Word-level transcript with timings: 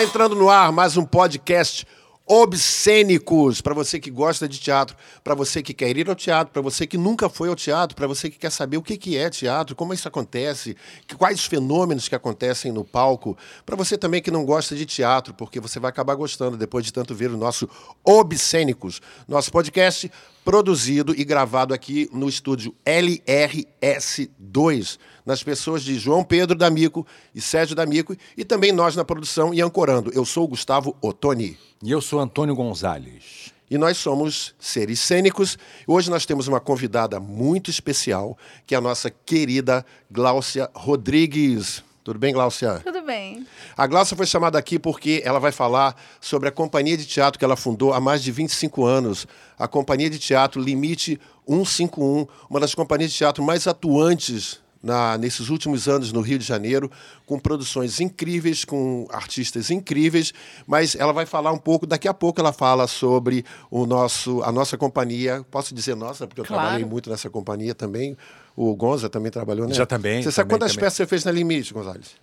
Está 0.00 0.08
entrando 0.08 0.34
no 0.34 0.48
ar 0.48 0.72
mais 0.72 0.96
um 0.96 1.04
podcast 1.04 1.86
obscênicos. 2.26 3.60
Para 3.60 3.74
você 3.74 4.00
que 4.00 4.10
gosta 4.10 4.48
de 4.48 4.58
teatro, 4.58 4.96
para 5.22 5.34
você 5.34 5.62
que 5.62 5.74
quer 5.74 5.94
ir 5.94 6.08
ao 6.08 6.14
teatro, 6.14 6.54
para 6.54 6.62
você 6.62 6.86
que 6.86 6.96
nunca 6.96 7.28
foi 7.28 7.50
ao 7.50 7.54
teatro, 7.54 7.94
para 7.94 8.06
você 8.06 8.30
que 8.30 8.38
quer 8.38 8.50
saber 8.50 8.78
o 8.78 8.82
que 8.82 8.96
que 8.96 9.18
é 9.18 9.28
teatro, 9.28 9.76
como 9.76 9.92
isso 9.92 10.08
acontece, 10.08 10.74
quais 11.18 11.44
fenômenos 11.44 12.08
que 12.08 12.14
acontecem 12.14 12.72
no 12.72 12.82
palco, 12.82 13.36
para 13.66 13.76
você 13.76 13.98
também 13.98 14.22
que 14.22 14.30
não 14.30 14.42
gosta 14.46 14.74
de 14.74 14.86
teatro, 14.86 15.34
porque 15.34 15.60
você 15.60 15.78
vai 15.78 15.90
acabar 15.90 16.14
gostando 16.14 16.56
depois 16.56 16.82
de 16.82 16.94
tanto 16.94 17.14
ver 17.14 17.30
o 17.30 17.36
nosso 17.36 17.68
obscênicos, 18.02 19.02
nosso 19.28 19.52
podcast 19.52 20.10
produzido 20.44 21.14
e 21.16 21.24
gravado 21.24 21.74
aqui 21.74 22.08
no 22.12 22.28
estúdio 22.28 22.74
LRS2, 22.84 24.98
nas 25.24 25.42
pessoas 25.42 25.82
de 25.82 25.98
João 25.98 26.24
Pedro 26.24 26.56
D'Amico 26.56 27.06
e 27.34 27.40
Sérgio 27.40 27.76
D'Amico, 27.76 28.16
e 28.36 28.44
também 28.44 28.72
nós 28.72 28.96
na 28.96 29.04
produção 29.04 29.54
e 29.54 29.60
ancorando. 29.60 30.10
Eu 30.14 30.24
sou 30.24 30.44
o 30.44 30.48
Gustavo 30.48 30.96
Ottoni. 31.00 31.58
E 31.82 31.90
eu 31.90 32.00
sou 32.00 32.20
Antônio 32.20 32.54
Gonzalez. 32.54 33.52
E 33.70 33.78
nós 33.78 33.96
somos 33.96 34.54
seres 34.58 34.98
cênicos. 34.98 35.56
Hoje 35.86 36.10
nós 36.10 36.26
temos 36.26 36.48
uma 36.48 36.58
convidada 36.58 37.20
muito 37.20 37.70
especial, 37.70 38.36
que 38.66 38.74
é 38.74 38.78
a 38.78 38.80
nossa 38.80 39.10
querida 39.10 39.86
Gláucia 40.10 40.68
Rodrigues. 40.74 41.84
Tudo 42.02 42.18
bem, 42.18 42.32
Gláucia? 42.32 42.80
Tudo 42.82 43.02
bem. 43.02 43.46
A 43.76 43.86
Gláucia 43.86 44.16
foi 44.16 44.26
chamada 44.26 44.58
aqui 44.58 44.78
porque 44.78 45.20
ela 45.24 45.38
vai 45.38 45.52
falar 45.52 45.94
sobre 46.20 46.48
a 46.48 46.52
companhia 46.52 46.96
de 46.96 47.04
teatro 47.06 47.38
que 47.38 47.44
ela 47.44 47.56
fundou 47.56 47.92
há 47.92 48.00
mais 48.00 48.22
de 48.22 48.32
25 48.32 48.84
anos, 48.84 49.26
a 49.58 49.68
Companhia 49.68 50.08
de 50.08 50.18
Teatro 50.18 50.60
Limite 50.62 51.20
151, 51.46 52.26
uma 52.48 52.58
das 52.58 52.74
companhias 52.74 53.10
de 53.12 53.18
teatro 53.18 53.44
mais 53.44 53.66
atuantes 53.66 54.60
na, 54.82 55.18
nesses 55.18 55.50
últimos 55.50 55.88
anos 55.88 56.10
no 56.10 56.22
Rio 56.22 56.38
de 56.38 56.44
Janeiro, 56.44 56.90
com 57.26 57.38
produções 57.38 58.00
incríveis, 58.00 58.64
com 58.64 59.06
artistas 59.12 59.70
incríveis, 59.70 60.32
mas 60.66 60.94
ela 60.94 61.12
vai 61.12 61.26
falar 61.26 61.52
um 61.52 61.58
pouco, 61.58 61.86
daqui 61.86 62.08
a 62.08 62.14
pouco 62.14 62.40
ela 62.40 62.50
fala 62.52 62.86
sobre 62.86 63.44
o 63.70 63.84
nosso, 63.84 64.42
a 64.42 64.50
nossa 64.50 64.78
companhia, 64.78 65.44
posso 65.50 65.74
dizer 65.74 65.94
nossa, 65.94 66.26
porque 66.26 66.40
eu 66.40 66.46
Claro. 66.46 66.62
trabalhei 66.62 66.86
muito 66.86 67.10
nessa 67.10 67.28
companhia 67.28 67.74
também, 67.74 68.16
o 68.62 68.76
Gonza 68.76 69.08
também 69.08 69.30
trabalhou, 69.32 69.66
né? 69.66 69.72
Já 69.72 69.86
também, 69.86 70.22
Você 70.22 70.30
sabe 70.30 70.48
também, 70.48 70.58
quantas 70.58 70.72
também. 70.72 70.84
peças 70.84 70.96
você 70.98 71.06
fez 71.06 71.24
na 71.24 71.32
Limite, 71.32 71.72
Gonzalez? 71.72 72.14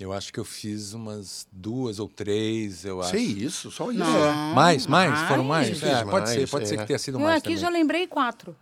Eu 0.00 0.12
acho 0.12 0.32
que 0.32 0.40
eu 0.40 0.44
fiz 0.44 0.94
umas 0.94 1.46
duas 1.52 2.00
ou 2.00 2.08
três, 2.08 2.84
eu 2.84 3.00
acho. 3.00 3.10
Sei 3.10 3.22
isso, 3.22 3.70
só 3.70 3.90
isso. 3.92 4.00
Mais, 4.00 4.86
mais? 4.86 4.86
Mais. 4.86 5.28
Foram 5.28 5.44
mais? 5.44 5.82
É, 5.82 6.04
pode 6.04 6.10
mais, 6.10 6.30
ser, 6.30 6.48
pode 6.48 6.68
ser 6.68 6.74
é. 6.74 6.78
que 6.78 6.86
tenha 6.86 6.98
sido 6.98 7.16
Eu 7.16 7.20
mais 7.20 7.36
aqui 7.36 7.44
também. 7.44 7.58
já 7.58 7.68
lembrei 7.68 8.06
quatro. 8.06 8.56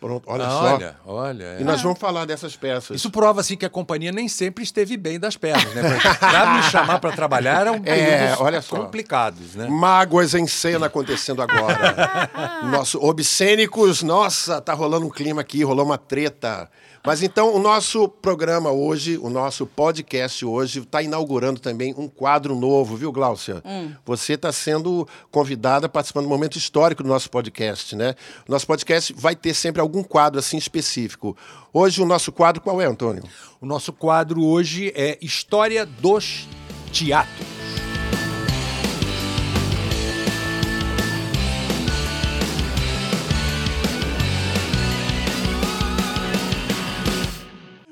Pronto, 0.00 0.24
olha 0.28 0.46
Ah, 0.46 0.50
só. 0.50 0.74
olha, 0.76 0.96
olha. 1.04 1.44
é. 1.44 1.60
E 1.60 1.64
nós 1.64 1.82
vamos 1.82 1.98
falar 1.98 2.24
dessas 2.24 2.56
peças. 2.56 2.96
Isso 2.96 3.10
prova, 3.10 3.42
assim, 3.42 3.54
que 3.54 3.66
a 3.66 3.68
companhia 3.70 4.10
nem 4.10 4.28
sempre 4.28 4.64
esteve 4.64 4.96
bem 4.96 5.20
das 5.20 5.36
pernas, 5.36 5.74
né? 5.74 5.82
Pra 6.18 6.54
me 6.54 6.62
chamar 6.62 6.98
para 6.98 7.12
trabalhar 7.12 7.60
eram 7.60 7.82
É, 7.84 8.34
olha 8.38 8.62
só. 8.62 8.76
complicados, 8.76 9.54
né? 9.54 9.66
Mágoas 9.68 10.34
em 10.34 10.46
cena 10.46 10.86
acontecendo 10.86 11.42
agora. 11.42 12.30
Nosso 12.72 12.98
obscênicos, 13.04 14.02
nossa, 14.02 14.60
tá 14.60 14.72
rolando 14.72 15.04
um 15.06 15.10
clima 15.10 15.42
aqui, 15.42 15.62
rolou 15.62 15.84
uma 15.84 15.98
treta. 15.98 16.70
Mas 17.04 17.22
então 17.22 17.54
o 17.54 17.58
nosso 17.58 18.08
programa 18.08 18.70
hoje, 18.70 19.16
o 19.16 19.30
nosso 19.30 19.66
podcast 19.66 20.44
hoje, 20.44 20.80
está 20.80 21.02
inaugurando 21.02 21.58
também 21.58 21.94
um 21.96 22.06
quadro 22.06 22.54
novo, 22.54 22.94
viu, 22.96 23.10
Gláucia? 23.10 23.62
Você 24.04 24.34
está 24.34 24.52
sendo 24.52 25.08
convidada, 25.30 25.88
participando 25.88 26.24
do 26.24 26.28
momento 26.28 26.58
histórico 26.58 27.02
do 27.02 27.08
nosso 27.08 27.30
podcast, 27.30 27.96
né? 27.96 28.14
O 28.46 28.52
nosso 28.52 28.66
podcast 28.66 29.14
vai 29.14 29.34
ter 29.34 29.54
sempre 29.54 29.80
algum 29.80 30.02
quadro 30.02 30.38
assim 30.38 30.58
específico. 30.58 31.34
Hoje 31.72 32.02
o 32.02 32.06
nosso 32.06 32.30
quadro 32.30 32.60
qual 32.60 32.80
é, 32.82 32.84
Antônio? 32.84 33.22
O 33.60 33.66
nosso 33.66 33.92
quadro 33.92 34.44
hoje 34.44 34.92
é 34.94 35.16
História 35.22 35.86
dos 35.86 36.46
Teatros. 36.92 37.59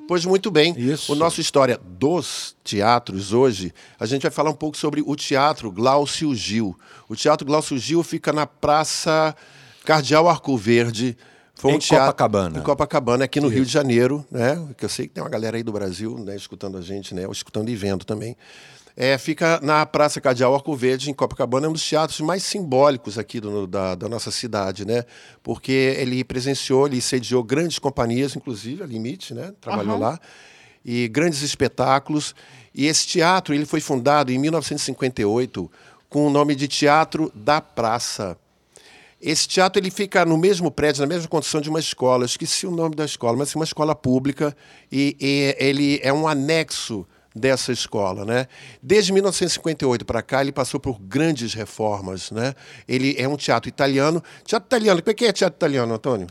Pois 0.08 0.24
muito 0.24 0.50
bem. 0.50 0.74
Isso. 0.74 1.12
O 1.12 1.14
nosso 1.14 1.38
História 1.38 1.78
dos 1.84 2.56
Teatros 2.64 3.34
hoje, 3.34 3.74
a 4.00 4.06
gente 4.06 4.22
vai 4.22 4.30
falar 4.30 4.48
um 4.48 4.54
pouco 4.54 4.74
sobre 4.74 5.02
o 5.06 5.14
Teatro 5.14 5.70
Glaucio 5.70 6.34
Gil. 6.34 6.74
O 7.10 7.14
Teatro 7.14 7.46
Glaucio 7.46 7.76
Gil 7.76 8.02
fica 8.02 8.32
na 8.32 8.46
Praça 8.46 9.36
Cardeal 9.84 10.26
Arco 10.26 10.56
Verde. 10.56 11.14
Foi 11.54 11.72
Em 11.72 11.78
Copacabana. 11.78 12.58
Em 12.58 12.62
Copacabana, 12.62 13.24
aqui 13.26 13.38
no 13.38 13.48
Rio 13.48 13.66
de 13.66 13.70
Janeiro, 13.70 14.24
né? 14.30 14.66
Que 14.78 14.86
eu 14.86 14.88
sei 14.88 15.08
que 15.08 15.12
tem 15.12 15.22
uma 15.22 15.28
galera 15.28 15.58
aí 15.58 15.62
do 15.62 15.72
Brasil, 15.72 16.16
né, 16.16 16.34
escutando 16.34 16.78
a 16.78 16.80
gente, 16.80 17.14
né? 17.14 17.26
Ou 17.26 17.32
escutando 17.32 17.68
e 17.68 17.76
vendo 17.76 18.06
também. 18.06 18.34
É, 19.00 19.16
fica 19.16 19.60
na 19.62 19.86
Praça 19.86 20.20
Cardeal 20.20 20.52
Arco 20.52 20.74
Verde, 20.74 21.08
em 21.08 21.14
Copacabana, 21.14 21.66
é 21.66 21.70
um 21.70 21.72
dos 21.72 21.88
teatros 21.88 22.20
mais 22.20 22.42
simbólicos 22.42 23.16
aqui 23.16 23.38
do- 23.38 23.64
da, 23.64 23.94
da 23.94 24.08
nossa 24.08 24.32
cidade, 24.32 24.84
né? 24.84 25.04
Porque 25.40 25.94
ele 26.00 26.24
presenciou, 26.24 26.88
ele 26.88 27.00
sediou 27.00 27.44
grandes 27.44 27.78
companhias, 27.78 28.34
inclusive 28.34 28.82
a 28.82 28.86
Limite, 28.86 29.34
né? 29.34 29.52
Trabalhou 29.60 29.96
lá. 30.00 30.18
E 30.84 31.06
grandes 31.06 31.42
espetáculos. 31.42 32.34
E 32.74 32.86
esse 32.86 33.06
teatro 33.06 33.54
ele 33.54 33.66
foi 33.66 33.78
fundado 33.80 34.32
em 34.32 34.38
1958 34.38 35.70
com 36.08 36.26
o 36.26 36.30
nome 36.30 36.56
de 36.56 36.66
Teatro 36.66 37.30
da 37.32 37.60
Praça. 37.60 38.36
Esse 39.22 39.46
teatro 39.46 39.80
ele 39.80 39.92
fica 39.92 40.24
no 40.24 40.36
mesmo 40.36 40.72
prédio, 40.72 41.02
na 41.02 41.06
mesma 41.06 41.28
condição 41.28 41.60
de 41.60 41.70
uma 41.70 41.78
escola. 41.78 42.22
Eu 42.24 42.26
esqueci 42.26 42.66
o 42.66 42.70
nome 42.72 42.96
da 42.96 43.04
escola, 43.04 43.36
mas 43.36 43.54
é 43.54 43.58
uma 43.58 43.64
escola 43.64 43.94
pública 43.94 44.56
e, 44.90 45.16
e 45.20 45.54
ele 45.64 46.00
é 46.02 46.12
um 46.12 46.26
anexo 46.26 47.06
dessa 47.38 47.72
escola, 47.72 48.24
né? 48.24 48.46
Desde 48.82 49.12
1958 49.12 50.04
para 50.04 50.22
cá 50.22 50.40
ele 50.40 50.52
passou 50.52 50.78
por 50.80 50.98
grandes 51.00 51.54
reformas, 51.54 52.30
né? 52.30 52.54
Ele 52.86 53.14
é 53.18 53.28
um 53.28 53.36
teatro 53.36 53.68
italiano. 53.68 54.22
Teatro 54.44 54.66
italiano, 54.66 55.00
o 55.00 55.02
que 55.02 55.24
é 55.24 55.32
teatro 55.32 55.56
italiano, 55.56 55.94
Antônio? 55.94 56.26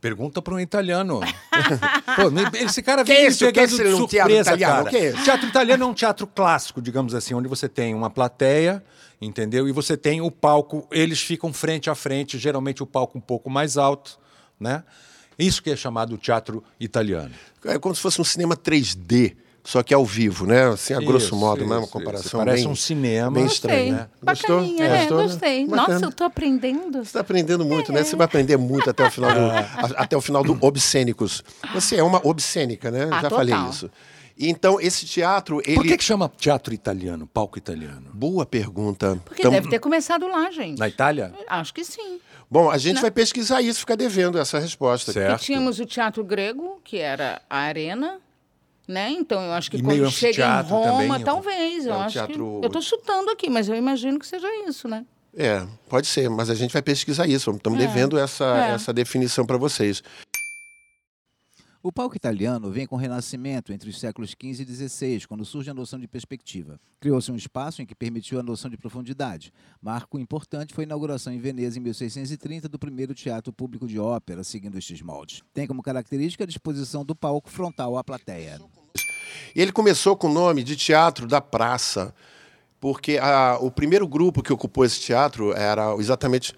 Pergunta 0.00 0.42
para 0.42 0.54
um 0.54 0.60
italiano. 0.60 1.20
Pô, 2.16 2.58
esse 2.58 2.82
cara 2.82 3.02
Que 3.04 3.12
vem 3.12 3.20
é 3.20 3.22
me 3.22 3.28
isso? 3.28 3.38
Que 3.38 3.46
é 3.46 3.66
pegando 3.66 3.76
de 3.76 3.94
um 3.94 4.06
teatro 4.06 4.34
surpresa, 4.34 4.50
italiano? 4.50 4.74
cara. 4.74 4.86
O 4.86 4.90
que 4.90 4.96
é 4.96 5.08
isso? 5.10 5.24
Teatro 5.24 5.48
italiano 5.48 5.84
é 5.84 5.86
um 5.86 5.94
teatro 5.94 6.26
clássico, 6.26 6.82
digamos 6.82 7.14
assim, 7.14 7.32
onde 7.32 7.48
você 7.48 7.70
tem 7.70 7.94
uma 7.94 8.10
plateia, 8.10 8.84
entendeu? 9.18 9.66
E 9.66 9.72
você 9.72 9.96
tem 9.96 10.20
o 10.20 10.30
palco, 10.30 10.86
eles 10.90 11.22
ficam 11.22 11.54
frente 11.54 11.88
a 11.88 11.94
frente, 11.94 12.38
geralmente 12.38 12.82
o 12.82 12.86
palco 12.86 13.16
um 13.16 13.20
pouco 13.20 13.48
mais 13.48 13.78
alto, 13.78 14.18
né? 14.60 14.84
Isso 15.38 15.62
que 15.62 15.70
é 15.70 15.76
chamado 15.76 16.18
teatro 16.18 16.62
italiano. 16.78 17.32
É 17.64 17.78
como 17.78 17.94
se 17.94 18.00
fosse 18.02 18.20
um 18.20 18.24
cinema 18.24 18.56
3D, 18.56 19.34
só 19.64 19.82
que 19.82 19.94
ao 19.94 20.04
vivo, 20.04 20.46
né? 20.46 20.68
Assim, 20.68 20.92
a 20.92 21.00
grosso 21.00 21.26
Isso, 21.26 21.36
modo, 21.36 21.60
né? 21.66 21.76
Uma 21.76 21.82
isso, 21.84 21.90
comparação 21.90 22.26
isso. 22.26 22.36
Parece 22.36 22.62
bem, 22.64 22.72
um 22.72 22.76
cinema. 22.76 23.30
bem 23.30 23.46
estranho, 23.46 23.78
Gostei. 23.78 23.92
né? 23.92 24.08
Gostou? 24.22 24.56
Bacaninha, 24.60 24.84
é, 24.84 24.98
Gostou, 24.98 25.16
né? 25.16 25.22
gostei. 25.24 25.66
Bacana. 25.66 25.92
Nossa, 25.94 26.04
eu 26.06 26.12
tô 26.12 26.24
aprendendo. 26.24 26.92
Você 26.98 27.00
está 27.00 27.20
aprendendo 27.20 27.64
muito, 27.64 27.90
né? 27.92 28.04
Você 28.04 28.14
vai 28.14 28.26
aprender 28.26 28.56
muito 28.58 28.90
até 28.90 29.06
o 29.06 29.10
final 29.10 29.32
do, 29.32 29.40
É. 29.40 29.58
a- 29.98 30.02
até 30.02 30.16
o 30.16 30.20
final 30.20 30.44
do 30.44 30.58
Obscênicos. 30.60 31.42
Você 31.72 31.96
é 31.96 32.02
uma 32.02 32.20
obscênica, 32.26 32.90
né? 32.90 33.08
Ah, 33.10 33.22
Já 33.22 33.30
falei 33.30 33.54
total. 33.54 33.70
isso. 33.70 33.90
E 34.36 34.48
Então, 34.50 34.80
esse 34.80 35.06
teatro, 35.06 35.62
ele... 35.64 35.76
Por 35.76 35.86
que, 35.86 35.96
que 35.96 36.02
chama 36.04 36.28
teatro 36.28 36.74
italiano, 36.74 37.26
palco 37.26 37.56
italiano? 37.56 38.10
Boa 38.12 38.44
pergunta. 38.44 39.18
Porque 39.24 39.42
Então, 39.42 39.52
deve 39.52 39.68
ter 39.68 39.78
começado 39.78 40.26
lá, 40.26 40.50
gente. 40.50 40.78
Na 40.78 40.88
Itália? 40.88 41.32
Acho 41.48 41.72
que 41.72 41.84
sim. 41.84 42.18
Bom, 42.50 42.68
a 42.70 42.76
gente 42.76 43.00
vai 43.00 43.10
pesquisar 43.10 43.62
isso, 43.62 43.80
fica 43.80 43.96
devendo 43.96 44.38
essa 44.38 44.58
resposta. 44.58 45.12
Certo. 45.12 45.30
Porque 45.30 45.44
tínhamos 45.46 45.78
o 45.80 45.86
teatro 45.86 46.22
grego, 46.22 46.80
que 46.84 46.98
era 46.98 47.40
a 47.48 47.58
arena, 47.58 48.18
né? 48.86 49.10
Então 49.10 49.40
eu 49.42 49.52
acho 49.52 49.70
que 49.70 49.76
E 49.78 49.82
quando 49.82 50.10
chega 50.10 50.60
em 50.60 50.62
Roma, 50.68 50.92
também, 51.08 51.24
talvez. 51.24 51.86
Eu 51.86 51.92
É 51.92 51.96
um 51.96 52.00
acho 52.02 52.12
teatro- 52.12 52.58
que. 52.60 52.66
Eu 52.66 52.70
tô 52.70 52.80
chutando 52.82 53.30
aqui, 53.30 53.48
mas 53.50 53.68
eu 53.68 53.74
imagino 53.74 54.18
que 54.18 54.26
seja 54.26 54.46
isso, 54.68 54.86
né? 54.88 55.04
É, 55.36 55.66
pode 55.88 56.06
ser, 56.06 56.28
mas 56.30 56.48
a 56.48 56.54
gente 56.54 56.72
vai 56.72 56.80
pesquisar 56.82 57.26
isso. 57.26 57.50
Estamos 57.50 57.78
devendo 57.78 58.16
essa, 58.18 58.44
É. 58.68 58.74
essa 58.74 58.92
definição 58.92 59.44
para 59.44 59.56
vocês. 59.56 60.02
O 61.86 61.92
palco 61.92 62.16
italiano 62.16 62.70
vem 62.70 62.86
com 62.86 62.96
o 62.96 62.98
Renascimento 62.98 63.70
entre 63.70 63.90
os 63.90 64.00
séculos 64.00 64.30
XV 64.30 64.62
e 64.62 64.88
XVI, 64.88 65.26
quando 65.28 65.44
surge 65.44 65.68
a 65.68 65.74
noção 65.74 65.98
de 66.00 66.08
perspectiva. 66.08 66.80
Criou-se 66.98 67.30
um 67.30 67.36
espaço 67.36 67.82
em 67.82 67.86
que 67.86 67.94
permitiu 67.94 68.40
a 68.40 68.42
noção 68.42 68.70
de 68.70 68.78
profundidade. 68.78 69.52
Marco 69.82 70.18
importante 70.18 70.72
foi 70.72 70.84
a 70.84 70.86
inauguração 70.86 71.30
em 71.30 71.38
Veneza 71.38 71.78
em 71.78 71.82
1630 71.82 72.70
do 72.70 72.78
primeiro 72.78 73.12
teatro 73.12 73.52
público 73.52 73.86
de 73.86 73.98
ópera, 74.00 74.42
seguindo 74.42 74.78
estes 74.78 75.02
moldes. 75.02 75.42
Tem 75.52 75.66
como 75.66 75.82
característica 75.82 76.44
a 76.44 76.46
disposição 76.46 77.04
do 77.04 77.14
palco 77.14 77.50
frontal 77.50 77.98
à 77.98 78.02
plateia. 78.02 78.58
Ele 79.54 79.70
começou 79.70 80.16
com 80.16 80.28
o 80.28 80.32
nome 80.32 80.64
de 80.64 80.76
Teatro 80.76 81.26
da 81.26 81.42
Praça, 81.42 82.14
porque 82.80 83.18
a- 83.18 83.58
o 83.60 83.70
primeiro 83.70 84.08
grupo 84.08 84.42
que 84.42 84.54
ocupou 84.54 84.86
esse 84.86 85.00
teatro 85.00 85.52
era 85.52 85.94
exatamente 85.96 86.54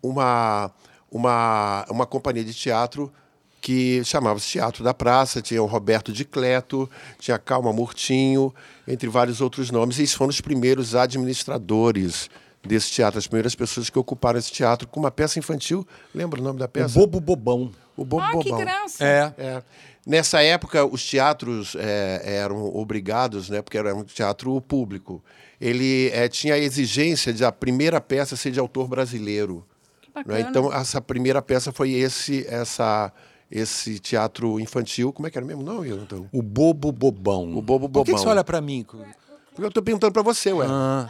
uma, 0.00 0.70
uma, 1.10 1.84
uma 1.90 2.06
companhia 2.06 2.44
de 2.44 2.54
teatro 2.54 3.12
que 3.60 4.02
chamava-se 4.04 4.46
Teatro 4.48 4.84
da 4.84 4.94
Praça, 4.94 5.42
tinha 5.42 5.62
o 5.62 5.66
Roberto 5.66 6.12
de 6.12 6.24
Cleto, 6.24 6.88
tinha 7.18 7.34
a 7.34 7.38
Calma 7.38 7.72
Murtinho, 7.72 8.54
entre 8.86 9.08
vários 9.08 9.40
outros 9.40 9.70
nomes, 9.70 9.98
e 9.98 10.02
eles 10.02 10.14
foram 10.14 10.30
os 10.30 10.40
primeiros 10.40 10.94
administradores 10.94 12.30
desse 12.64 12.90
teatro, 12.90 13.18
as 13.18 13.26
primeiras 13.26 13.54
pessoas 13.54 13.88
que 13.90 13.98
ocuparam 13.98 14.38
esse 14.38 14.50
teatro 14.52 14.86
com 14.88 15.00
uma 15.00 15.10
peça 15.10 15.38
infantil. 15.38 15.86
Lembra 16.14 16.40
o 16.40 16.42
nome 16.42 16.58
da 16.58 16.66
O 16.66 16.68
peça? 16.68 16.98
Bobo 16.98 17.20
Bobão. 17.20 17.70
O 17.96 18.04
Bobo 18.04 18.22
Ah, 18.22 18.30
que 18.30 18.50
Bobão. 18.50 18.58
graça. 18.58 19.04
É. 19.04 19.34
É. 19.38 19.62
Nessa 20.06 20.42
época, 20.42 20.84
os 20.86 21.04
teatros 21.04 21.74
é, 21.78 22.22
eram 22.24 22.74
obrigados, 22.74 23.50
né, 23.50 23.60
porque 23.60 23.76
era 23.76 23.94
um 23.94 24.04
teatro 24.04 24.58
público. 24.62 25.22
Ele 25.60 26.08
é, 26.14 26.28
tinha 26.28 26.54
a 26.54 26.58
exigência 26.58 27.32
de 27.32 27.44
a 27.44 27.52
primeira 27.52 28.00
peça 28.00 28.36
ser 28.36 28.50
de 28.50 28.60
autor 28.60 28.88
brasileiro. 28.88 29.66
Que 30.00 30.08
né? 30.18 30.24
bacana. 30.24 30.40
Então, 30.48 30.72
essa 30.72 31.00
primeira 31.00 31.42
peça 31.42 31.72
foi 31.72 31.92
esse, 31.92 32.46
essa, 32.48 33.12
esse 33.50 33.98
teatro 33.98 34.60
infantil. 34.60 35.12
Como 35.12 35.26
é 35.26 35.30
que 35.30 35.38
era 35.38 35.46
mesmo? 35.46 35.62
Não, 35.62 35.82
Antônio? 35.82 36.28
O 36.32 36.42
Bobo 36.42 36.92
Bobão. 36.92 37.56
O 37.56 37.62
Bobo 37.62 37.88
Por 37.88 38.04
que, 38.04 38.06
que 38.06 38.10
Bobão. 38.12 38.18
você 38.24 38.28
olha 38.28 38.44
pra 38.44 38.60
mim? 38.60 38.84
Porque 38.84 39.06
eu 39.58 39.68
estou 39.68 39.82
perguntando 39.82 40.12
para 40.12 40.22
você, 40.22 40.52
ué. 40.52 40.66
Ah, 40.68 41.08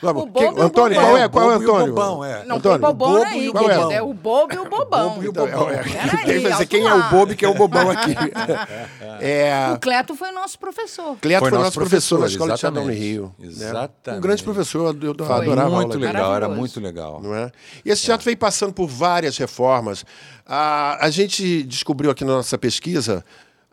Vamos, 0.00 0.22
O 0.22 0.26
que- 0.26 0.32
Bobo 0.32 0.58
e 0.58 0.60
o 0.60 0.62
Antônio, 0.64 0.94
Bobão. 0.96 1.10
qual 1.10 1.16
é? 1.18 1.28
Qual 1.28 1.44
é 1.44 1.48
o 1.48 1.50
o 1.50 1.62
Antônio? 1.62 1.94
Bobão, 1.94 2.24
é. 2.24 2.44
Não 2.44 2.56
Antônio, 2.56 2.78
tem 2.78 2.88
bobão 2.88 3.08
Bobo 3.14 3.22
aí, 3.24 3.48
o 3.48 3.52
querido. 3.52 3.74
Bobão. 3.74 3.92
É 3.92 4.02
o 4.02 4.14
bobo 4.14 4.54
e 4.54 4.58
o 4.58 4.64
bobão. 4.68 5.08
Bobo 5.10 5.22
e 5.24 5.26
o 5.26 5.30
Então, 5.30 5.46
Bobão. 5.50 5.70
é, 5.70 5.74
é, 5.74 5.82
Peraí, 5.82 6.42
que 6.42 6.50
dizer 6.50 6.66
quem 6.66 6.86
é 6.86 6.94
lá. 6.94 7.08
o 7.08 7.10
Bobo 7.10 7.32
e 7.32 7.36
quem 7.36 7.48
é 7.48 7.50
o 7.50 7.54
Bobão 7.54 7.90
aqui. 7.90 8.14
É, 9.20 9.72
O 9.74 9.78
Cleto 9.80 10.14
foi 10.14 10.30
nosso 10.30 10.58
professor. 10.58 11.16
Cleto 11.20 11.40
Foi 11.40 11.50
foi, 11.50 11.58
nosso 11.58 11.72
professor, 11.72 12.18
professor, 12.18 12.20
na 12.20 12.26
Escola 12.26 12.54
de 12.54 12.60
Teatro 12.60 12.80
no 12.84 12.90
exatamente. 12.92 13.08
Rio. 13.10 13.34
né? 13.38 13.46
Exatamente. 13.48 14.18
Um 14.18 14.20
grande 14.22 14.42
professor, 14.44 14.96
eu, 15.02 15.14
Foi. 15.14 15.26
adorava 15.36 15.62
aula 15.68 15.76
muito 15.82 15.98
dele. 15.98 16.06
legal, 16.12 16.34
era 16.36 16.48
muito 16.48 16.80
legal. 16.80 17.20
não 17.20 17.34
é? 17.34 17.50
E 17.84 17.90
esse 17.90 18.02
teatro 18.04 18.24
veio 18.24 18.36
passando 18.36 18.72
por 18.72 18.86
várias 18.86 19.36
reformas. 19.36 20.04
Ah, 20.46 20.98
a 21.00 21.10
gente 21.10 21.64
descobriu 21.64 22.10
aqui 22.12 22.24
na 22.24 22.34
nossa 22.34 22.56
pesquisa 22.56 23.24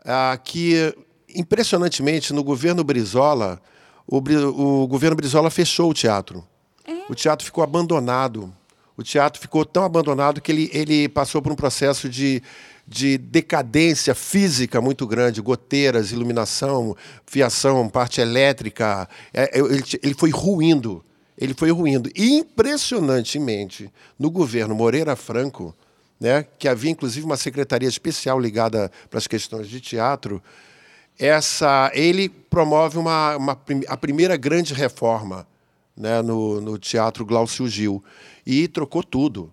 ah, 0.04 0.36
que, 0.42 0.92
impressionantemente, 1.32 2.32
no 2.32 2.42
governo 2.42 2.82
Brizola, 2.82 3.60
o, 4.06 4.18
o 4.18 4.86
governo 4.86 5.16
Brizola 5.16 5.50
fechou 5.50 5.90
o 5.90 5.94
teatro. 5.94 6.46
O 7.08 7.14
teatro 7.14 7.44
ficou 7.44 7.62
abandonado. 7.64 8.52
O 8.96 9.02
teatro 9.02 9.40
ficou 9.40 9.64
tão 9.64 9.84
abandonado 9.84 10.40
que 10.40 10.50
ele, 10.50 10.70
ele 10.72 11.08
passou 11.08 11.42
por 11.42 11.52
um 11.52 11.56
processo 11.56 12.08
de, 12.08 12.42
de 12.86 13.18
decadência 13.18 14.14
física 14.14 14.80
muito 14.80 15.06
grande, 15.06 15.40
goteiras, 15.42 16.12
iluminação, 16.12 16.96
fiação, 17.26 17.88
parte 17.88 18.20
elétrica. 18.20 19.08
É, 19.34 19.58
é, 19.58 19.60
ele, 19.60 19.84
ele 20.02 20.14
foi 20.14 20.30
ruindo. 20.30 21.04
Ele 21.36 21.52
foi 21.52 21.70
ruindo. 21.70 22.10
E, 22.14 22.38
impressionantemente, 22.38 23.92
no 24.18 24.30
governo 24.30 24.74
Moreira 24.74 25.14
Franco, 25.14 25.74
né, 26.18 26.46
que 26.58 26.66
havia 26.66 26.90
inclusive 26.90 27.26
uma 27.26 27.36
secretaria 27.36 27.88
especial 27.88 28.40
ligada 28.40 28.90
para 29.10 29.18
as 29.18 29.26
questões 29.26 29.68
de 29.68 29.80
teatro, 29.80 30.42
essa, 31.18 31.90
ele 31.94 32.28
promove 32.28 32.98
uma, 32.98 33.36
uma 33.36 33.58
a 33.88 33.96
primeira 33.96 34.36
grande 34.36 34.74
reforma 34.74 35.46
né, 35.96 36.20
no, 36.22 36.60
no 36.60 36.78
Teatro 36.78 37.24
Glaucio 37.24 37.66
Gil. 37.68 38.02
E 38.46 38.68
trocou 38.68 39.02
tudo. 39.02 39.52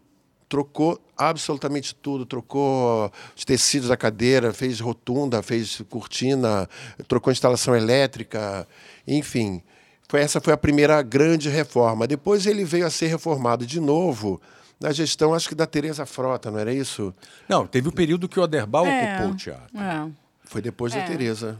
Trocou 0.50 1.00
absolutamente 1.18 1.96
tudo. 1.96 2.26
Trocou 2.26 3.12
os 3.36 3.44
tecidos 3.46 3.90
da 3.90 3.98
cadeira, 3.98 4.54
fez 4.54 4.80
rotunda, 4.80 5.42
fez 5.42 5.82
cortina, 5.90 6.70
trocou 7.08 7.32
instalação 7.32 7.76
elétrica, 7.76 8.68
enfim. 9.08 9.62
Foi, 10.08 10.20
essa 10.22 10.40
foi 10.40 10.54
a 10.54 10.58
primeira 10.58 11.02
grande 11.02 11.50
reforma. 11.50 12.06
Depois 12.06 12.46
ele 12.46 12.64
veio 12.64 12.86
a 12.86 12.90
ser 12.90 13.08
reformado 13.08 13.66
de 13.66 13.80
novo 13.80 14.40
na 14.80 14.92
gestão, 14.92 15.34
acho 15.34 15.48
que 15.48 15.56
da 15.56 15.66
Tereza 15.66 16.06
Frota, 16.06 16.52
não 16.52 16.60
era 16.60 16.74
isso? 16.74 17.14
Não, 17.48 17.66
teve 17.66 17.88
o 17.88 17.92
período 17.92 18.28
que 18.28 18.38
o 18.38 18.44
Oderbal 18.44 18.86
É. 18.86 19.14
ocupou 19.16 19.32
o 19.32 19.36
teatro. 19.38 19.80
É. 19.80 20.23
Foi 20.54 20.62
depois 20.62 20.94
da 20.94 21.00
É. 21.00 21.06
Tereza. 21.06 21.60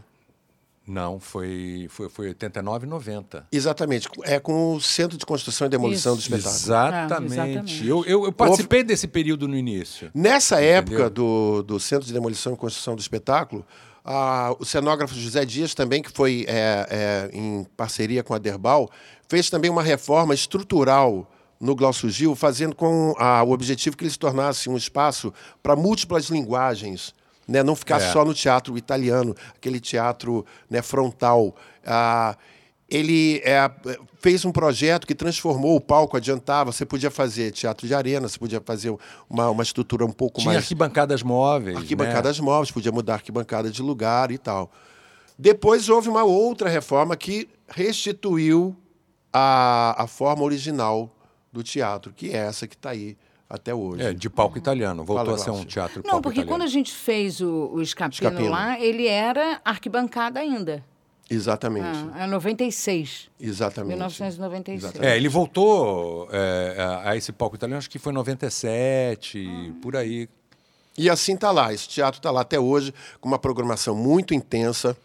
Não, 0.86 1.18
foi, 1.18 1.86
foi, 1.88 2.08
foi 2.08 2.28
89 2.28 2.86
e 2.86 2.88
90. 2.88 3.46
Exatamente. 3.50 4.08
É 4.22 4.38
com 4.38 4.74
o 4.74 4.80
Centro 4.80 5.18
de 5.18 5.24
Construção 5.24 5.66
e 5.66 5.70
Demolição 5.70 6.14
Isso. 6.14 6.28
do 6.30 6.36
Espetáculo. 6.36 6.62
Exatamente. 6.62 7.32
É, 7.32 7.34
exatamente. 7.34 7.86
Eu, 7.86 8.04
eu, 8.04 8.24
eu 8.26 8.32
participei 8.32 8.84
desse 8.84 9.08
período 9.08 9.48
no 9.48 9.56
início. 9.56 10.10
Nessa 10.14 10.56
Entendeu? 10.56 10.76
época 10.76 11.10
do, 11.10 11.62
do 11.62 11.80
Centro 11.80 12.06
de 12.06 12.12
Demolição 12.12 12.52
e 12.52 12.56
Construção 12.56 12.94
do 12.94 13.00
Espetáculo, 13.00 13.66
ah, 14.04 14.54
o 14.60 14.64
cenógrafo 14.64 15.14
José 15.14 15.44
Dias 15.44 15.74
também, 15.74 16.02
que 16.02 16.12
foi 16.12 16.44
é, 16.46 16.86
é, 16.90 17.30
em 17.36 17.66
parceria 17.76 18.22
com 18.22 18.34
a 18.34 18.38
Derbal, 18.38 18.90
fez 19.26 19.48
também 19.48 19.70
uma 19.70 19.82
reforma 19.82 20.34
estrutural 20.34 21.28
no 21.58 21.74
Glaucio 21.74 22.10
Gil, 22.10 22.34
fazendo 22.36 22.76
com 22.76 23.14
ah, 23.18 23.42
o 23.42 23.52
objetivo 23.52 23.96
que 23.96 24.04
ele 24.04 24.10
se 24.10 24.18
tornasse 24.18 24.68
um 24.68 24.76
espaço 24.76 25.32
para 25.62 25.74
múltiplas 25.74 26.26
linguagens, 26.26 27.14
né? 27.46 27.62
não 27.62 27.74
ficar 27.76 28.00
É. 28.00 28.12
só 28.12 28.24
no 28.24 28.34
teatro 28.34 28.76
italiano, 28.78 29.34
aquele 29.56 29.80
teatro 29.80 30.44
né, 30.68 30.82
frontal. 30.82 31.54
Ah, 31.84 32.36
ele 32.88 33.40
é, 33.44 33.70
fez 34.20 34.44
um 34.44 34.52
projeto 34.52 35.06
que 35.06 35.14
transformou 35.14 35.74
o 35.74 35.80
palco, 35.80 36.16
adiantava. 36.16 36.70
Você 36.70 36.84
podia 36.84 37.10
fazer 37.10 37.50
teatro 37.50 37.86
de 37.86 37.94
arena, 37.94 38.28
você 38.28 38.38
podia 38.38 38.60
fazer 38.64 38.94
uma, 39.28 39.50
uma 39.50 39.62
estrutura 39.62 40.04
um 40.04 40.12
pouco 40.12 40.40
Tinha 40.40 40.52
mais. 40.52 40.64
arquibancadas 40.64 41.22
móveis. 41.22 41.76
Arquibancadas 41.76 42.38
móveis, 42.38 42.70
podia 42.70 42.92
mudar 42.92 43.14
arquibancada 43.14 43.70
de 43.70 43.82
lugar 43.82 44.30
e 44.30 44.38
tal. 44.38 44.70
Depois 45.38 45.88
houve 45.88 46.08
uma 46.08 46.22
outra 46.24 46.68
reforma 46.68 47.16
que 47.16 47.48
restituiu 47.68 48.76
a, 49.32 50.04
a 50.04 50.06
forma 50.06 50.42
original 50.44 51.10
do 51.52 51.62
teatro, 51.62 52.12
que 52.12 52.30
é 52.30 52.36
essa 52.36 52.66
que 52.68 52.74
está 52.76 52.90
aí 52.90 53.16
até 53.48 53.74
hoje. 53.74 54.02
É, 54.02 54.12
de 54.12 54.28
palco 54.30 54.56
italiano. 54.58 55.04
Voltou 55.04 55.24
Fala, 55.26 55.36
a 55.36 55.40
ser 55.40 55.50
um 55.50 55.64
teatro 55.64 56.02
Não, 56.04 56.20
porque 56.22 56.40
italiano. 56.40 56.48
quando 56.48 56.62
a 56.62 56.70
gente 56.70 56.92
fez 56.92 57.40
o, 57.40 57.70
o 57.74 57.82
escapino, 57.82 58.14
Escapino. 58.28 58.50
lá, 58.50 58.78
ele 58.80 59.06
era 59.06 59.60
arquibancada 59.64 60.40
ainda. 60.40 60.82
Exatamente. 61.30 61.86
Ah, 62.14 62.24
é 62.24 62.26
96. 62.26 63.30
Exatamente. 63.40 63.88
1996. 63.92 64.82
Exatamente. 64.84 65.10
É, 65.10 65.16
ele 65.16 65.28
voltou 65.28 66.28
é, 66.30 66.76
a- 66.78 67.10
a 67.10 67.16
esse 67.16 67.32
palco 67.32 67.56
italiano, 67.56 67.78
acho 67.78 67.88
que 67.88 67.98
foi 67.98 68.12
em 68.12 68.16
97, 68.16 69.48
Ah. 69.48 69.72
por 69.80 69.96
aí. 69.96 70.28
E 70.96 71.08
assim 71.10 71.34
está 71.34 71.50
lá. 71.50 71.72
Esse 71.72 71.88
teatro 71.88 72.18
está 72.18 72.30
lá 72.30 72.42
até 72.42 72.58
hoje, 72.60 72.92
com 73.20 73.28
uma 73.28 73.38
programação 73.38 73.94
muito 73.96 74.34
intensa. 74.34 74.96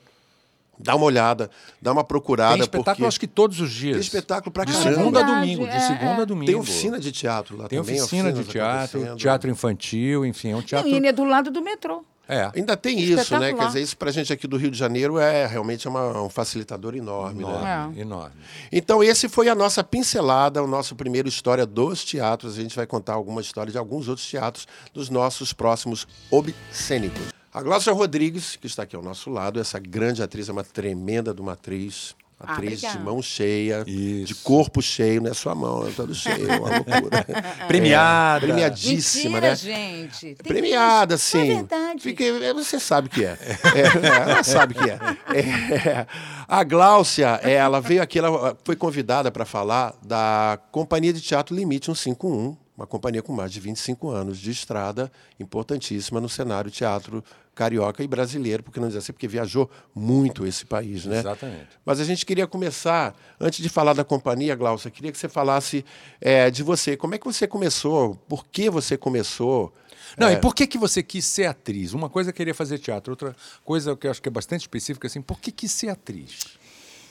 Dá 0.79 0.95
uma 0.95 1.05
olhada, 1.05 1.49
dá 1.81 1.91
uma 1.91 2.03
procurada. 2.05 2.53
Tem 2.53 2.61
espetáculo, 2.61 2.95
porque 2.95 3.05
acho 3.05 3.19
que 3.19 3.27
todos 3.27 3.59
os 3.59 3.69
dias. 3.69 3.93
Tem 3.97 4.01
espetáculo 4.01 4.51
pra 4.51 4.63
De 4.63 4.71
caramba. 4.71 4.95
segunda 4.95 5.19
a 5.19 5.23
domingo, 5.23 5.63
de 5.65 5.71
é, 5.75 5.79
segunda 5.81 6.19
é. 6.19 6.21
a 6.21 6.25
domingo. 6.25 6.45
Tem 6.45 6.55
oficina 6.55 6.99
de 6.99 7.11
teatro 7.11 7.57
lá 7.57 7.67
Tem 7.67 7.79
também. 7.79 7.99
oficina 8.01 8.31
de 8.31 8.39
oficinas 8.39 8.89
teatro, 8.91 9.15
teatro 9.17 9.49
infantil, 9.51 10.25
enfim, 10.25 10.51
é 10.51 10.55
um 10.55 10.61
teatro... 10.61 10.87
Não, 10.87 10.95
e 10.95 10.97
ele 10.97 11.07
é 11.07 11.11
do 11.11 11.25
lado 11.25 11.51
do 11.51 11.61
metrô. 11.61 12.05
É, 12.31 12.51
Ainda 12.55 12.77
tem 12.77 12.99
isso, 12.99 13.39
né? 13.39 13.51
Quer 13.53 13.65
dizer, 13.67 13.81
isso 13.81 13.97
pra 13.97 14.11
gente 14.11 14.31
aqui 14.31 14.45
do 14.47 14.55
Rio 14.55 14.69
de 14.69 14.77
Janeiro 14.77 15.17
é 15.17 15.47
realmente 15.47 15.87
uma- 15.87 16.21
um 16.21 16.29
facilitador 16.29 16.95
enorme, 16.95 17.43
né? 17.43 17.49
enorme, 17.49 17.97
É. 17.97 18.01
enorme. 18.03 18.35
Então, 18.71 19.03
esse 19.03 19.27
foi 19.27 19.49
a 19.49 19.55
nossa 19.55 19.83
pincelada, 19.83 20.61
o 20.63 20.67
nosso 20.67 20.95
primeiro 20.95 21.27
história 21.27 21.65
dos 21.65 22.05
teatros. 22.05 22.57
A 22.59 22.61
gente 22.61 22.75
vai 22.75 22.85
contar 22.85 23.13
alguma 23.15 23.41
história 23.41 23.71
de 23.71 23.79
alguns 23.79 24.07
outros 24.07 24.29
teatros 24.29 24.67
dos 24.93 25.09
nossos 25.09 25.53
próximos 25.53 26.07
obscênicos. 26.29 27.38
A 27.53 27.61
Glaucia 27.63 27.91
Rodrigues, 27.93 28.55
que 28.55 28.67
está 28.67 28.83
aqui 28.83 28.95
ao 28.95 29.01
nosso 29.01 29.29
lado, 29.29 29.59
essa 29.59 29.79
grande 29.79 30.21
atriz, 30.21 30.49
é 30.49 30.51
uma 30.51 30.63
tremenda 30.63 31.33
de 31.33 31.41
uma 31.41 31.53
atriz. 31.53 32.15
Ah, 32.41 32.53
Atriz 32.53 32.79
de 32.79 32.85
obrigada. 32.85 33.03
mão 33.03 33.21
cheia, 33.21 33.83
Isso. 33.85 34.27
de 34.27 34.35
corpo 34.35 34.81
cheio, 34.81 35.21
não 35.21 35.29
é 35.29 35.33
sua 35.33 35.53
mão, 35.53 35.85
é 35.85 35.91
todo 35.91 36.15
cheio, 36.15 36.49
é 36.49 36.57
uma 36.57 36.69
loucura. 36.69 37.25
Premiada. 37.67 38.47
Premiadíssima, 38.47 39.41
Mentira, 39.41 39.49
né? 39.49 39.55
gente. 39.57 40.19
Tem 40.21 40.35
Premiada, 40.35 41.15
isso. 41.15 41.25
sim. 41.31 41.51
É 41.51 41.55
verdade. 41.55 42.45
É, 42.45 42.53
você 42.53 42.79
sabe 42.79 43.09
que 43.09 43.25
é. 43.25 43.37
É, 43.75 43.81
é, 43.81 44.31
ela 44.31 44.43
sabe 44.43 44.73
que 44.73 44.89
é. 44.89 44.97
É, 45.35 46.07
A 46.47 46.63
Gláucia, 46.63 47.27
ela 47.43 47.81
veio 47.81 48.01
aqui, 48.01 48.19
ela 48.19 48.57
foi 48.63 48.77
convidada 48.77 49.29
para 49.29 49.43
falar 49.43 49.93
da 50.01 50.57
Companhia 50.71 51.11
de 51.11 51.19
Teatro 51.19 51.53
Limite 51.53 51.87
151, 51.87 52.55
uma 52.79 52.87
companhia 52.87 53.21
com 53.21 53.33
mais 53.33 53.51
de 53.51 53.59
25 53.59 54.09
anos 54.09 54.37
de 54.37 54.51
estrada, 54.51 55.11
importantíssima 55.37 56.21
no 56.21 56.29
cenário 56.29 56.71
teatro 56.71 57.21
carioca 57.53 58.01
e 58.01 58.07
brasileiro, 58.07 58.63
porque 58.63 58.79
não 58.79 58.87
dizer 58.87 58.99
assim, 58.99 59.11
porque 59.11 59.27
viajou 59.27 59.69
muito 59.93 60.47
esse 60.47 60.65
país, 60.65 61.05
né? 61.05 61.19
Exatamente. 61.19 61.67
Mas 61.83 61.99
a 61.99 62.05
gente 62.05 62.25
queria 62.25 62.47
começar, 62.47 63.13
antes 63.37 63.61
de 63.61 63.67
falar 63.67 63.91
da 63.91 64.05
companhia, 64.05 64.55
Glaucia, 64.55 64.89
queria 64.89 65.11
que 65.11 65.17
você 65.17 65.27
falasse 65.27 65.83
é, 66.21 66.49
de 66.49 66.63
você. 66.63 66.95
Como 66.95 67.15
é 67.15 67.17
que 67.17 67.25
você 67.25 67.45
começou? 67.45 68.15
Por 68.29 68.45
que 68.45 68.69
você 68.69 68.97
começou? 68.97 69.73
Não, 70.17 70.29
É. 70.29 70.33
e 70.33 70.37
por 70.37 70.55
que, 70.55 70.65
que 70.65 70.77
você 70.77 71.03
quis 71.03 71.25
ser 71.25 71.47
atriz? 71.47 71.91
Uma 71.91 72.09
coisa 72.09 72.29
é 72.29 72.33
querer 72.33 72.53
fazer 72.53 72.79
teatro, 72.79 73.11
outra 73.11 73.35
coisa 73.65 73.93
que 73.93 74.07
eu 74.07 74.11
acho 74.11 74.21
que 74.21 74.29
é 74.29 74.31
bastante 74.31 74.61
específica, 74.61 75.05
assim, 75.07 75.21
por 75.21 75.41
que 75.41 75.51
quis 75.51 75.73
ser 75.73 75.89
atriz? 75.89 76.57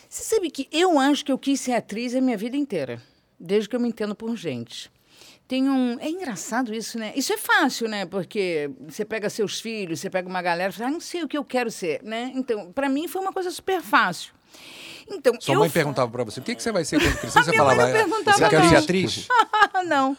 Você 0.08 0.22
sabe 0.22 0.50
que 0.50 0.66
eu 0.72 0.98
acho 0.98 1.22
que 1.26 1.30
eu 1.30 1.36
quis 1.36 1.60
ser 1.60 1.72
atriz 1.72 2.14
a 2.14 2.22
minha 2.22 2.38
vida 2.38 2.56
inteira, 2.56 3.02
desde 3.38 3.68
que 3.68 3.76
eu 3.76 3.80
me 3.80 3.88
entendo 3.88 4.14
por 4.14 4.34
gente. 4.34 4.90
Tem 5.48 5.68
um. 5.68 5.98
É 5.98 6.10
engraçado 6.10 6.74
isso, 6.74 6.98
né? 6.98 7.12
Isso 7.16 7.32
é 7.32 7.38
fácil, 7.38 7.88
né? 7.88 8.04
Porque 8.04 8.70
você 8.86 9.02
pega 9.02 9.30
seus 9.30 9.58
filhos, 9.60 9.98
você 9.98 10.10
pega 10.10 10.28
uma 10.28 10.42
galera 10.42 10.70
e 10.70 10.72
fala, 10.76 10.90
ah, 10.90 10.92
não 10.92 11.00
sei 11.00 11.22
o 11.24 11.28
que 11.28 11.38
eu 11.38 11.44
quero 11.44 11.70
ser, 11.70 12.02
né? 12.02 12.30
Então, 12.34 12.70
para 12.70 12.86
mim 12.88 13.08
foi 13.08 13.22
uma 13.22 13.32
coisa 13.32 13.50
super 13.50 13.80
fácil. 13.80 14.34
Então, 15.10 15.32
Sua 15.40 15.54
eu 15.54 15.60
mãe 15.60 15.70
perguntava 15.70 16.10
pra 16.10 16.22
você, 16.22 16.38
o 16.38 16.42
que, 16.42 16.54
que 16.54 16.62
você 16.62 16.70
vai 16.70 16.84
ser 16.84 17.00
quando 17.00 17.16
crescer? 17.18 17.42
Você 17.42 17.56
falava, 17.56 17.80
não 17.82 17.88
"Ah, 17.88 17.92
perguntava, 17.92 18.36
você 18.36 18.48
quer 18.50 18.60
não." 18.60 18.68
ser 18.68 18.76
atriz? 18.76 19.26
Ah, 19.72 19.82
não. 19.88 20.14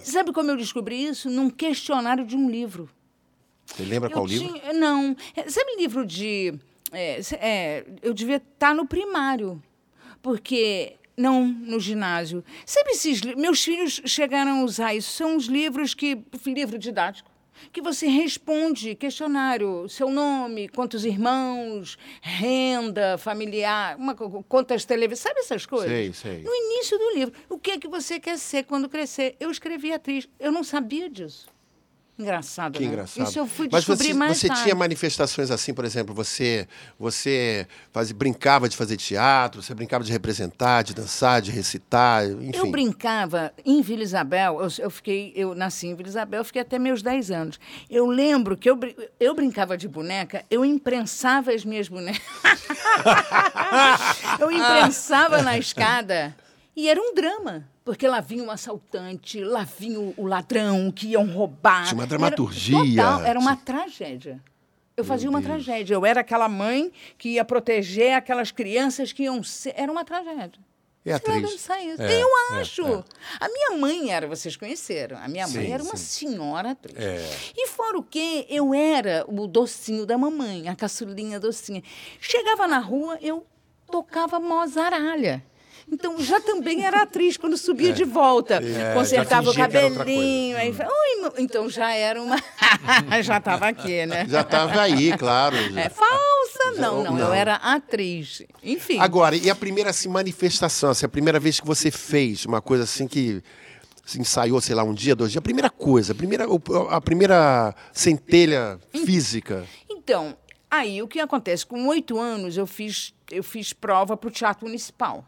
Sabe 0.00 0.32
como 0.32 0.50
eu 0.50 0.56
descobri 0.56 1.04
isso? 1.06 1.30
Num 1.30 1.48
questionário 1.48 2.26
de 2.26 2.34
um 2.36 2.50
livro. 2.50 2.90
Você 3.66 3.84
lembra 3.84 4.10
qual 4.10 4.24
eu 4.24 4.28
livro? 4.28 4.58
tinha- 4.58 4.72
não. 4.72 5.14
É, 5.36 5.48
Sabe 5.48 5.76
livro 5.76 6.04
de. 6.04 6.52
é, 6.90 7.20
é, 7.34 7.84
eu 8.02 8.12
devia 8.12 8.36
estar 8.38 8.74
no 8.74 8.86
primário. 8.88 9.62
Porque 10.20 10.96
Não, 11.16 11.46
no 11.46 11.78
ginásio. 11.78 12.44
Sabe 12.66 12.90
esses 12.90 13.20
Meus 13.20 13.62
filhos 13.62 14.00
chegaram 14.04 14.60
a 14.60 14.64
usar 14.64 14.94
isso. 14.94 15.12
São 15.12 15.36
os 15.36 15.46
livros 15.46 15.94
que. 15.94 16.18
livro 16.46 16.78
didático. 16.78 17.30
Que 17.72 17.80
você 17.80 18.08
responde 18.08 18.96
questionário, 18.96 19.88
seu 19.88 20.10
nome, 20.10 20.68
quantos 20.68 21.04
irmãos, 21.04 21.96
renda 22.20 23.16
familiar, 23.16 23.96
uma, 23.96 24.14
quantas 24.14 24.84
televisões. 24.84 25.22
Sabe 25.22 25.40
essas 25.40 25.64
coisas? 25.64 25.88
Sei, 25.88 26.12
sei. 26.12 26.42
No 26.42 26.52
início 26.52 26.98
do 26.98 27.10
livro. 27.14 27.34
O 27.48 27.56
que 27.56 27.70
é 27.70 27.78
que 27.78 27.86
você 27.86 28.18
quer 28.18 28.38
ser 28.38 28.64
quando 28.64 28.88
crescer? 28.88 29.36
Eu 29.38 29.50
escrevi 29.52 29.92
atriz. 29.92 30.28
Eu 30.38 30.50
não 30.50 30.64
sabia 30.64 31.08
disso. 31.08 31.53
Engraçado, 32.16 32.74
Que 32.74 32.84
né? 32.84 32.92
engraçado. 32.92 33.26
Isso 33.26 33.40
eu 33.40 33.46
fui 33.46 33.68
Mas 33.70 33.84
descobrir 33.84 34.12
você, 34.12 34.14
mais 34.14 34.38
você 34.38 34.46
tarde. 34.46 34.62
tinha 34.62 34.74
manifestações 34.74 35.50
assim, 35.50 35.74
por 35.74 35.84
exemplo, 35.84 36.14
você 36.14 36.68
você 36.96 37.66
fazia, 37.92 38.14
brincava 38.14 38.68
de 38.68 38.76
fazer 38.76 38.96
teatro, 38.96 39.60
você 39.60 39.74
brincava 39.74 40.04
de 40.04 40.12
representar, 40.12 40.82
de 40.82 40.94
dançar, 40.94 41.42
de 41.42 41.50
recitar, 41.50 42.24
enfim. 42.24 42.56
Eu 42.56 42.70
brincava 42.70 43.52
em 43.64 43.82
Vila 43.82 44.04
Isabel, 44.04 44.60
eu, 44.60 44.68
eu 44.78 44.90
fiquei, 44.90 45.32
eu 45.34 45.56
nasci 45.56 45.88
em 45.88 45.94
Vila 45.96 46.08
Isabel, 46.08 46.40
eu 46.40 46.44
fiquei 46.44 46.62
até 46.62 46.78
meus 46.78 47.02
10 47.02 47.32
anos. 47.32 47.58
Eu 47.90 48.06
lembro 48.06 48.56
que 48.56 48.70
eu, 48.70 48.78
eu 49.18 49.34
brincava 49.34 49.76
de 49.76 49.88
boneca, 49.88 50.44
eu 50.48 50.64
imprensava 50.64 51.52
as 51.52 51.64
minhas 51.64 51.88
bonecas. 51.88 52.22
eu 54.38 54.52
imprensava 54.52 55.42
na 55.42 55.58
escada 55.58 56.32
e 56.76 56.88
era 56.88 57.00
um 57.00 57.14
drama. 57.14 57.68
Porque 57.84 58.08
lá 58.08 58.20
vinha 58.20 58.42
o 58.44 58.50
assaltante, 58.50 59.44
lá 59.44 59.62
vinha 59.62 60.00
o, 60.00 60.26
ladrão 60.26 60.90
que 60.90 61.08
iam 61.08 61.26
roubar. 61.26 61.84
Tinha 61.84 61.94
uma 61.94 62.04
Era- 62.04 62.08
dramaturgia. 62.08 62.78
total, 62.78 63.22
era 63.24 63.38
uma 63.38 63.56
tragédia. 63.56 64.42
Eu 64.96 65.04
fazia 65.04 65.28
uma 65.28 65.42
tragédia. 65.42 65.94
Eu 65.94 66.06
era 66.06 66.20
aquela 66.20 66.48
mãe 66.48 66.90
que 67.18 67.30
ia 67.30 67.44
proteger 67.44 68.14
aquelas 68.14 68.50
crianças 68.50 69.12
que 69.12 69.24
iam 69.24 69.42
ser. 69.42 69.74
Era 69.76 69.90
uma 69.92 70.04
tragédia. 70.04 70.60
É 71.04 71.12
atriz. 71.12 71.68
É, 71.68 72.22
eu 72.22 72.28
é, 72.52 72.60
acho. 72.60 72.82
é. 72.86 73.04
A 73.38 73.48
minha 73.48 73.78
mãe 73.78 74.10
era, 74.10 74.26
vocês 74.26 74.56
conheceram, 74.56 75.18
a 75.18 75.28
minha 75.28 75.46
mãe 75.46 75.66
Sim, 75.66 75.72
era 75.72 75.82
uma 75.82 75.96
sim. 75.96 76.28
senhora 76.30 76.70
atriz. 76.70 76.96
É. 76.96 77.20
E 77.54 77.68
fora 77.68 77.98
o 77.98 78.02
quê, 78.02 78.46
eu 78.48 78.72
era 78.72 79.22
o 79.28 79.46
docinho 79.46 80.06
da 80.06 80.16
mamãe, 80.16 80.66
a 80.66 80.74
caçulinha 80.74 81.38
docinha. 81.38 81.82
Chegava 82.18 82.66
na 82.66 82.78
rua, 82.78 83.18
eu 83.20 83.46
tocava 83.90 84.40
mozaralha. 84.40 85.44
Então, 85.90 86.20
já 86.20 86.40
também 86.40 86.84
era 86.84 87.02
atriz 87.02 87.36
quando 87.36 87.56
subia 87.56 87.92
de 87.92 88.04
volta. 88.04 88.54
É, 88.54 88.94
Consertava 88.94 89.50
o 89.50 89.54
cabelinho. 89.54 90.56
Aí, 90.56 90.72
mo- 90.72 91.32
então 91.38 91.68
já 91.68 91.92
era 91.92 92.20
uma. 92.20 92.36
já 93.22 93.36
estava 93.38 93.68
aqui, 93.68 94.04
né? 94.06 94.26
Já 94.28 94.40
estava 94.40 94.80
aí, 94.80 95.16
claro. 95.16 95.56
É 95.76 95.88
falsa? 95.88 96.80
Não, 96.80 97.04
não, 97.04 97.18
eu 97.18 97.26
não. 97.26 97.34
era 97.34 97.56
atriz. 97.56 98.42
Enfim. 98.62 98.98
Agora, 98.98 99.36
e 99.36 99.48
a 99.50 99.54
primeira 99.54 99.90
assim, 99.90 100.08
manifestação, 100.08 100.90
assim, 100.90 101.06
a 101.06 101.08
primeira 101.08 101.38
vez 101.38 101.60
que 101.60 101.66
você 101.66 101.90
fez 101.90 102.44
uma 102.44 102.60
coisa 102.60 102.84
assim 102.84 103.06
que 103.06 103.42
se 104.04 104.20
ensaiou, 104.20 104.60
sei 104.60 104.74
lá, 104.74 104.82
um 104.82 104.92
dia, 104.94 105.14
dois 105.14 105.30
dias, 105.32 105.38
a 105.40 105.42
primeira 105.42 105.70
coisa, 105.70 106.12
a 106.12 106.14
primeira, 106.16 106.46
a 106.90 107.00
primeira 107.00 107.74
centelha 107.92 108.78
física. 109.04 109.64
Então, 109.88 110.36
aí 110.70 111.00
o 111.02 111.08
que 111.08 111.20
acontece? 111.20 111.64
Com 111.64 111.86
oito 111.88 112.18
anos 112.18 112.56
eu 112.56 112.66
fiz, 112.66 113.14
eu 113.30 113.42
fiz 113.42 113.72
prova 113.72 114.16
para 114.16 114.28
o 114.28 114.30
Teatro 114.30 114.66
Municipal. 114.66 115.24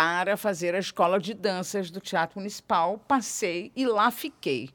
Para 0.00 0.36
fazer 0.36 0.74
a 0.74 0.78
escola 0.78 1.18
de 1.18 1.32
danças 1.32 1.90
do 1.90 2.00
Teatro 2.00 2.38
Municipal. 2.38 2.98
Passei 3.08 3.72
e 3.74 3.86
lá 3.86 4.10
fiquei. 4.10 4.68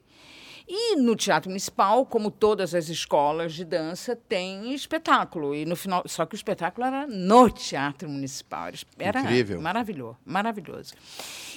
E 0.67 0.95
no 0.95 1.15
Teatro 1.15 1.47
Municipal, 1.47 2.03
como 2.07 2.31
todas 2.31 2.73
as 2.73 2.89
escolas 2.89 3.53
de 3.53 3.63
dança, 3.63 4.15
tem 4.15 4.73
espetáculo. 4.73 5.53
E 5.53 5.63
no 5.63 5.75
final, 5.75 6.01
só 6.07 6.25
que 6.25 6.33
o 6.33 6.35
espetáculo 6.35 6.87
era 6.87 7.05
no 7.05 7.51
Teatro 7.51 8.09
Municipal. 8.09 8.71
Era 8.97 9.21
Incrível. 9.21 9.61
maravilhoso, 9.61 10.17
maravilhoso. 10.25 10.95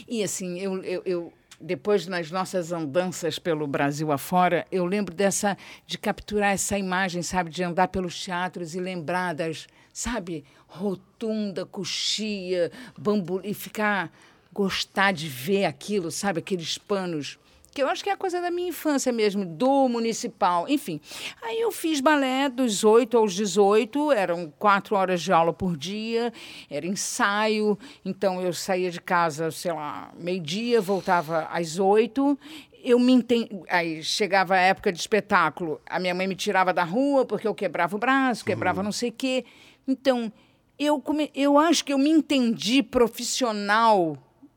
E 0.06 0.22
assim, 0.22 0.60
eu, 0.60 0.82
eu, 0.84 1.02
eu- 1.06 1.32
depois 1.58 2.06
nas 2.06 2.30
nossas 2.30 2.70
andanças 2.70 3.38
pelo 3.38 3.66
Brasil 3.66 4.12
afora, 4.12 4.66
eu 4.70 4.84
lembro 4.84 5.14
dessa 5.14 5.56
de 5.86 5.96
capturar 5.96 6.52
essa 6.52 6.76
imagem, 6.76 7.22
sabe, 7.22 7.48
de 7.48 7.62
andar 7.62 7.88
pelos 7.88 8.22
teatros 8.22 8.74
e 8.74 8.80
lembrar 8.80 9.34
das, 9.34 9.66
sabe, 9.90 10.44
rotunda, 10.76 11.64
coxia, 11.64 12.70
bambu 12.98 13.40
e 13.44 13.54
ficar 13.54 14.12
gostar 14.52 15.12
de 15.12 15.28
ver 15.28 15.64
aquilo, 15.64 16.10
sabe, 16.10 16.38
aqueles 16.38 16.78
panos 16.78 17.38
que 17.74 17.82
eu 17.82 17.88
acho 17.88 18.04
que 18.04 18.08
é 18.08 18.12
a 18.12 18.16
coisa 18.16 18.40
da 18.40 18.52
minha 18.52 18.68
infância 18.68 19.12
mesmo, 19.12 19.44
do 19.44 19.88
municipal, 19.88 20.68
enfim. 20.68 21.00
Aí 21.42 21.60
eu 21.60 21.72
fiz 21.72 22.00
balé 22.00 22.48
dos 22.48 22.84
8 22.84 23.18
aos 23.18 23.34
18, 23.34 24.12
eram 24.12 24.52
quatro 24.60 24.94
horas 24.94 25.20
de 25.20 25.32
aula 25.32 25.52
por 25.52 25.76
dia, 25.76 26.32
era 26.70 26.86
ensaio, 26.86 27.76
então 28.04 28.40
eu 28.40 28.52
saía 28.52 28.92
de 28.92 29.00
casa, 29.00 29.50
sei 29.50 29.72
lá, 29.72 30.12
meio-dia, 30.16 30.80
voltava 30.80 31.48
às 31.50 31.80
8. 31.80 32.38
Eu 32.84 33.00
me 33.00 33.12
enten... 33.12 33.48
Aí 33.68 34.04
chegava 34.04 34.54
a 34.54 34.58
época 34.58 34.92
de 34.92 35.00
espetáculo, 35.00 35.80
a 35.84 35.98
minha 35.98 36.14
mãe 36.14 36.28
me 36.28 36.36
tirava 36.36 36.72
da 36.72 36.84
rua 36.84 37.24
porque 37.24 37.48
eu 37.48 37.54
quebrava 37.56 37.96
o 37.96 37.98
braço, 37.98 38.44
quebrava 38.44 38.84
não 38.84 38.92
sei 38.92 39.08
o 39.08 39.12
quê. 39.12 39.44
Então, 39.88 40.32
eu, 40.78 41.00
come... 41.00 41.30
eu 41.34 41.58
acho 41.58 41.84
que 41.84 41.92
eu 41.92 41.98
me 41.98 42.10
entendi 42.10 42.82
profissional 42.82 44.16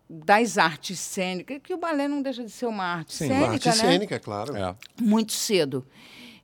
das 0.09 0.57
artes 0.57 1.00
cênicas, 1.00 1.59
que 1.62 1.74
o 1.74 1.77
balé 1.77 2.07
não 2.07 2.21
deixa 2.21 2.43
de 2.43 2.50
ser 2.51 2.65
uma 2.65 2.83
arte 2.86 3.13
Sim, 3.13 3.27
cênica, 3.27 3.45
Uma 3.45 3.53
arte 3.53 3.67
né? 3.67 3.74
cênica, 3.74 4.19
claro. 4.19 4.55
É. 4.55 4.75
Muito 5.01 5.33
cedo. 5.33 5.86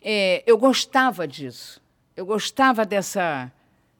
É, 0.01 0.43
eu 0.45 0.57
gostava 0.57 1.27
disso. 1.27 1.81
Eu 2.15 2.25
gostava 2.25 2.85
dessa. 2.85 3.51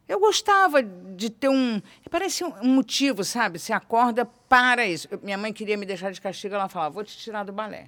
Eu 0.08 0.20
gostava 0.20 0.84
de 0.84 1.30
ter 1.30 1.48
um. 1.48 1.82
Parece 2.12 2.44
um, 2.44 2.54
um 2.62 2.76
motivo, 2.76 3.24
sabe? 3.24 3.58
Você 3.58 3.72
acorda 3.72 4.26
para 4.26 4.86
isso. 4.86 5.08
Eu- 5.10 5.20
minha 5.24 5.38
mãe 5.38 5.54
queria 5.54 5.78
me 5.78 5.86
deixar 5.86 6.12
de 6.12 6.20
castigo, 6.20 6.54
ela 6.54 6.68
falava: 6.68 6.94
vou 6.94 7.04
te 7.04 7.18
tirar 7.18 7.44
do 7.46 7.54
balé. 7.54 7.88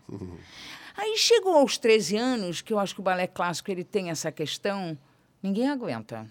Aí 0.96 1.18
chegou 1.18 1.58
aos 1.58 1.78
13 1.78 2.16
anos, 2.16 2.62
que 2.62 2.72
eu 2.72 2.80
acho 2.80 2.94
que 2.96 3.02
o 3.02 3.04
balé 3.04 3.28
clássico 3.28 3.70
ele 3.70 3.84
tem 3.84 4.10
essa 4.10 4.32
questão, 4.32 4.98
ninguém 5.44 5.68
aguenta. 5.70 6.26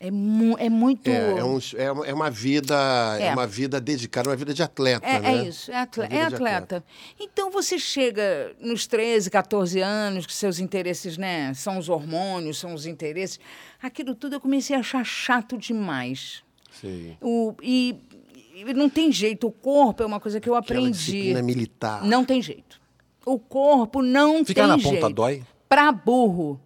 É, 0.00 0.10
mu 0.12 0.56
é 0.58 0.68
muito. 0.70 1.08
É, 1.10 1.38
é, 1.38 1.44
um- 1.44 1.58
é 1.76 1.90
uma- 1.92 2.06
é 2.06 2.14
uma 2.14 2.30
vida, 2.30 2.74
é. 3.18 3.26
É. 3.26 3.32
uma 3.32 3.46
vida 3.48 3.80
dedicada, 3.80 4.28
uma 4.30 4.36
vida 4.36 4.54
de 4.54 4.62
atleta, 4.62 5.04
É, 5.06 5.18
né? 5.18 5.34
é 5.34 5.48
isso, 5.48 5.72
é, 5.72 5.76
atle- 5.76 6.04
Uma 6.04 6.08
vida 6.08 6.20
é 6.22 6.28
de 6.28 6.34
atleta. 6.36 6.84
Então 7.18 7.50
você 7.50 7.78
chega 7.78 8.52
nos 8.60 8.86
13, 8.86 9.28
14 9.28 9.80
anos, 9.80 10.24
que 10.24 10.32
seus 10.32 10.60
interesses, 10.60 11.18
né, 11.18 11.52
são 11.54 11.78
os 11.78 11.88
hormônios, 11.88 12.58
são 12.58 12.74
os 12.74 12.86
interesses. 12.86 13.40
Aquilo 13.82 14.14
tudo 14.14 14.34
eu 14.36 14.40
comecei 14.40 14.76
a 14.76 14.78
achar 14.80 15.04
chato 15.04 15.58
demais. 15.58 16.44
Sim. 16.80 17.16
O, 17.20 17.54
e, 17.60 17.96
e 18.54 18.72
não 18.74 18.88
tem 18.88 19.10
jeito, 19.10 19.48
o 19.48 19.50
corpo 19.50 20.00
é 20.02 20.06
uma 20.06 20.20
coisa 20.20 20.38
que 20.40 20.48
eu 20.48 20.54
Aquela 20.54 20.78
aprendi. 20.78 20.96
disciplina 20.96 21.42
militar. 21.42 22.04
Não 22.04 22.24
tem 22.24 22.40
jeito. 22.40 22.80
O 23.26 23.36
corpo 23.38 24.00
não 24.00 24.44
Ficar 24.44 24.62
tem 24.62 24.68
na 24.70 24.78
jeito. 24.78 24.94
ponta 25.00 25.12
dói? 25.12 25.42
Pra 25.68 25.90
burro. 25.90 26.60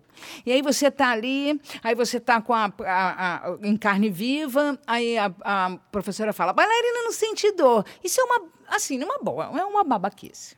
E 0.47 0.53
aí 0.53 0.63
você 0.63 0.91
tá 0.91 1.11
ali, 1.11 1.61
aí 1.83 1.95
você 1.95 2.19
tá 2.21 2.41
com 2.41 2.53
a, 2.53 2.73
a- 2.85 3.49
a- 3.51 3.59
em 3.63 3.77
carne 3.77 4.11
viva, 4.11 4.79
aí 4.87 5.17
a, 5.19 5.33
a 5.43 5.77
professora 5.91 6.33
fala, 6.33 6.53
bailarina 6.53 7.03
não 7.05 7.13
sente 7.13 7.51
dor. 7.53 7.85
Isso 8.03 8.21
é 8.21 8.25
uma, 8.25 8.43
assim, 8.69 8.99
numa 8.99 9.19
boa, 9.19 9.45
é 9.59 9.65
uma 9.65 9.85
babaquice. 9.85 10.57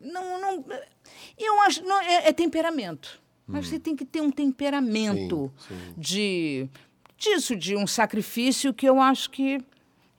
Não, 0.00 0.40
não, 0.40 0.64
eu 1.38 1.60
acho, 1.62 1.82
não, 1.84 2.00
é, 2.00 2.28
é 2.28 2.32
temperamento. 2.32 3.22
Mas 3.46 3.68
você 3.68 3.78
tem 3.78 3.94
que 3.94 4.04
ter 4.06 4.22
um 4.22 4.30
temperamento 4.30 5.52
Sim, 5.58 5.74
sim. 5.74 5.94
de 5.96 6.68
disso, 7.16 7.54
de 7.54 7.76
um 7.76 7.86
sacrifício 7.86 8.72
que 8.72 8.86
eu 8.88 9.00
acho 9.00 9.30
que 9.30 9.58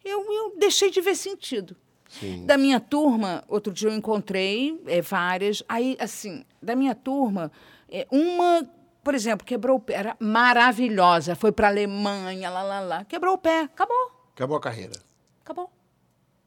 eu, 0.04 0.32
eu 0.32 0.56
deixei 0.60 0.92
de 0.92 1.02
ver 1.02 1.16
sentido. 1.16 1.76
Sim. 2.08 2.46
Da 2.46 2.56
minha 2.56 2.80
turma, 2.80 3.44
outro 3.48 3.74
dia 3.74 3.90
eu 3.90 3.94
encontrei 3.96 4.80
é, 4.86 5.02
várias. 5.02 5.64
Aí, 5.68 5.98
assim, 6.00 6.46
da 6.62 6.76
minha 6.76 6.94
turma, 6.94 7.52
é, 7.90 8.08
uma, 8.12 8.70
por 9.06 9.14
exemplo, 9.14 9.46
quebrou 9.46 9.78
o 9.78 9.80
pé, 9.80 9.94
era 9.94 10.18
maravilhosa, 10.20 11.36
foi 11.36 11.52
para 11.52 11.68
a 11.68 11.70
Alemanha, 11.70 12.50
lá, 12.50 12.64
lá, 12.64 12.80
lá. 12.80 13.06
Quebrou 13.06 13.36
o 13.36 13.38
pé, 13.38 13.62
acabou, 13.62 14.12
Acabou 14.34 14.58
a 14.58 14.60
carreira. 14.60 15.00
acabou. 15.44 15.72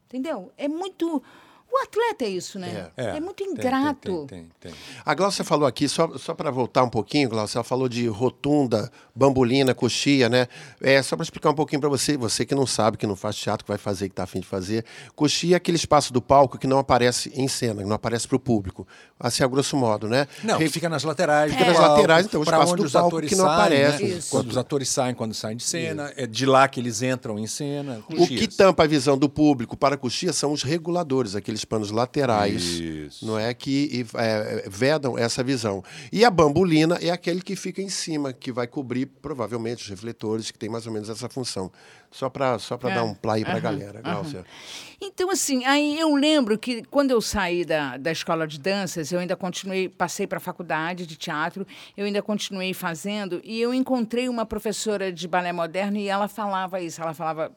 Entendeu? 0.06 0.52
É 0.58 0.66
muito. 0.66 1.22
O 1.70 1.82
atleta 1.82 2.24
é 2.24 2.28
isso, 2.28 2.58
né? 2.58 2.88
É, 2.96 3.20
muito 3.20 3.36
tem, 3.44 3.50
ingrato. 3.52 4.26
Tem, 4.26 4.26
tem, 4.26 4.48
tem, 4.60 4.70
tem. 4.72 4.72
A 5.04 5.14
Glaucia 5.14 5.44
falou 5.44 5.66
aqui, 5.66 5.88
só, 5.88 6.16
só 6.18 6.34
para 6.34 6.50
voltar 6.50 6.82
um 6.82 6.88
pouquinho, 6.88 7.28
Glaucia, 7.28 7.58
ela 7.58 7.64
falou 7.64 7.88
de 7.88 8.06
rotunda, 8.08 8.90
bambolina, 9.14 9.74
coxia, 9.74 10.28
né? 10.28 10.48
É, 10.80 11.00
só 11.02 11.14
para 11.14 11.22
explicar 11.24 11.50
um 11.50 11.54
pouquinho 11.54 11.80
para 11.80 11.88
você, 11.88 12.16
você 12.16 12.44
que 12.44 12.54
não 12.54 12.66
sabe, 12.66 12.96
que 12.96 13.06
não 13.06 13.14
faz 13.14 13.36
teatro, 13.36 13.64
que 13.64 13.70
vai 13.70 13.78
fazer, 13.78 14.08
que 14.08 14.12
está 14.12 14.24
afim 14.24 14.40
de 14.40 14.46
fazer. 14.46 14.84
Coxia 15.14 15.54
é 15.54 15.56
aquele 15.56 15.76
espaço 15.76 16.12
do 16.12 16.20
palco 16.22 16.58
que 16.58 16.66
não 16.66 16.78
aparece 16.78 17.30
em 17.34 17.46
cena, 17.46 17.82
que 17.82 17.88
não 17.88 17.96
aparece 17.96 18.26
para 18.26 18.36
o 18.36 18.40
público. 18.40 18.86
Assim, 19.20 19.44
a 19.44 19.46
grosso 19.46 19.76
modo, 19.76 20.08
né? 20.08 20.26
Não, 20.42 20.58
Re- 20.58 20.68
fica 20.70 20.88
nas 20.88 21.04
laterais. 21.04 21.52
Fica 21.52 21.64
do 21.64 21.72
nas 21.72 21.80
laterais, 21.80 22.26
então, 22.26 22.40
o 22.40 22.44
espaço 22.44 22.76
do 22.76 22.90
palco 22.90 23.08
atores 23.08 23.28
que 23.30 23.36
não 23.36 23.44
saem, 23.44 23.56
aparece. 23.58 24.02
né? 24.04 24.08
Isso. 24.10 24.30
Quando 24.30 24.48
os 24.50 24.56
atores 24.56 24.88
saem, 24.88 25.14
quando 25.14 25.34
saem 25.34 25.56
de 25.56 25.62
cena, 25.64 26.12
é 26.16 26.26
de 26.26 26.46
lá 26.46 26.66
que 26.66 26.80
eles 26.80 27.02
entram 27.02 27.38
em 27.38 27.46
cena. 27.46 28.02
O 28.08 28.26
que 28.26 28.48
tampa 28.48 28.84
a 28.84 28.86
visão 28.86 29.16
do 29.18 29.28
público 29.28 29.76
para 29.76 29.94
a 29.94 29.98
coxia 29.98 30.32
são 30.32 30.52
os 30.52 30.62
reguladores, 30.62 31.34
aqueles 31.36 31.57
aqueles 31.58 31.64
panos 31.64 31.90
laterais, 31.90 32.62
Isso. 32.62 33.26
não 33.26 33.38
é 33.38 33.52
que 33.52 33.88
e, 33.92 34.06
é, 34.16 34.64
vedam 34.68 35.18
essa 35.18 35.42
visão. 35.42 35.82
E 36.12 36.24
a 36.24 36.30
bambolina 36.30 36.96
é 37.00 37.10
aquele 37.10 37.40
que 37.40 37.56
fica 37.56 37.82
em 37.82 37.88
cima, 37.88 38.32
que 38.32 38.52
vai 38.52 38.66
cobrir 38.66 39.06
provavelmente 39.06 39.82
os 39.82 39.88
refletores, 39.88 40.50
que 40.50 40.58
tem 40.58 40.68
mais 40.68 40.86
ou 40.86 40.92
menos 40.92 41.08
essa 41.08 41.28
função. 41.28 41.70
Só 42.10 42.30
para 42.30 42.58
só 42.58 42.78
para 42.78 42.90
É. 42.90 42.94
dar 42.94 43.04
um 43.04 43.14
play 43.14 43.44
para 43.44 43.56
a 43.56 43.60
galera. 43.60 44.00
Então, 45.00 45.30
assim, 45.30 45.64
aí 45.66 46.00
eu 46.00 46.14
lembro 46.14 46.58
que 46.58 46.82
quando 46.84 47.10
eu 47.10 47.20
saí 47.20 47.64
da, 47.66 47.98
da 47.98 48.10
escola 48.10 48.46
de 48.46 48.58
danças, 48.58 49.12
eu 49.12 49.20
ainda 49.20 49.36
continuei, 49.36 49.88
passei 49.90 50.26
para 50.26 50.38
a 50.38 50.40
faculdade 50.40 51.06
de 51.06 51.16
teatro, 51.16 51.66
eu 51.96 52.06
ainda 52.06 52.22
continuei 52.22 52.72
fazendo, 52.72 53.40
e 53.44 53.60
eu 53.60 53.74
encontrei 53.74 54.28
uma 54.28 54.46
professora 54.46 55.12
de 55.12 55.28
balé 55.28 55.52
moderno 55.52 55.98
e 55.98 56.08
ela 56.08 56.28
falava 56.28 56.80
isso, 56.80 57.02
ela 57.02 57.12
falava, 57.12 57.52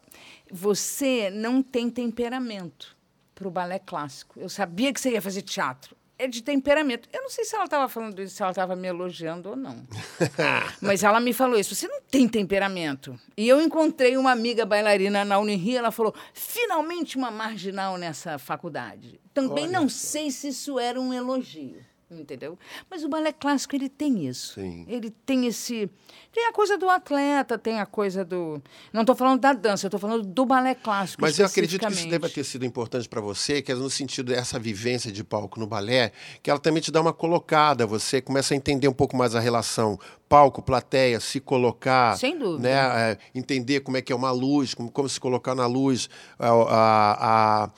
você 0.52 1.30
não 1.34 1.64
tem 1.64 1.90
temperamento 1.90 3.00
para 3.42 3.48
o 3.48 3.52
balé 3.52 3.80
clássico. 3.80 4.40
Eu 4.40 4.48
sabia 4.50 4.94
que 4.94 5.02
você 5.02 5.12
ia 5.12 5.22
fazer 5.22 5.42
teatro. 5.42 5.98
É 6.18 6.28
de 6.28 6.44
temperamento. 6.44 7.10
Eu 7.12 7.24
não 7.24 7.32
sei 7.32 7.44
se 7.44 7.56
ela 7.56 7.64
estava 7.64 7.90
falando 7.90 8.22
isso, 8.22 8.36
se 8.36 8.44
ela 8.44 8.52
estava 8.52 8.76
me 8.76 8.88
elogiando 8.88 9.50
ou 9.50 9.56
não. 9.56 9.84
Mas 10.80 11.02
ela 11.04 11.20
me 11.20 11.34
falou 11.34 11.58
isso. 11.58 11.74
Você 11.74 11.88
não 11.88 12.00
tem 12.00 12.28
temperamento. 12.28 13.20
E 13.36 13.50
eu 13.50 13.60
encontrei 13.60 14.16
uma 14.16 14.32
amiga 14.32 14.64
bailarina 14.64 15.26
na 15.26 15.40
Unirio, 15.40 15.80
ela 15.80 15.90
falou: 15.90 16.14
finalmente 16.32 17.18
uma 17.18 17.32
marginal 17.32 17.98
nessa 17.98 18.38
faculdade. 18.38 19.20
Também 19.34 19.64
Olha 19.64 19.80
não 19.80 19.90
só. 19.90 20.10
sei 20.10 20.30
se 20.30 20.50
isso 20.50 20.78
era 20.78 21.02
um 21.02 21.12
elogio. 21.12 21.84
Entendeu? 22.12 22.60
Mas 22.90 23.06
o 23.06 23.10
balé 23.10 23.32
clássico, 23.32 23.74
ele 23.74 23.88
tem 23.88 24.28
isso. 24.28 24.56
Sim. 24.56 24.86
Ele 24.90 25.10
tem 25.26 25.48
esse. 25.48 25.90
Tem 26.34 26.46
a 26.48 26.52
coisa 26.52 26.78
do 26.78 26.90
atleta, 26.90 27.58
tem 27.58 27.80
a 27.80 27.86
coisa 27.86 28.26
do. 28.26 28.62
Não 28.92 29.02
estou 29.02 29.16
falando 29.16 29.40
da 29.40 29.54
dança, 29.54 29.88
estou 29.88 30.00
falando 30.00 30.24
do 30.24 30.46
balé 30.46 30.76
clássico. 30.76 31.22
Mas 31.22 31.40
eu 31.40 31.46
acredito 31.46 31.86
que 31.86 31.94
isso 31.94 32.10
deva 32.10 32.30
ter 32.30 32.44
sido 32.44 32.66
importante 32.66 33.08
para 33.08 33.22
você, 33.22 33.62
que 33.62 33.72
é 33.72 33.76
no 33.76 33.90
sentido 33.90 34.28
dessa 34.34 34.60
vivência 34.60 35.10
de 35.10 35.24
palco 35.24 35.58
no 35.58 35.66
balé, 35.66 36.12
que 36.44 36.50
ela 36.50 36.60
também 36.60 36.82
te 36.82 36.92
dá 36.92 37.00
uma 37.00 37.14
colocada, 37.14 37.88
você 37.88 38.22
começa 38.22 38.54
a 38.54 38.58
entender 38.58 38.90
um 38.90 38.94
pouco 38.94 39.16
mais 39.16 39.34
a 39.34 39.40
relação 39.40 39.98
palco, 40.28 40.62
plateia, 40.62 41.20
se 41.20 41.40
colocar, 41.40 42.18
Sem 42.18 42.38
dúvida. 42.38 42.62
né, 42.64 43.12
é, 43.12 43.18
entender 43.34 43.82
como 43.82 43.96
é 43.98 44.02
que 44.02 44.12
é 44.12 44.16
uma 44.16 44.32
luz, 44.32 44.74
como, 44.74 44.92
como 44.92 45.08
se 45.08 45.20
colocar 45.20 45.56
na 45.56 45.66
luz, 45.66 46.10
a, 46.40 46.50
a, 46.50 47.64
a, 47.64 47.72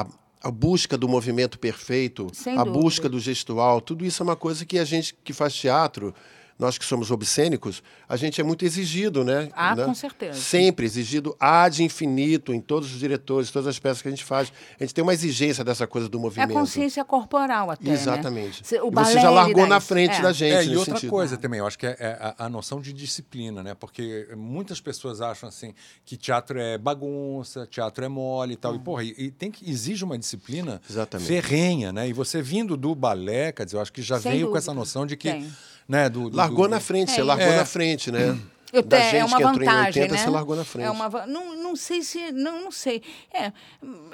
a- 0.00 0.06
a 0.46 0.50
busca 0.50 0.96
do 0.96 1.08
movimento 1.08 1.58
perfeito, 1.58 2.28
Sem 2.32 2.54
a 2.56 2.62
dúvida. 2.64 2.78
busca 2.80 3.08
do 3.08 3.18
gestual, 3.18 3.80
tudo 3.80 4.04
isso 4.04 4.22
é 4.22 4.24
uma 4.24 4.36
coisa 4.36 4.64
que 4.64 4.78
a 4.78 4.84
gente 4.84 5.16
que 5.24 5.32
faz 5.32 5.54
teatro, 5.54 6.14
nós 6.58 6.78
que 6.78 6.84
somos 6.84 7.10
obscênicos, 7.10 7.82
a 8.08 8.16
gente 8.16 8.40
é 8.40 8.44
muito 8.44 8.64
exigido, 8.64 9.22
né? 9.24 9.50
Ah, 9.54 9.76
né? 9.76 9.84
com 9.84 9.94
certeza. 9.94 10.40
Sempre 10.40 10.86
exigido 10.86 11.36
há 11.38 11.68
de 11.68 11.82
infinito 11.84 12.52
em 12.54 12.60
todos 12.60 12.92
os 12.92 12.98
diretores, 12.98 13.50
todas 13.50 13.66
as 13.68 13.78
peças 13.78 14.00
que 14.00 14.08
a 14.08 14.10
gente 14.10 14.24
faz. 14.24 14.50
A 14.80 14.82
gente 14.82 14.94
tem 14.94 15.02
uma 15.02 15.12
exigência 15.12 15.62
dessa 15.62 15.86
coisa 15.86 16.08
do 16.08 16.16
É 16.16 16.20
a 16.20 16.22
movimento. 16.22 16.52
consciência 16.52 17.04
corporal 17.04 17.70
até. 17.70 17.90
Exatamente. 17.90 18.62
Né? 18.72 18.80
O 18.82 18.88
E 18.88 18.90
balé, 18.90 19.12
você 19.12 19.20
já 19.20 19.30
largou 19.30 19.66
na 19.66 19.80
frente 19.80 20.14
É. 20.16 20.22
da 20.22 20.32
gente. 20.32 20.52
É, 20.54 20.64
e 20.64 20.76
outra 20.76 20.94
sentido. 20.94 21.10
coisa 21.10 21.36
também, 21.36 21.58
eu 21.60 21.66
acho 21.66 21.78
que 21.78 21.86
é, 21.86 21.96
é 21.98 22.34
a, 22.38 22.46
a 22.46 22.48
noção 22.48 22.80
de 22.80 22.92
disciplina, 22.92 23.62
né? 23.62 23.74
Porque 23.74 24.28
muitas 24.36 24.80
pessoas 24.80 25.20
acham 25.20 25.48
assim 25.48 25.74
que 26.04 26.16
teatro 26.16 26.58
é 26.58 26.78
bagunça, 26.78 27.66
teatro 27.66 28.04
é 28.04 28.08
mole 28.08 28.54
e 28.54 28.56
tal. 28.56 28.74
E, 28.74 28.78
porra, 28.78 29.02
e, 29.04 29.14
e 29.18 29.30
tem 29.30 29.50
que 29.50 29.68
exige 29.70 30.04
uma 30.04 30.16
disciplina 30.18 30.80
Exatamente. 30.88 31.26
ferrenha, 31.28 31.92
né? 31.92 32.08
E 32.08 32.12
você 32.12 32.40
vindo 32.40 32.76
do 32.76 32.94
balé, 32.94 33.52
quer 33.52 33.64
dizer, 33.64 33.76
eu 33.76 33.80
acho 33.82 33.92
que 33.92 34.00
já 34.02 34.18
Sem 34.18 34.32
veio 34.32 34.46
com 34.46 34.52
dúvida. 34.52 34.58
essa 34.58 34.74
noção 34.74 35.04
de 35.06 35.16
que. 35.16 35.30
Tem. 35.30 35.52
Né, 35.88 36.08
do, 36.08 36.28
do- 36.30 36.36
Largou 36.36 36.66
do- 36.66 36.70
na 36.70 36.80
frente, 36.80 37.12
você 37.12 37.20
É 37.20 37.24
largou 37.24 37.46
isso. 37.46 37.56
na 37.56 37.62
É. 37.62 37.64
frente, 37.64 38.10
né? 38.10 38.36
Eu 38.72 38.82
da 38.82 38.98
tenho, 38.98 39.10
gente 39.10 39.20
é 39.20 39.24
uma 39.24 39.36
que 39.36 39.42
entrou 39.44 39.58
vantagem, 39.60 40.02
em 40.02 40.04
80, 40.04 40.12
né? 40.12 40.18
você 40.18 40.30
largou 40.30 40.56
na 40.56 40.64
frente. 40.64 40.84
É 40.86 40.90
uma, 40.90 41.26
não, 41.26 41.56
não 41.56 41.76
sei 41.76 42.02
se, 42.02 42.32
não, 42.32 42.64
não 42.64 42.72
sei. 42.72 43.00
É, 43.32 43.44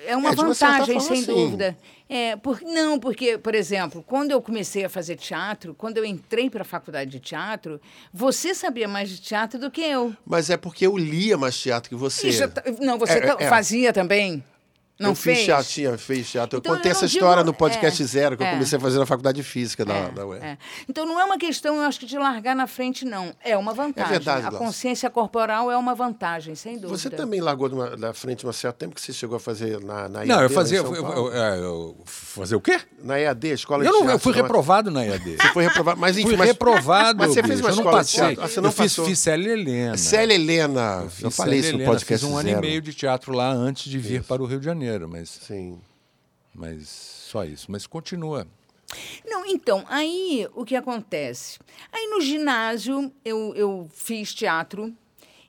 é 0.06 0.16
uma 0.16 0.28
É, 0.28 0.32
uma 0.32 0.32
vantagem, 0.34 1.00
sem 1.00 1.16
sim. 1.22 1.26
dúvida. 1.26 1.76
É, 2.08 2.36
por, 2.36 2.60
não, 2.60 2.98
porque, 3.00 3.38
por 3.38 3.54
exemplo, 3.54 4.04
quando 4.06 4.30
eu 4.30 4.42
comecei 4.42 4.84
a 4.84 4.88
fazer 4.90 5.16
teatro, 5.16 5.74
quando 5.74 5.96
eu 5.96 6.04
entrei 6.04 6.50
para 6.50 6.60
a 6.60 6.64
faculdade 6.66 7.10
de 7.10 7.18
teatro, 7.18 7.80
você 8.12 8.54
sabia 8.54 8.86
mais 8.86 9.08
de 9.08 9.18
teatro 9.20 9.58
do 9.58 9.70
que 9.70 9.80
eu. 9.80 10.14
Mas 10.26 10.50
é 10.50 10.58
porque 10.58 10.86
eu 10.86 10.96
lia 10.98 11.38
mais 11.38 11.58
teatro 11.58 11.88
que 11.88 11.96
você. 11.96 12.28
Isso, 12.28 12.46
tá- 12.48 12.62
não, 12.80 12.98
você 12.98 13.14
É, 13.14 13.20
ta- 13.20 13.36
é. 13.42 13.48
fazia 13.48 13.92
também? 13.94 14.44
Não 15.02 15.10
eu 15.10 15.14
fez? 15.14 15.38
fiz 15.38 15.46
teatro, 15.46 15.66
tinha, 15.68 15.98
fiz 15.98 16.30
teatro. 16.30 16.58
Então, 16.58 16.72
eu 16.72 16.76
contei 16.76 16.90
eu 16.90 16.96
essa 16.96 17.06
digo- 17.06 17.18
história 17.24 17.44
no 17.44 17.52
podcast 17.52 18.02
é, 18.02 18.06
zero, 18.06 18.36
que 18.36 18.42
eu 18.42 18.46
é. 18.46 18.52
comecei 18.52 18.78
a 18.78 18.80
fazer 18.80 18.98
na 18.98 19.06
faculdade 19.06 19.36
de 19.36 19.42
física 19.42 19.84
da, 19.84 19.94
É, 19.94 20.10
da 20.10 20.26
UER. 20.26 20.42
é. 20.42 20.58
Então 20.88 21.04
não 21.06 21.18
é 21.20 21.24
uma 21.24 21.36
questão, 21.38 21.76
eu 21.76 21.82
acho 21.82 21.98
que 22.00 22.06
de 22.06 22.16
largar 22.18 22.54
na 22.56 22.66
frente, 22.66 23.04
não. 23.04 23.32
É 23.44 23.56
uma 23.56 23.74
vantagem. 23.74 24.10
verdade, 24.12 24.46
a 24.46 24.50
Glaucia. 24.50 24.66
consciência 24.66 25.10
corporal 25.10 25.70
é 25.70 25.76
uma 25.76 25.94
vantagem, 25.94 26.54
sem 26.54 26.74
dúvida. 26.78 26.96
Você 26.98 27.10
também 27.10 27.40
largou 27.40 27.68
uma- 27.68 27.96
da 27.96 28.12
frente 28.14 28.46
um 28.46 28.52
certo 28.52 28.76
tempo 28.76 28.94
que 28.94 29.00
você 29.00 29.12
chegou 29.12 29.36
a 29.36 29.40
fazer 29.40 29.80
na, 29.82 30.08
na 30.08 30.24
Não, 30.24 30.40
eu 30.42 30.50
fazia. 30.50 30.82
lá 30.82 30.88
em 30.88 30.94
Eu, 30.94 31.04
eu- 31.06 31.32
é, 31.34 31.58
eu- 31.58 31.96
fazer 32.06 32.54
o 32.56 32.60
quê? 32.60 32.78
Na 33.02 33.18
EAD, 33.18 33.48
Escola 33.52 33.82
Eu, 33.84 33.86
de 33.86 33.92
não, 33.92 34.00
eu 34.00 34.06
Teatro. 34.06 34.22
fui 34.22 34.32
não 34.32 34.38
é? 34.38 34.42
reprovado 34.42 34.90
na 34.90 35.04
EAD. 35.06 35.36
Você 35.36 35.48
foi 35.52 35.64
reprovado. 35.64 36.00
Mas, 36.00 36.16
enfim, 36.16 36.28
Fui 36.28 36.36
mas- 36.36 36.48
reprovado. 36.48 37.18
Mas 37.18 37.30
você 37.34 37.42
fez 37.42 37.60
uma 37.60 37.68
eu 37.70 37.74
escola 37.74 38.04
de 38.04 38.10
teatro. 38.10 38.42
Ah, 38.42 38.48
você 38.48 38.60
não 38.60 38.68
eu 38.68 38.72
fiz, 38.72 38.92
passou. 38.92 39.04
fiz 39.06 39.18
Célia 39.18 39.52
Helena. 39.52 39.96
Célia 39.96 40.34
Helena. 40.34 41.06
Eu, 41.20 41.30
falei 41.30 41.60
isso 41.60 41.76
no 41.76 41.84
podcast 41.84 42.24
Fiz 42.24 42.32
um 42.32 42.36
zero. 42.36 42.48
ano 42.48 42.58
e 42.58 42.60
meio 42.60 42.80
de 42.80 42.92
teatro 42.94 43.32
lá 43.32 43.50
antes 43.50 43.90
de 43.90 43.98
vir 43.98 44.22
para 44.22 44.42
o 44.42 44.46
Rio 44.46 44.58
de 44.60 44.64
Janeiro, 44.66 44.91
mas, 45.00 45.28
Sim. 45.28 45.80
mas 46.54 46.88
só 46.88 47.44
isso. 47.44 47.70
Mas 47.70 47.86
continua. 47.86 48.46
Não, 49.24 49.46
então, 49.46 49.84
aí 49.88 50.46
o 50.54 50.64
que 50.64 50.76
acontece? 50.76 51.58
Aí 51.90 52.06
no 52.08 52.20
ginásio 52.20 53.10
eu, 53.24 53.54
eu 53.54 53.88
fiz 53.92 54.34
teatro, 54.34 54.92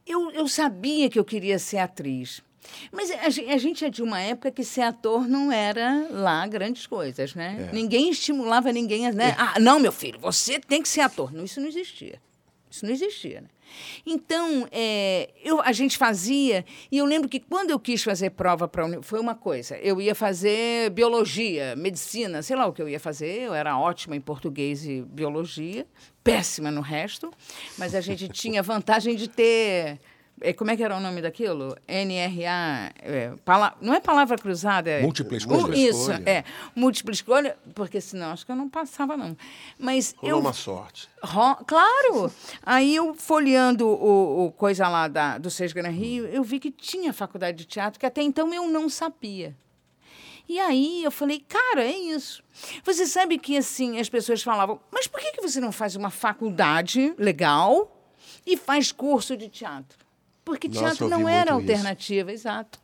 eu, 0.07 0.31
eu 0.31 0.47
sabia 0.47 1.09
que 1.09 1.19
eu 1.19 1.25
queria 1.25 1.59
ser 1.59 1.77
atriz. 1.79 2.41
Mas 2.93 3.11
a, 3.11 3.29
gen- 3.29 3.51
a 3.51 3.57
gente 3.57 3.83
é 3.83 3.89
de 3.89 4.01
uma 4.01 4.21
época 4.21 4.49
que 4.49 4.63
ser 4.63 4.81
ator 4.83 5.27
não 5.27 5.51
era 5.51 6.07
lá 6.09 6.47
grandes 6.47 6.87
coisas, 6.87 7.35
né? 7.35 7.67
É. 7.69 7.75
Ninguém 7.75 8.09
estimulava 8.09 8.71
ninguém 8.71 9.07
a. 9.07 9.11
Né? 9.11 9.35
Ah, 9.37 9.59
não, 9.59 9.77
meu 9.79 9.91
filho, 9.91 10.17
você 10.19 10.59
tem 10.61 10.81
que 10.81 10.87
ser 10.87 11.01
ator. 11.01 11.33
Não, 11.33 11.43
isso 11.43 11.59
não 11.59 11.67
existia. 11.67 12.21
Isso 12.73 12.87
não 12.87 12.91
existia, 12.91 13.41
né? 13.41 13.47
Então, 14.03 14.67
é, 14.71 15.29
eu, 15.43 15.61
a 15.61 15.71
gente 15.71 15.95
fazia, 15.95 16.65
e 16.91 16.97
eu 16.97 17.05
lembro 17.05 17.29
que 17.29 17.39
quando 17.39 17.69
eu 17.69 17.79
quis 17.79 18.01
fazer 18.01 18.31
prova 18.31 18.67
para 18.67 18.83
foi 19.03 19.19
uma 19.19 19.35
coisa. 19.35 19.77
Eu 19.77 20.01
ia 20.01 20.15
fazer 20.15 20.89
biologia, 20.89 21.75
medicina, 21.75 22.41
sei 22.41 22.55
lá 22.55 22.65
o 22.65 22.73
que 22.73 22.81
eu 22.81 22.89
ia 22.89 22.99
fazer. 22.99 23.43
Eu 23.43 23.53
era 23.53 23.77
ótima 23.77 24.15
em 24.15 24.21
português 24.21 24.87
e 24.87 25.03
biologia, 25.03 25.85
péssima 26.23 26.71
no 26.71 26.81
resto, 26.81 27.31
mas 27.77 27.93
a 27.93 28.01
gente 28.01 28.27
tinha 28.33 28.63
vantagem 28.63 29.15
de 29.15 29.27
ter. 29.27 29.99
É, 30.43 30.53
Como 30.53 30.69
é 30.69 30.77
que 30.77 30.83
era 30.83 30.95
o 30.95 30.99
nome 30.99 31.21
daquilo? 31.21 31.75
NRA. 31.87 32.91
é, 33.01 33.33
pala- 33.45 33.75
não 33.81 33.93
é 33.93 33.99
palavra 33.99 34.37
cruzada, 34.37 34.89
é. 34.89 35.01
Múltipla 35.01 35.37
escolha. 35.37 35.75
Isso, 35.75 36.11
é. 36.11 36.43
Múltipla 36.75 37.13
escolha, 37.13 37.57
porque 37.73 37.99
senão 38.01 38.31
acho 38.31 38.45
que 38.45 38.51
eu 38.51 38.55
não 38.55 38.69
passava, 38.69 39.15
não. 39.17 39.35
Mas 39.79 40.13
Rolou 40.17 40.35
eu. 40.37 40.39
uma 40.39 40.53
sorte. 40.53 41.07
Ro- 41.23 41.63
Claro! 41.65 42.31
Aí 42.65 42.95
eu, 42.95 43.13
folheando 43.15 43.87
o, 43.87 44.45
o 44.47 44.51
coisa 44.51 44.87
lá 44.87 45.07
da, 45.07 45.37
do 45.37 45.49
Seis 45.49 45.73
Gran 45.73 45.89
Rio, 45.89 46.25
eu 46.27 46.43
vi 46.43 46.59
que 46.59 46.69
tinha 46.71 47.11
faculdade 47.13 47.57
de 47.57 47.65
teatro, 47.65 47.99
que 47.99 48.05
até 48.05 48.21
então 48.21 48.53
eu 48.53 48.67
não 48.69 48.89
sabia. 48.89 49.55
E 50.47 50.59
aí 50.59 51.01
eu 51.03 51.09
falei, 51.11 51.39
cara, 51.47 51.83
é 51.85 51.97
isso. 51.97 52.43
Você 52.83 53.05
sabe 53.07 53.37
que, 53.37 53.55
assim, 53.55 53.97
as 53.97 54.09
pessoas 54.09 54.43
falavam, 54.43 54.77
mas 54.91 55.07
por 55.07 55.19
que, 55.21 55.31
que 55.31 55.41
você 55.41 55.61
não 55.61 55.71
faz 55.71 55.95
uma 55.95 56.09
faculdade 56.09 57.13
legal 57.17 57.89
e 58.45 58.57
faz 58.57 58.91
curso 58.91 59.37
de 59.37 59.47
teatro? 59.47 60.02
Porque 60.45 60.67
Nossa, 60.67 60.79
teatro 60.81 61.09
não 61.09 61.27
era 61.27 61.53
muito 61.53 61.65
isso. 61.65 61.71
alternativa, 61.73 62.31
exato. 62.31 62.79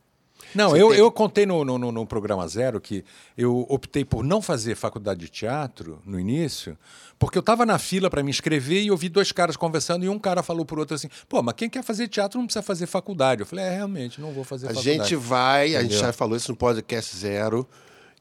Não, 0.55 0.69
Você 0.71 0.81
eu, 0.81 0.89
tem 0.89 0.97
eu 0.99 1.11
contei 1.11 1.45
no, 1.45 1.65
no, 1.65 1.77
no- 1.91 2.07
programa 2.07 2.47
Zero 2.47 2.79
que 2.79 3.03
eu 3.37 3.65
optei 3.69 4.05
por 4.05 4.23
não 4.23 4.41
fazer 4.41 4.73
faculdade 4.75 5.19
de 5.19 5.27
teatro 5.27 6.01
no 6.05 6.17
início, 6.19 6.77
porque 7.19 7.37
eu 7.37 7.41
estava 7.41 7.65
na 7.65 7.77
fila 7.77 8.09
para 8.09 8.23
me 8.23 8.29
inscrever 8.31 8.81
e 8.81 8.87
eu 8.87 8.95
vi 8.97 9.09
dois 9.09 9.31
caras 9.33 9.57
conversando 9.57 10.05
e 10.05 10.09
um 10.09 10.17
cara 10.17 10.41
falou 10.41 10.65
pro 10.65 10.79
outro 10.79 10.95
assim: 10.95 11.09
pô, 11.27 11.43
mas 11.43 11.53
quem 11.55 11.69
quer 11.69 11.83
fazer 11.83 12.07
teatro 12.07 12.39
não 12.39 12.45
precisa 12.47 12.63
fazer 12.63 12.87
faculdade. 12.87 13.41
Eu 13.41 13.45
falei: 13.45 13.65
é, 13.65 13.75
realmente, 13.75 14.21
não 14.21 14.31
vou 14.31 14.45
fazer 14.45 14.67
A 14.67 14.69
faculdade. 14.69 14.97
gente 14.99 15.15
vai, 15.17 15.75
a 15.75 15.81
gente 15.81 15.91
Entendeu? 15.91 15.99
já 16.07 16.13
falou 16.13 16.37
isso 16.37 16.49
no 16.51 16.55
podcast 16.57 17.15
zero, 17.17 17.67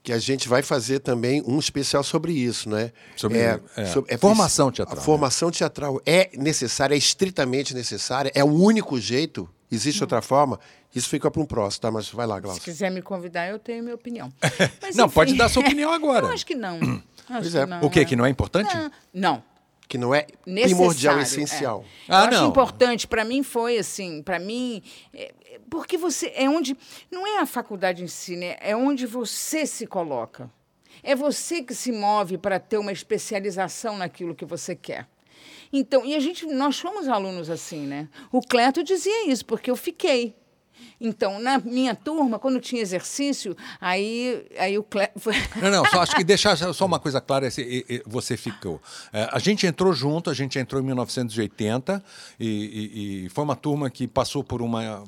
que 0.09 0.12
a 0.14 0.18
gente 0.18 0.49
vai 0.49 0.62
fazer 0.62 1.01
também 1.01 1.42
um 1.47 1.59
especial 1.59 2.03
sobre 2.03 2.33
isso, 2.33 2.66
né? 2.71 2.92
Sobre- 3.14 3.38
é, 3.40 3.61
sobre- 3.92 4.16
formação 4.16 4.73
teatral, 4.73 4.99
A 4.99 5.03
formação 5.03 5.51
teatral 5.51 6.01
é 6.07 6.31
necessária, 6.35 6.94
é 6.94 6.99
estritamente 6.99 7.75
necessária, 7.75 8.33
é 8.35 8.42
o 8.42 8.47
único 8.49 8.99
jeito. 8.99 9.47
Existe 9.71 10.03
outra 10.03 10.23
forma? 10.23 10.59
Isso 10.94 11.11
fica 11.11 11.31
para 11.31 11.42
um 11.42 11.44
próximo, 11.44 11.83
tá? 11.83 11.90
Mas 11.90 12.09
vai 12.09 12.27
lá, 12.27 12.37
Se 12.37 12.40
Glaucia. 12.40 12.62
quiser 12.62 12.90
me 12.90 13.03
convidar, 13.03 13.49
eu 13.51 13.59
tenho 13.59 13.83
minha 13.83 13.94
opinião. 13.94 14.33
Mas, 14.81 14.97
Não, 14.97 15.05
enfim. 15.05 15.14
pode 15.14 15.35
dar 15.35 15.51
sua 15.51 15.61
opinião 15.62 15.92
agora. 15.92 16.25
Eu 16.27 16.33
acho 16.33 16.47
que 16.47 16.55
não. 16.55 16.77
Acho 16.79 17.03
Pois 17.29 17.51
que 17.51 17.59
é. 17.59 17.66
não, 17.66 17.83
O 17.85 17.90
quê? 17.90 18.01
é. 18.01 18.05
Que 18.07 18.16
não 18.16 18.25
é 18.25 18.31
importante? 18.31 18.75
Não, 18.75 18.90
não. 19.12 19.42
Que 19.88 19.96
não 19.96 20.14
é 20.14 20.27
necessário. 20.46 20.77
primordial, 20.77 21.18
é. 21.18 21.22
essencial. 21.22 21.85
Ah, 22.07 22.24
eu 22.24 22.29
acho 22.29 22.42
não. 22.42 22.48
importante 22.51 23.09
para 23.09 23.24
mim 23.24 23.42
foi 23.42 23.79
assim, 23.79 24.22
para 24.22 24.38
mim, 24.38 24.83
é, 25.14 25.33
é, 25.46 25.61
porque 25.70 25.96
você 25.96 26.31
é 26.37 26.48
onde 26.48 26.77
não 27.11 27.27
é 27.27 27.38
a 27.38 27.46
faculdade 27.46 28.05
em 28.05 28.07
si, 28.07 28.37
né? 28.37 28.57
É 28.61 28.77
onde 28.77 29.07
você 29.07 29.64
se 29.64 29.87
coloca. 29.87 30.51
É 31.03 31.14
você 31.16 31.62
que 31.62 31.74
se 31.74 31.90
move 31.90 32.37
para 32.37 32.59
ter 32.59 32.77
uma 32.77 32.92
especialização 32.92 33.96
naquilo 33.96 34.35
que 34.35 34.44
você 34.44 34.77
quer. 34.77 35.09
Então, 35.72 36.05
e 36.05 36.14
a 36.14 36.20
gente, 36.20 36.46
nós 36.46 36.79
fomos 36.79 37.09
alunos 37.09 37.51
assim, 37.51 37.87
né? 37.87 38.09
O 38.33 38.40
Cleto 38.40 38.83
dizia 38.83 39.31
isso, 39.31 39.44
porque 39.44 39.70
eu 39.70 39.77
fiquei. 39.77 40.35
Então, 41.01 41.38
na 41.41 41.59
minha 41.59 41.95
turma, 41.95 42.38
quando 42.38 42.61
tinha 42.61 42.83
exercício, 42.83 43.57
aí, 43.81 44.47
aí 44.59 44.79
o 44.79 44.83
Cleto... 44.83 45.21
Não, 45.61 45.71
não, 45.71 45.85
só 45.87 46.01
acho 46.03 46.17
que 46.17 46.25
deixar 46.25 46.57
só 46.57 46.87
uma 46.87 46.99
coisa 46.99 47.21
clara, 47.21 47.47
esse, 47.47 48.03
você 48.07 48.37
ficou. 48.37 48.81
É, 49.12 49.29
a 49.31 49.38
gente 49.38 49.67
entrou 49.67 49.93
junto, 49.93 50.31
a 50.31 50.35
gente 50.35 50.59
entrou 50.59 50.81
em 50.81 50.85
1980 50.85 52.03
e, 52.38 52.47
e, 52.47 53.27
e 53.27 53.29
foi 53.29 53.45
uma 53.45 53.57
turma 53.57 53.91
que 53.91 54.07
passou 54.07 54.43
por 54.43 54.62
uma, 54.62 55.05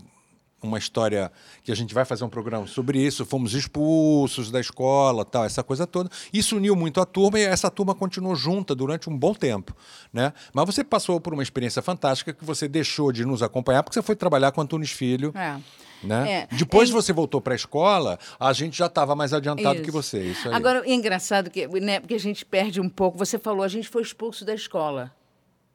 uma 0.62 0.78
história 0.78 1.30
que 1.62 1.72
a 1.72 1.74
gente 1.74 1.94
vai 1.94 2.04
fazer 2.04 2.24
um 2.24 2.28
programa 2.28 2.66
sobre 2.66 3.00
isso. 3.00 3.24
Fomos 3.24 3.54
expulsos 3.54 4.50
da 4.50 4.60
escola, 4.60 5.24
tal, 5.24 5.44
essa 5.44 5.62
coisa 5.62 5.86
toda. 5.86 6.10
Isso 6.32 6.56
uniu 6.56 6.76
muito 6.76 7.00
a 7.00 7.04
turma 7.06 7.38
e 7.38 7.42
essa 7.42 7.70
turma 7.70 7.94
continuou 7.94 8.34
junta 8.34 8.74
durante 8.74 9.08
um 9.08 9.16
bom 9.16 9.34
tempo, 9.34 9.74
né? 10.12 10.32
Mas 10.52 10.66
você 10.66 10.84
passou 10.84 11.20
por 11.20 11.32
uma 11.32 11.42
experiência 11.42 11.82
fantástica 11.82 12.32
que 12.32 12.44
você 12.44 12.68
deixou 12.68 13.12
de 13.12 13.24
nos 13.24 13.42
acompanhar 13.42 13.82
porque 13.82 13.94
você 13.94 14.02
foi 14.02 14.16
trabalhar 14.16 14.52
com 14.52 14.60
Antunes 14.60 14.90
Filho. 14.90 15.32
É. 15.36 15.56
Né? 16.02 16.32
É. 16.50 16.56
Depois 16.56 16.88
É- 16.88 16.92
você 16.92 17.12
voltou 17.12 17.42
para 17.42 17.52
a 17.52 17.56
escola, 17.56 18.18
a 18.38 18.52
gente 18.54 18.78
já 18.78 18.86
estava 18.86 19.14
mais 19.14 19.34
adiantado 19.34 19.76
Isso. 19.76 19.84
que 19.84 19.90
você. 19.90 20.22
Isso 20.22 20.48
aí. 20.48 20.54
Agora, 20.54 20.82
é 20.86 20.94
engraçado 20.94 21.50
que, 21.50 21.66
né, 21.78 22.00
porque 22.00 22.14
a 22.14 22.18
gente 22.20 22.44
perde 22.44 22.80
um 22.80 22.88
pouco. 22.88 23.18
Você 23.18 23.38
falou, 23.38 23.62
a 23.62 23.68
gente 23.68 23.86
foi 23.88 24.00
expulso 24.00 24.42
da 24.44 24.54
escola. 24.54 25.12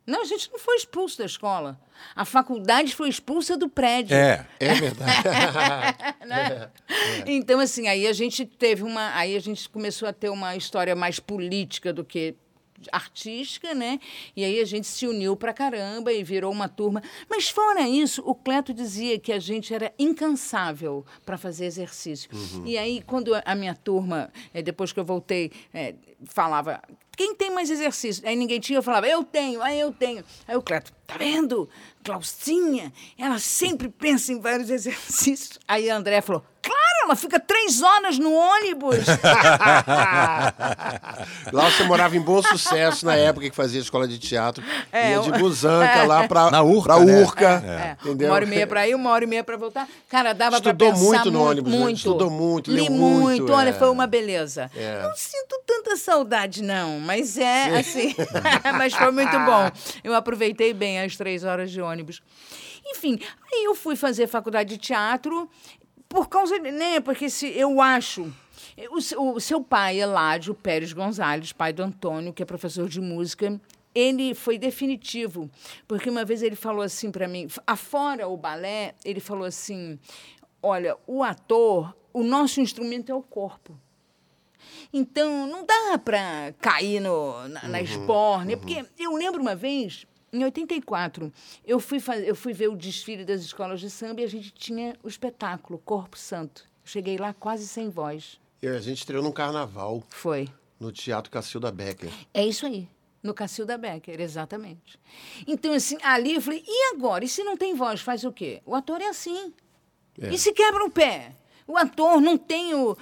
Não, 0.06 0.22
a 0.22 0.26
gente 0.26 0.52
não 0.52 0.60
foi 0.60 0.76
expulso 0.76 1.18
da 1.18 1.26
escola. 1.26 1.80
A 2.16 2.26
faculdade 2.26 2.96
foi 2.96 3.10
expulsa 3.10 3.58
do 3.58 3.68
prédio. 3.68 4.16
é. 4.16 4.46
É 4.60 4.74
verdade. 4.74 5.24
né? 6.26 6.70
Então, 7.26 7.60
assim, 7.60 7.88
aí 7.88 8.06
a 8.06 8.14
gente 8.14 8.46
teve 8.46 8.84
uma. 8.84 9.16
Aí 9.16 9.36
a 9.36 9.40
gente 9.40 9.68
começou 9.70 10.08
a 10.08 10.14
ter 10.14 10.30
uma 10.30 10.56
história 10.56 10.96
mais 10.96 11.20
política 11.20 11.92
do 11.92 12.04
que 12.04 12.36
artística, 12.92 13.74
né? 13.74 14.00
E 14.36 14.44
aí 14.44 14.60
a 14.60 14.66
gente 14.66 14.88
se 14.88 15.08
uniu 15.08 15.36
pra 15.36 15.54
caramba 15.54 16.12
e 16.14 16.24
virou 16.24 16.52
uma 16.52 16.68
turma. 16.68 17.02
Mas 17.30 17.50
fora 17.50 17.82
isso, 17.88 18.22
o 18.26 18.36
Cleto 18.36 18.74
dizia 18.74 19.20
que 19.20 19.32
a 19.32 19.40
gente 19.40 19.74
era 19.74 19.94
incansável 19.98 21.06
para 21.26 21.38
fazer 21.38 21.66
exercício. 21.66 22.30
E 22.66 22.78
aí, 22.78 23.02
quando 23.02 23.32
a 23.44 23.56
minha 23.56 23.76
turma, 23.76 24.32
eh, 24.54 24.62
depois 24.62 24.92
que 24.92 25.00
eu 25.00 25.06
voltei, 25.06 25.52
eh, 25.74 25.96
falava. 26.26 26.82
Quem 27.16 27.36
tem 27.36 27.52
mais 27.52 27.70
exercício? 27.70 28.28
Aí 28.28 28.36
ninguém 28.36 28.60
tinha, 28.60 28.80
eu 28.80 28.84
falava, 28.84 29.08
eu 29.08 29.24
tenho, 29.24 29.62
aí 29.62 29.80
eu 29.80 29.92
tenho. 29.92 30.24
Aí 30.48 30.56
o 30.56 30.62
Cleto, 30.62 30.92
tá 31.08 31.18
vendo? 31.18 31.70
Glaucinha, 32.04 32.92
ela 33.18 33.40
sempre 33.40 33.90
pensa 33.90 34.32
em 34.32 34.40
vários 34.40 34.70
exercícios. 34.72 35.60
Aí 35.68 35.90
a 35.90 35.96
André 35.96 36.22
falou, 36.22 36.44
claro, 36.96 37.04
ela 37.04 37.16
fica 37.16 37.40
três 37.40 37.82
horas 37.82 38.18
no 38.18 38.34
ônibus. 38.34 39.06
Glaucia 41.52 41.86
morava 41.86 42.16
em 42.16 42.22
bom 42.22 42.42
sucesso 42.42 43.06
na 43.06 43.16
época 43.16 43.50
que 43.50 43.56
fazia 43.56 43.82
escola 43.82 44.08
de 44.08 44.18
teatro. 44.18 44.64
É, 44.92 45.12
ia 45.12 45.20
de 45.20 45.32
busanca 45.34 46.04
lá 46.08 46.28
pra, 46.28 46.50
Na 46.52 46.64
Urca, 46.64 46.96
pra 46.96 47.06
né? 47.06 47.22
Urca. 47.22 47.64
É, 47.66 47.98
Entendeu? 48.04 48.30
Uma 48.30 48.36
hora 48.36 48.46
e 48.46 48.48
meia 48.48 48.68
para 48.68 48.88
ir, 48.88 48.96
uma 48.96 49.10
hora 49.12 49.24
e 49.24 49.28
meia 49.28 49.44
para 49.44 49.58
voltar. 49.58 49.88
Cara, 50.10 50.34
dava 50.34 50.62
para 50.62 50.72
Estudou 50.72 50.90
pensar 50.90 51.06
muito 51.06 51.32
no 51.32 51.40
muito, 51.40 51.52
ônibus, 51.52 51.74
né? 51.74 51.80
muito. 51.80 51.98
Estudou 51.98 52.30
muito, 52.30 52.72
Li 52.72 52.90
muito. 52.90 53.22
muito, 53.22 53.54
Olha, 53.54 53.70
é. 53.70 53.74
foi 53.74 53.90
uma 53.90 54.08
beleza. 54.08 54.70
É. 54.76 55.02
Não 55.04 55.16
sinto 55.16 55.62
tanta 55.66 55.96
saudade, 55.98 56.64
não, 56.64 57.00
mas 57.00 57.38
é 57.38 57.80
assim. 57.80 58.16
mas 58.78 58.94
foi 58.94 59.12
muito 59.12 59.38
bom. 59.40 59.72
Eu 60.04 60.14
aproveitei 60.14 60.74
bem 60.74 61.02
as 61.02 61.16
três 61.16 61.44
horas 61.44 61.72
de 61.72 61.82
ônibus. 61.82 62.22
Enfim, 62.88 63.20
aí 63.52 63.64
eu 63.64 63.74
fui 63.74 63.96
fazer 63.96 64.28
faculdade 64.28 64.70
de 64.70 64.78
teatro 64.78 65.50
por 66.16 66.30
causa, 66.30 66.58
né? 66.58 67.02
Porque 67.02 67.30
se 67.30 67.48
eu 67.48 67.82
acho. 67.82 68.34
O, 68.90 69.34
o 69.34 69.40
seu 69.42 69.62
pai, 69.62 70.00
Eládio 70.00 70.56
Pérez 70.56 70.94
Gonzalez, 70.94 71.52
pai 71.52 71.74
do 71.74 71.84
Antônio, 71.84 72.32
que 72.32 72.42
é 72.42 72.46
professor 72.46 72.88
de 72.88 73.02
música, 73.02 73.60
ele 73.94 74.34
foi 74.34 74.58
definitivo, 74.58 75.50
porque 75.88 76.10
uma 76.10 76.24
vez 76.24 76.42
ele 76.42 76.56
falou 76.56 76.82
assim 76.82 77.12
para 77.12 77.28
mim, 77.28 77.48
afora 77.68 78.28
o 78.28 78.38
balé, 78.38 78.96
ele 79.04 79.20
falou 79.20 79.46
assim: 79.46 80.00
olha, 80.64 80.98
o 81.06 81.22
ator, 81.22 81.94
o 82.14 82.24
nosso 82.24 82.62
instrumento 82.62 83.12
é 83.12 83.16
o 83.16 83.22
corpo. 83.22 83.78
Então, 84.94 85.46
não 85.48 85.66
dá 85.66 85.98
para 85.98 86.54
cair 86.62 87.02
no, 87.02 87.46
na, 87.50 87.68
na 87.68 87.82
esbórnia, 87.82 88.58
porque 88.58 88.86
eu 88.98 89.14
lembro 89.16 89.42
uma 89.42 89.56
vez, 89.56 90.08
em 90.36 90.44
84, 90.44 91.32
eu 91.66 91.80
fui, 91.80 92.00
faz- 92.00 92.28
eu 92.28 92.36
fui 92.36 92.54
ver 92.54 92.68
o 92.70 92.76
desfile 92.76 93.24
das 93.26 93.42
escolas 93.42 93.80
de 93.80 93.90
samba 93.90 94.22
e 94.22 94.24
a 94.24 94.28
gente 94.28 94.52
tinha 94.52 94.96
o 95.04 95.08
espetáculo 95.08 95.80
Corpo 95.80 96.18
Santo. 96.18 96.64
Eu 96.84 96.88
cheguei 96.90 97.18
lá 97.18 97.34
quase 97.34 97.68
sem 97.68 97.90
voz. 97.90 98.40
E 98.62 98.68
a 98.68 98.80
gente 98.80 99.00
estreou 99.00 99.24
num 99.24 99.32
carnaval 99.32 100.04
Foi. 100.10 100.48
no 100.80 100.92
Teatro 100.92 101.32
Cacilda 101.32 101.72
Becker. 101.72 102.10
É 102.34 102.46
isso 102.46 102.66
aí. 102.66 102.88
No 103.24 103.34
Cacilda 103.34 103.78
Becker, 103.78 104.20
exatamente. 104.22 105.00
Então, 105.48 105.74
assim, 105.74 105.98
ali 106.04 106.36
eu 106.36 106.42
falei, 106.42 106.64
e 106.68 106.94
agora? 106.96 107.26
E 107.26 107.28
se 107.28 107.44
não 107.44 107.58
tem 107.58 107.74
voz, 107.74 108.02
faz 108.02 108.24
o 108.24 108.32
quê? 108.32 108.62
O 108.66 108.76
ator 108.76 109.02
é 109.02 109.08
assim. 109.08 109.52
É. 110.22 110.30
E 110.34 110.38
se 110.38 110.54
quebra 110.54 110.86
o 110.86 110.92
pé? 110.92 111.32
O 111.68 111.78
ator 111.78 112.22
não 112.22 112.38
tem 112.38 112.76
o. 112.76 112.96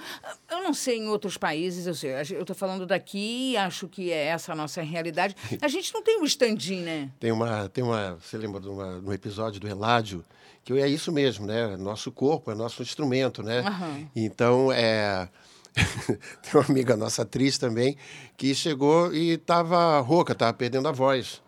Eu 0.50 0.62
não 0.62 0.72
sei 0.72 0.98
em 0.98 1.08
outros 1.08 1.36
países, 1.36 1.86
eu 1.86 1.94
sei. 1.94 2.12
Eu 2.30 2.40
estou 2.40 2.56
falando 2.56 2.86
daqui 2.86 3.56
acho 3.56 3.86
que 3.88 4.10
é 4.10 4.26
essa 4.26 4.52
a 4.52 4.56
nossa 4.56 4.80
realidade. 4.82 5.36
A 5.60 5.68
gente 5.68 5.92
não 5.92 6.02
tem 6.02 6.20
o 6.20 6.24
stand-in, 6.24 6.80
né? 6.80 7.10
Tem 7.20 7.30
uma, 7.30 7.68
tem 7.68 7.84
uma, 7.84 8.14
você 8.14 8.38
lembra 8.38 8.60
de 8.60 8.68
uma, 8.68 8.98
um 8.98 9.12
episódio 9.12 9.60
do 9.60 9.68
Eládio 9.68 10.24
que 10.64 10.72
é 10.72 10.88
isso 10.88 11.12
mesmo, 11.12 11.46
né? 11.46 11.76
Nosso 11.76 12.10
corpo 12.10 12.50
é 12.50 12.54
nosso 12.54 12.82
instrumento, 12.82 13.42
né? 13.42 13.60
Aham. 13.60 14.08
Então 14.16 14.72
é 14.72 15.28
tem 16.42 16.54
uma 16.54 16.64
amiga 16.64 16.96
nossa 16.96 17.22
atriz 17.22 17.58
também 17.58 17.96
que 18.36 18.54
chegou 18.54 19.12
e 19.12 19.32
estava 19.32 20.00
rouca, 20.00 20.32
estava 20.32 20.54
perdendo 20.54 20.88
a 20.88 20.92
voz, 20.92 21.42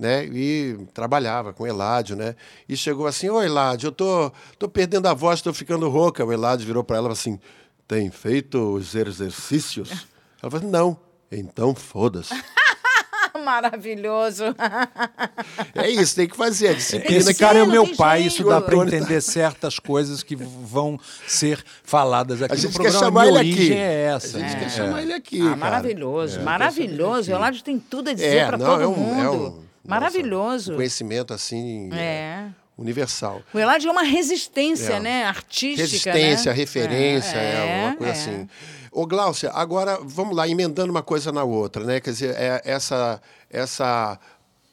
né? 0.00 0.24
E 0.24 0.78
trabalhava 0.94 1.52
com 1.52 1.62
o 1.64 1.66
Eládio, 1.66 2.16
né? 2.16 2.34
E 2.68 2.76
chegou 2.76 3.06
assim: 3.06 3.28
"Ô 3.28 3.42
Eládio, 3.42 3.88
eu 3.88 3.92
tô 3.92 4.32
tô 4.58 4.68
perdendo 4.68 5.06
a 5.06 5.14
voz, 5.14 5.40
tô 5.42 5.52
ficando 5.52 5.88
rouca". 5.90 6.24
O 6.24 6.32
Eládio 6.32 6.66
virou 6.66 6.82
para 6.82 6.96
ela 6.96 7.04
e 7.04 7.08
falou 7.08 7.12
assim: 7.12 7.38
"Tem 7.86 8.10
feito 8.10 8.58
os 8.74 8.94
exercícios?" 8.94 10.06
Ela 10.42 10.50
falou: 10.50 10.68
"Não". 10.70 10.98
Então 11.30 11.74
foda-se. 11.74 12.34
Maravilhoso. 13.44 14.44
É 15.74 15.88
isso, 15.88 16.14
tem 16.16 16.28
que 16.28 16.36
fazer. 16.36 16.68
A 16.68 16.72
disciplina 16.74 17.18
Esse 17.20 17.34
cara 17.34 17.58
é 17.58 17.62
o 17.62 17.66
meu 17.66 17.86
pai, 17.96 18.20
jeito. 18.22 18.32
isso 18.34 18.44
dá 18.44 18.60
para 18.60 18.76
entender 18.76 19.20
certas 19.20 19.78
coisas 19.78 20.22
que 20.22 20.36
vão 20.36 20.98
ser 21.26 21.64
faladas 21.82 22.42
aqui 22.42 22.52
A 22.52 22.56
gente 22.56 22.72
no 22.76 22.84
quer 22.84 22.90
programa. 22.92 23.04
chamar 23.06 23.26
Minha 23.26 23.40
ele 23.40 23.50
aqui. 23.52 23.60
origem 23.60 23.78
é 23.78 24.02
essa. 24.06 24.36
A 24.36 24.40
gente 24.40 24.56
É. 24.56 24.58
quer 24.58 24.70
chamar 24.70 25.02
ele 25.02 25.12
aqui. 25.14 25.40
Ah, 25.40 25.56
maravilhoso, 25.56 26.38
É, 26.40 26.42
maravilhoso. 26.42 27.30
O 27.30 27.34
Eládio 27.34 27.62
tem 27.62 27.78
tudo 27.78 28.10
a 28.10 28.12
dizer 28.12 28.36
É, 28.36 28.46
para 28.46 28.58
todo 28.58 28.82
é 28.82 28.86
um, 28.86 28.94
mundo. 28.96 29.20
é 29.22 29.30
um 29.30 29.58
maravilhoso. 29.86 30.70
nossa, 30.70 30.72
um 30.72 30.76
conhecimento 30.76 31.32
assim 31.34 31.90
É. 31.92 32.48
universal. 32.76 33.42
O 33.52 33.58
Eládio 33.58 33.88
é 33.88 33.92
uma 33.92 34.02
resistência, 34.02 34.94
É. 34.94 35.00
né? 35.00 35.24
Artística. 35.24 35.82
Resistência, 35.82 36.52
né? 36.52 36.56
referência, 36.56 37.36
é, 37.36 37.82
É, 37.82 37.86
uma 37.86 37.96
coisa 37.96 38.12
é. 38.12 38.16
assim. 38.16 38.48
Ô, 38.92 39.06
Gláucia, 39.06 39.50
agora 39.50 39.98
vamos 40.02 40.34
lá, 40.36 40.48
emendando 40.48 40.90
uma 40.90 41.02
coisa 41.02 41.30
na 41.30 41.44
outra, 41.44 41.84
né? 41.84 42.00
Quer 42.00 42.10
dizer, 42.10 42.34
é, 42.36 42.60
essa, 42.64 43.20
essa 43.48 44.18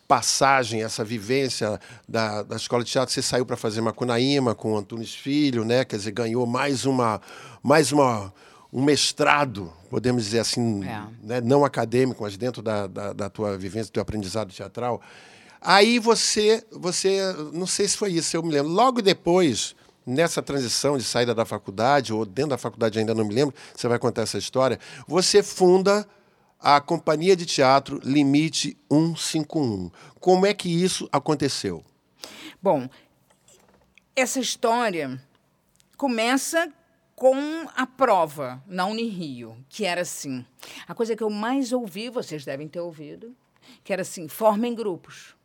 passagem, 0.07 0.81
essa 0.83 1.03
vivência 1.03 1.79
da, 2.07 2.41
da 2.41 2.55
escola 2.55 2.83
de 2.83 2.89
teatro, 2.91 3.13
você 3.13 3.21
saiu 3.21 3.45
para 3.45 3.57
fazer 3.57 3.81
Macunaíma 3.81 4.55
com 4.55 4.71
o 4.73 4.77
Antunes 4.77 5.13
Filho, 5.13 5.65
né? 5.65 5.83
Quer 5.83 5.97
dizer, 5.97 6.11
ganhou 6.11 6.45
mais 6.47 6.85
uma, 6.85 7.21
mais 7.61 7.91
uma, 7.91 8.33
um 8.71 8.83
mestrado, 8.83 9.71
podemos 9.89 10.23
dizer 10.25 10.39
assim, 10.39 10.83
É. 10.85 11.03
né? 11.21 11.41
não 11.41 11.63
acadêmico, 11.63 12.23
mas 12.23 12.37
dentro 12.37 12.61
da, 12.61 12.87
da, 12.87 13.13
da 13.13 13.29
tua 13.29 13.57
vivência, 13.57 13.89
do 13.89 13.93
teu 13.93 14.01
aprendizado 14.01 14.51
teatral. 14.51 15.01
Aí 15.61 15.99
você, 15.99 16.63
você, 16.71 17.19
não 17.53 17.65
sei 17.65 17.87
se 17.87 17.97
foi 17.97 18.11
isso, 18.11 18.35
eu 18.35 18.43
me 18.43 18.51
lembro. 18.51 18.71
Logo 18.71 19.01
depois, 19.01 19.75
nessa 20.05 20.41
transição 20.41 20.97
de 20.97 21.03
saída 21.03 21.33
da 21.33 21.45
faculdade, 21.45 22.13
ou 22.13 22.25
dentro 22.25 22.51
da 22.51 22.57
faculdade 22.57 22.99
ainda 22.99 23.15
não 23.15 23.25
me 23.25 23.33
lembro, 23.33 23.55
você 23.75 23.87
vai 23.87 23.97
contar 23.99 24.21
essa 24.23 24.37
história, 24.37 24.79
você 25.07 25.41
funda 25.41 26.07
a 26.59 26.79
Companhia 26.81 27.35
de 27.35 27.45
Teatro 27.45 27.99
Limite 28.03 28.77
151. 28.91 29.91
Como 30.19 30.45
é 30.45 30.53
que 30.53 30.69
isso 30.69 31.07
aconteceu? 31.11 31.83
Bom, 32.61 32.89
essa 34.15 34.39
história 34.39 35.21
começa 35.95 36.71
com 37.17 37.35
a 37.75 37.87
prova 37.87 38.63
na 38.67 38.85
Unirio, 38.85 39.57
que 39.67 39.83
era 39.83 40.01
assim. 40.01 40.45
A 40.87 40.93
coisa 40.93 41.15
que 41.15 41.23
eu 41.23 41.31
mais 41.31 41.73
ouvi, 41.73 42.11
vocês 42.11 42.45
devem 42.45 42.67
ter 42.67 42.79
ouvido, 42.79 43.35
que 43.83 43.91
era 43.91 44.03
assim: 44.03 44.27
formem 44.27 44.75
grupos. 44.75 45.35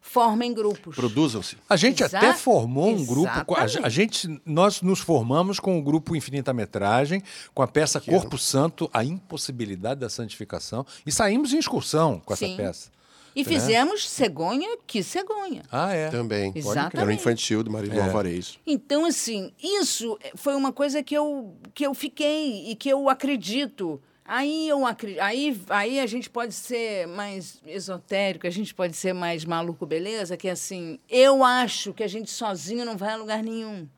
Formem 0.00 0.54
grupos. 0.54 0.94
Produzam-se. 0.96 1.58
A 1.68 1.76
gente 1.76 2.02
Exa- 2.02 2.16
até 2.16 2.32
formou 2.32 2.88
um 2.90 3.04
grupo. 3.04 3.28
a 3.56 3.88
gente, 3.88 4.40
nós 4.46 4.80
nos 4.80 5.00
formamos 5.00 5.60
com 5.60 5.78
o 5.78 5.82
grupo 5.82 6.16
Infinita 6.16 6.54
Metragem, 6.54 7.22
com 7.52 7.62
a 7.62 7.66
peça 7.68 8.00
Corpo 8.00 8.38
Santo, 8.38 8.88
a 8.94 9.04
impossibilidade 9.04 10.00
da 10.00 10.08
santificação, 10.08 10.86
e 11.04 11.12
saímos 11.12 11.52
em 11.52 11.58
excursão 11.58 12.18
com 12.24 12.32
essa 12.32 12.46
Sim. 12.46 12.56
peça. 12.56 12.88
E 13.34 13.44
fizemos 13.44 14.08
cegonha, 14.08 14.68
que 14.86 15.02
cegonha. 15.02 15.62
Ah, 15.70 15.92
é. 15.94 16.08
Também. 16.08 16.52
Exatamente. 16.54 16.96
Era 16.96 17.06
o 17.06 17.12
infantil 17.12 17.62
do 17.62 17.70
marido 17.70 17.94
do 17.94 18.00
É. 18.00 18.02
Alvarez. 18.04 18.58
Então, 18.66 19.04
assim, 19.04 19.52
isso 19.62 20.18
foi 20.34 20.54
uma 20.54 20.72
coisa 20.72 21.02
que 21.02 21.14
eu, 21.14 21.54
que 21.74 21.86
eu 21.86 21.94
fiquei 21.94 22.70
e 22.70 22.74
que 22.74 22.88
eu 22.88 23.08
acredito. 23.08 24.00
Aí, 24.24 24.68
eu 24.68 24.86
acri- 24.86 25.18
aí, 25.18 25.60
aí 25.68 25.98
a 26.00 26.06
gente 26.06 26.30
pode 26.30 26.54
ser 26.54 27.06
mais 27.08 27.58
esotérico, 27.66 28.46
a 28.46 28.50
gente 28.50 28.72
pode 28.74 28.94
ser 28.96 29.12
mais 29.12 29.44
maluco, 29.44 29.84
beleza? 29.86 30.36
Que 30.36 30.48
assim, 30.48 30.98
eu 31.08 31.42
acho 31.42 31.92
que 31.92 32.02
a 32.04 32.08
gente 32.08 32.30
sozinho 32.30 32.84
não 32.84 32.96
vai 32.96 33.12
a 33.12 33.16
lugar 33.16 33.42
nenhum. 33.42 33.88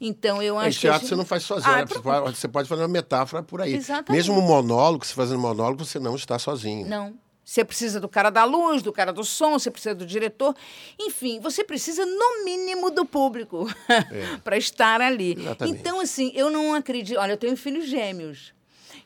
Então 0.00 0.42
eu 0.42 0.54
Em 0.62 0.66
acho 0.66 0.80
teatro 0.80 1.00
que. 1.00 1.06
a 1.06 1.08
você 1.10 1.16
não 1.16 1.26
faz 1.26 1.42
sozinho, 1.42 1.70
Ah, 1.74 1.76
né? 1.78 1.86
você, 1.86 2.00
pode, 2.00 2.38
você 2.38 2.48
pode 2.48 2.68
fazer 2.68 2.82
uma 2.82 2.88
metáfora 2.88 3.42
por 3.42 3.60
aí. 3.60 3.74
Exatamente. 3.74 4.12
Mesmo 4.12 4.38
um 4.38 4.40
monólogo, 4.42 5.04
se 5.04 5.12
fazendo 5.12 5.38
monólogo, 5.38 5.84
você 5.84 5.98
não 5.98 6.16
está 6.16 6.38
sozinho. 6.38 6.86
Não. 6.88 7.12
Você 7.50 7.64
precisa 7.64 7.98
do 7.98 8.08
cara 8.08 8.30
da 8.30 8.44
luz, 8.44 8.80
do 8.80 8.92
cara 8.92 9.12
do 9.12 9.24
som, 9.24 9.58
você 9.58 9.72
precisa 9.72 9.92
do 9.92 10.06
diretor. 10.06 10.54
Enfim, 10.96 11.40
você 11.40 11.64
precisa, 11.64 12.06
no 12.06 12.44
mínimo, 12.44 12.92
do 12.92 13.04
público 13.04 13.66
para 14.44 14.56
estar 14.56 15.00
ali. 15.00 15.32
É. 15.32 15.40
Exatamente. 15.40 15.80
Então, 15.80 15.98
assim, 15.98 16.30
eu 16.32 16.48
não 16.48 16.74
acredito. 16.74 17.18
Olha, 17.18 17.32
eu 17.32 17.36
tenho 17.36 17.56
filhos 17.56 17.88
gêmeos. 17.88 18.54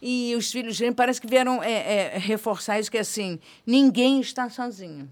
E 0.02 0.34
os 0.36 0.52
filhos 0.52 0.76
gêmeos 0.76 0.94
parece 0.94 1.22
que 1.22 1.26
vieram 1.26 1.62
é, 1.62 1.72
é, 1.72 2.18
reforçar 2.18 2.78
isso, 2.78 2.90
que 2.90 2.98
é 2.98 3.00
assim, 3.00 3.40
ninguém 3.66 4.20
está 4.20 4.50
sozinho. 4.50 5.10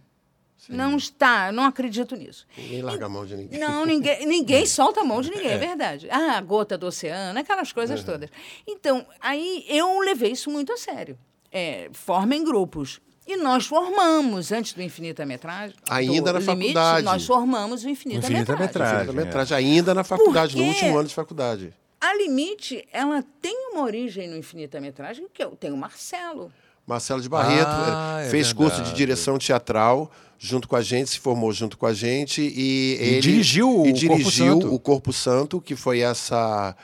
Não 0.69 0.99
está, 0.99 1.47
eu 1.47 1.55
não 1.55 1.65
acredito 1.65 2.15
nisso. 2.15 2.47
Ninguém 2.55 2.83
larga 2.83 3.07
a 3.07 3.09
mão 3.09 3.25
de 3.25 3.35
ninguém. 3.35 3.59
Não, 3.59 3.87
ninguém, 3.87 4.27
ninguém 4.27 4.67
solta 4.69 5.01
a 5.01 5.05
mão 5.05 5.23
de 5.23 5.31
ninguém, 5.31 5.53
é 5.53 5.57
verdade. 5.57 6.07
Ah, 6.11 6.37
a 6.37 6.41
gota 6.43 6.77
do 6.77 6.87
oceano, 6.87 7.39
aquelas 7.39 7.73
coisas 7.73 8.05
todas. 8.05 8.29
Então, 8.67 9.07
aí 9.19 9.65
eu 9.69 10.01
levei 10.01 10.33
isso 10.33 10.51
muito 10.51 10.71
a 10.71 10.77
sério. 10.77 11.19
É, 11.51 11.89
formem 11.95 12.45
grupos. 12.45 13.01
E 13.27 13.37
nós 13.37 13.67
formamos, 13.67 14.51
antes 14.51 14.73
do 14.73 14.83
Infinita 14.83 15.25
Metragem. 15.25 15.77
Ainda 15.89 16.33
na 16.33 16.39
Limite, 16.41 16.73
faculdade. 16.73 17.05
Nós 17.05 17.25
formamos 17.25 17.85
o 17.85 17.89
Infinita, 17.89 18.27
Infinita 18.27 18.57
Metragem. 18.57 18.97
Metragem. 18.99 19.15
Metragem 19.15 19.57
ainda 19.57 19.95
na 19.95 20.03
faculdade, 20.05 20.57
no 20.57 20.65
Por 20.65 20.73
quê? 20.73 20.79
último 20.81 20.99
ano 20.99 21.09
de 21.09 21.15
faculdade. 21.15 21.75
A 22.01 22.15
Limite, 22.15 22.85
ela 22.93 23.25
tem 23.41 23.57
uma 23.73 23.83
origem 23.85 24.29
no 24.29 24.37
Infinita 24.37 24.81
Metragem, 24.81 25.27
que 25.33 25.43
eu 25.43 25.51
tenho 25.51 25.75
o 25.75 25.79
Marcelo. 25.79 26.51
Marcelo 26.85 27.21
de 27.21 27.29
Barreto 27.29 27.69
Ah, 27.69 28.19
eh, 28.23 28.27
é 28.27 28.31
fez 28.31 28.53
curso 28.53 28.83
de 28.83 28.93
direção 28.93 29.39
teatral 29.39 30.11
junto 30.37 30.67
com 30.67 30.75
a 30.75 30.83
gente, 30.83 31.11
se 31.11 31.21
formou 31.21 31.53
junto 31.53 31.79
com 31.79 31.87
a 31.87 31.95
gente 31.95 32.43
e, 32.43 32.97
ele 33.01 33.21
dirigiu 33.21 33.69
o 33.71 33.87
e 33.87 33.93
Corpo 33.93 33.99
dirigiu 34.01 34.53
Santo. 34.55 34.75
o 34.75 34.79
Corpo 34.81 35.13
Santo, 35.13 35.61
que 35.61 35.77
foi 35.77 36.01
essa 36.01 36.75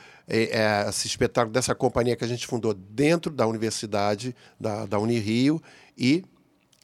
esse 0.87 1.07
espetáculo 1.07 1.51
dessa 1.51 1.73
companhia 1.73 2.15
que 2.15 2.23
a 2.23 2.27
gente 2.27 2.45
fundou 2.45 2.71
dentro 2.73 3.31
da 3.33 3.47
universidade 3.47 4.35
da, 4.59 4.85
da 4.85 4.99
Unirio 4.99 5.59
e 5.99 6.23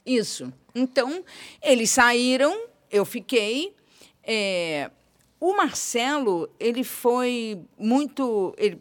Isso. 0.06 0.52
Então, 0.76 1.24
eles 1.64 1.90
saíram, 1.90 2.68
eu 2.92 3.06
fiquei. 3.06 3.74
é, 4.24 4.92
o 5.40 5.56
Marcelo, 5.56 6.50
ele 6.60 6.84
foi 6.84 7.62
muito. 7.78 8.56
ele- 8.58 8.80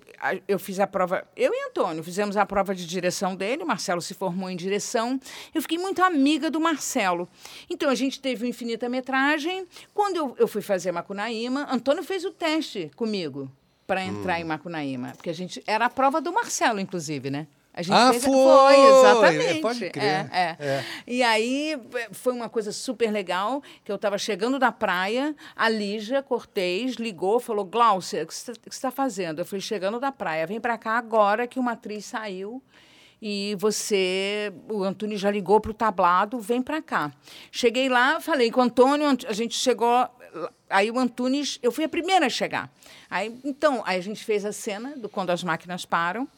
eu 0.48 0.58
fiz 0.58 0.80
a 0.80 0.86
prova. 0.86 1.26
Eu 1.36 1.52
e 1.52 1.68
Antônio 1.68 2.02
fizemos 2.02 2.36
a 2.36 2.46
prova 2.46 2.74
de 2.74 2.86
direção 2.86 3.34
dele. 3.36 3.62
O 3.62 3.66
Marcelo 3.66 4.00
se 4.00 4.14
formou 4.14 4.48
em 4.48 4.56
direção. 4.56 5.20
Eu 5.54 5.60
fiquei 5.60 5.76
muito 5.76 6.02
amiga 6.02 6.50
do 6.50 6.58
Marcelo. 6.60 7.28
Então, 7.68 7.90
a 7.90 7.94
gente 7.94 8.20
teve 8.20 8.44
o 8.44 8.48
Infinita 8.48 8.88
Metragem. 8.88 9.66
Quando 9.92 10.16
eu, 10.16 10.36
eu 10.38 10.48
fui 10.48 10.62
fazer 10.62 10.90
Macunaíma, 10.92 11.66
Antônio 11.70 12.02
fez 12.02 12.24
o 12.24 12.30
teste 12.30 12.90
comigo 12.96 13.50
para 13.86 14.02
entrar 14.02 14.40
em 14.40 14.44
Macunaíma. 14.44 15.12
Porque 15.16 15.28
a 15.30 15.34
gente. 15.34 15.62
Era 15.66 15.86
a 15.86 15.90
prova 15.90 16.20
do 16.20 16.32
Marcelo, 16.32 16.80
inclusive, 16.80 17.30
né? 17.30 17.46
A 17.76 17.82
gente 17.82 17.92
Ah, 17.96 18.10
fez, 18.12 18.24
foi! 18.24 18.74
exatamente. 18.76 19.60
Pode 19.60 19.90
crer. 19.90 20.32
É, 20.32 20.56
é. 20.60 20.84
E 21.08 21.24
aí 21.24 21.76
foi 22.12 22.32
uma 22.32 22.48
coisa 22.48 22.70
super 22.70 23.10
legal, 23.10 23.60
que 23.84 23.90
eu 23.90 23.96
estava 23.96 24.16
chegando 24.16 24.60
da 24.60 24.70
praia, 24.70 25.34
a 25.56 25.68
Lígia 25.68 26.22
Cortez 26.22 26.94
ligou, 26.94 27.40
falou, 27.40 27.64
Glaucia, 27.64 28.22
o 28.22 28.26
que 28.28 28.32
você 28.34 28.52
está 28.70 28.92
fazendo? 28.92 29.40
Eu 29.40 29.44
falei, 29.44 29.60
chegando 29.60 29.98
da 29.98 30.12
praia, 30.12 30.46
vem 30.46 30.60
para 30.60 30.78
cá 30.78 30.92
agora 30.96 31.48
que 31.48 31.58
uma 31.58 31.72
atriz 31.72 32.04
saiu 32.04 32.62
e 33.20 33.56
você, 33.58 34.52
o 34.70 34.84
Antônio 34.84 35.18
já 35.18 35.30
ligou 35.30 35.60
para 35.60 35.72
o 35.72 35.74
tablado, 35.74 36.38
vem 36.38 36.62
para 36.62 36.80
cá. 36.80 37.10
Cheguei 37.50 37.88
lá, 37.88 38.20
falei 38.20 38.52
com 38.52 38.60
o 38.60 38.62
Antônio, 38.62 39.08
a 39.26 39.32
gente 39.32 39.56
chegou, 39.56 40.08
aí 40.70 40.92
o 40.92 40.98
Antunes, 40.98 41.58
eu 41.60 41.72
fui 41.72 41.82
a 41.82 41.88
primeira 41.88 42.26
a 42.26 42.30
chegar. 42.30 42.70
Aí, 43.10 43.36
então, 43.44 43.82
aí 43.84 43.98
a 43.98 44.02
gente 44.02 44.24
fez 44.24 44.44
a 44.44 44.52
cena 44.52 44.96
do 44.96 45.08
Quando 45.08 45.30
as 45.30 45.42
Máquinas 45.42 45.84
Param, 45.84 46.28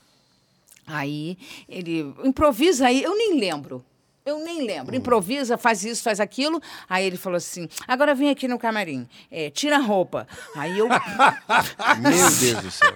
Aí 0.87 1.37
ele 1.69 2.15
improvisa 2.25 2.87
aí, 2.87 3.03
eu 3.03 3.17
nem 3.17 3.39
lembro. 3.39 3.85
Eu 4.27 4.41
nem 4.41 4.67
lembro. 4.67 4.95
Improvisa, 4.97 5.57
faz 5.57 5.85
isso, 5.85 6.03
faz 6.03 6.19
aquilo. 6.19 6.61
Aí 6.91 7.07
ele 7.07 7.17
falou 7.17 7.37
assim: 7.37 7.69
agora 7.87 8.13
vem 8.13 8.29
aqui 8.29 8.49
no 8.49 8.59
camarim, 8.59 9.07
é, 9.31 9.51
tira 9.51 9.77
a 9.77 9.81
roupa. 9.81 10.27
Aí 10.57 10.77
eu. 10.77 10.89
meu 12.01 12.11
Deus 12.11 12.63
do 12.63 12.71
céu. 12.73 12.93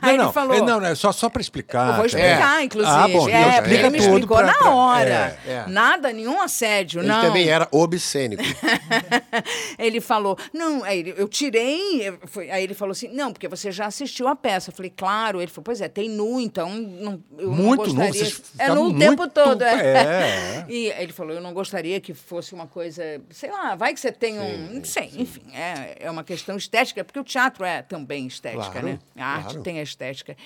Aí 0.00 0.16
não, 0.16 0.26
ele 0.26 0.32
falou. 0.32 0.54
é, 0.56 0.60
não, 0.60 0.78
não, 0.80 0.86
é 0.86 0.94
só, 0.94 1.10
só 1.10 1.28
para 1.28 1.42
explicar. 1.42 1.88
Eu 1.88 1.92
vou 1.94 2.00
tá? 2.02 2.06
explicar, 2.06 2.60
É. 2.60 2.64
inclusive. 2.64 2.94
Ah, 2.94 3.08
bom, 3.08 3.28
é, 3.28 3.50
explica 3.58 3.74
ele 3.80 3.90
me 3.90 3.98
explicou 3.98 4.36
pra- 4.36 4.46
na 4.46 4.54
pra- 4.54 4.70
hora. 4.70 5.38
é, 5.44 5.50
é. 5.50 5.64
Nada, 5.66 6.12
nenhum 6.12 6.40
assédio, 6.40 7.00
Ele 7.00 7.08
não. 7.08 7.20
também 7.22 7.48
era 7.48 7.66
obscênico. 7.72 8.42
ele 9.78 10.00
falou, 10.00 10.38
não, 10.52 10.84
aí 10.84 11.00
ele- 11.00 11.14
eu 11.16 11.28
tirei, 11.28 12.08
aí 12.52 12.62
ele 12.62 12.74
falou 12.74 12.92
assim, 12.92 13.08
não, 13.08 13.32
porque 13.32 13.48
você 13.48 13.72
já 13.72 13.86
assistiu 13.86 14.28
a 14.28 14.36
peça. 14.36 14.70
Eu 14.70 14.74
falei, 14.74 14.92
claro. 14.96 15.40
Ele 15.40 15.50
falou, 15.50 15.64
pois 15.64 15.80
é, 15.80 15.88
tem 15.88 16.08
nu, 16.08 16.40
então 16.40 16.70
não, 16.70 17.20
eu 17.36 17.50
Muito 17.50 17.88
não 17.88 17.94
nu, 17.94 18.06
gostaria... 18.06 18.12
vocês 18.12 18.42
é 18.58 18.68
nu 18.72 18.82
o 18.90 18.98
tempo 18.98 19.26
todo. 19.28 19.62
É. 19.62 20.64
E 20.68 20.86
ele 20.98 21.12
falou, 21.12 21.34
eu 21.34 21.40
não 21.40 21.52
gostaria 21.52 22.00
que 22.00 22.12
fosse 22.14 22.54
uma 22.54 22.66
coisa, 22.66 23.02
sei 23.30 23.50
lá, 23.50 23.74
vai 23.74 23.94
que 23.94 24.00
você 24.00 24.12
tem 24.12 24.38
um, 24.38 24.74
não 24.74 24.84
sei, 24.84 25.10
enfim, 25.16 25.42
é, 25.54 25.96
é 26.00 26.10
uma 26.10 26.22
questão 26.22 26.56
estética, 26.56 27.02
porque 27.04 27.18
o 27.18 27.24
teatro 27.24 27.64
é 27.64 27.82
também 27.82 28.26
estética, 28.26 28.70
Claro, 28.70 28.86
né? 28.86 28.98
A 29.16 29.26
arte 29.36 29.44
claro. 29.46 29.62
tem 29.62 29.78
a 29.78 29.82
estética. 29.82 30.36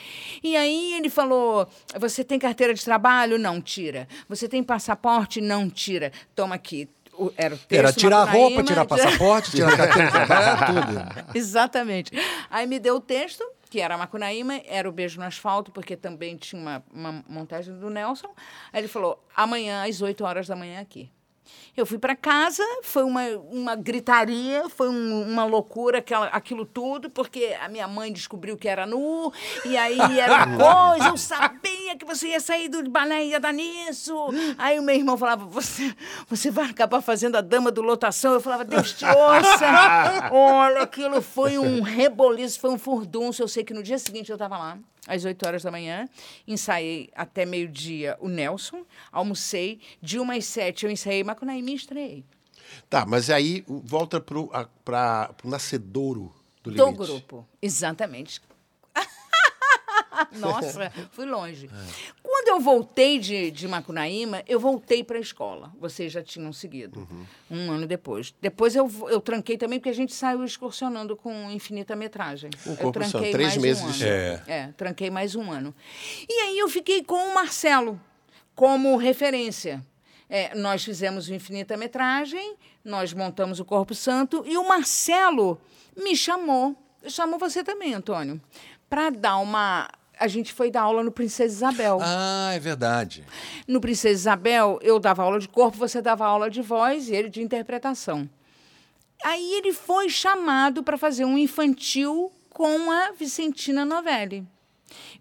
E 0.42 0.56
aí 0.56 0.94
ele 0.94 1.10
falou, 1.10 1.68
você 1.98 2.22
tem 2.22 2.38
carteira 2.38 2.72
de 2.74 2.84
trabalho? 2.84 3.38
Não, 3.38 3.60
tira. 3.60 4.06
Você 4.28 4.48
tem 4.48 4.62
passaporte? 4.62 5.40
Não, 5.40 5.68
tira. 5.68 6.12
Toma 6.34 6.54
aqui. 6.54 6.88
O- 7.14 7.30
era 7.36 7.54
o 7.54 7.58
texto, 7.58 7.72
Era 7.78 7.92
tirar 7.92 8.22
a 8.22 8.24
roupa, 8.24 8.62
tirar 8.62 8.84
passaporte, 8.86 9.50
tirar 9.50 9.76
carteira 9.76 10.06
de 10.06 10.12
trabalho, 10.12 10.66
tudo. 10.66 11.24
Exatamente. 11.36 12.10
Aí 12.50 12.66
me 12.66 12.78
deu 12.78 12.96
o 12.96 13.00
texto, 13.00 13.44
que 13.72 13.80
era 13.80 13.96
Macunaíma, 13.96 14.60
era 14.66 14.86
o 14.86 14.92
Beijo 14.92 15.18
no 15.18 15.24
Asfalto, 15.24 15.72
porque 15.72 15.96
também 15.96 16.36
tinha 16.36 16.60
uma, 16.60 16.84
uma 16.92 17.24
montagem 17.26 17.74
do 17.78 17.88
Nelson. 17.88 18.28
Aí 18.70 18.82
ele 18.82 18.86
falou, 18.86 19.26
amanhã, 19.34 19.88
às 19.88 20.02
8 20.02 20.22
horas 20.22 20.46
da 20.46 20.54
manhã, 20.54 20.78
aqui. 20.78 21.10
Eu 21.76 21.86
fui 21.86 21.98
para 21.98 22.14
casa, 22.14 22.62
foi 22.82 23.02
uma, 23.02 23.22
uma 23.50 23.74
gritaria, 23.74 24.68
foi 24.68 24.88
um- 24.88 25.22
uma 25.30 25.44
loucura 25.44 25.98
aquela, 25.98 26.26
aquilo 26.26 26.66
tudo, 26.66 27.08
porque 27.10 27.56
a 27.60 27.68
minha 27.68 27.88
mãe 27.88 28.12
descobriu 28.12 28.56
que 28.58 28.68
era 28.68 28.86
nu, 28.86 29.32
e 29.64 29.76
aí 29.76 29.98
era 30.18 30.46
coisa, 30.56 31.08
eu 31.08 31.16
sabia 31.16 31.96
que 31.96 32.04
você 32.04 32.28
ia 32.28 32.40
sair 32.40 32.68
do 32.68 32.88
balé 32.90 33.24
e 33.24 33.30
ia 33.30 33.40
dar 33.40 33.52
nisso. 33.52 34.14
Aí 34.58 34.78
o 34.78 34.82
meu 34.82 34.94
irmão 34.94 35.16
falava, 35.16 35.44
você, 35.46 35.94
você 36.28 36.50
vai 36.50 36.66
acabar 36.70 37.00
fazendo 37.00 37.36
a 37.36 37.40
dama 37.40 37.70
do 37.70 37.80
lotação. 37.82 38.34
Eu 38.34 38.40
falava, 38.40 38.64
Deus 38.64 38.92
te 38.92 39.04
ouça. 39.04 40.28
Olha, 40.32 40.82
aquilo 40.82 41.20
foi 41.22 41.58
um 41.58 41.80
reboliço, 41.82 42.60
foi 42.60 42.70
um 42.70 42.78
furdunço. 42.78 43.42
Eu 43.42 43.48
sei 43.48 43.64
que 43.64 43.74
no 43.74 43.82
dia 43.82 43.98
seguinte 43.98 44.30
eu 44.30 44.36
estava 44.36 44.58
lá, 44.58 44.78
às 45.06 45.24
8 45.24 45.46
horas 45.46 45.62
da 45.62 45.70
manhã, 45.70 46.08
ensaiei 46.46 47.10
até 47.14 47.44
meio-dia 47.44 48.16
o 48.20 48.28
Nelson, 48.28 48.84
almocei, 49.10 49.80
de 50.00 50.18
uma 50.18 50.34
às 50.36 50.44
sete 50.46 50.84
eu 50.86 50.90
ensaiei 50.90 51.24
Macunaíma 51.24 51.70
e 51.70 51.74
estreiei. 51.74 52.24
Tá, 52.88 53.04
mas 53.04 53.28
aí 53.30 53.64
o- 53.66 53.80
volta 53.84 54.20
pro, 54.20 54.48
a, 54.52 54.64
pra, 54.84 55.32
pro 55.36 55.48
nascedouro 55.48 56.32
do 56.62 56.70
Do 56.70 56.84
limite. 56.86 56.98
grupo, 57.06 57.46
exatamente. 57.60 58.40
Nossa, 60.38 60.90
fui 61.12 61.24
longe. 61.26 61.66
É. 61.66 62.28
Eu 62.52 62.60
voltei 62.60 63.18
de, 63.18 63.50
de 63.50 63.66
Macunaíma, 63.66 64.42
eu 64.46 64.60
voltei 64.60 65.02
para 65.02 65.16
a 65.16 65.20
escola. 65.20 65.72
Vocês 65.80 66.12
já 66.12 66.22
tinham 66.22 66.52
seguido, 66.52 67.08
Uhum. 67.10 67.24
um 67.50 67.70
ano 67.70 67.86
depois. 67.86 68.34
Depois 68.42 68.76
eu, 68.76 68.90
eu 69.08 69.22
tranquei 69.22 69.56
também, 69.56 69.78
porque 69.78 69.88
a 69.88 69.94
gente 69.94 70.14
saiu 70.14 70.44
excursionando 70.44 71.16
com 71.16 71.50
infinita 71.50 71.96
metragem. 71.96 72.50
O 72.66 72.70
eu 72.72 72.76
Corpo 72.76 73.00
Santo, 73.00 73.12
tranquei 73.12 73.32
três 73.32 73.56
mais 73.56 73.62
meses 73.62 73.82
um 73.82 73.90
de 73.90 74.04
ano. 74.06 74.42
É. 74.46 74.52
É, 74.52 74.66
tranquei 74.76 75.08
mais 75.08 75.34
um 75.34 75.50
ano. 75.50 75.74
E 76.28 76.32
aí 76.42 76.58
eu 76.58 76.68
fiquei 76.68 77.02
com 77.02 77.14
o 77.14 77.32
Marcelo 77.34 77.98
como 78.54 78.98
referência. 78.98 79.82
É, 80.28 80.54
nós 80.54 80.84
fizemos 80.84 81.28
o 81.28 81.34
Infinita 81.34 81.74
Metragem, 81.78 82.54
nós 82.84 83.14
montamos 83.14 83.60
o 83.60 83.64
Corpo 83.64 83.94
Santo 83.94 84.44
e 84.46 84.58
o 84.58 84.68
Marcelo 84.68 85.58
me 85.96 86.14
chamou, 86.14 86.76
chamou 87.08 87.38
você 87.38 87.64
também, 87.64 87.94
Antônio, 87.94 88.38
para 88.90 89.08
dar 89.08 89.38
uma. 89.38 89.88
A 90.18 90.28
gente 90.28 90.52
foi 90.52 90.70
dar 90.70 90.82
aula 90.82 91.02
no 91.02 91.10
Princesa 91.10 91.54
Isabel. 91.54 91.98
Ah, 92.02 92.52
é 92.54 92.58
verdade. 92.58 93.24
No 93.66 93.80
Princesa 93.80 94.14
Isabel, 94.14 94.78
eu 94.82 94.98
dava 95.00 95.22
aula 95.22 95.38
de 95.40 95.48
corpo, 95.48 95.76
você 95.76 96.00
dava 96.00 96.24
aula 96.26 96.48
de 96.50 96.62
voz 96.62 97.08
e 97.08 97.14
ele 97.14 97.28
de 97.28 97.42
interpretação. 97.42 98.28
Aí 99.24 99.54
ele 99.54 99.72
foi 99.72 100.08
chamado 100.08 100.82
para 100.82 100.98
fazer 100.98 101.24
um 101.24 101.38
infantil 101.38 102.30
com 102.50 102.90
a 102.90 103.12
Vicentina 103.12 103.84
Novelli. 103.84 104.46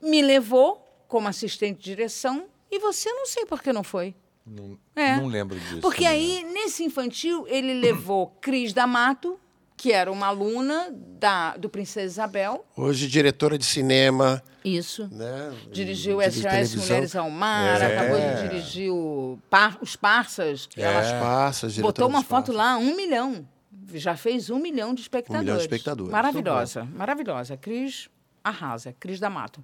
Me 0.02 0.22
levou 0.22 0.86
como 1.08 1.28
assistente 1.28 1.78
de 1.78 1.84
direção 1.96 2.46
e 2.70 2.80
você 2.80 3.12
não 3.12 3.26
sei 3.26 3.46
por 3.46 3.62
que 3.62 3.72
não 3.72 3.84
foi. 3.84 4.16
Não, 4.46 4.78
É. 4.96 5.16
não 5.18 5.28
lembro 5.28 5.60
disso. 5.60 5.82
Porque 5.82 6.04
né? 6.04 6.10
aí, 6.10 6.44
nesse 6.52 6.84
infantil, 6.84 7.46
ele 7.48 7.74
levou 7.76 8.28
Cris 8.42 8.74
D'Amato, 8.74 9.40
que 9.82 9.92
era 9.92 10.12
uma 10.12 10.28
aluna 10.28 10.94
da, 11.20 11.58
do 11.58 11.68
Princesa 11.68 12.06
Isabel. 12.06 12.64
Hoje, 12.78 13.08
diretora 13.08 13.58
de 13.58 13.66
cinema, 13.66 14.44
Isso. 14.64 15.10
né? 15.12 15.52
Dirigiu 15.72 16.22
SOS 16.22 16.42
televisão. 16.44 16.84
Mulheres 16.86 17.16
ao 17.16 17.32
Mar, 17.32 17.82
É. 17.82 17.86
acabou 17.98 18.20
de 18.20 18.48
dirigir 18.48 18.92
o 18.94 19.40
Par- 19.50 19.80
Os 19.82 19.96
Parsas. 19.96 20.68
que 20.68 20.80
ela 20.80 21.00
As 21.00 21.12
Passas, 21.14 21.76
botou 21.80 22.08
uma 22.08 22.24
foto 22.24 22.52
lá, 22.52 22.78
um 22.78 22.96
milhão. 22.96 23.48
Já 23.96 24.16
fez 24.16 24.52
um 24.52 24.60
milhão 24.60 24.94
de 24.94 25.02
espectadores. 25.02 25.42
Um 25.42 25.46
milhão 25.46 25.58
de 25.58 25.64
espectadores. 25.64 26.12
Maravilhosa, 26.12 26.84
maravilhosa. 26.86 27.58
Cris 27.58 28.08
arrasa, 28.44 28.96
Cris 29.00 29.20
D'Amato. 29.20 29.64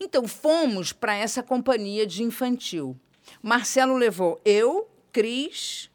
Então, 0.00 0.26
fomos 0.26 0.94
para 0.94 1.14
essa 1.14 1.42
companhia 1.42 2.06
de 2.06 2.22
infantil. 2.22 2.96
Marcelo 3.42 3.98
levou 3.98 4.40
eu, 4.46 4.88
Cris 5.12 5.90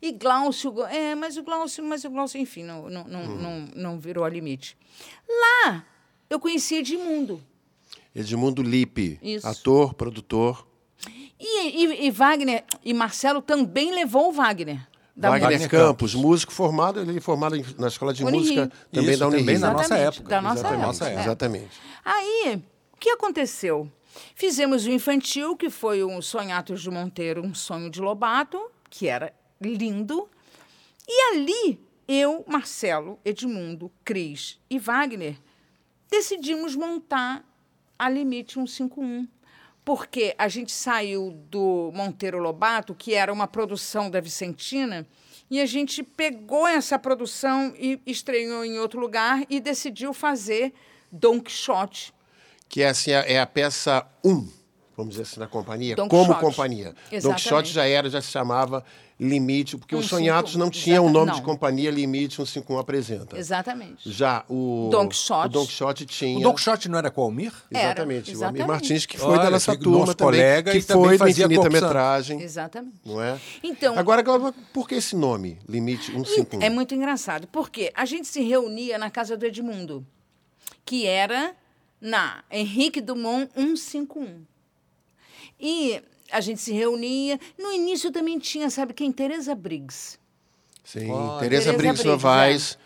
e 0.00 0.12
Glaucio. 0.12 0.84
É, 0.86 1.14
mas 1.14 1.36
o 1.36 1.42
Glaucio, 1.42 1.82
mas 1.84 2.04
o 2.04 2.10
Glaucio, 2.10 2.40
enfim, 2.40 2.62
não, 2.64 2.88
não, 2.88 3.04
não, 3.04 3.20
Hum. 3.22 3.36
não, 3.36 3.68
não 3.92 3.98
virou 4.00 4.24
a 4.24 4.28
limite. 4.28 4.76
Lá, 5.28 5.84
eu 6.28 6.38
conheci 6.40 6.76
Edmundo. 6.76 7.40
Edmundo 8.14 8.62
Lipe, 8.62 9.18
Isso. 9.22 9.46
ator, 9.46 9.94
produtor. 9.94 10.66
E, 11.38 11.84
e- 11.84 12.06
e 12.06 12.10
Wagner, 12.10 12.64
e 12.84 12.92
Marcelo 12.92 13.40
também 13.40 13.92
levou 13.92 14.28
o 14.28 14.32
Wagner. 14.32 14.86
Da 15.16 15.30
Wagner, 15.30 15.50
Wagner 15.52 15.68
Campos, 15.70 16.14
músico 16.14 16.52
formado, 16.52 17.00
ele 17.00 17.20
formado 17.20 17.56
na 17.78 17.88
escola 17.88 18.12
de 18.14 18.24
Unirio. 18.24 18.40
música 18.40 18.72
também 18.92 19.10
Isso, 19.10 19.18
da 19.20 19.26
Unirio. 19.28 19.44
também 19.44 19.58
na 19.58 19.72
nossa 19.72 19.96
época. 19.96 20.28
da 20.28 20.40
nossa 20.40 20.54
Exatamente, 20.60 20.74
época, 20.80 20.86
nossa 20.86 21.04
é. 21.04 21.08
época. 21.08 21.22
Exatamente. 21.24 21.70
Aí, 22.04 22.62
o 22.92 22.96
que 22.96 23.10
aconteceu? 23.10 23.90
Fizemos 24.34 24.86
o 24.86 24.90
infantil, 24.90 25.56
que 25.56 25.70
foi 25.70 26.02
um 26.04 26.20
Sonhatos 26.22 26.82
de 26.82 26.90
Monteiro, 26.90 27.42
um 27.44 27.54
sonho 27.54 27.90
de 27.90 28.00
Lobato, 28.00 28.58
que 28.88 29.06
era 29.08 29.32
lindo. 29.60 30.28
E 31.06 31.32
ali, 31.32 31.80
eu, 32.08 32.44
Marcelo, 32.46 33.18
Edmundo, 33.24 33.90
Cris 34.04 34.58
e 34.68 34.78
Wagner 34.78 35.36
decidimos 36.10 36.74
montar 36.74 37.44
a 37.98 38.08
Limite 38.08 38.54
151. 38.54 39.28
Porque 39.84 40.34
a 40.38 40.46
gente 40.46 40.72
saiu 40.72 41.32
do 41.50 41.90
Monteiro 41.94 42.38
Lobato, 42.38 42.94
que 42.94 43.14
era 43.14 43.32
uma 43.32 43.46
produção 43.46 44.10
da 44.10 44.20
Vicentina, 44.20 45.06
e 45.50 45.60
a 45.60 45.66
gente 45.66 46.02
pegou 46.02 46.66
essa 46.66 46.98
produção 46.98 47.74
e 47.76 48.00
estreou 48.06 48.64
em 48.64 48.78
outro 48.78 49.00
lugar 49.00 49.44
e 49.48 49.58
decidiu 49.58 50.12
fazer 50.12 50.72
Don 51.10 51.40
Quixote. 51.40 52.12
Que 52.68 52.82
é, 52.82 52.90
assim, 52.90 53.10
é 53.10 53.40
a 53.40 53.46
peça 53.46 54.06
1, 54.24 54.48
vamos 55.00 55.10
dizer 55.14 55.22
assim, 55.22 55.40
na 55.40 55.46
companhia, 55.46 55.96
Don 55.96 56.08
como 56.08 56.34
Quixote. 56.34 56.40
companhia. 56.40 56.84
Don 57.10 57.16
Exatamente. 57.16 57.42
Quixote 57.42 57.72
já 57.72 57.86
era, 57.86 58.08
já 58.08 58.20
se 58.20 58.30
chamava 58.30 58.84
Limite, 59.18 59.76
porque 59.76 59.94
os 59.94 60.06
151, 60.08 60.18
Sonhatos 60.18 60.56
não 60.56 60.70
tinham 60.70 61.04
o 61.04 61.10
nome 61.10 61.32
de 61.32 61.38
não. 61.38 61.44
companhia 61.44 61.90
Limite 61.90 62.36
151 62.36 62.78
apresenta. 62.78 63.36
Exatamente. 63.38 64.10
Já 64.10 64.44
o 64.48 64.88
Don 64.90 65.06
Quixote. 65.08 65.46
o 65.46 65.48
Don 65.50 65.66
Quixote 65.66 66.06
tinha... 66.06 66.38
O 66.38 66.42
Don 66.42 66.54
Quixote 66.54 66.88
não 66.88 66.98
era 66.98 67.10
com 67.10 67.20
o 67.20 67.24
Almir? 67.24 67.52
Era, 67.70 67.84
Exatamente, 67.88 68.30
o 68.30 68.32
Amir 68.32 68.32
exatamente. 68.32 68.66
Martins, 68.66 69.04
que 69.04 69.18
foi 69.18 69.28
Olha, 69.32 69.42
da 69.42 69.50
nossa 69.50 69.76
que 69.76 69.82
turma 69.82 70.14
também, 70.14 70.40
colega 70.40 70.72
que 70.72 70.78
e 70.78 70.82
também 70.82 71.04
foi 71.04 71.18
da 71.18 71.24
fazia 71.26 71.44
Infinita. 71.44 71.68
Metragem, 71.68 72.40
Exatamente. 72.40 72.96
não 73.04 73.22
é? 73.22 73.38
Então, 73.62 73.98
Agora, 73.98 74.24
por 74.72 74.88
que 74.88 74.94
esse 74.94 75.14
nome, 75.14 75.58
Limite 75.68 76.06
151? 76.12 76.62
É 76.62 76.70
muito 76.70 76.94
engraçado, 76.94 77.46
porque 77.48 77.92
a 77.94 78.06
gente 78.06 78.26
se 78.26 78.40
reunia 78.42 78.96
na 78.96 79.10
casa 79.10 79.36
do 79.36 79.44
Edmundo, 79.44 80.06
que 80.82 81.06
era 81.06 81.54
na 82.00 82.42
Henrique 82.50 83.02
Dumont 83.02 83.50
151. 83.54 84.46
E 85.60 86.02
a 86.32 86.40
gente 86.40 86.60
se 86.60 86.72
reunia. 86.72 87.38
No 87.58 87.72
início 87.72 88.10
também 88.10 88.38
tinha, 88.38 88.70
sabe 88.70 88.94
quem? 88.94 89.12
Tereza 89.12 89.54
Briggs. 89.54 90.18
Sim, 90.84 91.10
Olha. 91.10 91.40
Tereza 91.40 91.72
Briggs, 91.72 92.04
Novaes, 92.04 92.78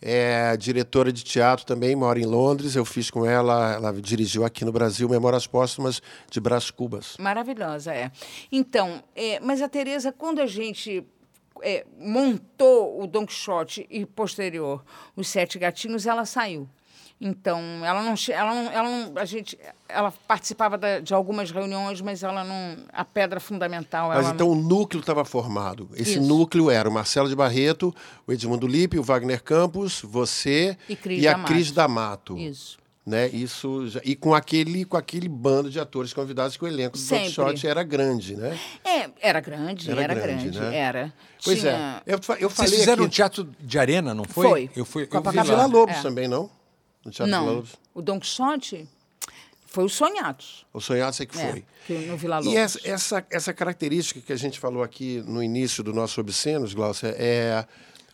é 0.00 0.56
diretora 0.56 1.12
de 1.12 1.24
teatro 1.24 1.64
também, 1.66 1.96
mora 1.96 2.18
em 2.20 2.26
Londres. 2.26 2.76
Eu 2.76 2.84
fiz 2.84 3.10
com 3.10 3.26
ela, 3.26 3.74
ela 3.74 3.92
dirigiu 3.92 4.44
aqui 4.44 4.64
no 4.64 4.70
Brasil 4.70 5.08
Memórias 5.08 5.46
Póstumas 5.46 6.00
de 6.30 6.40
Brás 6.40 6.70
Cubas. 6.70 7.16
Maravilhosa, 7.18 7.92
é. 7.92 8.12
Então, 8.52 9.02
é, 9.16 9.40
mas 9.40 9.60
a 9.60 9.68
Tereza, 9.68 10.12
quando 10.12 10.40
a 10.40 10.46
gente 10.46 11.04
é, 11.62 11.84
montou 11.98 13.02
o 13.02 13.06
Don 13.06 13.26
Quixote 13.26 13.86
e 13.90 14.06
posterior 14.06 14.84
os 15.16 15.28
Sete 15.28 15.58
Gatinhos, 15.58 16.06
ela 16.06 16.24
saiu. 16.24 16.68
Então, 17.20 17.60
ela 17.84 18.00
não, 18.02 18.14
ela 18.32 18.54
não, 18.54 18.70
ela 18.70 18.88
não, 18.88 19.12
a 19.20 19.24
gente, 19.24 19.58
ela 19.88 20.12
participava 20.28 20.78
da- 20.78 21.00
de 21.00 21.12
algumas 21.12 21.50
reuniões, 21.50 22.00
mas 22.00 22.22
ela 22.22 22.44
não, 22.44 22.76
a 22.92 23.04
pedra 23.04 23.40
fundamental, 23.40 24.08
Mas 24.10 24.24
ela 24.26 24.34
então 24.34 24.48
o 24.50 24.54
núcleo 24.54 25.00
estava 25.00 25.24
formado. 25.24 25.88
Esse 25.96 26.12
Isso. 26.12 26.20
núcleo 26.22 26.70
era 26.70 26.88
o 26.88 26.92
Marcelo 26.92 27.28
de 27.28 27.34
Barreto, 27.34 27.92
o 28.24 28.32
Edmundo 28.32 28.68
Lippe, 28.68 29.00
o 29.00 29.02
Wagner 29.02 29.42
Campos, 29.42 30.00
você 30.02 30.76
E 30.88 30.94
Cris 30.94 31.26
a 31.26 31.32
D'Amato. 31.32 31.52
Cris 31.52 31.72
D'Amato. 31.72 32.32
não, 32.34 32.40
isso. 32.40 32.78
Né? 33.04 33.26
Isso 33.30 33.88
já- 33.88 34.02
e 34.04 34.14
com 34.14 34.34
aquele, 34.34 34.84
com 34.84 34.96
aquele 34.96 35.28
bando 35.30 35.70
de 35.70 35.80
atores 35.80 36.12
convidados 36.12 36.56
que 36.58 36.62
o 36.64 36.68
elenco 36.68 36.96
do. 36.98 37.04
Quixote 37.04 37.66
era 37.66 37.82
grande, 37.82 38.36
né? 38.36 38.56
É, 38.84 39.08
era 39.20 39.40
grande, 39.40 39.90
Era 39.90 40.02
era, 40.02 40.14
grande, 40.14 40.50
grande, 40.50 40.60
né? 40.60 40.76
era. 40.76 41.12
Pois 41.42 41.58
Tinha- 41.60 42.02
é. 42.06 42.12
Eu, 42.14 42.16
eu 42.38 42.50
Vocês 42.50 42.52
falei 42.52 42.78
fizeram 42.78 43.02
um 43.04 43.06
aqui... 43.06 43.14
teatro 43.16 43.48
de 43.58 43.78
arena, 43.78 44.12
não 44.12 44.24
foi? 44.24 44.46
Foi. 44.48 44.70
Eu 44.76 44.84
fui. 44.84 45.02
Eu 45.02 45.06
vi 45.06 45.10
Copacabana. 45.12 45.42
Vila 45.44 45.56
lá. 45.56 45.66
Lobos 45.66 45.96
É. 45.96 46.02
também, 46.02 46.28
não? 46.28 46.50
No 47.04 47.26
Não, 47.26 47.64
o 47.94 48.02
Don 48.02 48.20
Quixote 48.20 48.88
foi 49.66 49.84
o 49.84 49.88
Sonhatos. 49.88 50.66
O 50.72 50.80
Sonhado 50.80 51.14
sei 51.14 51.26
que 51.26 51.38
É, 51.38 51.50
foi. 51.50 51.64
que 51.86 51.92
no 52.06 52.16
Vila 52.16 52.38
Lobos. 52.38 52.52
E 52.52 52.56
essa, 52.56 52.80
essa, 52.84 53.26
essa 53.30 53.52
característica 53.52 54.20
que 54.20 54.32
a 54.32 54.36
gente 54.36 54.58
falou 54.58 54.82
aqui 54.82 55.22
no 55.26 55.42
início 55.42 55.82
do 55.84 55.92
nosso 55.92 56.20
Obscenos, 56.20 56.74
Glaucia, 56.74 57.14
é 57.16 57.64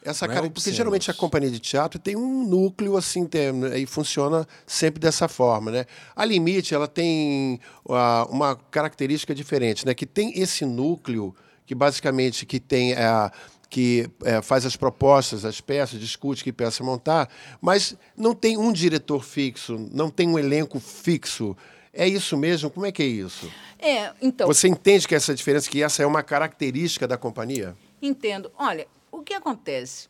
essa 0.05 0.27
é 0.27 0.29
cara, 0.29 0.51
porque 0.51 0.71
geralmente 0.71 1.11
a 1.11 1.15
companhia 1.15 1.51
de 1.51 1.59
teatro 1.59 1.99
tem 1.99 2.15
um 2.15 2.47
núcleo 2.47 2.95
assim, 2.95 3.25
tem, 3.25 3.51
e 3.75 3.87
funciona 3.87 4.47
sempre 4.67 5.01
dessa 5.01 5.29
forma, 5.29 5.71
né? 5.71 5.87
A 6.15 6.27
Limite, 6.27 6.75
ela 6.75 6.87
tem 6.87 7.59
ah, 7.89 8.27
uma 8.29 8.55
característica 8.55 9.35
diferente, 9.35 9.87
né? 9.87 9.95
Que 9.95 10.05
tem 10.05 10.39
esse 10.39 10.67
núcleo 10.67 11.35
que 11.65 11.75
basicamente 11.75 12.45
que 12.45 12.61
tem 12.61 12.93
a 12.93 13.33
que 13.69 14.09
eh, 14.25 14.41
faz 14.43 14.65
as 14.67 14.77
propostas, 14.77 15.45
as 15.45 15.61
peças, 15.61 15.99
discute 15.99 16.45
que 16.45 16.53
peça 16.53 16.85
montar, 16.85 17.29
mas 17.61 17.97
não 18.17 18.35
tem 18.35 18.57
um 18.57 18.73
diretor 18.73 19.25
fixo, 19.25 19.89
não 19.93 20.11
tem 20.11 20.29
um 20.29 20.39
elenco 20.39 20.79
fixo. 20.79 21.57
É 21.93 22.07
isso 22.09 22.37
mesmo? 22.37 22.71
Como 22.71 22.87
é 22.87 22.93
que 22.93 23.03
é 23.03 23.07
isso? 23.07 23.51
É, 23.79 24.13
então, 24.21 24.47
Você 24.47 24.67
entende 24.69 25.07
que 25.07 25.15
essa 25.15 25.35
diferença, 25.35 25.69
que 25.71 25.83
essa 25.83 26.03
é 26.03 26.07
uma 26.07 26.23
característica 26.23 27.07
da 27.07 27.17
companhia? 27.17 27.77
Entendo. 28.01 28.51
Olha, 28.59 28.87
o 29.13 29.23
que 29.23 29.35
acontece? 29.35 30.09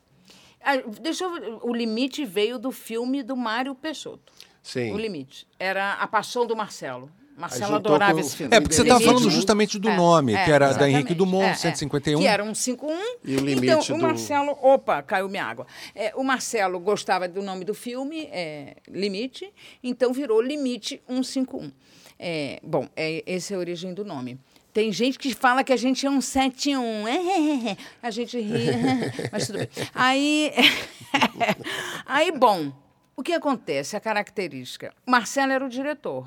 Ah, 0.63 0.77
Deixa 1.03 1.25
eu, 1.25 1.61
o 1.63 1.75
limite 1.75 2.25
veio 2.25 2.59
do 2.59 2.73
filme 2.73 3.23
do 3.23 3.37
Mário 3.37 3.75
Peixoto. 3.75 4.33
Sim. 4.63 4.93
O 4.93 4.97
limite. 4.99 5.47
Era 5.59 5.93
A 5.95 6.07
Paixão 6.07 6.47
do 6.47 6.57
Marcelo. 6.57 7.11
Marcelo 7.37 7.75
adorava 7.77 8.15
com- 8.15 8.21
esse 8.21 8.37
filme. 8.37 8.55
É, 8.57 8.61
porque 8.61 8.75
você 8.77 8.83
estava 8.83 9.01
falando 9.01 9.29
justamente 9.31 9.79
do 9.79 9.89
É, 9.89 9.97
nome, 9.97 10.35
é, 10.35 10.45
que 10.45 10.51
era 10.53 10.73
da. 10.73 10.89
Henrique 10.89 11.15
Dumont, 11.15 11.45
É, 11.45 11.51
é. 11.51 11.55
151. 11.55 12.21
Que 12.21 12.27
era 12.27 12.45
um 12.45 12.55
51. 12.55 12.97
E 13.25 13.37
o 13.37 13.41
limite 13.41 13.67
então, 13.67 13.97
o 13.97 13.99
do- 13.99 14.03
Marcelo... 14.07 14.53
Opa, 14.63 15.03
caiu 15.03 15.29
minha 15.29 15.45
água. 15.45 15.67
É, 15.95 16.13
o 16.15 16.23
Marcelo 16.23 16.79
gostava 16.79 17.27
do 17.29 17.43
nome 17.43 17.65
do 17.65 17.75
filme, 17.75 18.29
é, 18.33 18.77
Limite, 18.89 19.53
então 19.83 20.13
virou 20.13 20.41
Limite 20.41 21.03
151. 21.09 21.73
É, 22.19 22.61
bom, 22.63 22.89
é, 22.97 23.23
essa 23.27 23.55
é 23.55 23.57
a 23.57 23.59
origem 23.59 23.93
do 23.93 24.05
nome. 24.05 24.39
Tem 24.73 24.93
gente 24.93 25.19
que 25.19 25.33
fala 25.35 25.63
que 25.65 25.73
a 25.73 25.77
gente 25.77 26.05
é 26.07 26.11
um 26.11 26.21
71. 26.21 27.07
É, 27.09 27.77
a 28.03 28.11
gente 28.11 28.39
ri, 28.41 28.67
mas 29.33 29.47
tudo 29.47 29.59
bem. 29.59 29.69
Aí, 29.95 30.53
aí, 32.07 32.33
bom, 32.33 32.73
o 33.17 33.23
que 33.23 33.33
acontece? 33.33 33.97
A 33.97 34.01
característica. 34.01 34.93
Marcelo 35.07 35.53
era 35.53 35.65
o 35.65 35.69
diretor. 35.69 36.27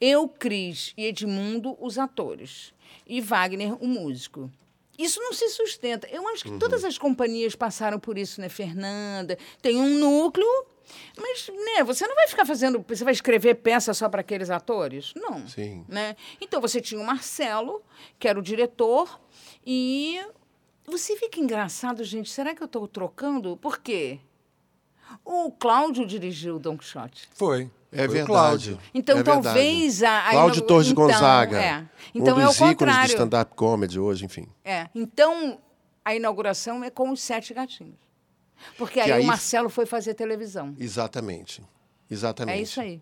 Eu, 0.00 0.28
Cris 0.28 0.92
e 0.96 1.06
Edmundo, 1.06 1.76
os 1.80 1.98
atores. 1.98 2.72
E 3.06 3.20
Wagner, 3.20 3.74
o 3.82 3.86
músico. 3.86 4.50
Isso 4.98 5.20
não 5.20 5.32
se 5.32 5.48
sustenta. 5.48 6.06
Eu 6.08 6.28
acho 6.28 6.44
que 6.44 6.58
todas 6.58 6.84
as 6.84 6.96
companhias 6.96 7.54
passaram 7.54 7.98
por 7.98 8.16
isso, 8.16 8.40
né, 8.40 8.48
Fernanda? 8.48 9.36
Tem 9.60 9.76
um 9.76 9.98
núcleo, 9.98 10.46
mas 11.18 11.48
né, 11.48 11.82
você 11.82 12.06
não 12.06 12.14
vai 12.14 12.28
ficar 12.28 12.46
fazendo. 12.46 12.84
Você 12.86 13.02
vai 13.02 13.12
escrever 13.12 13.56
peça 13.56 13.92
só 13.92 14.08
para 14.08 14.20
aqueles 14.20 14.50
atores? 14.50 15.12
Não. 15.16 15.46
Sim. 15.48 15.84
Né? 15.88 16.16
Então 16.40 16.60
você 16.60 16.80
tinha 16.80 17.00
o 17.00 17.04
Marcelo, 17.04 17.82
que 18.18 18.28
era 18.28 18.38
o 18.38 18.42
diretor, 18.42 19.20
e 19.66 20.20
você 20.86 21.16
fica 21.16 21.40
engraçado, 21.40 22.04
gente. 22.04 22.30
Será 22.30 22.54
que 22.54 22.62
eu 22.62 22.66
estou 22.66 22.86
trocando? 22.86 23.56
Por 23.56 23.78
quê? 23.78 24.20
O 25.24 25.50
Cláudio 25.50 26.06
dirigiu 26.06 26.58
Don 26.58 26.76
Quixote. 26.76 27.28
Foi. 27.34 27.70
É 27.94 28.06
verdade. 28.08 28.26
Cláudio. 28.26 28.78
Então, 28.92 29.14
É 29.18 29.22
verdade. 29.22 29.42
talvez 29.44 30.02
a. 30.02 30.18
a 30.18 30.30
Cláudio 30.30 30.38
inaugura- 30.58 30.66
Torres 30.66 30.86
de 30.86 30.92
então, 30.92 31.04
Gonzaga. 31.06 31.62
É. 31.62 31.84
Então 32.14 32.36
um 32.36 32.40
é 32.40 32.44
o 32.44 32.48
dos 32.48 32.60
ícones 32.60 32.96
do 32.96 33.04
stand-up 33.06 33.54
comedy 33.54 33.98
hoje, 33.98 34.24
enfim. 34.24 34.46
É. 34.64 34.88
Então, 34.94 35.58
a 36.04 36.14
inauguração 36.14 36.82
é 36.84 36.90
com 36.90 37.10
os 37.10 37.22
sete 37.22 37.52
gatinhos. 37.54 37.94
Porque 38.78 39.00
aí, 39.00 39.12
aí- 39.12 39.22
o 39.22 39.26
Marcelo 39.26 39.68
foi 39.68 39.86
fazer 39.86 40.14
televisão. 40.14 40.74
Exatamente. 40.78 41.62
Exatamente. 42.10 42.58
É 42.58 42.62
isso 42.62 42.80
aí. 42.80 43.00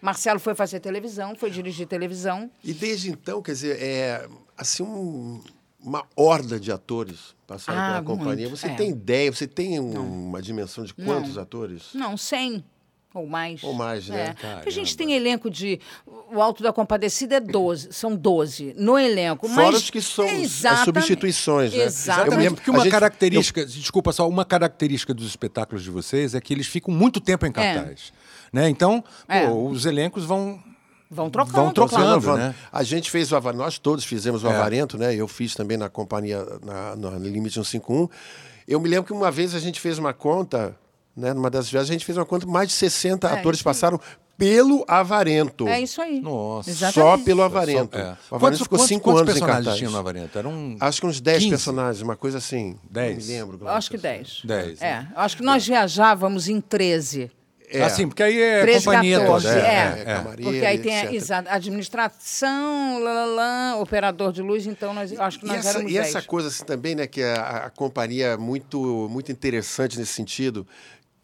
Marcelo 0.00 0.38
foi 0.38 0.54
fazer 0.54 0.78
televisão, 0.80 1.34
foi 1.34 1.50
dirigir 1.50 1.86
televisão. 1.86 2.50
E 2.62 2.72
desde 2.72 3.10
então, 3.10 3.42
quer 3.42 3.52
dizer, 3.52 3.82
é 3.82 4.28
assim 4.56 4.82
um- 4.84 5.42
uma 5.80 6.04
horda 6.14 6.58
de 6.60 6.70
atores 6.70 7.34
passaram 7.46 7.80
Ah, 7.80 7.88
pela 7.88 8.02
companhia. 8.16 8.46
muito, 8.48 8.60
Você 8.60 8.68
é. 8.68 8.74
tem 8.76 8.90
ideia, 8.90 9.32
você 9.32 9.46
tem 9.46 9.80
um- 9.80 10.28
uma 10.28 10.40
dimensão 10.40 10.84
de 10.84 10.94
quantos 10.94 11.36
atores? 11.36 11.88
Não, 11.94 12.16
100. 12.16 12.64
Ou 13.14 13.26
mais. 13.26 13.62
Ou 13.64 13.72
mais, 13.72 14.06
né? 14.08 14.34
É. 14.42 14.54
Porque 14.56 14.68
a 14.68 14.72
gente 14.72 14.96
tem 14.96 15.12
elenco 15.14 15.48
de. 15.50 15.80
O 16.30 16.40
Alto 16.42 16.62
da 16.62 16.72
Compadecida 16.72 17.36
é 17.36 17.40
12, 17.40 17.88
são 17.92 18.14
12 18.14 18.74
no 18.76 18.98
elenco. 18.98 19.48
Fora 19.48 19.72
mas... 19.72 19.76
os 19.84 19.90
que 19.90 20.00
são 20.00 20.26
as 20.26 20.32
Exatamente. 20.32 20.84
substituições, 20.84 21.72
né? 21.72 21.84
Exatamente. 21.84 22.30
Eu 22.32 22.36
me 22.36 22.42
lembro 22.44 22.56
Porque 22.56 22.70
uma 22.70 22.80
gente- 22.82 22.90
característica, 22.92 23.64
desculpa 23.64 24.12
só, 24.12 24.28
uma 24.28 24.44
característica 24.44 25.14
dos 25.14 25.26
espetáculos 25.26 25.82
de 25.82 25.90
vocês 25.90 26.34
é 26.34 26.40
que 26.40 26.52
eles 26.52 26.66
ficam 26.66 26.92
muito 26.92 27.18
tempo 27.18 27.46
em 27.46 27.50
cartaz. 27.52 28.12
Né? 28.52 28.68
Então, 28.68 29.02
pô, 29.26 29.32
É. 29.32 29.50
os 29.50 29.86
elencos 29.86 30.24
vão. 30.24 30.62
Vão 31.10 31.30
trocando. 31.30 31.56
Vão 31.56 31.72
trocando, 31.72 32.36
né? 32.36 32.54
A 32.70 32.82
gente 32.82 33.10
fez 33.10 33.32
o 33.32 33.36
Avarento, 33.36 33.62
nós 33.62 33.78
todos 33.78 34.04
fizemos 34.04 34.44
o 34.44 34.48
É. 34.48 34.54
Avarento, 34.54 34.98
né? 34.98 35.14
Eu 35.14 35.26
fiz 35.26 35.54
também 35.54 35.78
na 35.78 35.88
companhia, 35.88 36.44
na, 36.62 36.94
no 36.94 37.16
Limite 37.18 37.54
151. 37.54 38.06
Eu 38.68 38.78
me 38.78 38.86
lembro 38.90 39.06
que 39.06 39.12
uma 39.14 39.30
vez 39.30 39.54
a 39.54 39.58
gente 39.58 39.80
fez 39.80 39.98
uma 39.98 40.12
conta, 40.12 40.76
né? 41.18 41.34
Numa 41.34 41.50
dessas 41.50 41.70
viagens, 41.70 41.90
a 41.90 41.92
gente 41.92 42.04
fez 42.06 42.16
uma 42.16 42.24
conta, 42.24 42.46
mais 42.46 42.68
de 42.68 42.74
60 42.74 43.28
É, 43.28 43.32
atores 43.38 43.60
passaram 43.62 44.00
pelo 44.36 44.84
Avarento. 44.86 45.66
É 45.66 45.80
isso 45.80 46.00
aí. 46.00 46.20
Nossa. 46.20 46.72
Só 46.72 46.86
Exatamente. 46.90 47.24
pelo 47.24 47.42
Avarento. 47.42 47.98
É. 47.98 48.16
O 48.30 48.36
Avarento 48.36 48.38
Quantos, 48.38 48.58
ficou 48.60 48.78
quantos- 48.78 48.88
cinco 48.88 49.02
quantos 49.04 49.20
anos 49.22 49.36
em 49.36 49.38
personagens 49.40 49.76
tinha 49.76 49.90
no 49.90 49.98
Avarento? 49.98 50.38
Era 50.38 50.48
um... 50.48 50.76
Acho 50.80 51.00
que 51.00 51.06
uns 51.08 51.20
10 51.20 51.38
15. 51.38 51.50
personagens, 51.50 52.02
uma 52.02 52.14
coisa 52.16 52.38
assim. 52.38 52.78
10. 52.88 53.18
Não 53.18 53.26
me 53.34 53.40
lembro. 53.40 53.54
Eu 53.54 53.58
Glaucio. 53.58 53.78
acho 53.78 53.90
que 53.90 53.98
10. 53.98 54.40
10. 54.44 54.80
É, 54.82 55.06
eu 55.12 55.20
acho 55.20 55.36
que 55.36 55.42
nós 55.42 55.66
viajávamos 55.66 56.48
em 56.48 56.60
13. 56.60 57.30
É. 57.70 57.82
Assim, 57.82 58.08
porque 58.08 58.22
aí 58.22 58.40
é 58.40 58.62
13, 58.62 58.84
companhia 58.86 59.18
14, 59.20 59.46
toda. 59.46 59.58
é. 59.60 59.62
é, 59.66 60.00
é. 60.00 60.04
camarim, 60.04 60.42
Porque 60.44 60.64
aí 60.64 60.78
tem 60.78 61.00
a, 61.00 61.12
exato, 61.12 61.48
administração, 61.50 62.98
lá, 63.02 63.12
lá, 63.12 63.24
lá, 63.26 63.76
operador 63.78 64.32
de 64.32 64.40
luz, 64.40 64.66
então 64.66 64.94
nós, 64.94 65.12
eu 65.12 65.20
acho 65.22 65.38
que 65.38 65.44
E 65.44 65.48
nós 65.48 65.58
essa, 65.58 65.70
éramos 65.70 65.90
e 65.90 65.94
10. 65.94 66.06
essa 66.06 66.22
coisa 66.22 66.48
assim, 66.48 66.64
também, 66.64 66.94
né, 66.94 67.06
que 67.06 67.22
a, 67.22 67.64
a 67.66 67.70
companhia 67.70 68.28
é 68.28 68.36
muito, 68.38 69.06
muito 69.10 69.30
interessante 69.30 69.98
nesse 69.98 70.14
sentido, 70.14 70.66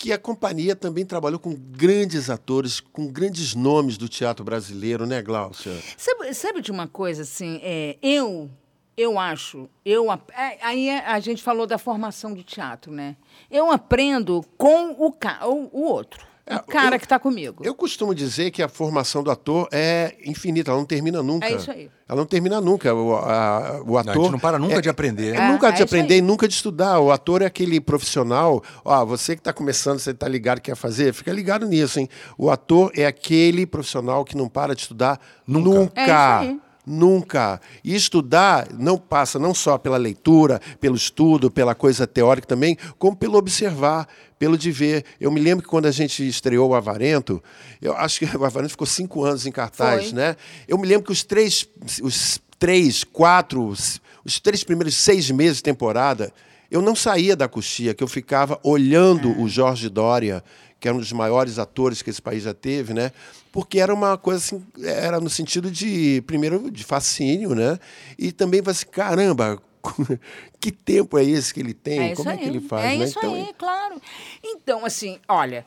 que 0.04 0.12
a 0.12 0.18
companhia 0.18 0.76
também 0.76 1.02
trabalhou 1.06 1.40
com 1.40 1.54
grandes 1.54 2.28
atores, 2.28 2.78
com 2.78 3.06
grandes 3.06 3.54
nomes 3.54 3.96
do 3.96 4.06
teatro 4.06 4.44
brasileiro, 4.44 5.06
né, 5.06 5.22
Glaucia? 5.22 5.72
Sabe, 5.96 6.34
sabe 6.34 6.60
de 6.60 6.70
uma 6.70 6.86
coisa 6.86 7.22
assim? 7.22 7.58
É, 7.62 7.96
eu, 8.02 8.50
eu 8.98 9.18
acho, 9.18 9.66
eu 9.82 10.12
é, 10.12 10.58
aí 10.60 10.90
é- 10.90 11.06
a 11.06 11.18
gente 11.20 11.42
falou 11.42 11.66
da 11.66 11.78
formação 11.78 12.34
de 12.34 12.42
teatro, 12.44 12.92
né? 12.92 13.16
Eu 13.50 13.70
aprendo 13.70 14.44
com 14.58 14.90
o, 14.92 15.06
o, 15.08 15.70
o 15.72 15.82
outro, 15.84 16.26
É, 16.46 16.56
o 16.56 16.62
cara 16.62 16.96
eu- 16.96 17.00
que 17.00 17.06
está 17.06 17.18
comigo. 17.18 17.62
Eu 17.64 17.74
costumo 17.74 18.14
dizer 18.14 18.50
que 18.50 18.62
a 18.62 18.68
formação 18.68 19.22
do 19.22 19.30
ator 19.30 19.66
é 19.72 20.14
infinita, 20.26 20.70
ela 20.70 20.78
não 20.78 20.84
termina 20.84 21.22
nunca. 21.22 21.46
É 21.46 21.54
isso 21.54 21.70
aí. 21.70 21.90
Ela 22.06 22.18
não 22.18 22.26
termina 22.26 22.60
nunca. 22.60 22.94
O, 22.94 23.14
a- 23.16 23.80
o 23.82 23.86
Não, 23.92 23.96
ator. 23.98 24.10
a 24.12 24.14
gente 24.24 24.32
não 24.32 24.38
para 24.38 24.58
nunca 24.58 24.74
é- 24.74 24.80
de 24.82 24.88
aprender. 24.90 25.34
É, 25.34 25.38
É, 25.38 25.48
nunca 25.50 25.68
é 25.68 25.70
de 25.70 25.76
isso 25.76 25.84
aprender 25.84 26.14
aí. 26.14 26.18
e 26.18 26.22
nunca 26.22 26.46
de 26.46 26.52
estudar. 26.52 26.98
O 27.00 27.10
ator 27.10 27.40
é 27.40 27.46
aquele 27.46 27.80
profissional. 27.80 28.62
Ó, 28.84 29.06
você 29.06 29.34
que 29.34 29.40
está 29.40 29.54
começando, 29.54 29.98
você 29.98 30.10
está 30.10 30.28
ligado 30.28 30.60
que 30.60 30.70
quer 30.70 30.76
fazer, 30.76 31.14
fica 31.14 31.32
ligado 31.32 31.66
nisso, 31.66 31.98
hein? 31.98 32.08
O 32.36 32.50
ator 32.50 32.92
é 32.94 33.06
aquele 33.06 33.64
profissional 33.64 34.22
que 34.22 34.36
não 34.36 34.48
para 34.48 34.74
de 34.74 34.82
estudar 34.82 35.18
nunca. 35.46 35.98
É 36.00 36.04
isso 36.04 36.50
aí. 36.52 36.60
Nunca. 36.86 37.60
E 37.82 37.94
estudar 37.94 38.68
não 38.72 38.98
passa 38.98 39.38
não 39.38 39.54
só 39.54 39.78
pela 39.78 39.96
leitura, 39.96 40.60
pelo 40.80 40.96
estudo, 40.96 41.50
pela 41.50 41.74
coisa 41.74 42.06
teórica 42.06 42.46
também, 42.46 42.76
como 42.98 43.16
pelo 43.16 43.38
observar, 43.38 44.06
pelo 44.38 44.58
de 44.58 44.70
ver. 44.70 45.04
Eu 45.20 45.30
me 45.30 45.40
lembro 45.40 45.62
que 45.64 45.70
quando 45.70 45.86
a 45.86 45.90
gente 45.90 46.26
estreou 46.26 46.70
o 46.70 46.74
Avarento, 46.74 47.42
eu 47.80 47.96
acho 47.96 48.18
que 48.18 48.24
o 48.36 48.44
Avarento 48.44 48.72
ficou 48.72 48.86
cinco 48.86 49.24
anos 49.24 49.46
em 49.46 49.52
cartaz, 49.52 50.06
Foi. 50.06 50.12
né? 50.12 50.36
Eu 50.68 50.76
me 50.76 50.86
lembro 50.86 51.06
que 51.06 51.12
os 51.12 51.22
três, 51.22 51.66
os 52.02 52.38
três, 52.58 53.04
quatro, 53.04 53.66
os 53.66 54.40
três 54.42 54.62
primeiros 54.62 54.96
seis 54.96 55.30
meses 55.30 55.58
de 55.58 55.62
temporada, 55.62 56.32
eu 56.70 56.82
não 56.82 56.96
saía 56.96 57.36
da 57.36 57.46
coxia, 57.46 57.94
que 57.94 58.02
eu 58.02 58.08
ficava 58.08 58.58
olhando 58.62 59.40
o 59.40 59.48
Jorge 59.48 59.88
Dória, 59.88 60.42
que 60.84 60.88
era 60.88 60.94
um 60.94 61.00
dos 61.00 61.12
maiores 61.12 61.58
atores 61.58 62.02
que 62.02 62.10
esse 62.10 62.20
país 62.20 62.42
já 62.42 62.52
teve, 62.52 62.92
né? 62.92 63.10
Porque 63.50 63.80
era 63.80 63.94
uma 63.94 64.18
coisa 64.18 64.38
assim, 64.38 64.62
era 64.82 65.18
no 65.18 65.30
sentido 65.30 65.70
de, 65.70 66.22
primeiro, 66.26 66.70
de 66.70 66.84
fascínio, 66.84 67.54
né? 67.54 67.78
E 68.18 68.30
também 68.30 68.60
vai 68.60 68.72
assim, 68.72 68.84
caramba, 68.88 69.62
que 70.60 70.70
tempo 70.70 71.16
é 71.16 71.24
esse 71.24 71.54
que 71.54 71.60
ele 71.60 71.72
tem? 71.72 72.10
É 72.10 72.14
Como 72.14 72.28
é 72.28 72.32
aí. 72.32 72.38
que 72.38 72.44
ele 72.44 72.60
faz? 72.60 72.84
É 72.84 72.98
né? 72.98 73.04
isso 73.06 73.18
Então, 73.18 73.34
aí, 73.34 73.54
claro. 73.56 74.02
Então, 74.44 74.84
assim, 74.84 75.18
olha, 75.26 75.64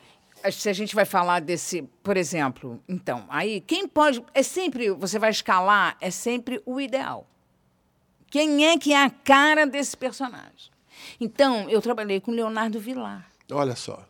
se 0.52 0.70
a 0.70 0.74
gente 0.74 0.94
vai 0.94 1.04
falar 1.04 1.42
desse, 1.42 1.82
por 2.04 2.16
exemplo, 2.16 2.80
então, 2.88 3.26
aí, 3.28 3.60
quem 3.62 3.88
pode. 3.88 4.24
É 4.36 4.44
sempre, 4.44 4.92
você 4.92 5.18
vai 5.18 5.32
escalar, 5.32 5.98
é 6.00 6.12
sempre 6.12 6.62
o 6.64 6.80
ideal. 6.80 7.26
Quem 8.30 8.68
é 8.68 8.78
que 8.78 8.94
é 8.94 9.04
a 9.04 9.10
cara 9.10 9.66
desse 9.66 9.98
personagem? 9.98 10.70
Então, 11.20 11.68
eu 11.72 11.82
trabalhei 11.82 12.22
com 12.22 12.30
Leonardo 12.30 12.80
Vilar. 12.80 13.28
Olha 13.52 13.76
só, 13.76 14.06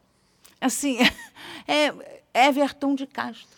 Assim, 0.59 0.97
é 1.67 1.93
Everton 2.33 2.95
de 2.95 3.05
Castro. 3.07 3.57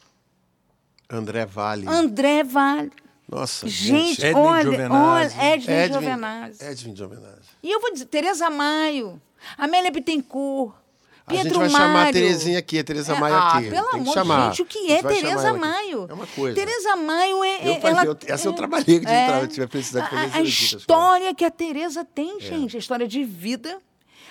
André 1.10 1.46
Vale. 1.46 1.88
André 1.88 2.44
Vale. 2.44 2.92
Nossa, 3.28 3.68
Gente, 3.68 4.26
Edwin 4.26 4.42
olha, 4.42 4.62
Giovenazzi. 4.64 5.36
olha, 5.38 5.54
Edwin, 5.54 5.72
Edwin, 5.74 5.88
Giovenazzi. 6.00 6.66
Edwin 6.66 6.96
Giovenazzi. 6.96 7.50
E 7.62 7.72
eu 7.72 7.80
vou 7.80 7.94
dizer, 7.94 8.06
Tereza 8.06 8.50
Maio, 8.50 9.22
Amélia 9.58 9.92
Bittencourt, 9.92 10.74
A 11.28 11.34
gente 11.34 11.44
Pedro 11.44 11.60
vai 11.60 11.70
Mário. 11.70 11.88
chamar 11.88 12.08
a 12.10 12.14
Terezinha 12.14 12.58
aqui, 12.60 12.80
a 12.80 12.84
Tereza 12.84 13.14
É, 13.16 13.20
Maia 13.20 13.36
ah, 13.36 13.58
aqui. 13.60 13.70
pelo 13.70 13.88
Tem 13.92 14.04
que 14.04 14.18
amor 14.20 14.38
de 14.38 14.48
gente, 14.48 14.62
o 14.64 14.66
que 14.66 14.80
gente 14.80 14.92
é 14.92 15.04
Tereza. 15.04 15.54
Maio? 15.54 16.08
É 16.10 16.14
uma 16.14 16.26
coisa. 16.28 16.56
Tereza 16.56 16.96
Maio 16.96 17.44
é. 17.44 17.68
Eu 17.68 17.74
é- 17.74 17.80
ela, 17.84 18.06
eu- 18.06 18.18
essa 18.26 18.48
eu 18.48 18.52
é- 18.52 18.56
trabalhei 18.56 19.00
de 19.00 19.06
tra- 19.06 19.48
tive 19.48 19.64
a 19.64 19.68
felicidade 19.68 20.10
de 20.10 20.16
fazer 20.16 20.36
a, 20.36 20.40
a 20.40 20.42
história 20.42 21.36
que 21.36 21.46
a 21.46 21.52
Tereza 21.52 22.04
tem, 22.04 22.40
gente, 22.40 22.76
a 22.76 22.80
história 22.80 23.08
de 23.08 23.24
vida. 23.24 23.80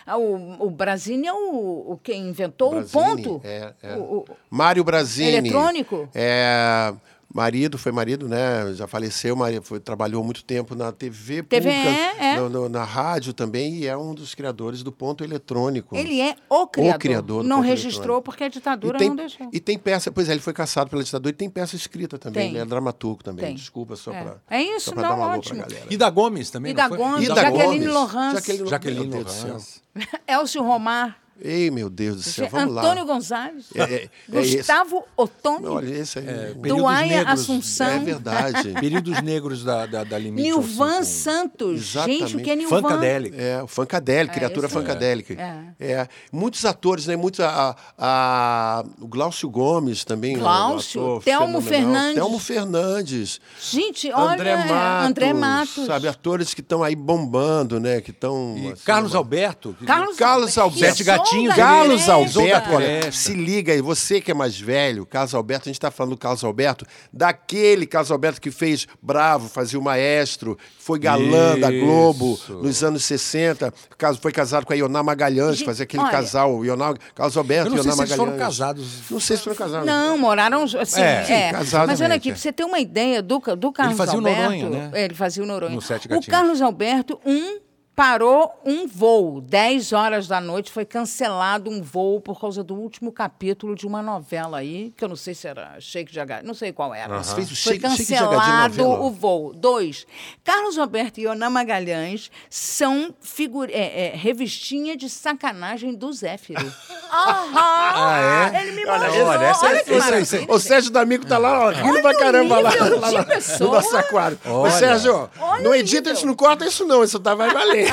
Ah, 0.08 0.16
O, 0.18 0.66
o 0.66 0.70
Brasini 0.70 1.26
é 1.26 1.32
o, 1.32 1.92
o 1.92 2.00
quem 2.02 2.28
inventou 2.28 2.70
Brasini, 2.70 2.88
o 2.88 3.16
ponto. 3.34 3.40
É, 3.44 3.72
é. 3.82 3.94
O- 3.96 4.00
o- 4.20 4.24
Mário 4.50 4.82
Brasini. 4.82 5.28
Eletrônico? 5.36 6.08
É, 6.14 6.92
marido, 7.32 7.76
foi 7.78 7.92
marido, 7.92 8.26
né? 8.28 8.72
Já 8.74 8.86
faleceu, 8.86 9.36
marido, 9.36 9.62
foi, 9.62 9.78
trabalhou 9.80 10.24
muito 10.24 10.42
tempo 10.44 10.74
na 10.74 10.90
TV 10.92 11.42
TVE, 11.42 11.60
pública, 11.60 11.88
é. 12.24 12.36
no- 12.36 12.48
no- 12.48 12.68
na 12.68 12.84
rádio 12.84 13.32
também, 13.32 13.76
e 13.76 13.86
é 13.86 13.96
um 13.96 14.14
dos 14.14 14.34
criadores 14.34 14.82
do 14.82 14.90
ponto 14.90 15.22
eletrônico. 15.22 15.94
ele 15.96 16.20
é 16.20 16.34
o 16.48 16.66
criador. 16.66 16.98
criador 16.98 17.42
do 17.42 17.48
não 17.48 17.56
ponto 17.58 17.66
registrou 17.68 18.02
eletrônico. 18.16 18.22
porque 18.24 18.44
a 18.44 18.48
ditadura 18.48 18.98
tem, 18.98 19.08
não 19.10 19.16
deixou. 19.16 19.48
e 19.52 19.60
tem 19.60 19.78
peça, 19.78 20.10
pois 20.10 20.28
é, 20.28 20.32
ele 20.32 20.40
foi 20.40 20.52
caçado 20.52 20.88
pela 20.90 21.04
ditadura 21.04 21.30
e 21.30 21.36
tem 21.36 21.50
peça 21.50 21.76
escrita 21.76 22.18
também, 22.18 22.44
Tem. 22.44 22.50
ele 22.50 22.58
é 22.60 22.64
dramaturgo 22.64 23.22
também. 23.22 23.44
Tem. 23.46 23.54
Desculpa, 23.54 23.94
só 23.96 24.12
É. 24.12 24.22
para 24.22 24.36
É 24.50 24.62
isso, 24.62 24.86
só 24.86 24.92
pra 24.92 25.02
não, 25.02 25.08
dar 25.10 25.16
um 25.16 25.22
alô 25.24 25.38
ótimo. 25.38 25.58
pra 25.60 25.68
galera. 25.68 25.86
E 25.90 25.96
da 25.96 26.10
Gomes 26.10 26.50
também, 26.50 26.72
E 26.72 26.74
da? 26.74 26.88
Gomes, 26.88 27.28
da 27.28 27.34
Jaqueline 27.34 27.68
Gomes, 27.86 27.86
Lohans. 27.94 28.44
Jaqueline. 28.70 29.14
Lohans. 29.22 29.82
Elcio 30.26 30.62
Romar. 30.62 31.18
Ei, 31.40 31.70
meu 31.70 31.88
Deus 31.88 32.16
do 32.16 32.22
céu, 32.22 32.48
vamos 32.50 32.76
Antônio 32.76 33.04
lá. 33.06 33.14
Gonzalez. 33.14 33.66
É, 33.74 33.82
é, 33.82 33.94
é. 34.04 34.08
Gustavo 34.28 35.04
Ottoni. 35.16 35.66
Olha, 35.66 35.88
esse 35.94 36.18
aí. 36.18 36.24
períodos 36.24 36.76
Duaia 36.78 37.16
negros, 37.18 37.40
Assunção. 37.40 37.86
é 37.86 37.98
verdade. 38.00 38.68
Períodos 38.80 39.22
negros 39.22 39.64
da, 39.64 39.86
da, 39.86 40.04
da 40.04 40.18
Limite. 40.18 40.42
Nilvan 40.42 41.02
151. 41.02 41.28
Santos. 41.28 41.80
Exatamente. 41.80 42.18
Gente, 42.20 42.36
o 42.36 42.40
que 42.42 42.50
é 42.50 42.56
Nilvan? 42.56 42.80
Funkadelic. 42.82 43.36
É, 43.40 43.62
o 43.62 43.66
Funkadelic, 43.66 44.34
criatura. 44.34 44.68
Funkadelic. 44.68 45.32
É. 45.38 45.64
É. 45.78 46.08
Muitos 46.32 46.64
atores, 46.64 47.06
né? 47.06 47.16
Muitos, 47.16 47.40
a, 47.40 47.76
a- 47.96 48.84
o 49.00 49.06
Glaucio 49.06 49.48
Gomes 49.48 50.04
também. 50.04 50.36
um 50.36 50.40
Glaucio, 50.40 51.00
ator 51.00 51.22
Telmo 51.22 51.60
fenomenal. 51.60 51.68
Fernandes. 51.70 52.14
Telmo 52.14 52.38
Fernandes. 52.38 53.40
Gente, 53.70 54.12
olha. 54.12 54.34
André 54.34 54.56
Matos. 54.56 55.08
André 55.10 55.32
Matos. 55.32 55.86
Sabe, 55.86 56.08
atores 56.08 56.54
que 56.54 56.60
estão 56.60 56.82
aí 56.82 56.96
bombando, 56.96 57.78
né? 57.80 58.00
Que 58.00 58.10
estão. 58.10 58.54
Assim, 58.72 58.82
Carlos 58.84 59.14
Alberto. 59.14 59.76
Carlos, 59.86 60.16
Carlos 60.16 60.58
Alberto. 60.58 60.96
Sete 60.96 61.04
Gatinhos, 61.30 61.54
Carlos. 61.56 62.08
Alberto, 62.08 62.70
olha, 62.74 63.12
se 63.12 63.34
liga 63.34 63.72
aí, 63.72 63.80
você 63.80 64.20
que 64.20 64.30
é 64.30 64.34
mais 64.34 64.58
velho, 64.58 65.04
Carlos 65.06 65.34
Alberto, 65.34 65.62
a 65.64 65.70
gente 65.70 65.76
está 65.76 65.90
falando 65.90 66.12
do 66.14 66.18
Carlos 66.18 66.42
Alberto, 66.44 66.86
daquele 67.12 67.86
Carlos 67.86 68.10
Alberto 68.10 68.40
que 68.40 68.50
fez 68.50 68.86
Bravo, 69.02 69.48
fazia 69.48 69.78
o 69.78 69.82
maestro, 69.82 70.58
foi 70.78 70.98
galã 70.98 71.58
da 71.58 71.70
Globo 71.70 72.34
Isso. 72.34 72.54
nos 72.54 72.82
anos 72.82 73.04
60, 73.04 73.72
caso- 73.96 74.18
foi 74.20 74.32
casado 74.32 74.64
com 74.64 74.72
a 74.72 74.76
Ioná 74.76 75.02
Magalhães, 75.02 75.60
fazia 75.62 75.84
aquele 75.84 76.02
olha- 76.02 76.12
casal, 76.12 76.64
Ioná, 76.64 76.94
Carlos 77.14 77.36
Alberto 77.36 77.68
Eu 77.68 77.72
e 77.74 77.76
não 77.76 77.82
sei 77.82 77.92
Ioná 77.92 78.06
se 78.06 78.16
foram 78.16 78.32
Magalhães. 78.32 78.58
casados. 78.58 78.86
Não 79.10 79.20
sei 79.20 79.36
se 79.36 79.42
foram 79.42 79.56
casados. 79.56 79.86
Não, 79.86 80.18
moraram 80.18 80.62
assim. 80.62 81.00
É, 81.00 81.08
É, 81.08 81.24
sim, 81.24 81.52
casados 81.52 81.88
Mas 81.88 82.00
olha 82.00 82.14
aqui, 82.14 82.30
pra 82.30 82.38
você 82.40 82.52
ter 82.52 82.64
uma 82.64 82.78
ideia 82.80 83.22
do, 83.22 83.38
do 83.56 83.72
Carlos 83.72 83.96
fazia 83.96 84.14
o 84.14 84.18
Alberto. 84.18 84.40
Noronha, 84.42 84.68
né? 84.70 84.90
É, 84.94 85.04
ele 85.04 85.14
fazia 85.14 85.42
o 85.42 85.46
Noronha. 85.46 85.74
No 85.74 85.82
Sete 85.82 86.08
o. 86.08 86.20
Carlos 86.30 86.60
Alberto, 86.62 87.18
um 87.24 87.58
parou 87.98 88.52
um 88.64 88.86
voo. 88.86 89.40
10 89.40 89.92
horas 89.92 90.28
da 90.28 90.40
noite 90.40 90.70
foi 90.70 90.84
cancelado 90.84 91.68
um 91.68 91.82
voo 91.82 92.20
por 92.20 92.40
causa 92.40 92.62
do 92.62 92.76
último 92.76 93.10
capítulo 93.10 93.74
de 93.74 93.88
uma 93.88 94.00
novela 94.00 94.58
aí, 94.58 94.92
que 94.96 95.02
eu 95.02 95.08
não 95.08 95.16
sei 95.16 95.34
se 95.34 95.48
era 95.48 95.74
Shake 95.80 96.12
de 96.12 96.20
H, 96.20 96.42
não 96.44 96.54
sei 96.54 96.72
qual 96.72 96.94
era. 96.94 97.08
Mas 97.08 97.32
fez 97.32 97.50
o 97.50 97.56
Foi 97.56 97.72
Shake- 97.74 97.90
Shake 97.90 98.04
de 98.06 98.14
H 98.14 98.28
de 98.28 98.28
cancelado 98.28 98.76
novela? 98.84 99.00
o 99.04 99.10
voo. 99.10 99.52
Dois, 99.52 100.06
Carlos 100.44 100.78
Alberto 100.78 101.18
e 101.18 101.24
Ioná 101.24 101.50
Magalhães 101.50 102.30
são 102.48 103.12
figura, 103.20 103.72
é, 103.72 104.12
é, 104.12 104.16
revistinha 104.16 104.96
de 104.96 105.10
sacanagem 105.10 105.92
do 105.92 106.12
Zéfiro. 106.12 106.64
Aham! 107.10 107.50
Ah, 107.56 108.50
é? 108.54 108.62
Ele 108.62 108.72
me 108.76 108.86
Olha, 108.86 109.10
Olha, 109.10 109.44
essa 109.46 109.66
é- 109.66 109.68
Olha 109.70 109.82
que 109.82 109.90
esse 109.90 109.98
é- 109.98 109.98
maravilha. 109.98 110.46
O 110.54 110.58
Sérgio 110.60 110.92
D'Amico 110.92 111.26
tá 111.26 111.36
lá, 111.36 111.66
ó, 111.66 111.70
rindo 111.70 112.00
pra 112.00 112.14
caramba 112.14 112.60
lá, 112.60 112.70
lá, 112.70 113.10
lá 113.10 113.26
no 113.60 113.66
nosso 113.72 113.96
aquário. 113.96 114.38
Ô, 114.46 114.50
Olha. 114.60 114.70
Sérgio, 114.70 115.28
Olha 115.40 115.64
não 115.64 115.74
edita, 115.74 116.10
a 116.10 116.14
gente 116.14 116.26
não 116.26 116.34
corta 116.36 116.64
isso 116.64 116.84
não, 116.86 117.02
isso 117.02 117.18
tá, 117.18 117.34
vai 117.34 117.50
valer. 117.52 117.87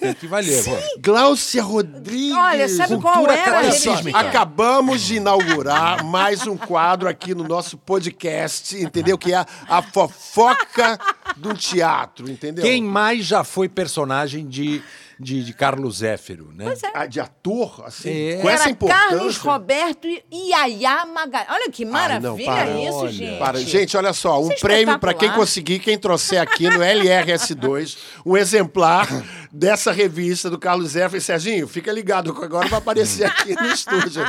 Tem 0.00 0.14
que 0.14 0.26
valer. 0.26 0.64
pô. 0.64 0.70
Gláucia 1.00 1.62
Rodrigues. 1.62 2.36
Olha, 2.36 2.68
sabe 2.68 2.98
qual 3.00 3.14
Cultura 3.14 3.34
era 3.34 3.58
Olha 3.58 4.18
acabamos 4.18 5.02
de 5.02 5.16
inaugurar 5.16 6.04
mais 6.04 6.46
um 6.46 6.56
quadro 6.56 7.08
aqui 7.08 7.34
no 7.34 7.44
nosso 7.44 7.76
podcast, 7.76 8.76
entendeu? 8.76 9.18
Que 9.18 9.32
é 9.32 9.36
a, 9.36 9.46
a 9.68 9.82
fofoca 9.82 10.98
do 11.36 11.54
teatro, 11.54 12.30
entendeu? 12.30 12.64
Quem 12.64 12.82
mais 12.82 13.24
já 13.24 13.44
foi 13.44 13.68
personagem 13.68 14.46
de, 14.46 14.82
de, 15.20 15.44
de 15.44 15.52
Carlos 15.52 15.98
Zéfiro, 15.98 16.50
né? 16.54 16.64
Pois 16.64 16.82
é. 16.82 16.90
Ah, 16.94 17.04
de 17.04 17.20
ator, 17.20 17.82
assim, 17.84 18.10
É. 18.10 18.36
com 18.40 18.48
essa 18.48 18.62
Era 18.64 18.70
importância. 18.72 19.08
Carlos 19.10 19.36
Roberto 19.36 20.08
e 20.08 20.50
Yaya 20.50 21.04
Magalhães. 21.04 21.50
Olha 21.50 21.70
que 21.70 21.84
maravilha 21.84 22.30
não, 22.30 22.38
para, 22.38 22.70
isso, 22.70 22.96
olha. 22.96 23.12
gente. 23.12 23.38
Para, 23.38 23.60
gente, 23.60 23.96
olha 23.98 24.12
só, 24.14 24.40
um 24.40 24.44
Isso 24.50 24.52
é 24.52 24.58
prêmio 24.60 24.98
para 24.98 25.12
quem 25.12 25.30
conseguir, 25.32 25.78
quem 25.78 25.98
trouxer 25.98 26.40
aqui 26.40 26.70
no 26.70 26.78
LRS2, 26.80 27.98
um 28.24 28.34
exemplar 28.34 29.06
dessa 29.52 29.92
revista 29.92 30.48
do 30.48 30.58
Carlos 30.58 30.92
Zé. 30.92 31.06
Serginho, 31.20 31.68
fica 31.68 31.92
ligado, 31.92 32.34
que 32.34 32.44
agora 32.44 32.68
vai 32.68 32.78
aparecer 32.78 33.24
aqui 33.24 33.54
no 33.54 33.66
estúdio. 33.66 34.22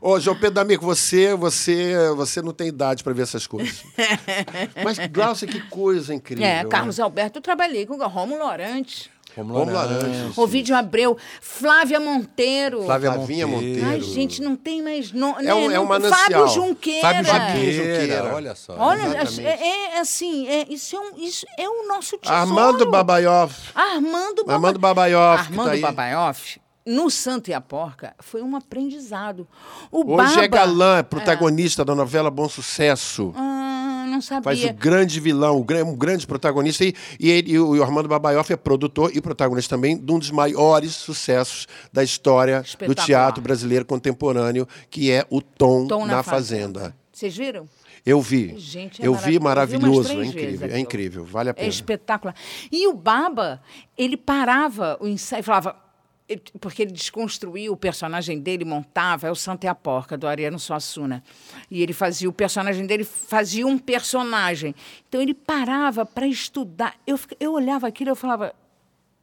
Ô, 0.00 0.20
João 0.20 0.36
Pedro 0.36 0.56
D'Amico, 0.56 0.84
você, 0.84 1.34
você, 1.34 1.94
você 2.16 2.42
não 2.42 2.52
tem 2.52 2.68
idade 2.68 3.02
para 3.02 3.14
ver 3.14 3.22
essas 3.22 3.46
coisas. 3.46 3.82
Mas, 4.84 4.98
Glaucia, 5.10 5.48
que 5.48 5.60
coisa 5.68 6.12
incrível. 6.12 6.44
É, 6.44 6.64
né? 6.64 6.68
Carlos 6.68 7.00
Alberto, 7.00 7.38
eu 7.38 7.42
trabalhei 7.42 7.86
com 7.86 7.94
o 7.94 8.08
Rômulo 8.08 8.44
Arantes, 8.44 9.08
Romulo 9.36 9.76
Arantes. 9.76 10.36
Ovidio 10.38 10.76
Abreu, 10.76 11.16
Flávia 11.40 11.98
Monteiro. 12.00 12.84
Flávia 12.84 13.12
Flavinha 13.12 13.46
Monteiro. 13.46 13.86
Ai, 13.86 14.00
gente, 14.00 14.40
não 14.42 14.54
tem 14.56 14.82
mais 14.82 15.12
nome. 15.12 15.46
É 15.46 15.54
um- 15.54 15.70
é 15.70 15.80
um 15.80 15.86
manancial. 15.86 16.18
Fábio 16.20 16.48
Junqueira. 16.48 17.00
Fábio 17.08 17.24
Junqueira. 17.24 17.72
Junqueira, 18.00 18.34
olha 18.34 18.54
só. 18.54 18.76
Olha, 18.78 19.02
Exatamente. 19.02 19.46
é, 19.46 19.96
é 19.96 20.00
assim, 20.00 20.46
é, 20.48 20.66
isso, 20.70 20.96
é 20.96 21.00
um, 21.00 21.10
isso 21.18 21.46
é 21.58 21.68
o 21.68 21.88
nosso 21.88 22.16
tesouro. 22.18 22.40
Armando 22.40 22.90
Babaioff. 22.90 23.70
Armando, 23.74 24.44
Baba- 24.44 24.52
Armando 24.54 24.78
Babaioff, 24.78 25.40
Armando 25.44 25.66
tá 25.66 25.72
aí. 25.72 25.80
Babaioff, 25.80 26.60
no 26.86 27.10
Santo 27.10 27.48
e 27.50 27.54
a 27.54 27.60
Porca, 27.60 28.14
foi 28.20 28.42
um 28.42 28.54
aprendizado. 28.56 29.48
O 29.90 30.00
Hoje 30.14 30.34
Baba, 30.34 30.44
é 30.44 30.48
galã, 30.48 30.98
é 30.98 31.02
protagonista 31.02 31.84
da 31.84 31.94
novela 31.94 32.30
Bom 32.30 32.48
Sucesso. 32.48 33.32
Ah, 33.36 33.73
não 34.06 34.20
sabia. 34.20 34.42
Faz 34.42 34.64
o 34.64 34.72
grande 34.74 35.20
vilão, 35.20 35.58
um 35.58 35.96
grande 35.96 36.26
protagonista. 36.26 36.84
E, 36.84 36.94
e, 37.18 37.30
ele, 37.30 37.52
e 37.52 37.58
o 37.58 37.82
Armando 37.82 38.08
Babaioff 38.08 38.52
é 38.52 38.56
produtor 38.56 39.10
e 39.14 39.20
protagonista 39.20 39.76
também 39.76 39.96
de 39.96 40.12
um 40.12 40.18
dos 40.18 40.30
maiores 40.30 40.94
sucessos 40.94 41.66
da 41.92 42.02
história 42.02 42.64
do 42.86 42.94
teatro 42.94 43.42
brasileiro 43.42 43.84
contemporâneo, 43.84 44.66
que 44.90 45.10
é 45.10 45.26
o 45.30 45.40
Tom, 45.40 45.86
Tom 45.86 46.06
na, 46.06 46.22
Fazenda. 46.22 46.94
Vocês 47.12 47.36
viram? 47.36 47.68
Eu 48.04 48.20
vi. 48.20 48.54
Gente, 48.58 49.02
é 49.02 49.06
eu 49.06 49.14
vi 49.14 49.38
maravilhoso. 49.40 50.12
Eu 50.12 50.14
vi 50.14 50.18
maravilhoso. 50.18 50.20
É 50.20 50.24
incrível, 50.26 50.68
é 50.68 50.78
incrível. 50.78 51.24
Vale 51.24 51.48
a 51.48 51.52
É 51.52 51.54
pena. 51.54 51.68
espetacular. 51.68 52.34
E 52.70 52.86
o 52.86 52.92
Baba, 52.92 53.62
ele 53.96 54.16
parava 54.16 54.98
o 55.00 55.06
ensaio, 55.08 55.42
falava. 55.42 55.83
Ele- 56.28 56.42
Porque 56.60 56.82
ele 56.82 56.92
desconstruía 56.92 57.70
o 57.72 57.76
personagem 57.76 58.38
dele, 58.38 58.64
montava, 58.64 59.26
é 59.28 59.30
o 59.30 59.34
Santa 59.34 59.66
e 59.66 59.68
a 59.68 59.74
Porca, 59.74 60.16
do 60.16 60.26
Ariano 60.26 60.58
Suassuna. 60.58 61.22
E 61.70 61.82
ele 61.82 61.92
fazia, 61.92 62.28
o 62.28 62.32
personagem 62.32 62.86
dele 62.86 63.04
fazia 63.04 63.66
um 63.66 63.78
personagem. 63.78 64.74
Então 65.08 65.20
ele 65.20 65.34
parava 65.34 66.04
para 66.06 66.26
estudar. 66.26 66.94
Eu, 67.06 67.18
eu 67.38 67.52
olhava 67.52 67.86
aquilo 67.86 68.10
e 68.10 68.12
eu 68.12 68.16
falava, 68.16 68.54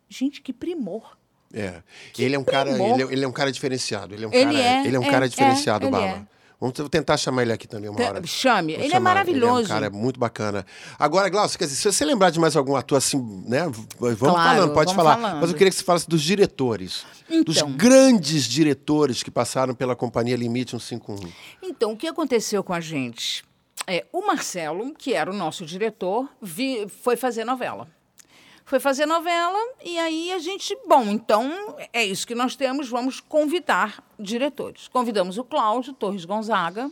gente, 0.09 0.41
que 0.41 0.53
primor. 0.53 1.17
É. 1.53 1.81
Ele 2.17 2.35
é 2.35 2.39
um 2.39 2.43
cara, 2.43 2.69
primor. 2.69 2.93
ele, 2.99 3.03
é- 3.09 3.13
ele 3.13 3.25
é 3.25 3.27
um 3.27 3.31
cara 3.33 3.51
diferenciado. 3.51 4.13
Ele 4.13 4.23
é 4.23 4.27
um 4.27 4.33
Ele 4.33 4.45
cara, 4.45 4.57
é, 4.59 4.85
ele 4.87 4.95
é 4.95 4.99
um 4.99 5.03
é, 5.03 5.09
cara 5.11 5.25
é, 5.25 5.27
diferenciado, 5.27 5.85
ele 5.85 5.91
Baba. 5.91 6.27
É. 6.61 6.71
Vamos 6.73 6.89
tentar 6.89 7.17
chamar 7.17 7.41
ele 7.41 7.51
aqui 7.53 7.67
também 7.67 7.89
uma 7.89 7.99
hora. 8.01 8.25
chame. 8.27 8.73
Vou 8.73 8.83
Ele 8.83 8.91
é 8.91 8.95
chamar. 8.95 9.09
maravilhoso. 9.15 9.61
Ele 9.61 9.61
é 9.61 9.65
um 9.65 9.67
cara 9.67 9.89
muito 9.89 10.19
bacana. 10.19 10.65
Agora, 10.99 11.27
Glaucio, 11.29 11.57
quer 11.57 11.65
dizer, 11.65 11.77
se 11.77 11.91
você 11.91 12.05
lembrar 12.05 12.29
de 12.29 12.39
mais 12.39 12.55
algum 12.55 12.75
ator 12.75 12.97
assim, 12.97 13.17
né? 13.47 13.63
Vamos 13.99 14.17
Claro, 14.19 14.33
falando, 14.33 14.73
pode 14.73 14.93
vamos 14.93 15.03
falar. 15.03 15.15
falando. 15.21 15.41
Mas 15.41 15.49
eu 15.49 15.57
queria 15.57 15.71
que 15.71 15.77
você 15.77 15.83
falasse 15.83 16.07
dos 16.07 16.21
diretores. 16.21 17.05
Dos 17.45 17.57
Então. 17.57 17.71
grandes 17.71 18.43
diretores 18.45 19.23
que 19.23 19.31
passaram 19.31 19.73
pela 19.73 19.95
Companhia 19.95 20.35
Limite 20.35 20.71
151. 20.71 21.29
Então, 21.63 21.93
o 21.93 21.97
que 21.97 22.07
aconteceu 22.07 22.63
com 22.63 22.73
a 22.73 22.79
gente? 22.79 23.43
É, 23.87 24.05
o 24.13 24.25
Marcelo, 24.25 24.93
que 24.93 25.13
era 25.13 25.31
o 25.31 25.33
nosso 25.33 25.65
diretor, 25.65 26.29
vi- 26.41 26.87
foi 27.01 27.15
fazer 27.17 27.43
novela. 27.43 27.87
Foi 28.71 28.79
fazer 28.79 29.05
novela 29.05 29.59
e 29.83 29.99
aí 29.99 30.31
a 30.31 30.39
gente, 30.39 30.73
bom, 30.87 31.03
então 31.09 31.75
é 31.91 32.05
isso 32.05 32.25
que 32.25 32.33
nós 32.33 32.55
temos, 32.55 32.87
vamos 32.87 33.19
convidar 33.19 34.01
diretores. 34.17 34.87
Convidamos 34.87 35.37
o 35.37 35.43
Cláudio 35.43 35.91
Torres 35.91 36.23
Gonzaga, 36.23 36.89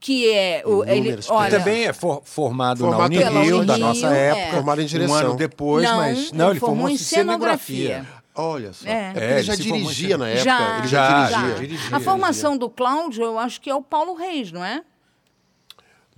que 0.00 0.28
é 0.28 0.60
o 0.66 0.84
ele, 0.84 1.16
olha, 1.28 1.56
Também 1.56 1.84
é 1.84 1.92
for- 1.92 2.20
formado, 2.24 2.80
Formado 2.80 3.14
na 3.14 3.30
Unirio, 3.30 3.64
da 3.64 3.78
nossa 3.78 4.12
é. 4.12 4.30
época. 4.30 4.56
Formado 4.56 4.82
em 4.82 4.86
direção. 4.86 5.14
Um 5.14 5.18
ano 5.20 5.36
depois, 5.36 5.84
Não, 5.88 5.96
mas... 5.98 6.32
Não, 6.32 6.50
ele 6.50 6.58
formou 6.58 6.88
em 6.88 6.96
cenografia. 6.98 7.88
cenografia. 7.98 8.18
Olha 8.34 8.72
só. 8.72 8.88
É. 8.88 8.90
É 8.90 9.12
É, 9.14 9.24
ele 9.24 9.34
ele 9.34 9.42
já 9.44 9.56
formou 9.56 9.78
dirigia 9.78 10.18
na 10.18 10.28
época. 10.30 10.44
já, 10.44 10.78
ele 10.78 10.88
já, 10.88 11.30
já, 11.30 11.38
dirigia. 11.42 11.54
dirigia. 11.68 11.96
A 11.96 12.00
formação 12.00 12.56
do 12.58 12.68
Cláudio, 12.68 13.22
eu 13.22 13.38
acho 13.38 13.60
que 13.60 13.70
é 13.70 13.74
o 13.76 13.82
Paulo 13.82 14.14
Reis, 14.14 14.50
não 14.50 14.64
é? 14.64 14.82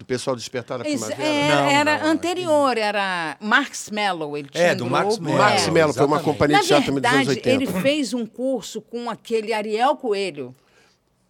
Do 0.01 0.07
pessoal 0.07 0.35
Despertar 0.35 0.79
da 0.79 0.89
Isso, 0.89 1.05
Primavera. 1.05 1.29
é, 1.31 1.49
Não, 1.55 1.71
era 1.71 1.99
não, 1.99 2.07
anterior, 2.13 2.79
era 2.79 3.37
Marx 3.39 3.91
Mello. 3.91 4.35
Ele 4.35 4.49
tinha 4.49 4.65
É, 4.65 4.73
um 4.73 4.77
do 4.77 4.85
grupo, 4.87 4.91
Marx 4.97 5.19
Mello. 5.19 5.37
Max 5.39 5.69
É, 5.69 5.71
Mello 5.71 5.93
foi 5.93 6.07
uma 6.07 6.17
exatamente. 6.17 6.25
companhia 6.25 6.57
Na 6.57 6.63
de 6.63 6.69
teatro 6.69 6.87
também 6.87 7.03
dos 7.03 7.13
anos 7.13 7.27
verdade, 7.27 7.49
80. 7.51 7.73
ele 7.75 7.83
fez 7.83 8.15
um 8.15 8.25
curso 8.25 8.81
com 8.81 9.11
aquele 9.11 9.53
Ariel 9.53 9.95
Coelho. 9.97 10.55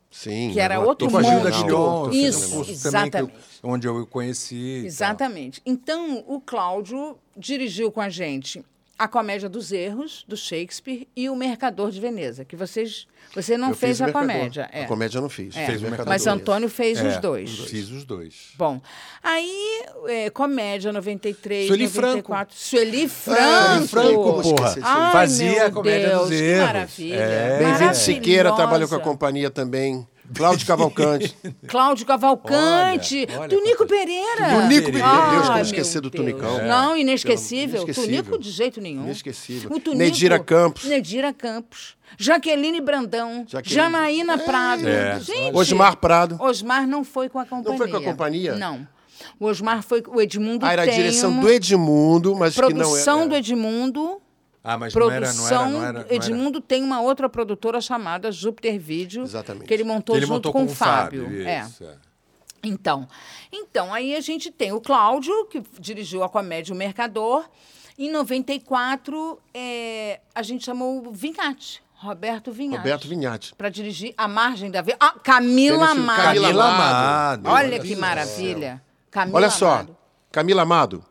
Sim. 0.09 0.51
que 0.53 0.61
era 0.61 0.81
um 0.81 0.85
outro 0.87 1.09
com 1.11 1.19
a 1.19 1.21
mundo. 1.21 1.33
Gilda 1.33 1.51
Guilhom, 1.51 2.11
Isso, 2.11 2.49
um 2.61 2.65
curso 2.65 2.83
também 2.83 3.11
que 3.11 3.17
eu- 3.17 3.21
exatamente. 3.25 3.35
onde 3.63 3.87
eu 3.89 4.07
conheci. 4.07 4.55
e 4.55 4.77
tal. 4.79 4.87
Exatamente. 4.87 5.63
Então, 5.67 6.25
o 6.29 6.41
Cláudio 6.41 7.17
dirigiu 7.37 7.91
com 7.91 8.01
a 8.01 8.09
gente 8.09 8.65
a 9.01 9.09
Comédia 9.09 9.49
dos 9.49 9.73
Erros, 9.73 10.27
do 10.29 10.37
Shakespeare, 10.37 11.09
e 11.17 11.31
o 11.31 11.35
Mercador 11.35 11.91
de 11.91 11.99
Veneza, 11.99 12.45
que 12.45 12.55
vocês... 12.55 13.07
Você 13.35 13.57
não 13.57 13.69
Eu 13.71 13.75
fez 13.75 13.99
a 14.03 14.05
Mercador. 14.07 14.29
comédia. 14.29 14.69
É. 14.73 14.83
A 14.83 14.87
comédia 14.87 15.17
eu 15.19 15.23
não 15.23 15.29
fiz. 15.31 15.57
É. 15.57 15.65
Fiz 15.65 15.81
o 15.81 15.85
Mercador 15.85 16.09
Mas. 16.09 16.27
Antônio 16.27 16.69
fez 16.69 16.99
É, 16.99 17.09
os 17.09 17.17
dois. 17.19 17.51
Fiz 17.61 17.89
os 17.91 18.05
dois. 18.05 18.51
Bom, 18.59 18.81
aí, 19.23 19.85
é, 20.09 20.29
comédia 20.31 20.93
93, 20.93 21.69
Sueli 21.69 21.85
94. 21.89 22.55
Sueli 22.57 23.05
Ah, 23.05 23.09
Franco. 23.09 23.89
Franco, 23.89 24.15
Como 24.23 24.43
porra. 24.43 24.69
esquecer 24.69 24.83
Ai, 24.85 25.13
Fazia 25.13 25.51
meu 25.53 25.67
a 25.67 25.71
comédia 25.71 26.09
Deus, 26.09 26.21
dos 26.29 26.39
que 26.39 26.45
erros. 26.45 26.67
maravilha. 26.67 27.15
É. 27.17 27.59
Bem-vindo 27.59 27.95
Siqueira 27.95 28.53
trabalhou 28.55 28.89
com 28.89 28.97
a 28.97 29.01
companhia 29.01 29.49
também. 29.51 30.07
Cláudio 30.35 30.67
Cavalcante. 30.67 31.37
Cláudio 31.67 32.07
Cavalcante, 32.07 33.27
Olha, 33.29 33.41
olha 33.41 33.49
Tunico 33.49 33.87
Pereira. 33.87 34.61
Tunico 34.63 34.87
Pereira. 34.87 35.07
Ai, 35.09 35.31
Deus, 35.37 35.49
como 35.49 35.61
esquecer 35.61 36.01
do. 36.01 36.11
Tunicão. 36.11 36.63
Não, 36.67 36.95
É. 36.95 37.01
inesquecível. 37.01 37.83
Inesquecível. 37.83 38.23
Tunico 38.25 38.39
de 38.43 38.51
jeito 38.51 38.81
nenhum. 38.81 39.05
Inesquecível. 39.05 39.71
O 39.73 39.81
Tunico, 39.81 39.99
Nedira 39.99 40.39
Campos. 40.39 40.85
Nedira 40.85 41.33
Campos. 41.33 41.97
Jaqueline 42.19 42.81
Brandão. 42.81 43.45
Jaqueline. 43.47 43.75
Janaína 43.75 44.39
Prado. 44.39 44.89
É. 44.89 45.21
Gente, 45.21 45.55
Osmar 45.57 45.97
Prado. 45.97 46.37
Osmar 46.41 46.87
não 46.87 47.05
foi 47.05 47.29
com 47.29 47.39
a 47.39 47.47
companhia. 47.47 47.79
foi 47.79 47.89
com 47.89 47.97
a 47.97 48.03
companhia? 48.03 48.55
Não. 48.57 48.87
O 49.39 49.47
Osmar 49.47 49.83
foi... 49.83 50.03
O 50.09 50.21
Edmundo 50.21 50.65
Ah, 50.67 50.73
era 50.73 50.83
a 50.83 50.87
direção 50.87 51.39
do 51.41 51.49
Edmundo, 51.49 52.35
mas 52.35 52.55
que 52.55 52.61
não 52.61 52.69
produção 52.69 53.23
é. 53.23 53.29
do 53.29 53.37
Edmundo... 53.37 54.21
Ah, 54.63 54.77
mas 54.77 54.95
não 54.95 55.11
era, 55.11 55.27
Produção, 55.27 55.49
não 55.51 55.65
era, 55.65 55.71
não 55.71 55.83
era, 55.83 55.93
não 55.93 56.01
era. 56.01 56.15
Edmundo 56.15 56.61
tem 56.61 56.83
uma 56.83 57.01
outra 57.01 57.29
produtora 57.29 57.81
chamada 57.81 58.31
Júpiter 58.31 58.79
Vídeo, 58.79 59.23
Exatamente. 59.23 59.67
que 59.67 59.73
ele 59.75 59.85
montou 59.85 60.15
Ele 60.17 60.27
junto 60.27 60.35
montou 60.35 60.53
com, 60.53 60.67
com 60.67 60.73
o 60.73 60.75
Fábio. 60.75 61.27
é. 61.47 61.61
isso, 61.63 61.85
é. 61.85 61.95
Então, 62.63 63.09
então, 63.51 63.93
aí 63.95 64.15
a 64.15 64.21
gente 64.21 64.51
tem 64.51 64.71
o 64.71 64.81
Cláudio, 64.83 65.47
que 65.47 65.63
dirigiu 65.79 66.23
a 66.23 66.29
comédia 66.29 66.75
O 66.75 66.77
Mercador. 66.77 67.49
Em 67.99 68.11
94, 68.13 69.39
é, 69.55 70.21
a 70.35 70.43
gente 70.43 70.65
chamou 70.65 71.07
o 71.09 71.11
Vinhate, 71.13 71.83
Roberto 71.95 72.53
Vinhate. 72.53 72.77
Roberto 72.79 73.09
Vinhati. 73.09 73.55
Para 73.55 73.71
dirigir 73.71 74.13
A 74.17 74.29
Margem 74.29 74.71
da 74.71 74.83
Vida. 74.83 74.97
Ah, 75.01 75.15
Camila 75.23 75.87
Tênis- 75.89 76.03
Amado. 76.03 76.23
Camila 76.23 76.65
Amado. 76.65 77.49
Olha 77.49 77.79
que 77.81 77.97
maravilha. 77.97 78.83
Camila 79.11 79.39
Olha 79.39 79.51
só, 79.51 79.73
Amado. 79.73 79.97
Camila 80.31 80.63
Amado. 80.63 81.05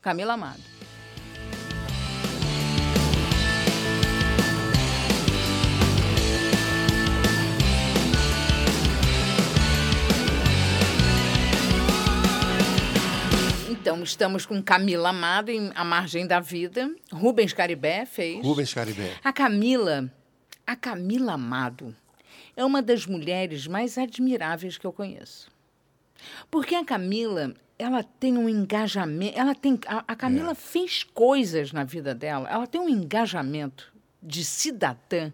Camila 0.00 0.34
Amado. 0.34 0.60
Então, 13.82 14.00
estamos 14.04 14.46
com 14.46 14.62
Camila 14.62 15.08
Amado 15.08 15.50
em 15.50 15.72
A 15.74 15.82
Margem 15.82 16.24
da 16.24 16.38
Vida. 16.38 16.88
Rubens 17.12 17.52
Caribé 17.52 18.06
fez. 18.06 18.40
Rubens 18.40 18.72
Caribé. 18.72 19.16
A 19.24 19.32
Camila, 19.32 20.08
a 20.64 20.76
Camila 20.76 21.32
Amado, 21.32 21.92
é 22.56 22.64
uma 22.64 22.80
das 22.80 23.06
mulheres 23.06 23.66
mais 23.66 23.98
admiráveis 23.98 24.78
que 24.78 24.86
eu 24.86 24.92
conheço. 24.92 25.50
Porque 26.48 26.76
a 26.76 26.84
Camila, 26.84 27.54
ela 27.76 28.04
tem 28.04 28.38
um 28.38 28.48
engajamento, 28.48 29.36
ela 29.36 29.52
tem, 29.52 29.76
a, 29.88 30.04
a 30.06 30.14
Camila 30.14 30.54
fez 30.54 31.02
coisas 31.02 31.72
na 31.72 31.82
vida 31.82 32.14
dela, 32.14 32.48
ela 32.48 32.68
tem 32.68 32.80
um 32.80 32.88
engajamento 32.88 33.92
de 34.22 34.44
cidadã 34.44 35.32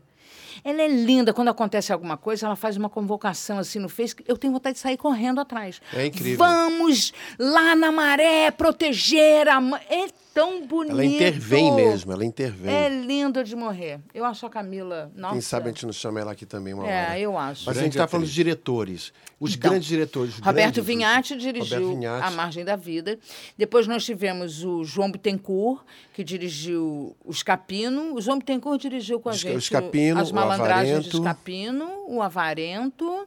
Ela 0.65 0.83
é 0.83 0.89
linda. 0.89 1.33
Quando 1.33 1.49
acontece 1.49 1.93
alguma 1.93 2.17
coisa, 2.17 2.47
ela 2.47 2.57
faz 2.57 2.77
uma 2.77 2.89
convocação 2.89 3.59
assim 3.59 3.79
no 3.79 3.89
Face. 3.89 4.15
Eu 4.27 4.37
tenho 4.37 4.53
vontade 4.53 4.75
de 4.75 4.81
sair 4.81 4.97
correndo 4.97 5.41
atrás. 5.41 5.81
É 5.93 6.07
incrível. 6.07 6.39
Vamos 6.39 7.13
lá 7.39 7.75
na 7.75 7.91
maré 7.93 8.51
proteger 8.51 9.49
a 9.49 9.61
mãe. 9.61 9.81
É 9.89 10.09
tão 10.39 10.67
bonito. 10.67 10.93
Ela 10.93 11.05
intervém 11.05 11.73
mesmo, 11.75 12.13
ela 12.13 12.25
intervém. 12.25 12.73
É 12.75 12.89
lindo 12.89 13.43
de 13.43 13.57
morrer. 13.57 13.99
Eu 14.15 14.25
acho 14.25 14.47
a 14.47 14.51
Camila. 14.51 15.11
Nossa. 15.17 15.33
Quem 15.35 15.41
sabe 15.41 15.67
a 15.67 15.69
gente 15.73 15.85
não 15.85 15.93
chama 15.93 16.21
ela 16.21 16.33
aqui 16.33 16.47
também 16.47 16.75
uma 16.75 16.89
É, 16.89 17.07
hora. 17.09 17.19
eu 17.21 17.37
acho. 17.39 17.65
Mas 17.67 17.77
a 17.79 17.83
gente 17.83 17.93
está 17.93 18.07
falando 18.07 18.27
dos 18.27 18.35
diretores. 18.35 19.13
Os 19.41 19.55
Então, 19.55 19.71
grandes 19.71 19.89
diretores. 19.89 20.35
os 20.35 20.41
Roberto 20.41 20.75
grandes- 20.75 20.85
Vinhati 20.85 21.37
dirigiu 21.37 21.79
Roberto 21.81 21.95
Vinhati. 21.99 22.27
A 22.27 22.31
Margem 22.33 22.65
da 22.65 22.77
Vida. 22.77 23.19
Depois 23.57 23.87
nós 23.87 24.05
tivemos 24.05 24.65
o 24.65 24.85
João 24.85 25.11
Bittencourt, 25.11 25.83
que 26.13 26.23
dirigiu 26.25 27.17
o 27.25 27.31
Escapino. 27.31 28.15
O 28.15 28.21
João 28.21 28.39
Bittencourt 28.39 28.81
dirigiu 28.81 29.21
com 29.21 29.29
a 29.29 29.33
gente 29.33 29.57
Escapino, 29.59 30.21
As 30.21 30.31
o 30.31 30.35
Malandragens 30.35 31.05
de. 31.05 31.17
Escapino, 31.17 31.89
o 32.09 32.21
Avarento. 32.23 33.27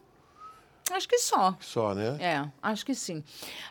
Acho 0.93 1.07
que 1.07 1.17
só. 1.19 1.57
Só, 1.59 1.93
né? 1.93 2.17
É, 2.19 2.43
acho 2.61 2.85
que 2.85 2.93
sim. 2.93 3.23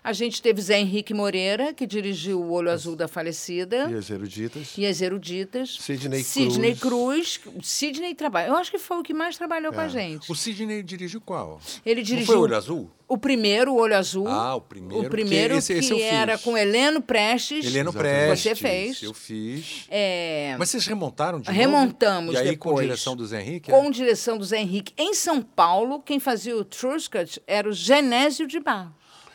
A 0.02 0.12
gente 0.12 0.40
teve 0.42 0.60
Zé 0.62 0.78
Henrique 0.80 1.12
Moreira, 1.14 1.72
que 1.74 1.86
dirigiu 1.86 2.40
O 2.40 2.52
Olho 2.52 2.70
Azul 2.70 2.96
da 2.96 3.06
Falecida. 3.08 3.88
E 3.90 3.94
as 3.94 4.10
eruditas. 4.10 4.74
E 4.78 4.86
as 4.86 5.00
eruditas. 5.00 5.76
Sidney 5.80 6.22
Sidney 6.22 6.74
Cruz. 6.76 7.40
Sidney 7.62 8.14
trabalha. 8.14 8.48
Eu 8.48 8.56
acho 8.56 8.70
que 8.70 8.78
foi 8.78 8.98
o 8.98 9.02
que 9.02 9.12
mais 9.14 9.36
trabalhou 9.36 9.72
É. 9.72 9.74
com 9.74 9.80
a 9.80 9.88
gente. 9.88 10.30
O 10.30 10.34
Sidney 10.34 10.82
dirigiu 10.82 11.20
qual? 11.20 11.60
Ele 11.84 12.00
Não 12.00 12.06
dirigiu. 12.06 12.26
foi 12.26 12.36
o 12.36 12.40
Olho 12.40 12.56
Azul? 12.56 12.90
O 13.12 13.18
primeiro, 13.18 13.72
o 13.72 13.76
Olho 13.76 13.96
Azul. 13.96 14.28
Ah, 14.28 14.54
o 14.54 14.60
primeiro, 14.60 15.06
O 15.06 15.10
primeiro 15.10 15.54
que 15.54 15.58
esse- 15.58 15.72
esse 15.72 15.88
que 15.88 15.94
eu 15.94 15.98
fiz. 15.98 16.06
era 16.06 16.38
com 16.38 16.56
Heleno 16.56 17.02
Prestes. 17.02 17.66
Heleno. 17.66 17.92
Prestes. 17.92 18.42
Você 18.42 18.54
fez. 18.54 19.02
Eu 19.02 19.12
fiz. 19.12 19.86
É, 19.90 20.54
Mas 20.58 20.70
vocês 20.70 20.86
remontaram 20.86 21.40
de 21.40 21.48
novo? 21.48 21.58
Remontamos 21.58 22.34
E 22.34 22.38
aí 22.38 22.50
depois. 22.50 22.76
com 22.76 22.82
direção 22.82 23.16
do 23.16 23.26
Zé 23.26 23.40
Henrique? 23.40 23.70
com 23.70 23.90
direção 23.90 24.38
do 24.38 24.44
Zé 24.44 24.60
Henrique. 24.60 24.92
Em 24.96 25.12
São 25.12 25.42
Paulo, 25.42 26.00
quem 26.00 26.20
fazia 26.20 26.56
o 26.56 26.64
Truscat 26.64 27.42
era 27.48 27.68
o 27.68 27.72
Genésio 27.72 28.46
de 28.46 28.60
Bar. 28.60 28.92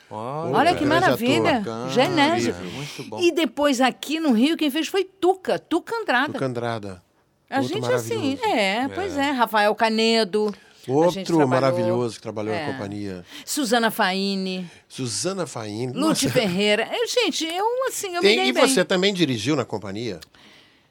Olha 0.10 0.74
que 0.74 0.86
grande 0.86 0.86
maravilha. 0.86 1.58
ator. 1.58 1.90
Genésio. 1.90 2.56
Muito. 2.56 3.20
E 3.22 3.32
depois 3.34 3.82
aqui 3.82 4.20
no 4.20 4.32
Rio, 4.32 4.56
quem 4.56 4.70
fez 4.70 4.88
foi 4.88 5.04
Tuca. 5.04 5.60
Tuca 5.60 5.96
Andrada. 5.98 6.32
Tuca 6.34 6.46
Andrada. 6.46 7.04
A 7.50 7.60
Outro 7.60 7.74
gente 7.76 7.92
assim, 7.92 8.16
maravilhoso. 8.38 8.46
é, 8.58 8.88
pois 8.88 9.18
é. 9.18 9.32
Rafael 9.32 9.76
Canedo. 9.76 10.54
Outro 10.88 11.48
maravilhoso 11.48 12.16
que 12.16 12.22
trabalhou 12.22 12.54
É. 12.54 12.66
na 12.68 12.74
companhia. 12.74 13.26
Suzana 13.46 13.90
Faini. 13.92 14.70
Suzana 14.88 15.46
Faini. 15.48 15.94
Lute. 15.94 16.30
Ferreira. 16.30 16.88
Eu, 16.92 17.08
gente, 17.08 17.46
eu 17.46 17.66
assim, 17.88 18.08
eu 18.16 18.22
me 18.22 18.28
Tem, 18.28 18.38
dei 18.38 18.48
e 18.48 18.54
bem. 18.54 18.68
você 18.68 18.84
também 18.86 19.14
dirigiu 19.14 19.56
na 19.56 19.66
companhia? 19.66 20.20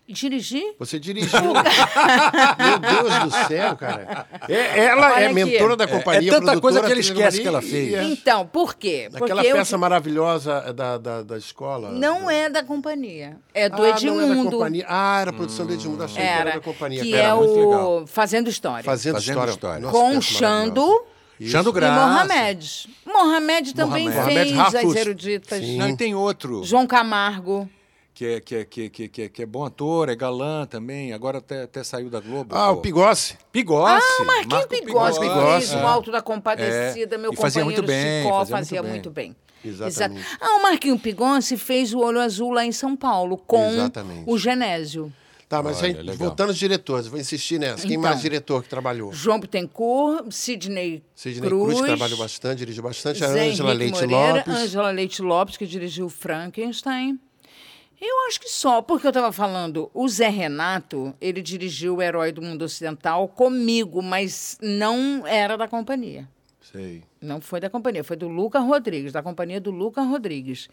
Dirigi? 0.06 0.62
Você 0.78 0.98
dirigiu. 0.98 1.40
Meu 1.42 2.78
Deus 2.78 3.18
do 3.24 3.46
céu, 3.48 3.74
cara. 3.76 4.26
É- 4.48 4.84
ela 4.84 5.12
Olha 5.14 5.20
é 5.22 5.24
aqui. 5.26 5.34
mentora 5.34 5.76
da 5.76 5.84
É- 5.84 5.86
é 5.86 5.90
companhia. 5.90 6.30
tanta 6.30 6.60
coisa 6.60 6.80
produtora, 6.80 6.86
que 6.86 6.92
ele 6.92 7.00
esquece 7.00 7.40
que 7.40 7.48
ela 7.48 7.62
companhia, 7.62 7.88
fez. 7.88 7.92
e 7.92 7.94
é 7.96 8.04
Então, 8.12 8.46
por 8.46 8.74
quê? 8.74 9.08
Aquela 9.12 9.26
Porque 9.36 9.46
eu- 9.48 9.56
peça 9.56 9.78
maravilhosa 9.78 10.72
da, 10.74 10.98
da, 10.98 11.22
da 11.22 11.38
escola. 11.38 11.90
Não 11.90 12.30
é 12.30 12.50
da 12.50 12.62
companhia. 12.62 13.38
É 13.54 13.68
do 13.68 13.76
ah, 13.76 13.78
Não 13.78 13.84
é 13.86 13.92
da 13.92 13.98
Edmundo. 13.98 14.50
companhia. 14.52 14.84
Ah, 14.88 15.20
era 15.22 15.30
a 15.30 15.32
produção 15.32 15.64
do 15.66 15.72
Edmundo. 15.72 16.04
Achei 16.04 16.16
que 16.22 16.28
era 16.28 16.40
Era. 16.50 16.52
da 16.52 16.60
companhia. 16.60 17.02
Que 17.02 17.10
cara. 17.12 17.22
é 17.22 17.34
o. 17.34 18.06
Fazendo 18.06 18.50
História. 18.50 18.84
Fazendo, 18.84 19.14
Fazendo 19.14 19.30
história. 19.32 19.50
História. 19.52 19.80
Nossa, 19.80 19.98
com 19.98 20.08
peça 20.10 20.20
Xando. 20.20 21.04
Xando 21.40 21.70
e 21.70 21.72
Graça. 21.72 22.06
Mohamed. 22.06 22.88
Mohamed 23.06 23.74
também 23.74 24.08
Mohamed. 24.08 24.34
fez 24.34 24.52
Mohamed 24.52 24.86
As. 24.86 24.96
Eruditas. 24.96 25.58
Sim. 25.58 25.78
Não, 25.78 25.88
e 25.88 25.96
tem 25.96 26.14
outro, 26.14 26.62
João 26.62 26.86
Camargo. 26.86 27.68
Que 28.14 28.24
é, 28.26 28.40
que, 28.40 28.54
é, 28.54 28.64
que, 28.64 28.82
é- 28.82 28.88
que, 28.88 29.02
é- 29.02 29.08
que, 29.08 29.22
é- 29.22 29.28
que 29.28 29.42
é 29.42 29.46
bom 29.46 29.64
ator, 29.64 30.08
é 30.08 30.14
galã 30.14 30.64
também, 30.66 31.12
agora 31.12 31.38
até, 31.38 31.64
até 31.64 31.82
saiu 31.82 32.08
da 32.08 32.20
Globo. 32.20 32.54
Ah, 32.54 32.68
pô. 32.72 32.74
o 32.74 32.76
Pigossi. 32.80 33.36
Pigossi. 33.50 34.06
Ah, 34.20 34.24
Marquinhos 34.24 34.46
Marco 34.52 34.68
Pigossi, 34.68 35.20
que 35.20 35.26
Pigossi. 35.26 35.66
fez 35.68 35.82
o 35.82 35.86
Alto 35.86 36.12
da 36.12 36.22
Compadecida, 36.22 37.16
É. 37.16 37.18
meu 37.18 37.32
E 37.32 37.36
fazia 37.36 37.62
companheiro 37.62 37.82
muito 37.82 37.86
bem, 37.86 38.22
Chicó 38.22 38.38
fazia 38.38 38.56
fazia 38.56 38.82
muito 38.82 38.92
muito 38.92 39.10
bem. 39.10 39.36
Exatamente. 39.64 40.20
Exato. 40.20 40.36
Ah, 40.40 40.56
o 40.58 40.62
Marquinho 40.62 40.98
Pigossi 40.98 41.56
fez 41.56 41.92
o 41.92 41.98
Olho 41.98 42.20
Azul 42.20 42.52
lá 42.52 42.64
em 42.64 42.70
São 42.72 42.94
Paulo, 42.94 43.36
com 43.36 43.68
Exatamente. 43.72 44.24
o 44.26 44.38
Genésio. 44.38 45.12
Tá, 45.48 45.62
mas 45.62 45.78
Olha, 45.82 45.88
aí, 45.88 45.92
legal. 45.94 46.16
voltando 46.16 46.48
aos 46.50 46.58
diretores, 46.58 47.06
vou 47.06 47.18
insistir 47.20 47.58
nessa. 47.58 47.82
Quem 47.82 47.92
Então. 47.96 48.02
mais 48.02 48.20
diretor 48.20 48.62
que 48.62 48.68
trabalhou? 48.68 49.12
João 49.12 49.38
Bittencourt, 49.40 50.30
Sidney, 50.30 51.02
Sidney 51.14 51.48
Cruz, 51.48 51.80
trabalhou 51.80 52.18
bastante, 52.18 52.58
dirigiu 52.58 52.82
bastante. 52.82 53.22
A 53.24 53.28
Zé 53.28 53.48
Ângela 53.48 53.74
Henrique 53.74 53.92
Leite 53.98 54.06
Moreira, 54.14 54.38
Lopes. 54.38 54.54
Ângela 54.54 54.90
Leite 54.90 55.22
Lopes, 55.22 55.56
que 55.56 55.66
dirigiu 55.66 56.08
Frankenstein. 56.08 57.18
Eu 58.00 58.26
acho 58.28 58.40
que 58.40 58.48
só, 58.48 58.82
porque 58.82 59.06
eu 59.06 59.10
estava 59.10 59.32
falando, 59.32 59.90
o 59.94 60.06
Zé 60.08 60.28
Renato, 60.28 61.14
ele 61.20 61.40
dirigiu 61.40 61.96
o 61.96 62.02
Herói 62.02 62.32
do 62.32 62.42
Mundo 62.42 62.62
Ocidental 62.62 63.26
comigo, 63.28 64.02
mas 64.02 64.58
não 64.60 65.26
era 65.26 65.56
da 65.56 65.66
companhia. 65.68 66.28
Sei. 66.60 67.02
Não 67.20 67.40
foi 67.40 67.60
da 67.60 67.70
companhia, 67.70 68.02
foi 68.04 68.16
do 68.16 68.28
Luca 68.28 68.58
Rodrigues, 68.58 69.12
da 69.12 69.22
companhia 69.22 69.60
do 69.60 69.70
Luca 69.70 70.02
Rodrigues. 70.02 70.68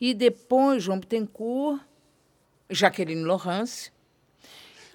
E 0.00 0.14
depois, 0.14 0.82
João 0.82 0.98
Bittencourt, 1.00 1.80
Jaqueline 2.70 3.24
Lawrence. 3.24 3.90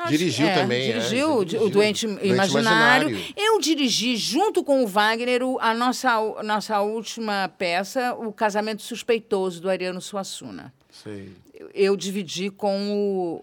Dirigiu 0.08 0.47
também, 0.56 0.89
é, 0.89 0.93
Dirigiu, 0.93 1.38
o- 1.38 1.45
dirigiu. 1.45 1.68
o 1.68 1.70
Doente, 1.70 2.08
Doente 2.08 2.26
Imaginário. 2.28 3.10
Imaginário. 3.10 3.34
Eu 3.38 3.60
dirigi, 3.60 4.16
junto 4.18 4.64
com 4.64 4.84
o 4.84 4.88
Wagner, 4.88 5.41
a 5.60 5.76
nossa, 5.76 6.20
nossa 6.43 6.82
última 6.82 7.54
peça, 7.56 8.16
O 8.16 8.34
Casamento 8.34 8.82
Suspeitoso, 8.82 9.62
do 9.62 9.70
Ariano 9.70 10.02
Suassuna. 10.02 10.74
Sei. 10.91 11.31
Eu, 11.73 11.95
dividi 11.95 12.49
com 12.49 12.91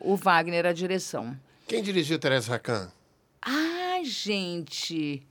o, 0.03 0.13
o 0.13 0.17
Wagner 0.17 0.67
a 0.67 0.73
direção. 0.73 1.37
Quem 1.67 1.83
dirigiu 1.83 2.19
Teresa 2.19 2.51
Racan? 2.53 2.91
Ai, 3.43 4.05
gente... 4.05 5.23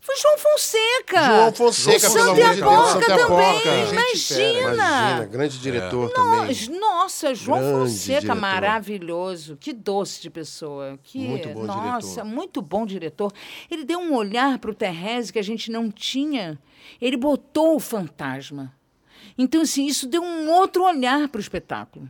Foi 0.00 0.14
João 0.18 0.38
Fonseca! 0.38 1.24
João 1.26 1.52
Fonseca, 1.52 1.98
Santa 1.98 2.14
pelo 2.14 2.30
amor 2.30 2.54
de 2.54 2.60
Deus. 2.60 2.88
Santa 2.90 3.06
também, 3.06 3.50
Apoca. 3.58 3.76
imagina! 3.92 4.60
Imagina, 4.74 5.24
grande 5.26 5.58
diretor 5.58 6.08
No- 6.08 6.14
também. 6.14 6.78
Nossa, 6.78 7.34
João 7.34 7.58
Grande 7.58 7.74
Fonseca, 7.90 8.20
diretor. 8.20 8.40
maravilhoso. 8.40 9.56
Que 9.56 9.72
doce 9.72 10.22
de 10.22 10.30
pessoa. 10.30 10.96
Que, 11.02 11.18
Muito 11.18 11.48
bom 11.48 11.64
nossa, 11.64 12.06
diretor. 12.06 12.24
muito 12.24 12.62
bom 12.62 12.86
diretor. 12.86 13.32
Ele 13.68 13.84
deu 13.84 13.98
um 13.98 14.14
olhar 14.14 14.60
para 14.60 14.70
o 14.70 14.74
Terrese 14.74 15.32
que 15.32 15.40
a 15.40 15.42
gente 15.42 15.72
não 15.72 15.90
tinha. 15.90 16.56
Ele 17.00 17.16
botou 17.16 17.74
o 17.74 17.80
fantasma. 17.80 18.72
Então, 19.38 19.60
assim, 19.62 19.86
isso 19.86 20.06
deu 20.06 20.22
um 20.22 20.50
outro 20.50 20.84
olhar 20.84 21.28
para 21.28 21.38
o 21.38 21.40
espetáculo. 21.40 22.08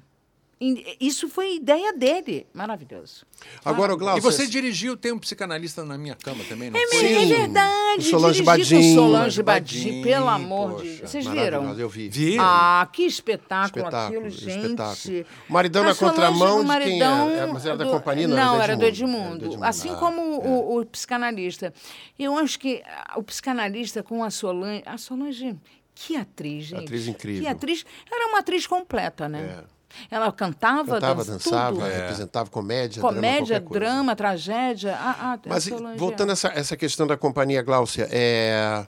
E 0.59 0.97
Isso 0.99 1.29
foi 1.29 1.57
ideia 1.57 1.93
dele. 1.93 2.47
Maravilhoso. 2.55 3.27
Agora, 3.62 3.93
o 3.93 3.97
E 3.97 3.99
Glaucio... 3.99 4.22
você 4.22 4.47
dirigiu, 4.47 4.97
tem 4.97 5.12
um 5.12 5.18
psicanalista 5.18 5.85
na 5.85 5.99
minha 5.99 6.14
cama 6.14 6.43
também, 6.49 6.70
não 6.70 6.81
É, 6.81 6.87
foi? 6.87 7.03
mesmo, 7.03 7.18
é 7.18 7.20
Sim. 7.20 7.29
verdade. 7.29 7.99
O 7.99 8.03
Solange 8.03 8.43
dirigi 8.43 8.43
Badim. 8.43 8.64
com 8.64 8.95
Solange 8.95 8.95
Solange 8.95 9.43
Badim, 9.43 10.03
pelo 10.03 10.29
amor 10.29 10.81
de 10.83 10.89
poxa, 10.93 11.07
Vocês 11.09 11.27
viram? 11.27 11.79
Eu 11.79 11.89
vi. 11.91 12.09
Vi. 12.09 12.39
Ah, 12.41 12.89
que 12.91 13.03
espetáculo, 13.03 13.85
Espetáculo, 13.85 14.18
aquilo, 14.18 14.31
gente. 14.31 14.64
espetáculo. 14.64 15.27
O 15.47 15.53
Maridão 15.53 15.83
A 15.83 15.87
na 15.89 15.95
Solange, 15.95 16.16
contramão 16.16 16.55
de 16.55 16.57
quem 16.57 16.66
Maridão 16.68 17.29
era? 17.31 17.37
É, 17.43 17.47
mas 17.53 17.66
era 17.66 17.77
da 17.77 17.85
do- 17.85 17.91
companhia, 17.91 18.27
não, 18.27 18.37
Não, 18.37 18.62
era 18.62 18.77
do 18.77 18.81
do 18.81 18.87
Edmundo. 18.87 19.27
Era 19.27 19.37
do 19.37 19.45
Edmundo. 19.45 19.62
Assim 19.64 19.91
Ah, 19.91 19.97
como 19.97 20.22
o, 20.22 20.81
o 20.81 20.87
psicanalista. 20.87 21.74
Eu 22.18 22.35
acho 22.39 22.59
que 22.59 22.83
o 23.14 23.22
psicanalista 23.22 24.03
com 24.03 24.24
a 24.24 24.31
Solange... 24.31 24.83
A 24.87 24.97
Solange, 24.97 25.55
que 25.97 26.14
atriz, 26.14 26.66
gente. 26.66 26.84
Atriz 26.84 27.09
incrível. 27.09 27.42
Que 27.42 27.49
atriz. 27.49 27.84
Era 28.12 28.28
uma 28.28 28.40
atriz 28.40 28.66
completa, 28.66 29.28
né? 29.28 29.62
É. 29.72 29.76
Ela 30.11 30.30
cantava, 30.30 30.94
Cantava, 30.94 31.24
dan- 31.24 31.32
dançava, 31.32 31.76
tudo. 31.76 31.86
representava 31.86 32.51
comédia, 32.51 33.01
Comédia, 33.01 33.59
drama, 33.59 33.80
drama, 33.80 34.16
tragédia. 34.16 34.94
Ah, 34.94 35.16
ah, 35.32 35.38
Mas 35.47 35.64
Solange, 35.64 35.99
voltando 35.99 36.28
é. 36.28 36.32
a 36.32 36.34
essa, 36.34 36.49
essa 36.49 36.76
questão 36.76 37.07
da 37.07 37.16
companhia, 37.16 37.62
Gláucia, 37.62 38.07
é... 38.11 38.86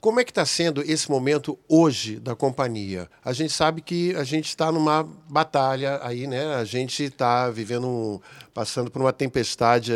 como 0.00 0.20
é 0.20 0.24
que 0.24 0.30
está 0.30 0.46
sendo 0.46 0.80
esse 0.80 1.10
momento 1.10 1.58
hoje 1.68 2.18
da 2.18 2.34
companhia? 2.34 3.10
A 3.22 3.34
gente 3.34 3.52
sabe 3.52 3.82
que 3.82 4.14
a 4.16 4.24
gente 4.24 4.46
está 4.46 4.72
numa 4.72 5.06
batalha 5.28 6.00
aí, 6.02 6.26
né? 6.26 6.54
A 6.54 6.64
gente 6.64 7.04
está 7.04 7.50
vivendo, 7.50 7.86
um... 7.86 8.20
passando 8.54 8.90
por 8.90 9.02
uma 9.02 9.12
tempestade, 9.12 9.92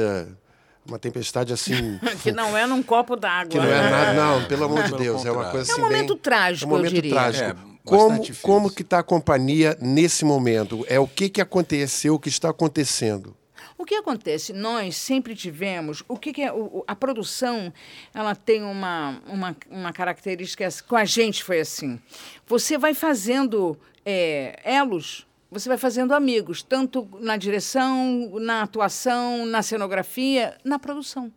uma 0.86 0.98
tempestade 0.98 1.52
assim... 1.52 1.98
Que 2.22 2.32
não 2.32 2.56
é 2.56 2.66
num 2.66 2.82
copo 2.82 3.16
d'água. 3.16 3.50
Que 3.50 3.58
não 3.58 3.64
é 3.66 3.90
nada, 3.90 4.12
não, 4.14 4.44
pelo 4.46 4.64
amor 4.64 4.82
de 4.82 4.90
Pelo 4.90 5.02
Deus. 5.02 5.24
É 5.24 5.30
uma 5.32 5.50
coisa 5.50 5.70
É 5.70 5.74
um 5.74 5.78
assim. 5.78 5.82
momento 5.82 6.14
bem- 6.14 6.22
trágico, 6.22 6.64
É 6.64 6.68
um 6.68 6.70
eu 6.72 6.76
momento 6.78 6.94
diria. 6.94 7.10
trágico. 7.12 7.44
É, 7.50 7.56
como, 7.84 8.22
como 8.42 8.70
que 8.70 8.82
está 8.82 8.98
a 9.00 9.02
companhia 9.02 9.76
nesse 9.80 10.24
momento? 10.24 10.84
É 10.88 11.00
o 11.00 11.06
que, 11.06 11.28
que 11.28 11.40
aconteceu, 11.40 12.14
o 12.14 12.18
que 12.18 12.28
está 12.28 12.48
acontecendo? 12.50 13.36
O 13.76 13.84
que 13.84 13.96
acontece? 13.96 14.52
Nós 14.52 14.96
sempre 14.96 15.34
tivemos. 15.34 16.04
O 16.06 16.16
que, 16.16 16.32
que 16.32 16.42
é. 16.42 16.52
o- 16.52 16.84
a 16.86 16.94
produção 16.94 17.72
ela 18.14 18.36
tem 18.36 18.62
uma, 18.62 19.20
uma, 19.26 19.56
uma 19.68 19.92
característica. 19.92 20.68
Com 20.86 20.94
a 20.94 21.04
gente 21.04 21.42
foi 21.42 21.58
assim. 21.60 21.98
Você 22.46 22.78
vai 22.78 22.94
fazendo 22.94 23.76
é, 24.06 24.60
elos, 24.64 25.26
você 25.52 25.68
vai 25.68 25.76
fazendo 25.76 26.14
amigos, 26.14 26.62
tanto 26.62 27.06
na 27.20 27.36
direção, 27.36 28.30
na 28.40 28.62
atuação, 28.62 29.44
na 29.44 29.62
cenografia, 29.62 30.56
na 30.64 30.78
produção. 30.78 31.30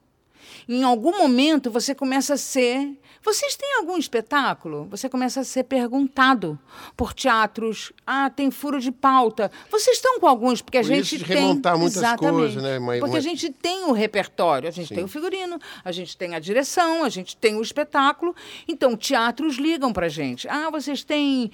Em 0.70 0.84
algum 0.84 1.18
momento 1.18 1.70
você 1.70 1.93
começa 1.93 2.36
a 2.36 2.38
ser 2.38 2.97
Vocês 3.26 3.55
têm 3.55 3.78
algum 3.80 3.97
espetáculo? 3.97 4.86
Você 4.91 5.09
começa 5.09 5.39
a 5.39 5.43
ser 5.43 5.63
perguntado 5.63 6.59
por 6.95 7.11
teatros. 7.11 7.91
Ah, 8.05 8.30
tem 8.30 8.51
furo 8.51 8.80
de 8.80 8.91
pauta. 8.91 9.51
Vocês 9.71 9.97
estão 9.97 10.19
com 10.19 10.28
alguns? 10.28 10.61
Porque 10.61 10.78
a 10.78 10.82
Por 10.82 10.88
gente 10.88 11.15
isso 11.15 11.17
de 11.17 11.26
tem. 11.26 11.38
remontar 11.38 11.76
muitas 11.76 11.97
Exatamente. 11.97 12.36
coisas, 12.38 12.61
né? 12.61 12.99
Porque 12.99 13.17
a 13.17 13.21
gente 13.21 13.49
tem 13.49 13.86
o 13.86 13.93
repertório, 13.93 14.69
a 14.69 14.71
gente 14.71 14.93
tem 14.93 15.03
o 15.03 15.07
figurino, 15.07 15.57
a 15.84 15.91
gente 15.91 16.15
tem 16.15 16.36
a 16.36 16.39
direção, 16.39 17.03
a 17.03 17.09
gente 17.09 17.36
tem 17.36 17.55
o 17.55 17.63
espetáculo. 17.63 18.36
Então, 18.67 18.95
teatros 18.95 19.55
ligam 19.57 19.91
pra 19.91 20.07
gente. 20.07 20.47
Ah, 20.47 20.69
vocês 20.69 21.03
têm. 21.03 21.49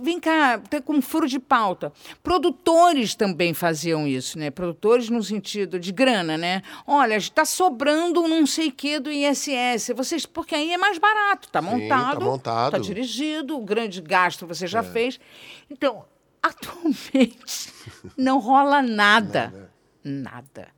Vem 0.00 0.20
cá, 0.20 0.58
tem 0.70 0.80
com 0.80 1.02
furo 1.02 1.26
de 1.26 1.40
pauta. 1.40 1.92
Produtores 2.22 3.16
também 3.16 3.52
faziam 3.54 4.06
isso, 4.06 4.38
né? 4.38 4.50
Produtores 4.50 5.08
no 5.08 5.20
sentido 5.20 5.80
de 5.80 5.90
grana, 5.90 6.38
né? 6.38 6.62
Olha, 6.86 7.16
está 7.16 7.44
sobrando 7.44 8.20
um 8.22 8.28
não 8.28 8.46
sei 8.46 8.68
o 8.68 8.72
que 8.72 9.00
do 9.00 9.10
ISS. 9.10 9.90
Vocês, 9.96 10.24
porque 10.24 10.54
aí 10.54 10.72
é 10.72 10.78
mais 10.78 10.96
barato, 10.98 11.07
tá 11.50 11.60
Sim, 11.62 11.66
montado. 11.68 12.18
tá 12.18 12.24
montado. 12.24 12.72
Tá 12.72 12.78
dirigido, 12.78 13.56
o 13.58 13.64
grande 13.64 14.00
gasto 14.00 14.46
você 14.46 14.64
É. 14.64 14.68
já 14.68 14.82
fez. 14.82 15.18
Então, 15.70 16.04
atualmente, 16.42 17.72
não 18.16 18.38
rola 18.38 18.82
nada. 18.82 19.70
Nada. 20.04 20.68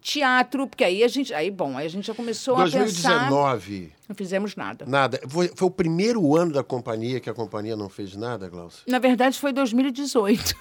Teatro, 0.00 0.66
porque 0.68 0.84
aí 0.84 1.02
a 1.02 1.08
gente. 1.08 1.34
Aí, 1.34 1.50
bom, 1.50 1.76
aí 1.76 1.84
a 1.84 1.90
gente 1.90 2.06
já 2.06 2.14
começou 2.14 2.54
a 2.54 2.64
pensar. 2.64 2.78
2019, 2.78 3.92
Não 4.08 4.14
fizemos 4.16 4.54
nada. 4.56 4.86
nada. 4.86 5.20
Foi, 5.28 5.50
foi 5.54 5.66
o 5.68 5.70
primeiro 5.70 6.34
ano 6.36 6.52
da 6.52 6.62
companhia 6.62 7.18
que 7.20 7.28
a 7.28 7.34
companhia 7.34 7.76
não 7.76 7.88
fez 7.88 8.14
nada, 8.14 8.48
Glaucio? 8.48 8.84
Na 8.86 8.98
verdade, 9.00 9.38
foi 9.38 9.52
2018. 9.52 10.54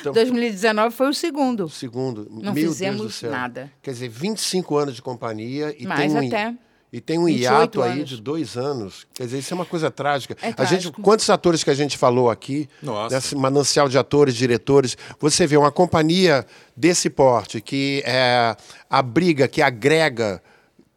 Então- 0.00 0.12
2019 0.12 0.94
foi 0.94 1.08
o 1.08 1.14
segundo. 1.14 1.68
Segundo, 1.70 2.28
Não 2.30 2.52
meu 2.52 2.66
fizemos 2.68 3.00
Deus 3.00 3.12
do 3.12 3.16
céu. 3.16 3.30
nada. 3.30 3.72
Quer 3.82 3.92
dizer, 3.92 4.08
25 4.08 4.76
anos 4.76 4.94
de 4.94 5.02
companhia 5.02 5.74
e 5.76 5.86
Mais 5.86 6.12
tem 6.12 6.22
um, 6.22 6.26
até. 6.28 6.54
E 6.92 7.00
tem 7.00 7.18
um 7.18 7.26
28 7.26 7.42
hiato 7.42 7.82
aí 7.82 7.98
anos. 7.98 8.08
de 8.08 8.20
dois 8.20 8.56
anos. 8.56 9.06
Quer 9.14 9.24
dizer, 9.24 9.38
isso 9.38 9.54
é 9.54 9.56
uma 9.56 9.64
coisa 9.64 9.90
trágica. 9.90 10.36
É 10.42 10.52
a 10.56 10.64
gente, 10.64 10.90
quantos 10.90 11.30
atores 11.30 11.62
que 11.62 11.70
a 11.70 11.74
gente 11.74 11.96
falou 11.96 12.28
aqui, 12.28 12.68
Nossa. 12.82 13.14
nesse 13.14 13.36
manancial 13.36 13.88
de 13.88 13.96
atores, 13.96 14.34
diretores, 14.34 14.96
você 15.20 15.46
vê 15.46 15.56
uma 15.56 15.70
companhia 15.70 16.44
desse 16.76 17.08
porte 17.08 17.60
que 17.60 18.02
é 18.04 18.56
abriga, 18.88 19.46
que 19.46 19.62
agrega 19.62 20.42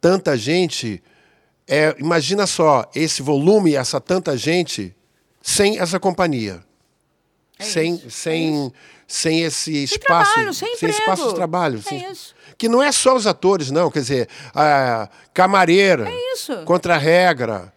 tanta 0.02 0.36
gente. 0.36 1.02
é, 1.68 1.96
imagina 2.00 2.48
só 2.48 2.90
esse 2.96 3.22
volume, 3.22 3.76
essa 3.76 4.02
tanta 4.02 4.36
gente, 4.36 4.96
sem 5.42 5.78
essa 5.80 6.00
companhia. 6.00 6.64
É 7.60 7.64
sem, 7.64 7.96
isso, 7.96 8.08
é 8.08 8.10
sem, 8.10 8.74
sem 9.08 9.42
esse 9.42 9.64
Sem 9.72 9.84
espaço, 9.84 10.32
trabalho, 10.34 10.54
sem 10.54 10.74
emprego. 10.74 10.98
espaço 11.00 11.28
de 11.30 11.36
trabalho. 11.36 11.80
É 11.80 11.82
sem- 11.90 12.12
isso. 12.12 12.36
Que 12.58 12.68
não 12.70 12.82
é 12.84 12.92
só 12.92 13.16
os 13.16 13.26
atores, 13.28 13.72
não. 13.72 13.90
Quer 13.92 14.00
dizer, 14.00 14.28
a 14.54 15.10
camareira, 15.34 16.08
É 16.10 16.34
isso. 16.34 16.56
contra-regra, 16.66 17.74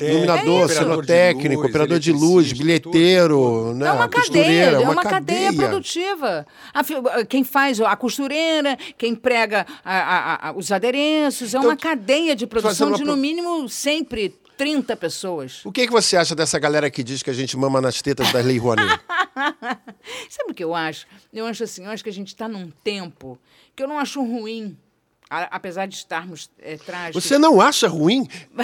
iluminador, 0.00 0.64
É 0.70 0.74
cenotécnico, 0.74 1.66
operador 1.66 1.98
de 1.98 2.12
luz, 2.12 2.52
bilheteiro, 2.52 3.74
né, 3.74 3.86
É 3.88 3.92
uma 3.92 4.08
cadeia, 4.08 4.64
é 4.70 4.78
uma, 4.88 5.02
cadeia, 5.02 5.52
produtiva. 5.52 6.46
A 6.74 7.24
quem 7.24 7.44
faz 7.44 7.80
a 7.80 7.94
costureira, 7.96 8.76
quem 8.98 9.14
prega 9.14 9.66
a- 9.84 9.98
a- 9.98 10.48
a- 10.48 10.52
os 10.52 10.70
adereços, 10.72 11.54
é 11.54 11.60
uma 11.60 11.76
cadeia 11.76 12.34
de 12.34 12.46
produção 12.46 12.88
Então, 12.88 12.88
uma 12.88 12.96
de, 12.98 13.04
no 13.04 13.12
pro- 13.12 13.20
mínimo, 13.20 13.68
sempre 13.68 14.34
30 14.56 14.96
pessoas. 14.96 15.60
O 15.64 15.72
que, 15.72 15.86
que 15.86 15.92
você 15.92 16.16
acha 16.16 16.34
dessa 16.34 16.58
galera 16.58 16.90
que 16.90 17.02
diz 17.02 17.22
que 17.22 17.30
a 17.30 17.32
gente 17.34 17.56
mama 17.56 17.80
nas 17.80 18.00
tetas 18.02 18.30
da 18.32 18.40
Lei 18.40 18.58
Rouanet? 18.58 19.00
Sabe 20.28 20.50
o 20.50 20.54
que 20.54 20.62
eu 20.64 20.74
acho? 20.74 21.06
Eu 21.32 21.46
acho 21.46 21.64
assim, 21.64 21.84
eu 21.84 21.90
acho 21.90 22.02
que 22.04 22.10
a 22.10 22.12
gente 22.12 22.28
está 22.28 22.46
num 22.48 22.70
tempo 22.84 23.38
que 23.74 23.82
eu 23.82 23.88
não 23.88 23.98
acho 23.98 24.22
ruim, 24.22 24.76
a- 25.30 25.48
apesar 25.56 25.86
de 25.86 25.94
estarmos 25.96 26.50
é, 26.58 26.76
trágicos. 26.76 27.24
Você 27.24 27.38
não 27.38 27.60
acha 27.60 27.88
ruim? 27.88 28.28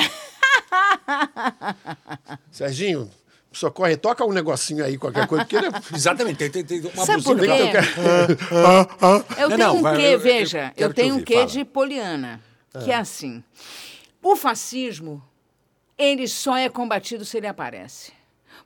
Serginho, 2.50 3.10
socorre, 3.52 3.96
toca 3.96 4.24
um 4.24 4.32
negocinho 4.32 4.84
aí, 4.84 4.98
qualquer 4.98 5.26
coisa. 5.26 5.44
Porque 5.44 5.56
ele 5.56 5.66
é- 5.66 5.70
Exatamente, 5.94 6.36
tem, 6.36 6.50
tem, 6.50 6.64
tem 6.64 6.80
uma 6.92 7.06
Sabe 7.06 7.22
por 7.22 7.38
quê? 7.38 7.46
que 7.46 9.42
Eu 9.42 9.48
Não, 9.50 9.56
tenho 9.56 9.58
não, 9.58 9.76
um 9.76 9.82
quê, 9.96 10.02
eu- 10.02 10.10
eu 10.12 10.18
veja, 10.20 10.72
eu 10.76 10.88
te 10.90 10.94
tenho 10.96 11.16
um 11.16 11.22
quê 11.22 11.34
fala. 11.34 11.46
de 11.46 11.64
Poliana, 11.64 12.40
que 12.84 12.90
é 12.90 12.96
assim. 12.96 13.42
O 14.22 14.36
fascismo, 14.36 15.22
ele 15.98 16.28
só 16.28 16.56
é 16.56 16.68
combatido 16.68 17.24
se 17.24 17.36
ele 17.36 17.46
aparece. 17.46 18.12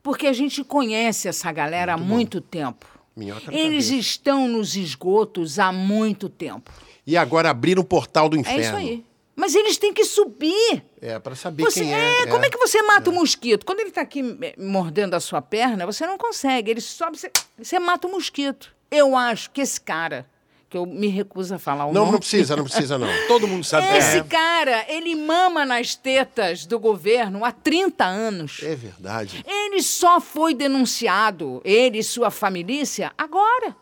Porque 0.03 0.26
a 0.26 0.33
gente 0.33 0.62
conhece 0.64 1.28
essa 1.28 1.51
galera 1.53 1.95
há 1.95 1.97
muito 1.97 2.41
tempo. 2.41 2.87
Minhoca 3.16 3.51
na 3.51 3.57
Eles 3.57 3.87
cabeça. 3.87 3.95
estão 4.09 4.49
nos 4.49 4.74
esgotos 4.76 5.59
há 5.59 5.70
muito 5.72 6.28
tempo. 6.28 6.70
E 7.07 7.16
agora 7.16 7.51
abriram 7.51 7.83
o 7.83 7.85
portal 7.85 8.28
do 8.28 8.37
É 8.37 8.41
inferno. 8.41 8.61
isso 8.61 8.74
aí. 8.76 9.05
Mas 9.35 9.55
eles 9.55 9.78
têm 9.78 9.93
que 9.93 10.05
subir. 10.05 10.85
É, 11.01 11.18
para 11.18 11.35
saber 11.35 11.62
Você, 11.64 11.80
quem 11.80 11.95
é, 11.95 12.22
é. 12.22 12.26
como 12.26 12.45
é 12.45 12.51
que 12.51 12.59
você 12.59 12.83
mata 12.83 13.11
o 13.11 13.12
mosquito? 13.12 13.64
Quando 13.64 13.80
ele 13.80 13.89
está 13.89 14.03
aqui 14.03 14.22
mordendo 14.59 15.14
a 15.14 15.20
sua 15.20 15.41
perna, 15.41 15.87
você 15.87 16.07
não 16.07 16.18
consegue. 16.18 16.70
Ele 16.70 16.80
sobe, 16.80 17.18
você, 17.18 17.30
você 17.59 17.78
mata 17.78 18.07
o 18.07 18.11
mosquito. 18.11 18.74
Eu 18.91 19.16
acho 19.16 19.51
que 19.51 19.61
esse 19.62 19.80
cara, 19.80 20.26
que 20.73 20.79
eu 20.79 20.87
me 20.87 21.09
recuso 21.09 21.55
a 21.55 21.59
falar 21.59 21.85
o 21.85 21.93
Não, 21.93 22.01
nome. 22.01 22.12
não 22.12 22.18
precisa, 22.18 22.57
não 22.57 22.64
precisa, 22.64 22.97
não. 22.97 23.07
todo 23.29 23.47
mundo 23.47 23.62
sabe. 23.62 23.95
Esse 23.95 24.16
É. 24.18 24.23
cara, 24.25 24.87
ele 24.89 25.14
mama 25.14 25.66
nas 25.66 25.95
tetas 25.95 26.64
do 26.64 26.79
governo 26.81 27.45
há 27.45 27.53
30 27.53 28.03
anos. 28.07 28.61
É 28.62 28.75
verdade. 28.75 29.45
Ele 29.47 29.83
só 29.83 30.18
foi 30.18 30.55
denunciado, 30.55 31.61
ele 31.62 31.99
e 31.99 32.03
sua 32.03 32.31
família, 32.31 33.12
agora. 33.18 33.77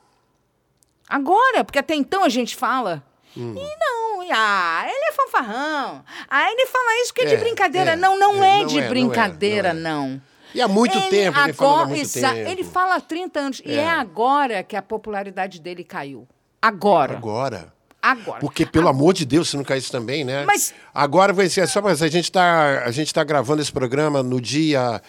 Agora, 1.09 1.63
porque 1.65 1.79
até 1.79 1.95
então 1.95 2.25
a 2.25 2.29
gente 2.29 2.57
fala. 2.57 3.05
Hum. 3.37 3.55
E 3.57 3.77
não, 3.79 4.25
e, 4.25 4.31
ah, 4.33 4.85
ele 4.89 5.05
é 5.09 5.13
fanfarrão. 5.13 6.05
Ah, 6.29 6.51
ele 6.51 6.67
fala 6.67 7.01
isso 7.03 7.15
que 7.15 7.21
é, 7.23 7.27
de 7.27 7.35
É, 7.35 7.37
brincadeira. 7.37 7.93
é, 7.93 7.97
não, 7.97 8.19
não 8.19 8.43
é, 8.43 8.57
é, 8.57 8.61
não 8.63 8.67
de 8.67 8.79
é, 8.79 8.81
não 8.81 8.87
é, 8.87 8.89
brincadeira, 8.89 9.73
não 9.73 10.09
não. 10.09 10.23
E 10.53 10.61
há 10.61 10.67
muito 10.67 10.99
Ele 10.99 11.09
tempo, 11.09 11.39
vem 11.41 11.53
falando 11.53 11.83
há 11.83 11.87
muito 11.87 12.13
tempo. 12.13 12.51
Ele 12.51 12.65
fala 12.65 12.97
há 12.97 13.01
30 13.01 13.39
anos. 13.39 13.63
E 13.65 13.73
é 13.73 13.89
agora 13.89 14.65
que 14.65 14.75
a 14.75 14.83
popularidade 14.83 15.61
dele 15.61 15.85
caiu. 15.85 16.27
Agora. 16.61 17.17
Agora. 17.17 17.73
Agora. 18.03 18.41
Porque, 18.41 18.65
pelo 18.65 18.89
amor 18.89 19.13
de 19.13 19.27
Deus, 19.27 19.51
se 19.51 19.57
não 19.57 19.65
caísse 19.65 19.91
também, 19.93 20.25
né? 20.25 20.45
Mas- 20.47 20.73
Agora 20.95 21.33
vai 21.33 21.49
ser 21.49 21.67
só 21.69 21.83
para 21.83 21.93
a 21.93 22.09
gente 22.09 22.33
tá 22.33 22.83
A 22.85 22.91
gente 22.91 23.13
tá 23.13 23.23
gravando 23.23 23.61
esse 23.61 23.71
programa 23.71 24.23
no 24.23 24.41
dia 24.41 25.03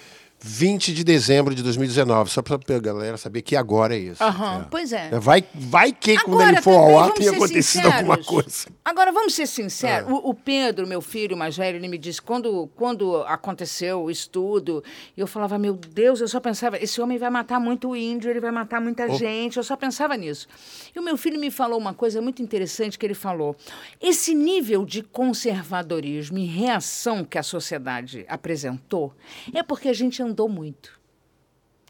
20 0.44 0.94
de 0.94 1.04
dezembro 1.04 1.54
de 1.54 1.62
2019. 1.62 2.32
Só 2.32 2.42
para 2.42 2.56
a 2.56 2.80
galera 2.80 3.16
saber 3.16 3.44
que 3.44 3.56
agora 3.56 3.96
é 3.96 4.00
isso. 4.00 4.24
Aham, 4.24 4.68
Pois 4.72 4.92
é. 4.92 5.10
Vai, 5.20 5.44
vai 5.54 5.92
que 5.92 6.16
quando 6.18 6.42
Agora, 6.42 6.50
ele 6.50 6.62
for 6.62 6.72
ao 6.72 7.00
ar 7.00 7.12
ser 7.16 7.30
acontecido 7.30 7.64
sinceros. 7.64 7.94
alguma 7.94 8.18
coisa. 8.18 8.68
Agora, 8.84 9.12
vamos 9.12 9.36
ser 9.36 9.46
sinceros. 9.46 10.10
É. 10.10 10.12
O, 10.12 10.30
o 10.30 10.34
Pedro, 10.34 10.88
meu 10.88 11.00
filho 11.00 11.38
mais 11.38 11.56
velho, 11.56 11.78
ele 11.78 11.88
me 11.88 11.98
disse, 11.98 12.20
quando, 12.20 12.68
quando 12.76 13.18
aconteceu 13.24 14.10
isso 14.10 14.30
tudo, 14.32 14.84
eu 15.16 15.28
falava, 15.28 15.60
meu 15.60 15.76
Deus, 15.76 16.22
eu 16.22 16.28
só 16.28 16.40
pensava, 16.40 16.78
esse 16.78 17.00
homem 17.00 17.20
vai 17.20 17.30
matar 17.30 17.60
muito 17.60 17.96
índio, 17.96 18.32
ele 18.32 18.40
vai 18.40 18.52
matar 18.52 18.82
muita 18.82 19.10
gente, 19.16 19.58
eu 19.58 19.64
só 19.64 19.76
pensava 19.76 20.18
nisso. 20.18 20.48
E 20.96 21.00
o 21.00 21.04
meu 21.04 21.18
filho 21.18 21.40
me 21.40 21.52
falou 21.52 21.78
uma 21.78 21.94
coisa 21.94 22.20
muito 22.20 22.42
interessante 22.42 22.98
que 22.98 23.06
ele 23.06 23.14
falou. 23.14 23.56
Esse 24.02 24.34
nível 24.34 24.86
de 24.86 25.04
conservadorismo 25.04 26.40
e 26.40 26.46
reação 26.46 27.24
que 27.24 27.38
a 27.38 27.44
sociedade 27.44 28.26
apresentou 28.28 29.14
é 29.54 29.62
porque 29.62 29.88
a 29.88 29.94
gente 29.94 30.22
andou 30.22 30.31
muito. 30.50 31.00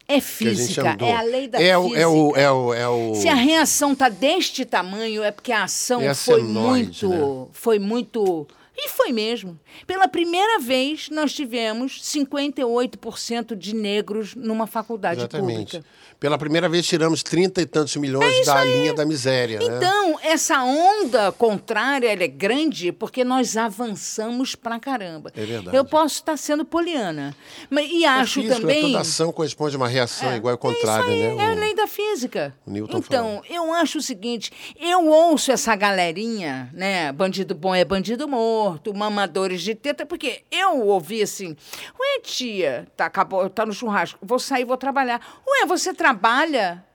É 0.08 0.20
física, 0.20 0.92
andou. 0.92 1.08
é 1.08 1.16
a 1.16 1.22
lei 1.22 1.48
da 1.48 1.62
é 1.62 1.78
o, 1.78 1.84
física. 1.84 2.00
é 2.00 2.06
o, 2.06 2.36
é 2.36 2.50
o, 2.52 2.74
é 2.74 2.88
o... 2.88 3.14
Se 3.14 3.28
a 3.28 3.34
reação 3.34 3.94
tá 3.94 4.08
deste 4.08 4.64
tamanho, 4.64 5.22
é 5.22 5.30
porque 5.30 5.52
a 5.52 5.64
ação 5.64 6.02
É 6.02 6.12
foi 6.14 6.40
senoide, 6.40 7.06
muito. 7.06 7.08
né? 7.08 7.46
Foi 7.52 7.78
muito. 7.78 8.46
E 8.76 8.88
foi 8.88 9.12
mesmo. 9.12 9.58
Pela 9.86 10.08
primeira 10.08 10.58
vez, 10.58 11.08
nós 11.10 11.32
tivemos 11.32 12.02
58% 12.02 13.54
de 13.54 13.74
negros 13.74 14.34
numa 14.34 14.66
faculdade 14.66 15.20
Exatamente. 15.20 15.76
pública. 15.78 15.84
Pela 16.22 16.38
primeira 16.38 16.68
vez 16.68 16.86
tiramos 16.86 17.20
30 17.24 17.62
e 17.62 17.66
tantos 17.66 17.96
milhões 17.96 18.46
da 18.46 18.62
linha 18.62 18.94
da 18.94 19.04
miséria. 19.04 19.58
né? 19.58 19.64
Então, 19.76 20.20
essa 20.22 20.62
onda 20.62 21.32
contrária 21.32 22.12
é 22.12 22.28
grande 22.28 22.92
porque 22.92 23.24
nós 23.24 23.56
avançamos 23.56 24.54
pra 24.54 24.78
caramba. 24.78 25.32
É 25.34 25.44
verdade. 25.44 25.76
Eu 25.76 25.84
posso 25.84 26.14
estar 26.20 26.36
sendo 26.36 26.64
poliana. 26.64 27.34
Mas, 27.68 27.90
e 27.90 28.04
acho 28.04 28.38
é 28.38 28.42
físico, 28.44 28.60
também. 28.60 28.82
Toda 28.82 29.00
ação 29.00 29.32
corresponde 29.32 29.74
a 29.74 29.78
uma 29.78 29.88
reação 29.88 30.30
É, 30.30 30.36
igual 30.36 30.52
ao 30.52 30.58
contrário, 30.58 31.10
é 31.10 31.12
aí, 31.12 31.34
né? 31.34 31.44
É 31.44 31.50
a 31.50 31.54
lei 31.54 31.74
da 31.74 31.88
física. 31.88 32.54
o 32.64 32.70
Newton 32.70 32.98
então, 32.98 33.42
eu 33.50 33.72
acho 33.74 33.98
o 33.98 34.02
seguinte: 34.02 34.52
eu 34.80 35.08
ouço 35.08 35.50
essa 35.50 35.74
galerinha, 35.74 36.70
né? 36.72 37.10
Bandido 37.10 37.52
bom 37.52 37.74
é 37.74 37.84
bandido 37.84 38.28
morto, 38.28 38.94
mamadores 38.94 39.60
de 39.60 39.74
teta, 39.74 40.06
porque 40.06 40.42
eu 40.52 40.86
ouvi 40.86 41.20
assim: 41.20 41.56
Ué, 41.98 42.20
tia, 42.22 42.86
tá, 42.96 43.06
acabou, 43.06 43.50
tá 43.50 43.66
no 43.66 43.72
churrasco, 43.72 44.20
vou 44.22 44.38
sair, 44.38 44.64
vou 44.64 44.76
trabalhar. 44.76 45.20
Ué, 45.44 45.66
você 45.66 45.92
trabalha? 45.92 46.11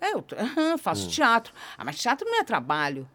É, 0.02 0.14
eu 0.14 0.24
aham, 0.38 0.78
faço 0.78 1.08
Hum. 1.08 1.10
teatro. 1.10 1.54
Ah, 1.78 1.84
mas 1.84 1.98
teatro 2.00 2.26
não 2.30 2.40
é 2.40 2.44
trabalho. 2.44 3.08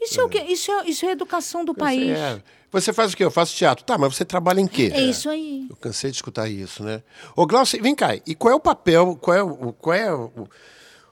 Isso 0.00 0.20
é, 0.20 0.24
o 0.24 0.28
quê? 0.28 0.42
Isso 0.48 0.70
é, 0.72 0.88
isso 0.88 1.04
é 1.06 1.10
educação 1.10 1.64
do 1.64 1.74
país. 1.74 2.16
É. 2.16 2.42
Você 2.72 2.92
faz 2.92 3.12
o 3.12 3.16
quê? 3.16 3.24
Eu 3.24 3.30
faço 3.30 3.54
teatro. 3.54 3.84
Tá, 3.84 3.96
mas 3.98 4.14
você 4.16 4.24
trabalha 4.24 4.60
em 4.60 4.66
quê? 4.66 4.90
É 4.92 5.00
isso 5.00 5.28
aí. 5.28 5.66
Eu 5.68 5.76
cansei 5.76 6.10
de 6.10 6.16
escutar 6.16 6.48
isso, 6.48 6.82
né? 6.82 7.02
Ô, 7.34 7.46
Glaucio, 7.46 7.80
vem 7.82 7.94
cá. 7.94 8.14
E 8.26 8.34
qual 8.34 8.52
é 8.52 8.54
o 8.54 8.60
papel, 8.60 9.16
qual 9.20 9.36
é 9.36 9.42
o... 9.42 9.72
Qual 9.74 9.94
é 9.94 10.12
o, 10.12 10.48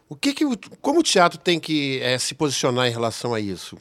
o 0.09 0.17
que 0.17 0.33
que 0.35 0.45
como 0.81 1.01
o 1.01 1.03
teatro 1.03 1.39
tem 1.39 1.59
que 1.59 1.99
eh, 2.03 2.19
se 2.19 2.35
posicionar 2.35 2.87
em 2.87 2.91
relação 2.91 3.33
a 3.35 3.41
isso? 3.41 3.77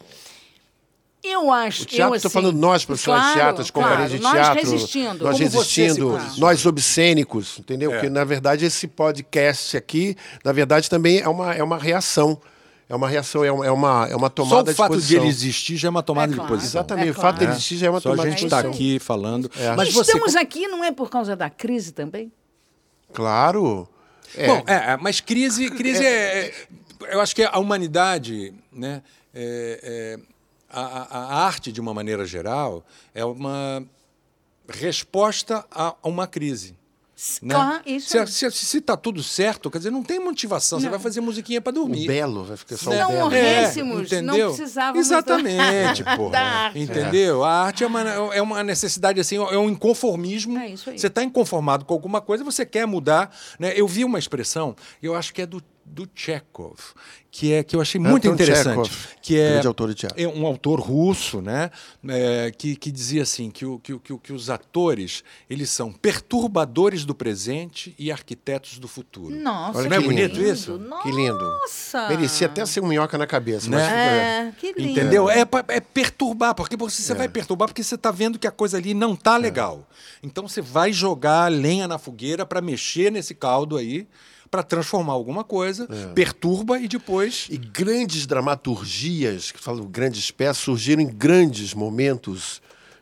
Eu 1.24 1.50
acho. 1.52 1.84
O 1.84 1.86
teatro, 1.86 2.14
eu, 2.14 2.18
estou 2.18 2.28
assim, 2.30 2.34
falando 2.42 2.58
nós, 2.58 2.84
profissionais 2.84 3.24
claro, 3.24 3.38
de 3.40 3.42
teatro, 3.46 3.62
as 3.62 3.72
claro, 3.72 3.90
companhias 3.90 4.12
de 4.12 4.20
nós 4.20 4.34
teatro. 4.34 4.60
resistindo. 4.72 5.24
Nós 5.24 5.38
Como 5.38 5.50
você 5.50 5.64
se 5.66 5.82
resistindo, 5.82 6.20
nós 6.38 6.66
obscênicos, 6.66 7.60
entendeu? 7.60 7.92
É. 7.92 7.94
Porque, 7.96 8.10
na 8.10 8.24
verdade, 8.26 8.66
esse 8.66 8.88
podcast 8.88 9.78
aqui, 9.78 10.18
na 10.44 10.52
verdade, 10.52 10.90
também 10.90 11.20
é 11.20 11.28
uma, 11.30 11.54
é 11.54 11.64
uma 11.64 11.78
reação. 11.78 12.40
É 12.90 12.96
uma 12.96 13.08
reação, 13.08 13.44
é 13.46 13.52
uma, 13.52 13.66
é 13.66 13.72
uma, 13.72 14.08
é 14.12 14.16
uma 14.16 14.28
Só 14.28 14.30
tomada 14.30 14.72
o 14.72 14.76
fato 14.76 14.92
de 14.92 14.98
de 14.98 15.04
posição. 15.16 15.22
ele 15.22 15.30
existir 15.30 15.78
já 15.78 15.88
é 15.88 15.90
uma 15.90 16.04
tomada 16.04 16.28
É 16.28 16.32
de 16.32 16.36
claro. 16.36 16.54
posição. 16.54 16.82
Exatamente, 16.82 17.08
É 17.08 17.12
o 17.12 17.14
fato 17.14 17.22
claro. 17.22 17.38
dele 17.40 17.52
existir 17.54 17.78
já 17.78 17.88
é 17.88 17.90
uma 17.90 18.02
Só 18.02 18.10
a 18.10 18.12
tomada 18.12 18.30
gente 18.30 18.40
de 18.40 18.46
está 18.46 18.58
posição. 18.58 18.74
aqui 18.74 19.00
falando. 19.00 19.50
É. 19.58 19.76
Mas 19.76 19.94
você, 19.94 20.12
Estamos 20.12 20.36
aqui 20.36 20.68
não 20.68 20.84
é 20.84 20.92
por 20.92 21.10
causa 21.10 21.36
da 21.36 21.50
crise 21.50 21.94
também? 21.94 22.32
Claro. 23.14 23.88
É, 24.36 24.48
Bom, 24.48 24.64
é, 24.68 24.74
é, 24.94 24.98
mas 24.98 25.22
crise, 25.22 25.70
crise 25.72 26.06
é, 26.06 26.48
é- 26.48 26.54
Eu 27.12 27.22
acho 27.22 27.36
que 27.36 27.44
a 27.44 27.58
humanidade, 27.58 28.54
né, 28.72 29.02
é- 29.34 30.18
é- 30.20 30.33
a, 30.74 30.82
a- 30.82 31.18
a 31.18 31.46
arte, 31.46 31.72
de 31.72 31.80
uma 31.80 31.94
maneira 31.94 32.26
geral, 32.26 32.84
é 33.14 33.24
uma 33.24 33.84
resposta 34.68 35.66
a 35.72 35.96
uma 36.04 36.28
crise. 36.28 36.76
Né? 37.42 37.54
Claro, 37.54 37.84
isso 37.86 38.10
se, 38.10 38.18
aí. 38.18 38.28
se, 38.28 38.52
se 38.52 38.82
tá 38.82 38.98
tudo 38.98 39.24
certo, 39.24 39.70
quer 39.72 39.78
dizer, 39.78 39.92
não 39.92 40.04
tem 40.04 40.20
motivação. 40.20 40.80
Você 40.80 40.90
vai 40.90 41.00
fazer 41.00 41.22
musiquinha 41.22 41.62
para 41.62 41.70
o 41.70 41.74
dormir. 41.74 42.06
belo, 42.08 42.44
vai 42.44 42.58
ficar 42.58 42.76
só 42.76 42.92
Se 42.92 42.98
o 42.98 43.00
não 43.00 43.08
belo. 43.12 43.22
morrêssemos, 43.26 44.12
não 44.24 44.34
precisávamos 44.34 45.08
da- 45.08 45.18
Exatamente, 45.18 46.04
porra. 46.18 46.32
da 46.32 46.42
arte. 46.42 46.80
Entendeu? 46.80 47.44
A 47.44 47.52
arte 47.66 47.84
é 47.84 47.88
uma, 47.88 48.02
é 48.02 48.42
uma 48.42 48.62
necessidade, 48.64 49.22
assim, 49.22 49.38
é 49.38 49.58
um 49.58 49.70
inconformismo. 49.70 50.58
É 50.58 50.70
isso 50.70 50.90
aí. 50.90 51.00
Você 51.00 51.08
está 51.08 51.24
inconformado 51.24 51.86
com 51.86 51.94
alguma 51.94 52.20
coisa, 52.20 52.44
você 52.44 52.66
quer 52.66 52.86
mudar. 52.88 53.34
Né? 53.58 53.72
Eu 53.76 53.88
vi 53.88 54.04
uma 54.04 54.20
expressão, 54.20 54.76
eu 55.02 55.16
acho 55.16 55.34
que 55.34 55.44
é 55.44 55.46
do, 55.46 55.64
do 55.86 56.08
Chekhov, 56.16 56.80
que 57.30 57.54
é 57.54 57.64
que 57.64 57.76
eu 57.76 57.82
achei 57.82 58.00
muito 58.00 58.26
Anton 58.28 58.36
interessante. 58.36 58.90
Chekhov, 58.90 59.08
que 59.22 59.40
é, 59.40 59.52
grande 59.52 59.68
autor 59.68 59.90
de 59.90 59.96
teatro. 59.96 60.22
é 60.22 60.28
um 60.28 60.46
autor 60.46 60.80
russo, 60.80 61.42
né? 61.42 61.70
É, 62.08 62.52
que, 62.58 62.76
que 62.76 62.92
dizia 62.92 63.24
assim 63.24 63.52
que, 63.52 63.66
o, 63.66 63.80
que, 63.80 63.98
que, 64.00 64.18
que 64.18 64.34
os 64.34 64.50
atores 64.50 65.24
eles 65.50 65.70
são 65.70 65.92
perturbadores 65.92 67.06
do 67.06 67.14
presente 67.14 67.94
e 67.98 68.12
arquitetos 68.12 68.80
do 68.80 68.88
futuro. 68.88 69.36
Nossa, 69.36 69.80
Olha 69.80 69.90
Não 69.90 69.98
é 69.98 70.00
que 70.00 70.06
bonito 70.06 70.36
lindo. 70.38 70.54
isso? 70.54 70.80
Que 71.02 71.12
lindo. 71.12 71.40
Nossa! 71.40 72.08
Merecia 72.10 72.48
até 72.48 72.66
ser 72.66 72.82
um 72.82 72.88
minhoca 72.88 73.18
na 73.18 73.28
cabeça. 73.28 73.70
Né? 73.70 73.78
Mas, 73.78 73.92
É, 73.92 74.54
que 74.60 74.74
lindo. 74.74 74.92
Entendeu? 74.92 75.30
É, 75.30 75.42
é 75.68 75.80
perturbar, 75.80 76.56
porque 76.56 76.76
você, 76.78 77.02
você 77.02 77.14
vai 77.14 77.28
perturbar 77.28 77.68
porque 77.68 77.84
você 77.84 77.96
está 77.96 78.12
vendo 78.12 78.40
que 78.40 78.48
a 78.48 78.52
coisa 78.52 78.78
ali 78.78 78.94
não 78.94 79.16
tá 79.16 79.38
legal. 79.38 79.88
Então 80.22 80.48
você 80.48 80.62
vai 80.62 80.94
jogar 80.94 81.52
lenha 81.52 81.88
na 81.88 81.98
fogueira 81.98 82.46
para 82.46 82.62
mexer 82.62 83.12
nesse 83.12 83.36
caldo 83.36 83.78
aí, 83.78 84.08
para 84.54 84.62
transformar 84.62 85.14
alguma 85.14 85.44
coisa, 85.44 85.88
perturba 86.14 86.78
e 86.78 86.88
depois. 86.88 87.48
E 87.50 87.58
grandes 87.58 88.28
dramaturgias, 88.28 89.52
que 89.52 89.60
falam 89.60 89.84
grandes 89.88 90.30
peças, 90.30 90.58
surgiram 90.58 91.02
em 91.02 91.08
grandes 91.08 91.74
momentos 91.74 92.62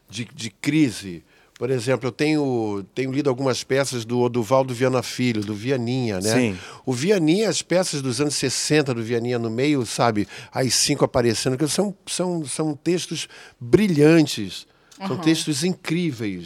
de, 0.09 0.23
de 0.33 0.49
crise. 0.49 1.25
Por 1.55 1.69
exemplo, 1.69 2.07
eu 2.07 2.11
tenho, 2.13 2.85
tenho 2.95 3.11
lido 3.11 3.29
algumas 3.29 3.65
peças 3.65 4.05
do 4.05 4.21
Oduvaldo 4.21 4.73
Viana 4.73 5.03
Filho, 5.03 5.41
do 5.41 5.53
Vianinha, 5.53 6.21
né? 6.21 6.33
Sim. 6.33 6.57
O 6.85 6.93
Vianinha, 6.93 7.49
as 7.49 7.61
peças 7.61 8.01
dos 8.01 8.21
anos 8.21 8.35
60 8.35 8.93
do 8.93 9.03
Vianinha 9.03 9.37
no 9.37 9.49
meio, 9.49 9.85
sabe? 9.85 10.29
As 10.53 10.73
cinco 10.73 11.03
aparecendo, 11.03 11.57
que 11.57 11.67
são, 11.67 11.93
são, 12.07 12.45
são 12.45 12.73
textos 12.73 13.27
brilhantes, 13.59 14.65
são 15.05 15.17
textos 15.17 15.65
incríveis. 15.65 16.45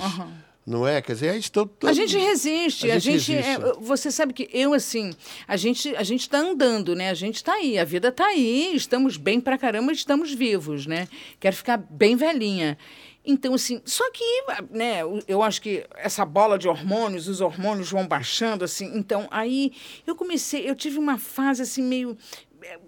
Não 0.66 0.88
é? 0.88 0.99
Quer 0.99 1.13
dizer, 1.13 1.30
a 1.30 1.34
gente, 1.34 1.51
to- 1.51 1.68
to- 1.68 1.88
A 1.88 1.93
gente 1.93 2.18
resiste, 2.18 2.89
A 2.89 2.95
a 2.95 2.97
gente 2.99 3.20
gente, 3.20 3.34
resiste. 3.39 3.61
é, 3.63 3.74
você 3.80 4.09
sabe 4.09 4.34
que 4.34 4.49
eu 4.51 4.74
assim, 4.74 5.13
a 5.47 5.55
gente 5.55 5.95
a 5.95 6.01
gente 6.01 6.22
está 6.22 6.39
andando, 6.39 6.95
né? 6.95 7.11
A 7.11 7.13
gente 7.13 7.36
está 7.36 7.53
aí, 7.53 7.78
a 7.78 7.84
vida 7.84 8.07
está 8.07 8.26
aí, 8.26 8.76
estamos 8.76 9.16
bem 9.16 9.39
pra 9.39 9.59
caramba, 9.59 9.91
estamos 9.91 10.34
vivos, 10.34 10.88
né? 10.88 11.07
Quero 11.39 11.55
ficar 11.55 11.78
bem 11.78 12.16
velhinha. 12.16 12.80
Então 13.24 13.53
assim, 13.53 13.80
só 13.86 14.09
que, 14.11 14.24
né? 14.72 15.01
Eu 15.28 15.43
acho 15.43 15.61
que 15.61 15.86
essa 15.97 16.26
bola 16.26 16.57
de 16.57 16.68
hormônios, 16.68 17.28
os 17.28 17.41
hormônios 17.41 17.91
vão 17.91 18.07
baixando 18.07 18.66
assim. 18.66 18.91
Então 18.97 19.28
aí 19.30 19.72
eu 20.07 20.16
comecei, 20.16 20.68
eu 20.68 20.76
tive 20.76 20.97
uma 20.97 21.20
fase 21.20 21.61
assim 21.61 21.84
meio 21.84 22.18
é, 22.63 22.80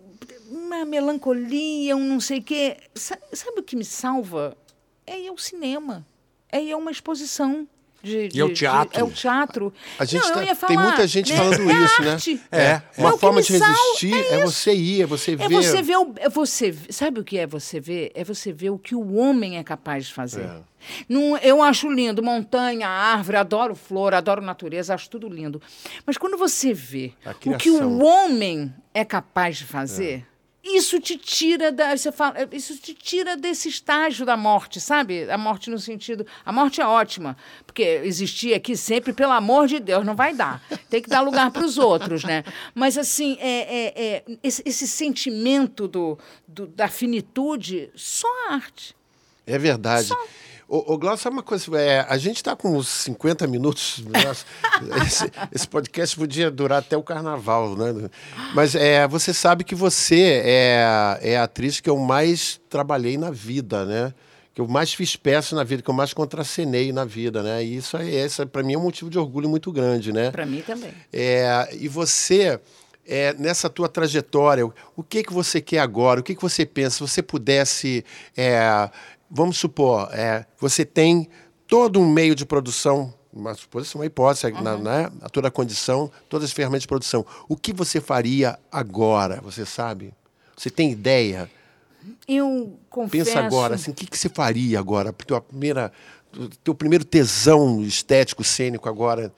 uma 0.50 0.84
melancolia, 0.84 1.96
um 1.96 2.04
não 2.04 2.20
sei 2.20 2.40
o 2.40 2.44
quê. 2.44 2.78
Sa- 2.96 3.20
Sabe 3.34 3.60
o 3.60 3.64
que 3.64 3.76
me 3.76 3.86
salva? 3.86 4.58
É 5.06 5.20
ir 5.20 5.28
ao 5.28 5.38
cinema. 5.38 6.04
É 6.52 6.62
ir 6.62 6.72
a 6.72 6.78
uma 6.78 6.92
exposição. 6.92 7.68
De, 8.04 8.30
E 8.32 8.40
ao 8.42 8.48
de- 8.48 8.54
de- 8.54 8.60
teatro. 8.60 9.00
é 9.00 9.04
o 9.04 9.10
teatro. 9.10 9.74
A 9.98 10.06
gente 10.06 10.22
Não, 10.24 10.34
tá- 10.36 10.40
ia 10.42 10.56
tem 10.56 10.56
falar, 10.56 10.84
muita 10.84 11.08
gente 11.08 11.32
né? 11.32 11.38
falando 11.38 11.72
é 11.72 11.74
isso, 11.84 12.02
né? 12.04 12.18
É, 12.52 12.64
É 12.64 12.82
uma 13.00 13.16
o 13.16 13.18
forma 13.18 13.42
de 13.42 13.52
resistir 13.54 14.14
é 14.14 14.36
é, 14.36 14.46
você 14.46 14.72
ir, 14.74 15.02
é 15.02 15.06
você 15.08 15.36
ver. 15.36 15.44
É 15.46 15.50
você 15.50 15.82
ver 15.82 15.98
o, 15.98 16.14
é 16.18 16.30
você, 16.30 16.76
sabe 16.92 17.20
o 17.20 17.24
que 17.24 17.40
é 17.40 17.48
você 17.48 17.80
ver? 17.80 18.12
É 18.14 18.24
você 18.24 18.54
ver 18.54 18.70
o 18.70 18.78
que 18.78 18.94
o 18.94 19.16
homem 19.16 19.58
é 19.58 19.64
capaz 19.64 20.06
de 20.06 20.14
fazer. 20.14 20.44
É. 20.44 20.60
Não, 21.10 21.36
eu 21.40 21.62
acho 21.62 21.92
lindo 21.92 22.22
montanha, 22.22 22.88
árvore, 22.88 23.38
adoro 23.38 23.76
flor, 23.76 24.14
adoro 24.14 24.42
natureza, 24.44 24.94
acho 24.94 25.10
tudo 25.10 25.28
lindo. 25.28 25.60
Mas 26.06 26.20
quando 26.20 26.38
você 26.38 26.74
vê 26.76 27.14
o 27.48 27.58
que 27.58 27.72
o 27.72 27.98
homem 28.04 28.72
é 28.94 29.04
capaz 29.04 29.58
de 29.58 29.66
fazer, 29.66 30.24
isso 30.76 31.00
te 31.00 31.16
tira 31.18 31.72
da, 31.72 31.96
você 31.96 32.12
fala, 32.12 32.36
isso 32.52 32.76
te 32.78 32.94
tira 32.94 33.38
desse 33.38 33.70
estágio 33.70 34.26
da 34.26 34.36
morte, 34.36 34.80
sabe? 34.82 35.30
A 35.30 35.38
morte 35.38 35.70
no 35.70 35.80
sentido, 35.80 36.26
a 36.46 36.52
morte 36.52 36.82
é 36.82 36.86
ótima, 36.86 37.38
porque 37.66 37.84
existir 38.04 38.54
aqui 38.54 38.76
sempre, 38.76 39.14
pelo 39.14 39.32
amor 39.32 39.68
de 39.68 39.80
Deus, 39.80 40.06
não 40.06 40.16
vai 40.16 40.34
dar. 40.34 40.62
Tem 40.90 41.02
que 41.02 41.10
dar 41.10 41.22
lugar 41.22 41.52
para 41.52 41.64
os 41.66 41.78
outros, 41.78 42.24
né? 42.24 42.44
Mas 42.76 42.98
assim, 42.98 43.38
é, 43.40 43.60
é- 43.86 43.94
é, 44.06 44.24
esse, 44.44 44.62
esse 44.66 44.88
sentimento 44.88 45.88
do, 45.88 46.18
do- 46.48 46.68
da 46.68 46.88
finitude, 46.88 47.90
só 47.96 48.28
a 48.50 48.54
arte. 48.56 48.96
É 49.46 49.58
verdade. 49.58 50.08
Ô, 50.70 50.94
ô 50.94 50.98
Glaucio, 50.98 51.24
sabe 51.24 51.36
uma 51.38 51.44
coisa? 51.44 51.66
É, 51.80 52.06
a 52.10 52.18
gente 52.18 52.38
está 52.38 52.54
com 52.56 52.76
uns 52.78 52.90
50 52.90 53.48
minutos. 53.48 54.04
nossa, 54.06 54.46
esse, 55.06 55.32
esse 55.54 55.68
podcast 55.68 56.16
podia 56.18 56.52
durar 56.52 56.80
até 56.80 56.98
o 56.98 57.04
carnaval, 57.04 57.76
né? 57.78 58.10
Mas 58.54 58.76
é, 58.76 59.08
você 59.08 59.34
sabe 59.34 59.64
que 59.64 59.74
você 59.74 60.42
é, 60.44 61.20
é 61.22 61.38
a 61.38 61.44
atriz 61.44 61.80
que 61.80 61.90
eu 61.90 61.98
mais 61.98 62.60
trabalhei 62.70 63.18
na 63.18 63.32
vida, 63.32 63.86
né? 63.86 64.14
Que 64.54 64.60
eu 64.60 64.68
mais 64.68 64.94
fiz 64.94 65.16
peças 65.16 65.54
na 65.54 65.64
vida, 65.64 65.82
que 65.82 65.90
eu 65.90 65.94
mais 65.94 66.14
contracenei 66.14 66.92
na 66.92 67.06
vida, 67.06 67.42
né? 67.42 67.64
E 67.64 67.78
isso, 67.78 67.96
é, 67.96 68.14
essa, 68.16 68.46
para 68.46 68.62
mim, 68.64 68.74
é 68.74 68.78
um 68.78 68.82
motivo 68.82 69.10
de 69.10 69.18
orgulho 69.18 69.48
muito 69.48 69.72
grande, 69.72 70.12
né? 70.12 70.32
Para 70.32 70.46
mim 70.46 70.62
também. 70.66 70.92
É, 71.14 71.70
e 71.80 71.88
você, 71.88 72.60
é, 73.08 73.34
nessa 73.36 73.70
tua 73.70 73.88
trajetória, 73.88 74.66
o- 74.66 74.74
o 74.98 75.04
que 75.04 75.24
que 75.24 75.32
você 75.32 75.62
quer 75.62 75.80
agora? 75.80 76.20
O 76.20 76.24
que 76.24 76.36
que 76.36 76.42
você 76.42 76.66
pensa? 76.66 76.96
Se 76.98 77.02
você 77.02 77.22
pudesse, 77.22 78.04
é, 78.36 78.90
vamos 79.30 79.58
supor, 79.58 80.10
é, 80.14 80.46
você 80.60 80.86
tem 80.86 81.30
todo 81.68 82.00
um 82.00 82.10
meio 82.10 82.34
de 82.34 82.46
produção, 82.46 83.14
uma 83.32 83.54
suposição, 83.54 84.00
uma 84.00 84.06
hipótese, 84.06 84.52
na, 84.52 84.78
né? 84.78 85.12
a 85.22 85.30
toda 85.30 85.48
a 85.50 85.52
condição, 85.52 86.12
todas 86.30 86.50
as 86.50 86.54
ferramentas 86.54 86.84
de 86.84 86.88
produção. 86.88 87.26
O 87.48 87.56
que 87.56 87.74
você 87.74 88.02
faria 88.02 88.58
agora? 88.72 89.42
Você 89.42 89.66
sabe? 89.66 90.14
Você 90.56 90.70
tem 90.70 90.92
ideia? 90.92 91.50
Eu 92.28 92.80
confesso. 92.90 93.26
Pensa 93.26 93.40
agora, 93.40 93.76
assim, 93.76 93.92
o 93.92 93.94
que, 93.94 94.08
que 94.08 94.18
você 94.18 94.30
faria 94.30 94.80
agora? 94.80 95.14
Tua 95.14 95.42
primeira, 95.42 95.92
teu 96.64 96.74
primeiro 96.74 97.04
tesão 97.04 97.84
estético, 97.84 98.44
cênico 98.44 98.88
agora, 98.90 99.32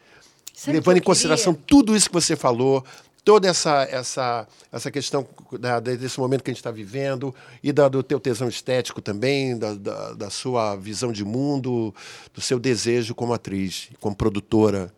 Sabe 0.54 0.78
levando 0.78 0.98
em 0.98 1.02
consideração 1.02 1.54
queria? 1.54 1.68
tudo 1.68 1.96
isso 1.96 2.08
que 2.08 2.14
você 2.14 2.36
falou, 2.36 2.84
toda 3.24 3.48
essa, 3.48 3.84
essa, 3.84 4.48
essa 4.72 4.90
questão 4.92 5.28
da- 5.60 5.80
desse 5.80 6.20
momento 6.20 6.44
que 6.44 6.50
a 6.50 6.54
gente 6.54 6.60
está 6.60 6.72
vivendo 6.72 7.34
e 7.62 7.72
da- 7.72 7.88
do 7.90 8.02
teu 8.04 8.20
tesão 8.20 8.48
estético 8.48 9.02
também, 9.02 9.58
da, 9.58 9.74
da, 9.76 10.14
da 10.14 10.30
sua 10.30 10.76
visão 10.76 11.12
de 11.12 11.24
mundo, 11.26 11.94
do 12.34 12.42
seu 12.42 12.60
desejo 12.60 13.14
como 13.16 13.34
atriz, 13.34 13.90
como 14.00 14.16
produtora. 14.16 14.94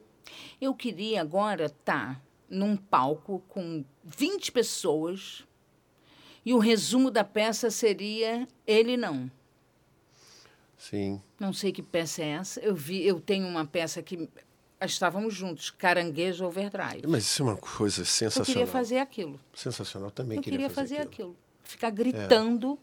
Eu 0.60 0.74
queria 0.76 1.22
agora 1.22 1.66
estar 1.66 2.22
num 2.50 2.76
palco 2.78 3.42
com 3.48 3.84
20 4.04 4.52
pessoas 4.52 5.44
e 6.46 6.54
o 6.54 6.60
resumo 6.60 7.10
da 7.10 7.24
peça 7.24 7.70
seria 7.72 8.48
Ele 8.68 8.96
Não. 8.98 9.30
Sim. 10.78 11.22
Não 11.40 11.54
sei 11.54 11.72
que 11.72 11.82
peça 11.84 12.24
é 12.24 12.30
essa. 12.30 12.60
Eu 12.60 12.74
vi, 12.76 13.06
eu 13.06 13.20
tenho 13.20 13.48
uma 13.48 13.66
peça 13.66 14.02
que 14.02 14.28
estávamos 14.90 15.34
juntos, 15.34 15.70
Caranguejo 15.70 16.46
Overdrive. 16.46 17.06
Mas 17.08 17.24
isso 17.24 17.42
é 17.44 17.46
uma 17.46 17.58
coisa 17.58 18.02
Eu 18.02 18.06
sensacional. 18.06 18.46
queria 18.46 18.68
fazer 18.68 18.98
aquilo. 18.98 19.40
Sensacional 19.54 20.10
também. 20.12 20.38
Eu 20.38 20.44
queria 20.44 20.70
fazer 20.70 20.96
aquilo. 20.96 21.10
aquilo. 21.32 21.36
Ficar 21.64 21.90
gritando. 21.92 22.80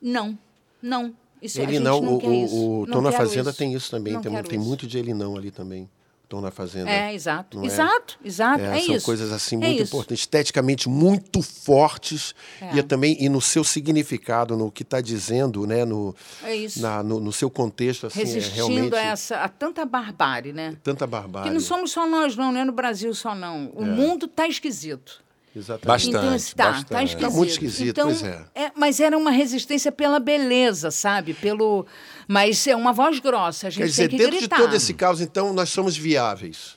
Não, 0.00 0.38
não. 0.80 1.14
Isso, 1.42 1.60
Ele 1.60 1.78
não, 1.78 2.00
não 2.00 2.14
o, 2.14 2.24
o, 2.24 2.80
o 2.82 2.86
Tom 2.86 3.02
na 3.02 3.12
Fazenda 3.12 3.50
isso. 3.50 3.58
tem 3.58 3.74
isso 3.74 3.90
também. 3.90 4.14
Não 4.14 4.22
Tem, 4.22 4.42
tem 4.42 4.58
isso. 4.58 4.66
muito 4.66 4.86
de 4.86 4.98
ele 4.98 5.12
não 5.12 5.36
ali 5.36 5.50
também. 5.50 5.90
Tom 6.28 6.40
na 6.40 6.50
Fazenda. 6.50 6.90
É, 6.90 7.12
exato. 7.14 7.62
É? 7.62 7.66
Exato, 7.66 8.18
exato. 8.24 8.60
É, 8.62 8.78
É, 8.78 8.82
são 8.82 8.94
isso. 8.96 9.04
coisas 9.06 9.30
assim 9.32 9.56
É 9.56 9.58
muito 9.58 9.82
isso. 9.82 9.94
importantes, 9.94 10.20
esteticamente 10.20 10.88
muito 10.88 11.42
fortes 11.42 12.34
É. 12.60 12.74
e 12.76 12.78
é 12.80 12.82
também 12.82 13.16
e 13.20 13.28
no 13.28 13.40
seu 13.40 13.62
significado, 13.64 14.56
no 14.56 14.70
que 14.70 14.82
está 14.82 15.00
dizendo, 15.00 15.66
né, 15.66 15.84
no, 15.84 16.14
É 16.42 16.54
isso. 16.56 16.80
na- 16.80 17.02
no, 17.02 17.20
no 17.20 17.32
seu 17.32 17.50
contexto, 17.50 18.06
assim, 18.06 18.20
é 18.20 18.24
Resistindo 18.24 18.96
a, 18.96 19.00
essa, 19.00 19.36
a 19.38 19.48
tanta 19.48 19.84
barbárie, 19.84 20.52
né? 20.52 20.76
tanta 20.82 21.06
barbárie. 21.06 21.50
não 21.52 21.60
somos 21.60 21.90
só 21.92 22.06
nós, 22.06 22.36
não, 22.36 22.52
não 22.52 22.60
é 22.60 22.64
no 22.64 22.72
Brasil 22.72 23.14
só, 23.14 23.34
não. 23.34 23.70
O 23.74 23.82
É. 23.82 23.86
mundo 23.86 24.26
está 24.26 24.46
esquisito. 24.48 25.23
Exatamente. 25.54 25.86
Bastante, 25.86 26.16
então, 26.16 26.34
assim, 26.34 26.54
tá, 26.56 26.64
bastante. 26.72 26.88
tá 26.88 27.02
esquisito. 27.04 27.30
Tá 27.30 27.36
muito 27.36 27.50
esquisito, 27.50 27.88
então, 28.00 28.06
pois 28.08 28.22
é. 28.22 28.72
Mas 28.74 28.98
era 28.98 29.16
uma 29.16 29.30
resistência 29.30 29.92
pela 29.92 30.18
beleza, 30.18 30.90
sabe? 30.90 31.32
Pelo, 31.34 31.86
mas 32.26 32.66
é 32.66 32.74
uma 32.74 32.92
voz 32.92 33.20
grossa. 33.20 33.68
A 33.68 33.70
gente 33.70 33.82
Quer 33.82 33.86
dizer, 33.86 34.08
tem 34.08 34.18
que 34.18 34.24
dentro 34.24 34.38
gritar. 34.38 34.56
de 34.56 34.62
todo 34.62 34.74
esse 34.74 34.92
caos, 34.94 35.20
então, 35.20 35.52
nós 35.52 35.68
somos 35.68 35.96
viáveis. 35.96 36.76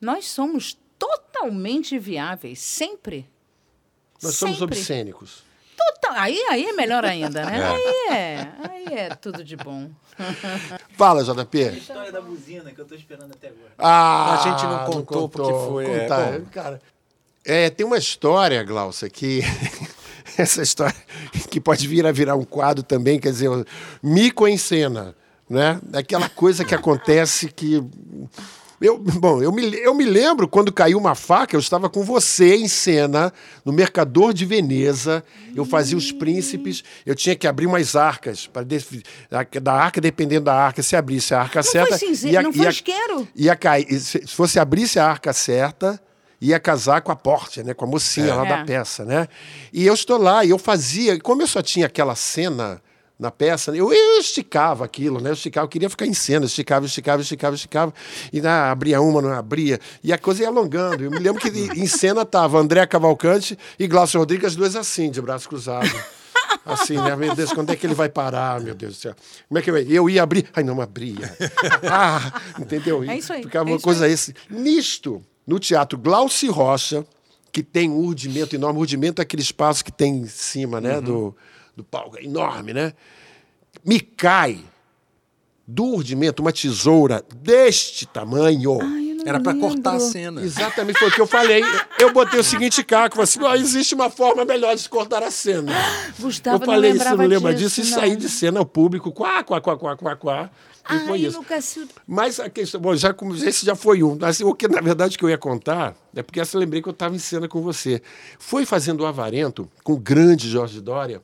Nós 0.00 0.26
somos 0.26 0.76
totalmente 0.98 1.98
viáveis, 1.98 2.58
sempre. 2.58 3.28
Nós 4.22 4.34
somos 4.34 4.58
Sempre. 4.58 4.76
obscênicos. 4.76 5.42
Total... 5.76 6.12
Aí, 6.16 6.38
aí 6.50 6.66
é 6.66 6.72
melhor 6.74 7.04
ainda, 7.04 7.42
né? 7.44 7.64
Aí 7.70 8.14
é, 8.14 8.48
aí 8.68 8.84
é 8.98 9.14
tudo 9.14 9.42
de 9.42 9.56
bom. 9.56 9.90
Fala, 10.92 11.24
JP. 11.24 11.58
História 11.78 12.12
da 12.12 12.20
buzina 12.20 12.70
que 12.70 12.80
eu 12.80 12.84
tô 12.84 12.94
esperando 12.94 13.32
até 13.32 13.48
agora. 13.48 13.72
Ah, 13.78 14.34
A 14.34 14.36
gente 14.36 14.64
não 14.64 14.84
contou 14.84 15.28
porque 15.28 15.50
foi, 15.50 15.86
é, 15.86 16.00
Contar, 16.00 16.38
bom. 16.38 16.46
cara. 16.50 16.82
É, 17.44 17.70
tem 17.70 17.86
uma 17.86 17.96
história, 17.98 18.62
Glaucia, 18.62 19.08
que 19.08 19.40
essa 20.36 20.62
história 20.62 20.94
que 21.50 21.60
pode 21.60 21.86
vir 21.88 22.06
a 22.06 22.12
virar 22.12 22.36
um 22.36 22.44
quadro 22.44 22.82
também, 22.82 23.18
quer 23.18 23.30
dizer, 23.32 23.48
mico 24.02 24.46
em 24.46 24.56
cena, 24.58 25.14
né? 25.48 25.80
Aquela 25.92 26.28
coisa 26.28 26.64
que 26.64 26.74
acontece 26.74 27.48
que 27.48 27.82
eu, 28.80 28.96
bom, 28.98 29.42
eu 29.42 29.52
me, 29.52 29.74
eu 29.78 29.92
me 29.94 30.04
lembro 30.04 30.48
quando 30.48 30.72
caiu 30.72 30.96
uma 30.96 31.14
faca, 31.14 31.54
eu 31.54 31.60
estava 31.60 31.90
com 31.90 32.02
você 32.02 32.56
em 32.56 32.66
cena, 32.68 33.30
no 33.62 33.72
Mercador 33.74 34.32
de 34.32 34.46
Veneza. 34.46 35.22
Eu 35.54 35.66
fazia 35.66 35.98
os 35.98 36.10
príncipes, 36.12 36.82
eu 37.04 37.14
tinha 37.14 37.36
que 37.36 37.46
abrir 37.46 37.66
umas 37.66 37.94
arcas. 37.96 38.46
Para 38.46 38.64
da 39.60 39.74
arca, 39.74 40.00
dependendo 40.00 40.46
da 40.46 40.54
arca, 40.54 40.82
se 40.82 40.96
abrisse 40.96 41.34
a 41.34 41.40
arca 41.42 41.58
Não 41.58 41.70
certa. 41.70 41.98
foi 41.98 42.08
cinzeiro, 42.08 42.34
ia- 42.36 42.42
não 42.42 42.52
foi 42.52 42.62
ia- 42.64 42.70
isqueiro. 42.70 43.28
ia 43.36 43.56
cair. 43.56 44.00
Se 44.00 44.26
se 44.26 44.36
você 44.36 44.58
abrisse 44.58 44.98
a 44.98 45.06
arca 45.06 45.32
certa, 45.34 46.00
ia 46.40 46.58
casar 46.58 47.02
com 47.02 47.12
a 47.12 47.16
porte, 47.16 47.62
né? 47.62 47.74
Com 47.74 47.84
a 47.84 47.88
mocinha 47.88 48.34
lá 48.34 48.46
É. 48.46 48.48
da 48.48 48.64
peça, 48.64 49.04
né? 49.04 49.28
E 49.72 49.86
eu 49.86 49.94
estou 49.94 50.16
lá, 50.18 50.44
e 50.44 50.50
eu 50.50 50.58
fazia, 50.58 51.14
e 51.14 51.20
como 51.20 51.42
eu 51.42 51.46
só 51.46 51.60
tinha 51.62 51.86
aquela 51.86 52.14
cena 52.14 52.80
na 53.18 53.30
peça, 53.30 53.76
eu, 53.76 53.92
eu 53.92 54.18
esticava 54.18 54.82
aquilo, 54.82 55.20
né? 55.20 55.28
Eu 55.28 55.34
esticava, 55.34 55.66
eu 55.66 55.68
queria 55.68 55.90
ficar 55.90 56.06
em 56.06 56.14
cena, 56.14 56.46
esticava, 56.46 56.86
esticava, 56.86 57.20
esticava, 57.20 57.54
esticava, 57.54 57.94
e 58.32 58.40
ah, 58.46 58.70
abria 58.70 58.98
uma, 59.02 59.20
não 59.20 59.30
abria, 59.32 59.78
e 60.02 60.10
a 60.10 60.16
coisa 60.16 60.40
ia 60.42 60.48
alongando. 60.48 61.04
Eu 61.04 61.10
me 61.10 61.18
lembro 61.18 61.38
que 61.40 61.48
em 61.50 61.86
cena 61.86 62.24
tava 62.24 62.58
André 62.58 62.86
Cavalcante 62.86 63.58
e 63.78 63.86
Glaucio 63.86 64.18
Rodrigues, 64.18 64.46
as 64.46 64.56
duas 64.56 64.74
assim, 64.76 65.10
de 65.10 65.20
braço 65.20 65.46
cruzado. 65.48 65.90
Assim, 66.64 66.94
né? 66.96 67.14
Meu 67.16 67.34
Deus, 67.34 67.52
quando 67.52 67.70
é 67.70 67.76
que 67.76 67.86
ele 67.86 67.94
vai 67.94 68.08
parar, 68.08 68.60
meu 68.60 68.74
Deus 68.74 68.94
do 68.96 69.00
céu? 69.00 69.14
Como 69.48 69.58
é 69.58 69.62
que 69.62 69.70
eu 69.70 69.76
ia? 69.78 69.96
Eu 69.96 70.08
ia 70.10 70.22
abrir. 70.22 70.46
Ai, 70.54 70.62
não 70.62 70.80
abria. 70.80 71.34
Ah, 71.90 72.40
entendeu? 72.58 73.02
É 73.04 73.16
isso 73.18 73.32
aí, 73.32 73.42
Ficava 73.42 73.68
é 73.68 73.72
uma 73.72 73.80
coisa 73.80 74.04
aí. 74.06 74.12
esse. 74.12 74.34
Nisto, 74.48 75.22
no 75.50 75.58
teatro 75.58 75.98
Glaucio 75.98 76.52
Rocha, 76.52 77.04
que 77.50 77.60
tem 77.60 77.90
um 77.90 77.98
urdimento 77.98 78.54
enorme. 78.54 78.78
O 78.78 78.82
urdimento 78.82 79.20
é 79.20 79.24
aquele 79.24 79.42
espaço 79.42 79.84
que 79.84 79.90
tem 79.90 80.18
em 80.18 80.26
cima, 80.26 80.80
né? 80.80 81.00
Do, 81.00 81.36
do 81.76 81.82
palco. 81.82 82.16
É 82.16 82.22
enorme, 82.22 82.72
né? 82.72 82.92
Me 83.84 83.98
cai 83.98 84.60
do 85.66 85.84
urdimento 85.86 86.40
uma 86.40 86.52
tesoura 86.52 87.24
deste 87.34 88.06
tamanho. 88.06 88.78
Ai, 88.80 89.16
Era 89.26 89.40
pra 89.40 89.50
lembro. 89.52 89.68
cortar 89.70 89.96
a 89.96 90.00
cena. 90.00 90.40
Exatamente 90.40 91.00
foi 91.00 91.08
o 91.08 91.12
que 91.12 91.20
eu 91.20 91.26
falei. 91.26 91.62
Eu 91.98 92.12
botei 92.12 92.38
o 92.38 92.44
seguinte 92.44 92.84
caco, 92.84 93.20
assim, 93.20 93.42
"Ó, 93.42 93.52
existe 93.56 93.92
uma 93.92 94.08
forma 94.08 94.44
melhor 94.44 94.76
de 94.76 94.88
cortar 94.88 95.22
a 95.24 95.32
cena. 95.32 95.72
Gustavo 96.18 96.62
eu 96.62 96.66
falei 96.66 96.90
não 96.90 96.96
isso, 96.96 97.04
lembrava 97.04 97.22
não 97.22 97.28
lembra 97.28 97.52
disso, 97.54 97.82
disso, 97.82 97.92
e 97.92 98.00
saí 98.00 98.14
de 98.16 98.28
cena 98.28 98.60
ao 98.60 98.66
público, 98.66 99.10
quá, 99.10 99.42
quá, 99.42 99.60
quá, 99.60 99.76
quá, 99.76 99.96
quá, 99.96 100.16
quá. 100.16 100.50
E 100.88 100.92
Ai, 100.94 101.06
foi 101.06 101.18
isso. 101.20 101.44
Mas 102.06 102.40
a 102.40 102.48
questão, 102.48 102.80
bom, 102.80 102.96
já, 102.96 103.14
esse 103.46 103.66
já 103.66 103.76
foi 103.76 104.02
um. 104.02 104.16
Assim, 104.22 104.44
o 104.44 104.54
que, 104.54 104.66
na 104.66 104.80
verdade, 104.80 105.16
que 105.18 105.24
eu 105.24 105.28
ia 105.30 105.38
contar 105.38 105.94
é 106.14 106.22
porque 106.22 106.40
essa 106.40 106.56
eu 106.56 106.60
lembrei 106.60 106.80
que 106.82 106.88
eu 106.88 106.92
estava 106.92 107.14
em 107.14 107.18
cena 107.18 107.46
com 107.46 107.60
você. 107.60 108.00
Foi 108.38 108.64
fazendo 108.64 109.02
o 109.02 109.06
Avarento 109.06 109.68
com 109.84 109.92
o 109.92 109.98
grande 109.98 110.48
Jorge 110.48 110.80
Dória. 110.80 111.20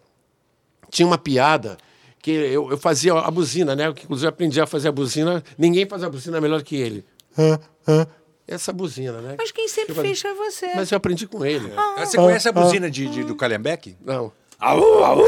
Tinha 0.91 1.07
uma 1.07 1.19
piada 1.19 1.77
que 2.23 2.31
eu, 2.31 2.71
eu 2.71 2.79
fazia 2.79 3.13
a 3.15 3.31
buzina, 3.31 3.75
né? 3.75 3.93
Que 3.93 4.05
inclusive 4.05 4.27
eu 4.27 4.31
aprendi 4.31 4.61
a 4.61 4.67
fazer 4.67 4.89
a 4.89 4.93
buzina. 4.93 5.43
Ninguém 5.57 5.87
faz 5.87 6.03
a 6.05 6.11
buzina 6.11 6.41
melhor 6.41 6.63
que 6.63 6.77
ele. 6.77 7.05
Essa 8.47 8.73
buzina, 8.73 9.21
né? 9.21 9.35
Mas 9.37 9.51
quem 9.51 9.67
sempre 9.67 9.93
Eu 9.97 10.03
fez 10.03 10.21
foi 10.21 10.33
você. 10.35 10.73
Mas 10.77 10.93
eu 10.93 10.97
aprendi 10.97 11.27
com 11.27 11.45
ele. 11.45 11.73
Ah, 11.77 12.05
Você 12.07 12.17
conhece 12.17 12.49
a 12.49 12.53
buzina 12.53 12.89
de, 12.91 13.09
de- 13.09 13.25
do 13.25 13.35
Calhambeck? 13.35 13.97
Não. 14.05 14.31
Aú, 14.59 15.03
aú! 15.05 15.23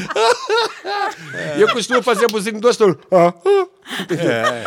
E 1.56 1.60
eu 1.60 1.68
costumo 1.72 2.02
fazer 2.02 2.24
a 2.24 2.28
buzina 2.28 2.58
em 2.58 2.60
duas 2.60 2.76
turmas. 2.76 2.98
É, 4.10 4.64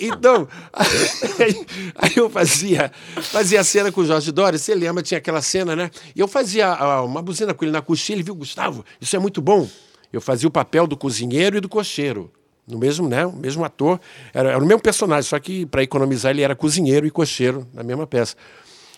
Então, 0.00 0.48
aí, 0.72 1.66
aí 1.96 2.12
eu 2.16 2.28
fazia, 2.28 2.90
fazia 3.16 3.60
a 3.60 3.64
cena 3.64 3.92
com 3.92 4.00
o 4.00 4.06
Jorge 4.06 4.32
Dória, 4.32 4.58
você 4.58 4.74
lembra, 4.74 5.02
tinha 5.02 5.18
aquela 5.18 5.42
cena, 5.42 5.76
né? 5.76 5.90
E 6.14 6.20
eu 6.20 6.28
fazia 6.28 6.68
ah, 6.68 7.02
uma 7.02 7.22
buzina 7.22 7.54
com 7.54 7.64
ele 7.64 7.72
na 7.72 7.82
coxinha, 7.82 8.16
ele 8.16 8.22
viu, 8.22 8.34
Gustavo, 8.34 8.84
isso 9.00 9.14
é 9.14 9.18
muito 9.18 9.40
bom. 9.40 9.68
Eu 10.12 10.20
fazia 10.20 10.48
o 10.48 10.50
papel 10.50 10.86
do 10.86 10.96
cozinheiro 10.96 11.56
e 11.56 11.60
do 11.60 11.68
cocheiro. 11.68 12.30
No 12.66 12.78
mesmo, 12.78 13.08
né? 13.08 13.26
O 13.26 13.32
mesmo 13.32 13.62
ator. 13.64 14.00
Era, 14.32 14.50
era 14.50 14.58
o 14.58 14.66
mesmo 14.66 14.80
personagem, 14.80 15.28
só 15.28 15.38
que 15.38 15.66
para 15.66 15.82
economizar 15.82 16.30
ele 16.30 16.40
era 16.40 16.54
cozinheiro 16.54 17.06
e 17.06 17.10
cocheiro 17.10 17.66
na 17.74 17.82
mesma 17.82 18.06
peça. 18.06 18.36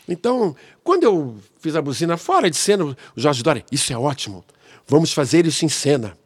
Então, 0.08 0.54
quando 0.84 1.02
eu 1.02 1.36
fiz 1.58 1.74
a 1.74 1.82
buzina 1.82 2.16
fora 2.16 2.48
de 2.48 2.56
cena, 2.56 2.84
o 2.84 2.96
Jorge 3.16 3.42
Dória, 3.42 3.64
isso 3.72 3.92
é 3.92 3.98
ótimo. 3.98 4.44
Vamos 4.86 5.12
fazer 5.12 5.46
isso 5.46 5.64
em 5.64 5.68
cena. 5.68 6.16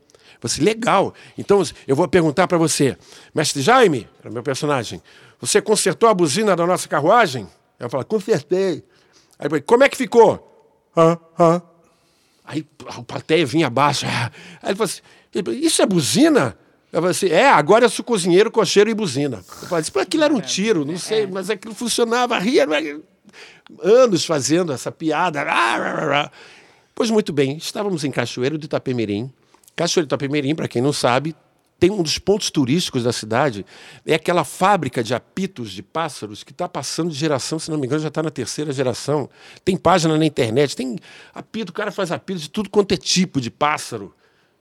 Você, 0.41 0.63
legal. 0.63 1.15
Então, 1.37 1.63
eu 1.87 1.95
vou 1.95 2.09
perguntar 2.09 2.49
para 2.49 2.57
você, 2.59 2.97
mestre 3.35 3.61
Jaime, 3.63 4.09
era 4.21 4.31
meu 4.31 4.43
personagem, 4.43 5.03
você 5.41 5.61
consertou 5.61 6.09
a 6.09 6.15
buzina 6.15 6.57
da 6.57 6.67
nossa 6.67 6.89
carruagem? 6.89 7.47
Eu 7.79 7.89
falo, 7.89 8.05
consertei. 8.05 8.85
Aí 9.39 9.47
eu 9.47 9.51
falei, 9.51 9.63
como 9.63 9.85
é 9.85 9.89
que 9.89 9.97
ficou? 9.97 10.47
Hã, 10.97 11.19
hã. 11.39 11.63
Aí 12.45 12.67
a 12.87 13.03
plateia 13.03 13.47
vinha 13.47 13.67
abaixo. 13.69 14.07
ah. 14.07 14.31
Aí 14.63 14.71
ele 14.71 14.77
falou 14.77 14.85
assim, 14.91 15.01
isso 15.65 15.81
é 15.83 15.87
buzina? 15.87 16.57
Eu 16.93 17.01
falei 17.01 17.11
assim, 17.13 17.29
é, 17.29 17.49
agora 17.49 17.85
eu 17.85 17.89
sou 17.89 18.05
cozinheiro, 18.05 18.51
cocheiro 18.51 18.91
e 18.91 18.95
buzina. 18.95 19.39
Eu 19.63 19.69
falei 19.69 19.83
assim, 19.83 19.93
"Pô, 19.93 20.01
aquilo 20.01 20.25
era 20.25 20.35
um 20.35 20.41
tiro, 20.41 20.85
não 20.85 20.99
sei, 20.99 21.27
mas 21.27 21.49
aquilo 21.49 21.75
funcionava, 21.75 22.37
ria, 22.39 22.67
anos 23.83 24.25
fazendo 24.25 24.73
essa 24.73 24.91
piada. 24.91 25.41
Pois 27.01 27.09
muito 27.09 27.33
bem, 27.33 27.57
estávamos 27.57 28.05
em 28.05 28.11
Cachoeiro 28.11 28.59
de 28.59 28.67
Itapemirim. 28.67 29.33
Cachoeiro 29.75 30.07
de 30.07 30.09
Itapemirim, 30.11 30.55
para 30.55 30.69
quem 30.69 30.83
não 30.83 30.93
sabe, 30.93 31.35
tem 31.79 31.91
um 31.91 32.03
dos 32.03 32.19
pontos 32.19 32.51
turísticos 32.51 33.05
da 33.05 33.11
cidade, 33.11 33.65
é 34.05 34.17
aquela 34.17 34.45
fábrica 34.45 35.03
de 35.03 35.15
apitos 35.15 35.73
de 35.73 35.83
pássaros 35.83 36.45
que 36.45 36.53
está 36.53 36.69
passando 36.69 37.11
de 37.11 37.17
geração, 37.17 37.59
se 37.59 37.71
não 37.71 37.79
me 37.79 37.87
engano, 37.87 38.03
já 38.03 38.09
está 38.09 38.23
na 38.23 38.29
terceira 38.29 38.71
geração. 38.71 39.31
Tem 39.65 39.79
página 39.79 40.19
na 40.19 40.27
internet, 40.27 40.77
tem 40.77 40.99
apito, 41.33 41.71
o 41.71 41.75
cara 41.75 41.91
faz 41.91 42.13
apito 42.13 42.39
de 42.39 42.51
tudo 42.51 42.69
quanto 42.69 42.93
é 42.93 42.99
tipo 42.99 43.41
de 43.41 43.51
pássaro. 43.51 44.15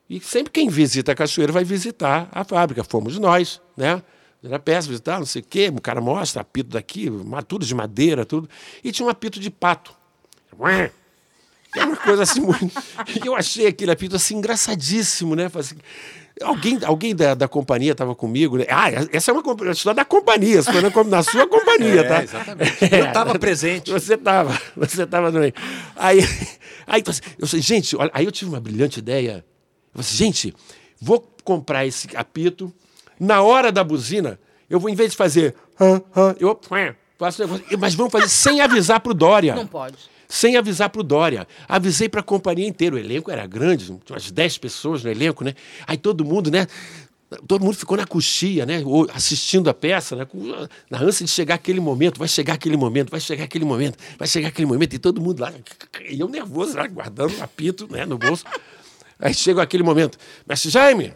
E 0.10 0.22
sempre 0.22 0.54
quem 0.54 0.70
visita 0.70 1.12
a 1.12 1.16
Cachoeira 1.16 1.52
vai 1.52 1.66
visitar 1.66 2.30
a 2.32 2.46
fábrica. 2.46 2.86
Fomos 2.86 3.20
nós, 3.20 3.60
né? 3.76 4.02
Era 4.42 4.58
peça, 4.58 4.88
visitar, 4.88 5.20
não 5.20 5.26
sei 5.26 5.42
o 5.42 5.46
quê. 5.46 5.70
O 5.76 5.82
cara 5.82 6.00
mostra 6.00 6.42
apito 6.42 6.70
daqui, 6.70 7.12
tudo 7.50 7.66
de 7.66 7.76
madeira, 7.76 8.26
tudo. 8.26 8.50
E 8.82 8.94
tinha 8.94 9.06
um 9.06 9.10
apito 9.10 9.42
de 9.42 9.50
pato. 9.50 9.94
É 11.76 11.86
uma 11.86 11.96
coisa 11.96 12.24
assim 12.24 12.42
muito. 12.42 12.72
E 13.16 13.22
eu 13.28 13.36
achei 13.36 13.68
aquele 13.68 13.92
apito 13.92 14.16
assim 14.16 14.38
engraçadíssimo, 14.38 15.36
né? 15.36 15.50
Assim, 15.54 15.76
alguém 16.42 16.80
alguém 16.84 17.16
da, 17.16 17.36
da 17.36 17.48
companhia 17.48 17.92
estava 17.92 18.16
comigo, 18.16 18.58
né? 18.58 18.66
Ah, 18.70 18.90
essa 19.12 19.32
é 19.32 19.34
uma 19.34 19.44
história 19.72 19.96
da 19.96 20.06
companhia, 20.06 20.62
você 20.62 20.72
foi 20.72 20.82
na, 20.82 21.04
na 21.04 21.24
sua 21.24 21.48
companhia, 21.48 22.02
É, 22.02 22.04
tá? 22.04 22.24
exatamente. 22.24 22.78
Eu 22.92 23.06
estava 23.06 23.38
presente. 23.40 23.92
Você 23.92 24.16
estava, 24.16 24.60
você 24.76 25.04
estava 25.04 25.32
meio. 25.32 25.54
Aí, 25.96 26.20
aí 26.88 27.02
então, 27.02 27.14
eu 27.38 27.48
falei, 27.48 27.62
gente, 27.62 27.96
olha, 27.96 28.12
aí 28.14 28.26
eu 28.26 28.32
tive 28.32 28.50
uma 28.50 28.60
brilhante 28.60 29.00
ideia. 29.00 29.46
Eu 29.94 30.02
falei, 30.02 30.08
assim, 30.08 30.16
gente, 30.18 30.56
vou 31.00 31.20
comprar 31.44 31.86
esse 31.86 32.08
apito. 32.16 32.74
Na 33.20 33.42
hora 33.42 33.72
da 33.72 33.84
buzina, 33.84 34.40
eu 34.70 34.80
vou, 34.80 34.90
em 34.90 34.96
vez 34.96 35.12
de 35.12 35.18
fazer, 35.18 35.54
hã, 35.80 36.02
hã, 36.16 36.36
eu 36.40 36.58
faço 37.18 37.44
o 37.44 37.46
negócio, 37.46 37.78
mas 37.78 37.94
vamos 37.96 38.12
fazer 38.12 38.30
sem 38.30 38.62
avisar 38.62 39.02
pro 39.02 39.14
Dória. 39.14 39.56
Não 39.56 39.68
pode. 39.68 39.98
Sem 40.32 40.56
avisar 40.56 40.92
pro 40.92 41.02
Dória. 41.02 41.48
Avisei 41.68 42.08
para 42.08 42.20
a 42.20 42.24
companhia 42.24 42.68
inteira. 42.68 42.96
O 42.96 43.00
elenco 43.00 43.32
era 43.32 43.48
grande, 43.48 43.92
umas 44.08 44.30
10 44.30 44.60
pessoas 44.60 45.04
no 45.04 45.10
elenco, 45.10 45.44
né? 45.44 45.56
Aí 45.88 45.98
todo 45.98 46.24
mundo, 46.24 46.52
né? 46.52 46.68
Todo 47.48 47.64
mundo 47.66 47.76
ficou 47.76 47.98
na 47.98 48.06
coxia, 48.06 48.64
né? 48.64 48.84
Assistindo 49.12 49.72
a 49.72 49.74
peça, 49.74 50.16
né? 50.16 50.28
Na 50.88 51.02
ânsia 51.02 51.26
de 51.26 51.32
chegar 51.32 51.56
aquele 51.56 51.80
momento, 51.80 52.20
vai 52.20 52.28
chegar 52.28 52.54
aquele 52.54 52.78
momento, 52.78 53.10
vai 53.10 53.20
chegar 53.20 53.44
aquele 53.46 53.66
momento, 53.66 53.98
vai 54.20 54.28
chegar 54.28 54.50
aquele 54.50 54.68
momento, 54.68 54.94
e 54.94 55.00
todo 55.00 55.20
mundo 55.20 55.40
lá, 55.40 55.52
e 56.08 56.20
eu 56.20 56.28
nervoso 56.28 56.78
lá, 56.78 56.88
guardando 56.88 57.36
o 57.36 57.44
apito 57.44 57.88
né, 57.92 58.06
no 58.06 58.18
bolso. 58.18 58.46
Aí 59.20 59.34
chega 59.34 59.64
aquele 59.64 59.84
momento. 59.84 60.18
Mestre 60.48 60.70
Jaime, 60.70 61.14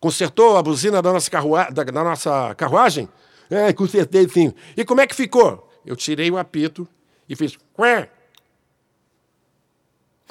consertou 0.00 0.56
a 0.56 0.62
buzina 0.62 1.00
da 1.00 1.12
nossa, 1.12 1.30
carrua 1.30 1.70
da, 1.70 1.84
da 1.84 2.04
nossa 2.04 2.54
carruagem? 2.56 3.08
É, 3.48 3.72
consertei 3.72 4.28
sim. 4.28 4.52
E 4.76 4.84
como 4.84 5.00
é 5.00 5.06
que 5.06 5.14
ficou? 5.14 5.68
Eu 5.84 5.96
tirei 5.96 6.30
o 6.30 6.38
apito 6.38 6.88
e 7.30 7.34
fiz. 7.36 7.56
Quê? 7.56 8.08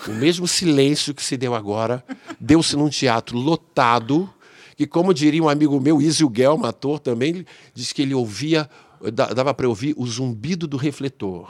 O 0.07 0.11
mesmo 0.11 0.47
silêncio 0.47 1.13
que 1.13 1.23
se 1.23 1.35
deu 1.35 1.53
agora 1.55 2.03
deu-se 2.39 2.75
num 2.77 2.89
teatro 2.89 3.37
lotado, 3.37 4.31
que, 4.77 4.87
como 4.87 5.13
diria 5.13 5.43
um 5.43 5.49
amigo 5.49 5.77
meu, 5.79 6.01
Isio 6.01 6.29
Guelma, 6.29 6.69
ator 6.69 6.99
também, 6.99 7.45
disse 7.73 7.93
que 7.93 8.01
ele 8.01 8.13
ouvia 8.13 8.69
Da- 9.13 9.27
Dava 9.33 9.53
para 9.53 9.67
ouvir 9.67 9.93
o 9.97 10.05
zumbido 10.05 10.67
do 10.67 10.75
refletor. 10.75 11.49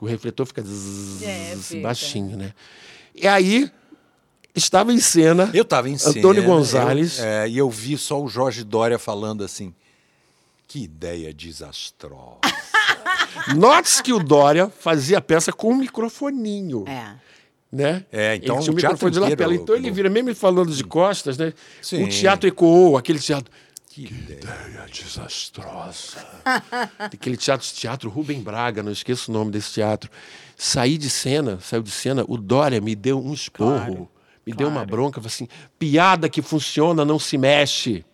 O 0.00 0.04
refletor 0.06 0.44
fica 0.46 0.62
zzz, 0.62 1.22
É, 1.22 1.56
fica. 1.56 1.80
baixinho, 1.82 2.36
né? 2.36 2.52
E 3.14 3.26
aí 3.26 3.70
estava 4.54 4.92
em 4.92 5.00
cena. 5.00 5.50
Eu 5.54 5.62
estava 5.62 5.88
em 5.88 5.96
cena. 5.96 6.18
Antônio 6.18 6.42
Gonzalez. 6.44 7.18
eu- 7.18 7.24
é, 7.24 7.48
e 7.48 7.56
eu 7.56 7.70
vi 7.70 7.96
só 7.96 8.22
o 8.22 8.28
Jorge 8.28 8.62
Dória 8.64 8.98
falando 8.98 9.42
assim. 9.42 9.74
Que 10.68 10.80
ideia 10.84 11.32
desastrosa. 11.32 12.40
Note-se 13.56 14.02
que 14.02 14.12
o 14.12 14.18
Dória 14.18 14.68
fazia 14.68 15.18
a 15.18 15.20
peça 15.20 15.52
com 15.52 15.72
um 15.72 15.76
microfoninho. 15.76 16.84
É. 16.86 17.14
Né? 17.72 18.04
É, 18.10 18.34
então 18.34 18.56
ele 18.56 18.62
tinha 18.64 18.72
o 18.72 18.74
um 18.74 18.78
teatro 18.78 18.96
microfone 18.96 19.12
de 19.12 19.18
inteiro- 19.18 19.30
lapela. 19.30 19.54
Então 19.54 19.76
ele 19.76 19.90
vira, 19.90 20.10
mesmo 20.10 20.34
falando 20.34 20.72
de 20.74 20.82
costas, 20.82 21.38
né? 21.38 21.52
Sim. 21.80 22.04
O 22.04 22.08
teatro 22.08 22.48
ecoou, 22.48 22.96
aquele 22.96 23.18
teatro. 23.18 23.50
Que 23.88 24.04
ideia. 24.04 24.38
Ideia 24.38 24.86
desastrosa. 24.92 26.24
Aquele 26.98 27.36
teatro, 27.36 27.66
teatro 27.74 28.08
Rubem 28.08 28.40
Braga, 28.40 28.84
não 28.84 28.92
esqueço 28.92 29.30
o 29.30 29.34
nome 29.34 29.50
desse 29.50 29.72
teatro. 29.72 30.08
Saí 30.56 30.96
de 30.96 31.10
cena, 31.10 31.58
saiu 31.60 31.82
de 31.82 31.90
cena, 31.90 32.24
o 32.28 32.36
Dória 32.36 32.80
me 32.80 32.94
deu 32.94 33.20
um 33.20 33.32
esporro, 33.32 34.08
me 34.46 34.52
deu 34.52 34.68
uma 34.68 34.84
bronca, 34.84 35.20
falou 35.20 35.26
assim: 35.26 35.48
piada 35.76 36.28
que 36.28 36.40
funciona 36.40 37.04
não 37.04 37.18
se 37.18 37.36
mexe. 37.36 38.04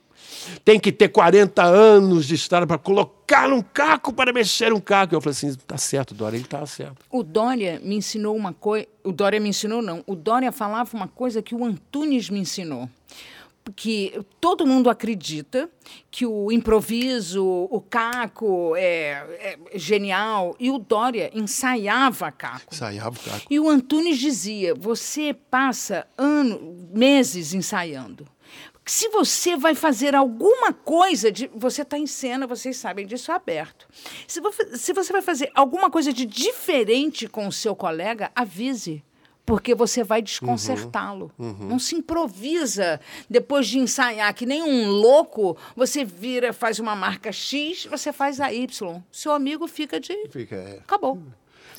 Tem 0.64 0.78
que 0.78 0.92
ter 0.92 1.08
40 1.08 1.62
anos 1.62 2.26
de 2.26 2.34
história 2.34 2.66
para 2.66 2.78
colocar 2.78 3.52
um 3.52 3.62
caco 3.62 4.12
para 4.12 4.32
mexer 4.32 4.72
um 4.72 4.80
caco. 4.80 5.14
Eu 5.14 5.20
falei 5.20 5.32
assim: 5.32 5.54
tá 5.66 5.76
certo, 5.76 6.14
Dória, 6.14 6.36
ele 6.36 6.46
tá 6.46 6.64
certo. 6.66 6.96
O 7.10 7.22
Dória 7.22 7.80
me 7.82 7.96
ensinou 7.96 8.36
uma 8.36 8.52
coisa. 8.52 8.86
O 9.04 9.12
Dória 9.12 9.40
me 9.40 9.48
ensinou, 9.48 9.82
não. 9.82 10.02
O 10.06 10.14
Dória 10.14 10.50
falava 10.52 10.96
uma 10.96 11.08
coisa 11.08 11.42
que 11.42 11.54
o 11.54 11.64
Antunes 11.64 12.30
me 12.30 12.38
ensinou. 12.38 12.88
Que 13.74 14.20
todo 14.40 14.64
mundo 14.64 14.88
acredita 14.88 15.68
que 16.08 16.24
o 16.24 16.52
improviso, 16.52 17.44
o 17.44 17.80
caco 17.80 18.76
é, 18.76 19.56
é 19.72 19.78
genial. 19.78 20.54
E 20.60 20.70
o 20.70 20.78
Dória 20.78 21.32
ensaiava 21.34 22.30
caco. 22.30 22.72
Ensaiava 22.72 23.16
o 23.16 23.20
caco. 23.20 23.46
E 23.50 23.58
o 23.58 23.68
Antunes 23.68 24.18
dizia: 24.18 24.72
você 24.72 25.34
passa 25.34 26.06
ano, 26.16 26.76
meses 26.92 27.54
ensaiando. 27.54 28.24
Se 28.88 29.08
você 29.08 29.56
vai 29.56 29.74
fazer 29.74 30.14
alguma 30.14 30.72
coisa, 30.72 31.30
de, 31.32 31.50
você 31.52 31.82
está 31.82 31.98
em 31.98 32.06
cena, 32.06 32.46
vocês 32.46 32.76
sabem 32.76 33.04
disso 33.04 33.32
é 33.32 33.34
aberto. 33.34 33.88
Se, 34.28 34.40
vo- 34.40 34.52
se 34.76 34.92
você 34.92 35.12
vai 35.12 35.22
fazer 35.22 35.50
alguma 35.54 35.90
coisa 35.90 36.12
de 36.12 36.24
diferente 36.24 37.26
com 37.26 37.48
o 37.48 37.52
seu 37.52 37.74
colega, 37.74 38.30
avise. 38.34 39.02
Porque 39.44 39.74
você 39.76 40.02
vai 40.02 40.20
desconcertá-lo. 40.22 41.30
Não 41.38 41.78
se 41.78 41.94
improvisa 41.94 43.00
depois 43.30 43.68
de 43.68 43.78
ensaiar, 43.78 44.34
que 44.34 44.44
nem 44.44 44.60
um 44.62 44.88
louco, 44.90 45.56
você 45.76 46.04
vira, 46.04 46.52
faz 46.52 46.80
uma 46.80 46.96
marca 46.96 47.30
X, 47.30 47.86
você 47.86 48.12
faz 48.12 48.40
a 48.40 48.52
Y. 48.52 49.00
Seu 49.10 49.30
amigo 49.32 49.68
fica 49.68 50.00
de. 50.00 50.12
Fica, 50.30 50.56
é. 50.56 50.78
Acabou. 50.78 51.20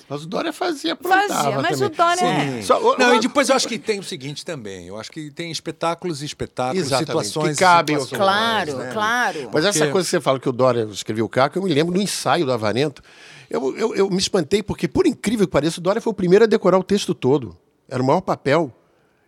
Mas 0.10 0.24
o 0.24 0.28
Dória 0.28 0.54
fazia, 0.54 0.94
aprontava 0.94 1.28
Fazia, 1.28 1.56
mas 1.62 1.80
também. 1.80 1.86
o 1.88 1.90
Dória 1.98 2.18
Sim. 2.18 2.60
é. 2.60 2.62
Só- 2.62 2.80
o- 2.82 2.98
Não, 2.98 3.12
o- 3.12 3.16
e 3.16 3.20
depois 3.20 3.50
eu 3.50 3.56
acho 3.56 3.68
que 3.68 3.78
tem 3.78 4.00
o 4.00 4.04
seguinte 4.04 4.46
também. 4.46 4.88
Eu 4.88 4.98
acho 4.98 5.12
que 5.12 5.30
tem 5.32 5.52
espetáculos 5.52 6.22
e 6.22 6.26
espetáculos, 6.26 6.86
Exatamente, 6.86 7.08
situações. 7.28 7.58
que 7.58 7.64
cabem 7.64 7.96
situações, 8.00 8.18
Claro, 8.22 8.78
né? 8.78 8.90
claro. 8.94 9.50
Mas 9.54 9.66
essa 9.66 9.80
Porque- 9.80 9.92
coisa 9.92 10.06
que 10.06 10.10
você 10.12 10.22
fala 10.22 10.40
que 10.40 10.48
o 10.48 10.54
Dória 10.54 10.88
escreveu 10.92 11.26
o 11.26 11.30
Caco, 11.30 11.58
eu 11.58 11.64
me 11.64 11.74
lembro 11.74 11.94
do 11.94 12.02
ensaio 12.02 12.46
do 12.46 12.54
Avarento. 12.54 13.02
Eu, 13.50 13.76
eu, 13.78 13.96
eu 13.96 14.10
me 14.10 14.18
espantei 14.18 14.64
porque, 14.64 14.88
por 14.88 15.06
incrível 15.06 15.46
que 15.46 15.52
pareça, 15.52 15.80
o 15.80 15.84
Dória 15.84 16.02
foi 16.02 16.12
o 16.12 16.14
primeiro 16.14 16.46
a 16.46 16.48
decorar 16.48 16.78
o 16.80 16.84
texto 16.84 17.14
todo. 17.14 17.58
Era 17.90 18.02
o 18.02 18.06
maior 18.06 18.22
papel. 18.22 18.74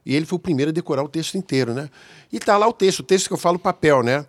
E 0.05 0.15
ele 0.15 0.25
foi 0.25 0.37
o 0.37 0.39
primeiro 0.39 0.69
a 0.69 0.73
decorar 0.73 1.03
o 1.03 1.09
texto 1.09 1.35
inteiro, 1.37 1.73
né? 1.73 1.89
E 2.31 2.39
tá 2.39 2.57
lá 2.57 2.67
o 2.67 2.73
texto, 2.73 3.01
o 3.01 3.03
texto 3.03 3.27
que 3.27 3.33
eu 3.33 3.37
falo 3.37 3.59
papel, 3.59 4.01
né? 4.01 4.25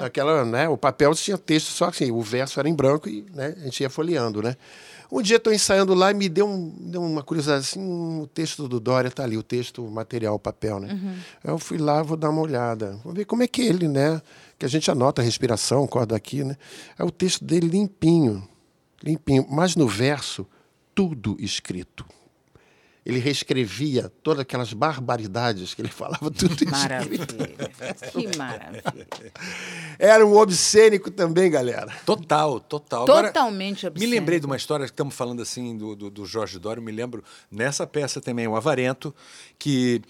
Aquela, 0.00 0.44
né? 0.44 0.68
O 0.68 0.76
papel 0.76 1.12
tinha 1.14 1.36
texto 1.36 1.68
só 1.68 1.86
assim, 1.86 2.12
o 2.12 2.20
verso 2.22 2.60
era 2.60 2.68
em 2.68 2.74
branco 2.74 3.08
e 3.08 3.26
né, 3.34 3.54
a 3.60 3.64
gente 3.64 3.80
ia 3.80 3.90
folheando, 3.90 4.40
né? 4.40 4.54
Um 5.10 5.22
dia 5.22 5.36
estou 5.36 5.52
ensaiando 5.52 5.94
lá 5.94 6.10
e 6.10 6.14
me 6.14 6.28
deu, 6.28 6.48
um, 6.48 6.70
deu 6.78 7.02
uma 7.02 7.22
curiosidade 7.22 7.60
assim, 7.60 7.80
hum, 7.80 8.22
o 8.22 8.26
texto 8.26 8.66
do 8.68 8.80
Dória 8.80 9.10
tá 9.10 9.22
ali, 9.22 9.36
o 9.36 9.42
texto 9.42 9.84
o 9.84 9.90
material, 9.90 10.34
o 10.34 10.38
papel, 10.38 10.80
né? 10.80 10.88
Aí 11.42 11.50
Eu 11.50 11.58
fui 11.58 11.78
lá, 11.78 12.02
vou 12.02 12.16
dar 12.16 12.30
uma 12.30 12.40
olhada, 12.40 12.98
vou 13.04 13.12
ver 13.12 13.24
como 13.24 13.42
é 13.42 13.46
que 13.46 13.62
ele, 13.62 13.88
né? 13.88 14.20
Que 14.58 14.66
a 14.66 14.68
gente 14.68 14.90
anota 14.90 15.22
a 15.22 15.24
respiração, 15.24 15.86
corda 15.86 16.16
aqui, 16.16 16.42
né? 16.42 16.56
É 16.98 17.04
o 17.04 17.10
texto 17.10 17.44
dele 17.44 17.68
limpinho, 17.68 18.46
limpinho, 19.02 19.46
mas 19.48 19.76
no 19.76 19.86
verso 19.86 20.46
tudo 20.94 21.36
escrito. 21.38 22.04
Ele 23.04 23.18
reescrevia 23.18 24.10
todas 24.22 24.40
aquelas 24.40 24.72
barbaridades 24.72 25.74
que 25.74 25.82
ele 25.82 25.90
falava, 25.92 26.30
tudo 26.30 26.52
escrito. 26.52 26.70
Maravilha. 26.70 27.26
Que 28.12 28.36
maravilha. 28.36 29.06
Era 29.98 30.26
um 30.26 30.36
obscênico 30.36 31.10
também, 31.10 31.50
galera. 31.50 31.92
Total, 32.06 32.58
total. 32.60 33.02
Agora, 33.02 33.28
Totalmente 33.28 33.90
Me 33.90 34.06
lembrei 34.06 34.40
de 34.40 34.46
uma 34.46 34.56
história 34.56 34.86
que 34.86 34.92
estamos 34.92 35.14
falando 35.14 35.42
assim 35.42 35.76
do, 35.76 35.94
do, 35.94 36.10
do 36.10 36.24
Jorge 36.24 36.58
Dório, 36.58 36.82
me 36.82 36.92
lembro 36.92 37.22
nessa 37.50 37.86
peça 37.86 38.20
também, 38.20 38.48
o 38.48 38.56
Avarento, 38.56 39.14
que, 39.58 40.00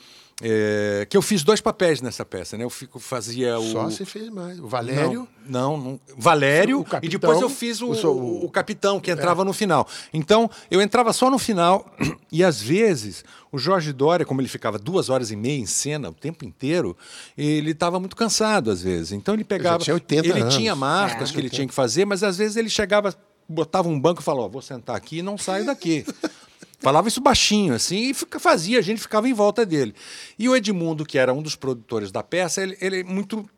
é, 0.42 1.06
que 1.08 1.16
eu 1.16 1.22
fiz 1.22 1.44
dois 1.44 1.60
papéis 1.60 2.00
nessa 2.00 2.24
peça, 2.24 2.58
né? 2.58 2.64
Eu 2.64 2.70
fico, 2.70 2.98
fazia 2.98 3.56
o. 3.58 3.70
Só 3.70 3.88
se 3.88 4.04
fez 4.04 4.28
mais. 4.28 4.58
O 4.58 4.66
Valério. 4.66 5.28
Não, 5.46 5.76
não, 5.76 5.84
não. 5.84 6.00
Valério, 6.16 6.78
O 6.78 6.82
e 6.82 6.84
capitão, 6.84 7.10
depois 7.10 7.40
eu 7.40 7.48
fiz 7.48 7.80
o, 7.80 7.92
o 7.92 8.44
o, 8.44 8.50
capitão, 8.50 8.98
que 8.98 9.12
entrava 9.12 9.44
no 9.44 9.52
final. 9.52 9.86
Então, 10.12 10.50
eu 10.70 10.82
entrava 10.82 11.12
só 11.12 11.30
no 11.30 11.38
final, 11.38 11.86
e 12.32 12.42
às 12.42 12.60
vezes, 12.60 13.24
o 13.52 13.58
Jorge 13.58 13.92
Dória, 13.92 14.26
como 14.26 14.40
ele 14.40 14.48
ficava 14.48 14.76
duas 14.76 15.08
horas 15.08 15.30
e 15.30 15.36
meia 15.36 15.60
em 15.60 15.66
cena 15.66 16.10
o 16.10 16.14
tempo 16.14 16.44
inteiro, 16.44 16.96
ele 17.38 17.70
estava 17.70 18.00
muito 18.00 18.16
cansado 18.16 18.72
às 18.72 18.82
vezes. 18.82 19.12
Então 19.12 19.34
ele 19.34 19.44
pegava. 19.44 19.84
tinha 19.84 19.94
80 19.94 20.28
ele 20.28 20.40
anos. 20.40 20.54
tinha 20.56 20.74
marcas 20.74 21.30
que 21.30 21.38
ele 21.38 21.48
tinha 21.50 21.66
que 21.66 21.74
fazer, 21.74 22.04
mas 22.04 22.24
às 22.24 22.38
vezes 22.38 22.56
ele 22.56 22.68
chegava, 22.68 23.14
botava 23.48 23.88
um 23.88 24.00
banco 24.00 24.20
e 24.20 24.24
falava: 24.24 24.46
Ó, 24.46 24.48
vou 24.48 24.62
sentar 24.62 24.96
aqui 24.96 25.18
e 25.18 25.22
não 25.22 25.38
saio 25.38 25.64
daqui. 25.64 26.04
Falava 26.84 27.08
isso 27.08 27.20
baixinho, 27.20 27.74
assim, 27.74 28.10
e 28.10 28.14
fica- 28.14 28.38
fazia, 28.38 28.78
a 28.78 28.82
gente 28.82 29.00
ficava 29.00 29.28
em 29.28 29.32
volta 29.32 29.64
dele. 29.66 29.94
E 30.38 30.48
o 30.48 30.54
Edmundo, 30.54 31.04
que 31.04 31.18
era 31.18 31.32
um 31.32 31.42
dos 31.42 31.56
produtores 31.56 32.12
da 32.12 32.22
peça, 32.22 32.62
ele, 32.62 32.76
ele 32.80 33.00
é 33.00 33.04
muito 33.04 33.48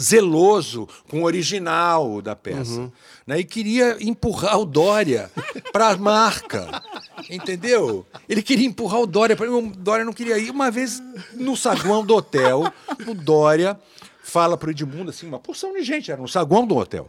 zeloso 0.00 0.88
com 1.08 1.22
o 1.22 1.24
original 1.24 2.22
da 2.22 2.36
peça. 2.36 2.90
Né? 3.26 3.40
E 3.40 3.44
queria 3.44 3.96
empurrar 4.00 4.58
o 4.58 4.64
Dória 4.64 5.30
para 5.72 5.88
a 5.88 5.96
marca. 5.96 6.82
Entendeu? 7.28 8.06
Ele 8.28 8.42
queria 8.42 8.66
empurrar 8.66 9.00
o 9.00 9.06
Dória 9.06 9.36
para 9.36 9.50
O 9.50 9.70
Dória 9.70 10.04
não 10.04 10.12
queria 10.12 10.38
ir. 10.38 10.50
Uma 10.50 10.70
vez 10.70 11.02
no 11.34 11.56
saguão 11.56 12.04
do 12.04 12.14
hotel, 12.14 12.72
o 13.06 13.14
Dória 13.14 13.78
fala 14.22 14.56
para 14.56 14.68
o 14.68 14.70
Edmundo 14.70 15.10
assim, 15.10 15.26
uma 15.26 15.38
porção 15.40 15.72
de 15.72 15.82
gente, 15.82 16.10
era 16.10 16.20
no 16.20 16.28
saguão 16.28 16.66
do 16.66 16.76
hotel. 16.76 17.08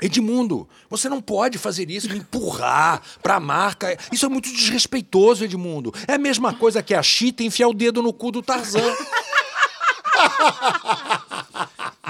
Edmundo, 0.00 0.68
você 0.90 1.08
não 1.08 1.20
pode 1.22 1.56
fazer 1.58 1.90
isso, 1.90 2.08
me 2.08 2.18
empurrar 2.18 3.00
para 3.22 3.36
a 3.36 3.40
marca. 3.40 3.96
Isso 4.12 4.26
é 4.26 4.28
muito 4.28 4.50
desrespeitoso, 4.52 5.44
Edmundo. 5.44 5.92
É 6.06 6.14
a 6.14 6.18
mesma 6.18 6.52
coisa 6.52 6.82
que 6.82 6.94
a 6.94 7.02
Chita 7.02 7.42
enfiar 7.42 7.68
o 7.68 7.74
dedo 7.74 8.02
no 8.02 8.12
cu 8.12 8.30
do 8.30 8.42
Tarzan. 8.42 8.82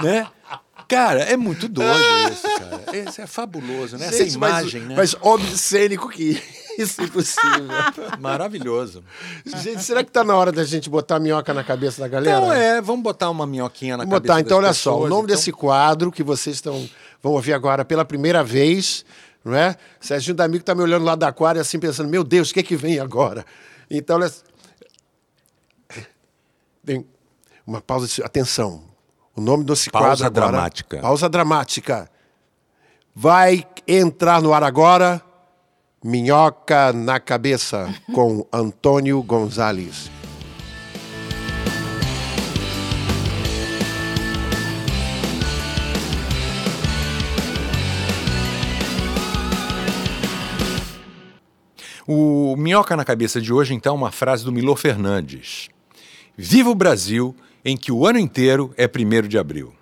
né? 0.03 0.27
Cara, 0.87 1.21
é 1.23 1.35
muito 1.35 1.67
doido 1.67 1.99
isso, 2.31 2.43
cara. 2.43 2.97
Isso 3.09 3.21
é 3.21 3.27
fabuloso, 3.27 3.97
né? 3.97 4.07
Essa 4.07 4.23
Gente, 4.23 4.37
mas- 4.37 4.61
imagem, 4.61 4.81
né? 4.83 4.95
Mas 4.95 5.15
obscênico 5.19 6.07
que 6.07 6.41
isso 6.79 7.01
é 7.01 7.05
impossível. 7.05 7.67
Maravilhoso. 8.21 9.03
gente, 9.45 9.83
será 9.83 10.01
que 10.01 10.11
tá 10.11 10.23
na 10.23 10.33
hora 10.35 10.49
da 10.51 10.63
gente 10.63 10.89
botar 10.89 11.19
minhoca 11.19 11.53
na 11.53 11.63
cabeça 11.63 12.01
da 12.01 12.07
galera? 12.07 12.37
Então 12.37 12.53
é, 12.53 12.81
vamos 12.81 13.03
botar 13.03 13.29
uma 13.29 13.45
minhoquinha 13.45 13.97
na 13.97 14.03
Vamos 14.05 14.15
cabeça 14.15 14.33
botar. 14.33 14.39
Então, 14.45 14.57
olha 14.59 14.73
só, 14.73 14.91
o 14.91 14.93
pessoas, 14.93 15.09
nome 15.09 15.23
então- 15.23 15.35
desse 15.35 15.51
quadro 15.51 16.09
que 16.09 16.23
vocês 16.23 16.55
estão 16.55 16.89
vão 17.27 17.33
ouvir 17.33 17.53
agora 17.53 17.83
pela 17.83 18.05
primeira 18.05 18.43
vez, 18.43 19.05
não 19.43 19.53
é? 19.53 19.75
Serginho 19.99 20.35
D'Amigo 20.35 20.61
está 20.61 20.73
me 20.73 20.81
olhando 20.81 21.03
lá 21.03 21.15
da 21.15 21.27
aquário 21.27 21.59
assim, 21.59 21.77
pensando, 21.77 22.09
meu 22.09 22.23
Deus, 22.23 22.49
o 22.49 22.53
que 22.53 22.61
é 22.61 22.63
que 22.63 22.75
vem 22.75 22.99
agora? 22.99 23.45
Então, 23.91 24.15
olha... 24.17 24.31
Tem 26.85 27.05
uma 27.65 27.81
pausa, 27.81 28.23
atenção. 28.23 28.81
O 29.35 29.41
nome 29.41 29.65
desse 29.65 29.91
Pausa 29.91 30.07
quadro 30.07 30.25
agora... 30.25 30.51
dramática. 30.51 30.99
Pausa 30.99 31.29
dramática. 31.29 32.09
Vai 33.13 33.67
entrar 33.85 34.41
no 34.41 34.53
ar 34.53 34.63
agora 34.63 35.21
Minhoca 36.03 36.93
na 36.93 37.19
Cabeça, 37.19 37.93
com 38.13 38.47
Antônio 38.53 39.21
Gonzalez. 39.21 40.09
O 52.07 52.55
Minhoca 52.55 52.95
na 52.95 53.03
Cabeça 53.03 53.41
de 53.41 53.51
hoje, 53.51 53.73
então, 53.73 53.93
é 53.93 53.97
uma 53.97 54.11
frase 54.11 54.45
do 54.45 54.51
Milor 54.51 54.77
Fernandes. 54.77 55.67
Viva 56.37 56.69
o 56.69 56.75
Brasil, 56.75 57.35
em 57.65 57.75
que 57.75 57.91
o 57.91 58.07
ano 58.07 58.17
inteiro 58.17 58.73
é 58.77 58.87
1 58.87 59.27
de 59.27 59.37
abril. 59.37 59.73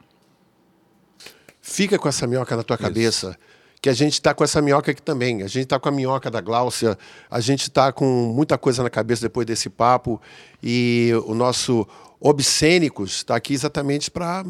Fica 1.62 2.00
com 2.00 2.10
essa 2.10 2.26
minhoca 2.26 2.56
na 2.56 2.64
tua 2.64 2.78
cabeça, 2.80 3.38
que 3.80 3.90
a 3.90 3.94
gente 3.94 4.14
está 4.14 4.34
com 4.34 4.44
essa 4.44 4.60
minhoca 4.60 4.90
aqui 4.90 5.02
também. 5.04 5.44
A 5.44 5.48
gente 5.48 5.66
está 5.66 5.80
com 5.80 5.88
a 5.88 5.92
minhoca 5.92 6.32
da 6.32 6.42
Gláucia, 6.42 6.98
a 7.30 7.40
gente 7.40 7.62
está 7.62 7.92
com 7.92 8.34
muita 8.36 8.58
coisa 8.58 8.82
na 8.82 8.90
cabeça 8.90 9.22
depois 9.22 9.46
desse 9.46 9.70
papo. 9.70 10.20
E 10.64 11.12
o 11.28 11.36
nosso 11.36 11.88
Obscênicos 12.20 13.18
está 13.18 13.36
aqui 13.36 13.54
exatamente 13.54 14.10
para 14.10 14.46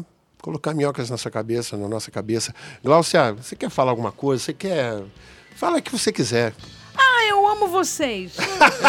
Colocar 0.46 0.74
minhocas 0.74 1.10
na 1.10 1.16
sua 1.16 1.30
cabeça, 1.30 1.76
na 1.76 1.88
nossa 1.88 2.08
cabeça. 2.08 2.54
Glaucia, 2.80 3.32
você 3.32 3.56
quer 3.56 3.68
falar 3.68 3.90
alguma 3.90 4.12
coisa? 4.12 4.44
Você 4.44 4.52
quer. 4.52 5.02
Fala 5.56 5.78
o 5.78 5.82
que 5.82 5.90
você 5.90 6.12
quiser. 6.12 6.54
Amo 7.56 7.68
vocês. 7.68 8.32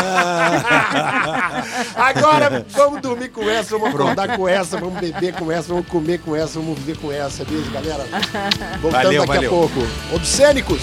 Agora 1.96 2.66
vamos 2.70 3.02
dormir 3.02 3.30
com 3.30 3.50
essa, 3.50 3.78
vamos 3.78 3.96
acordar 3.96 4.36
com 4.36 4.46
essa, 4.48 4.78
vamos 4.78 5.00
beber 5.00 5.34
com 5.34 5.50
essa, 5.50 5.70
vamos 5.70 5.88
comer 5.88 6.20
com 6.20 6.36
essa, 6.36 6.60
vamos 6.60 6.78
viver 6.80 6.98
com 6.98 7.10
essa. 7.10 7.46
Beijo, 7.46 7.72
galera. 7.72 8.04
Voltando 8.82 9.04
Valeu, 9.04 9.26
daqui 9.26 9.36
valeu. 9.36 9.50
a 9.50 9.54
pouco. 9.54 9.80
Obscênicos! 10.14 10.82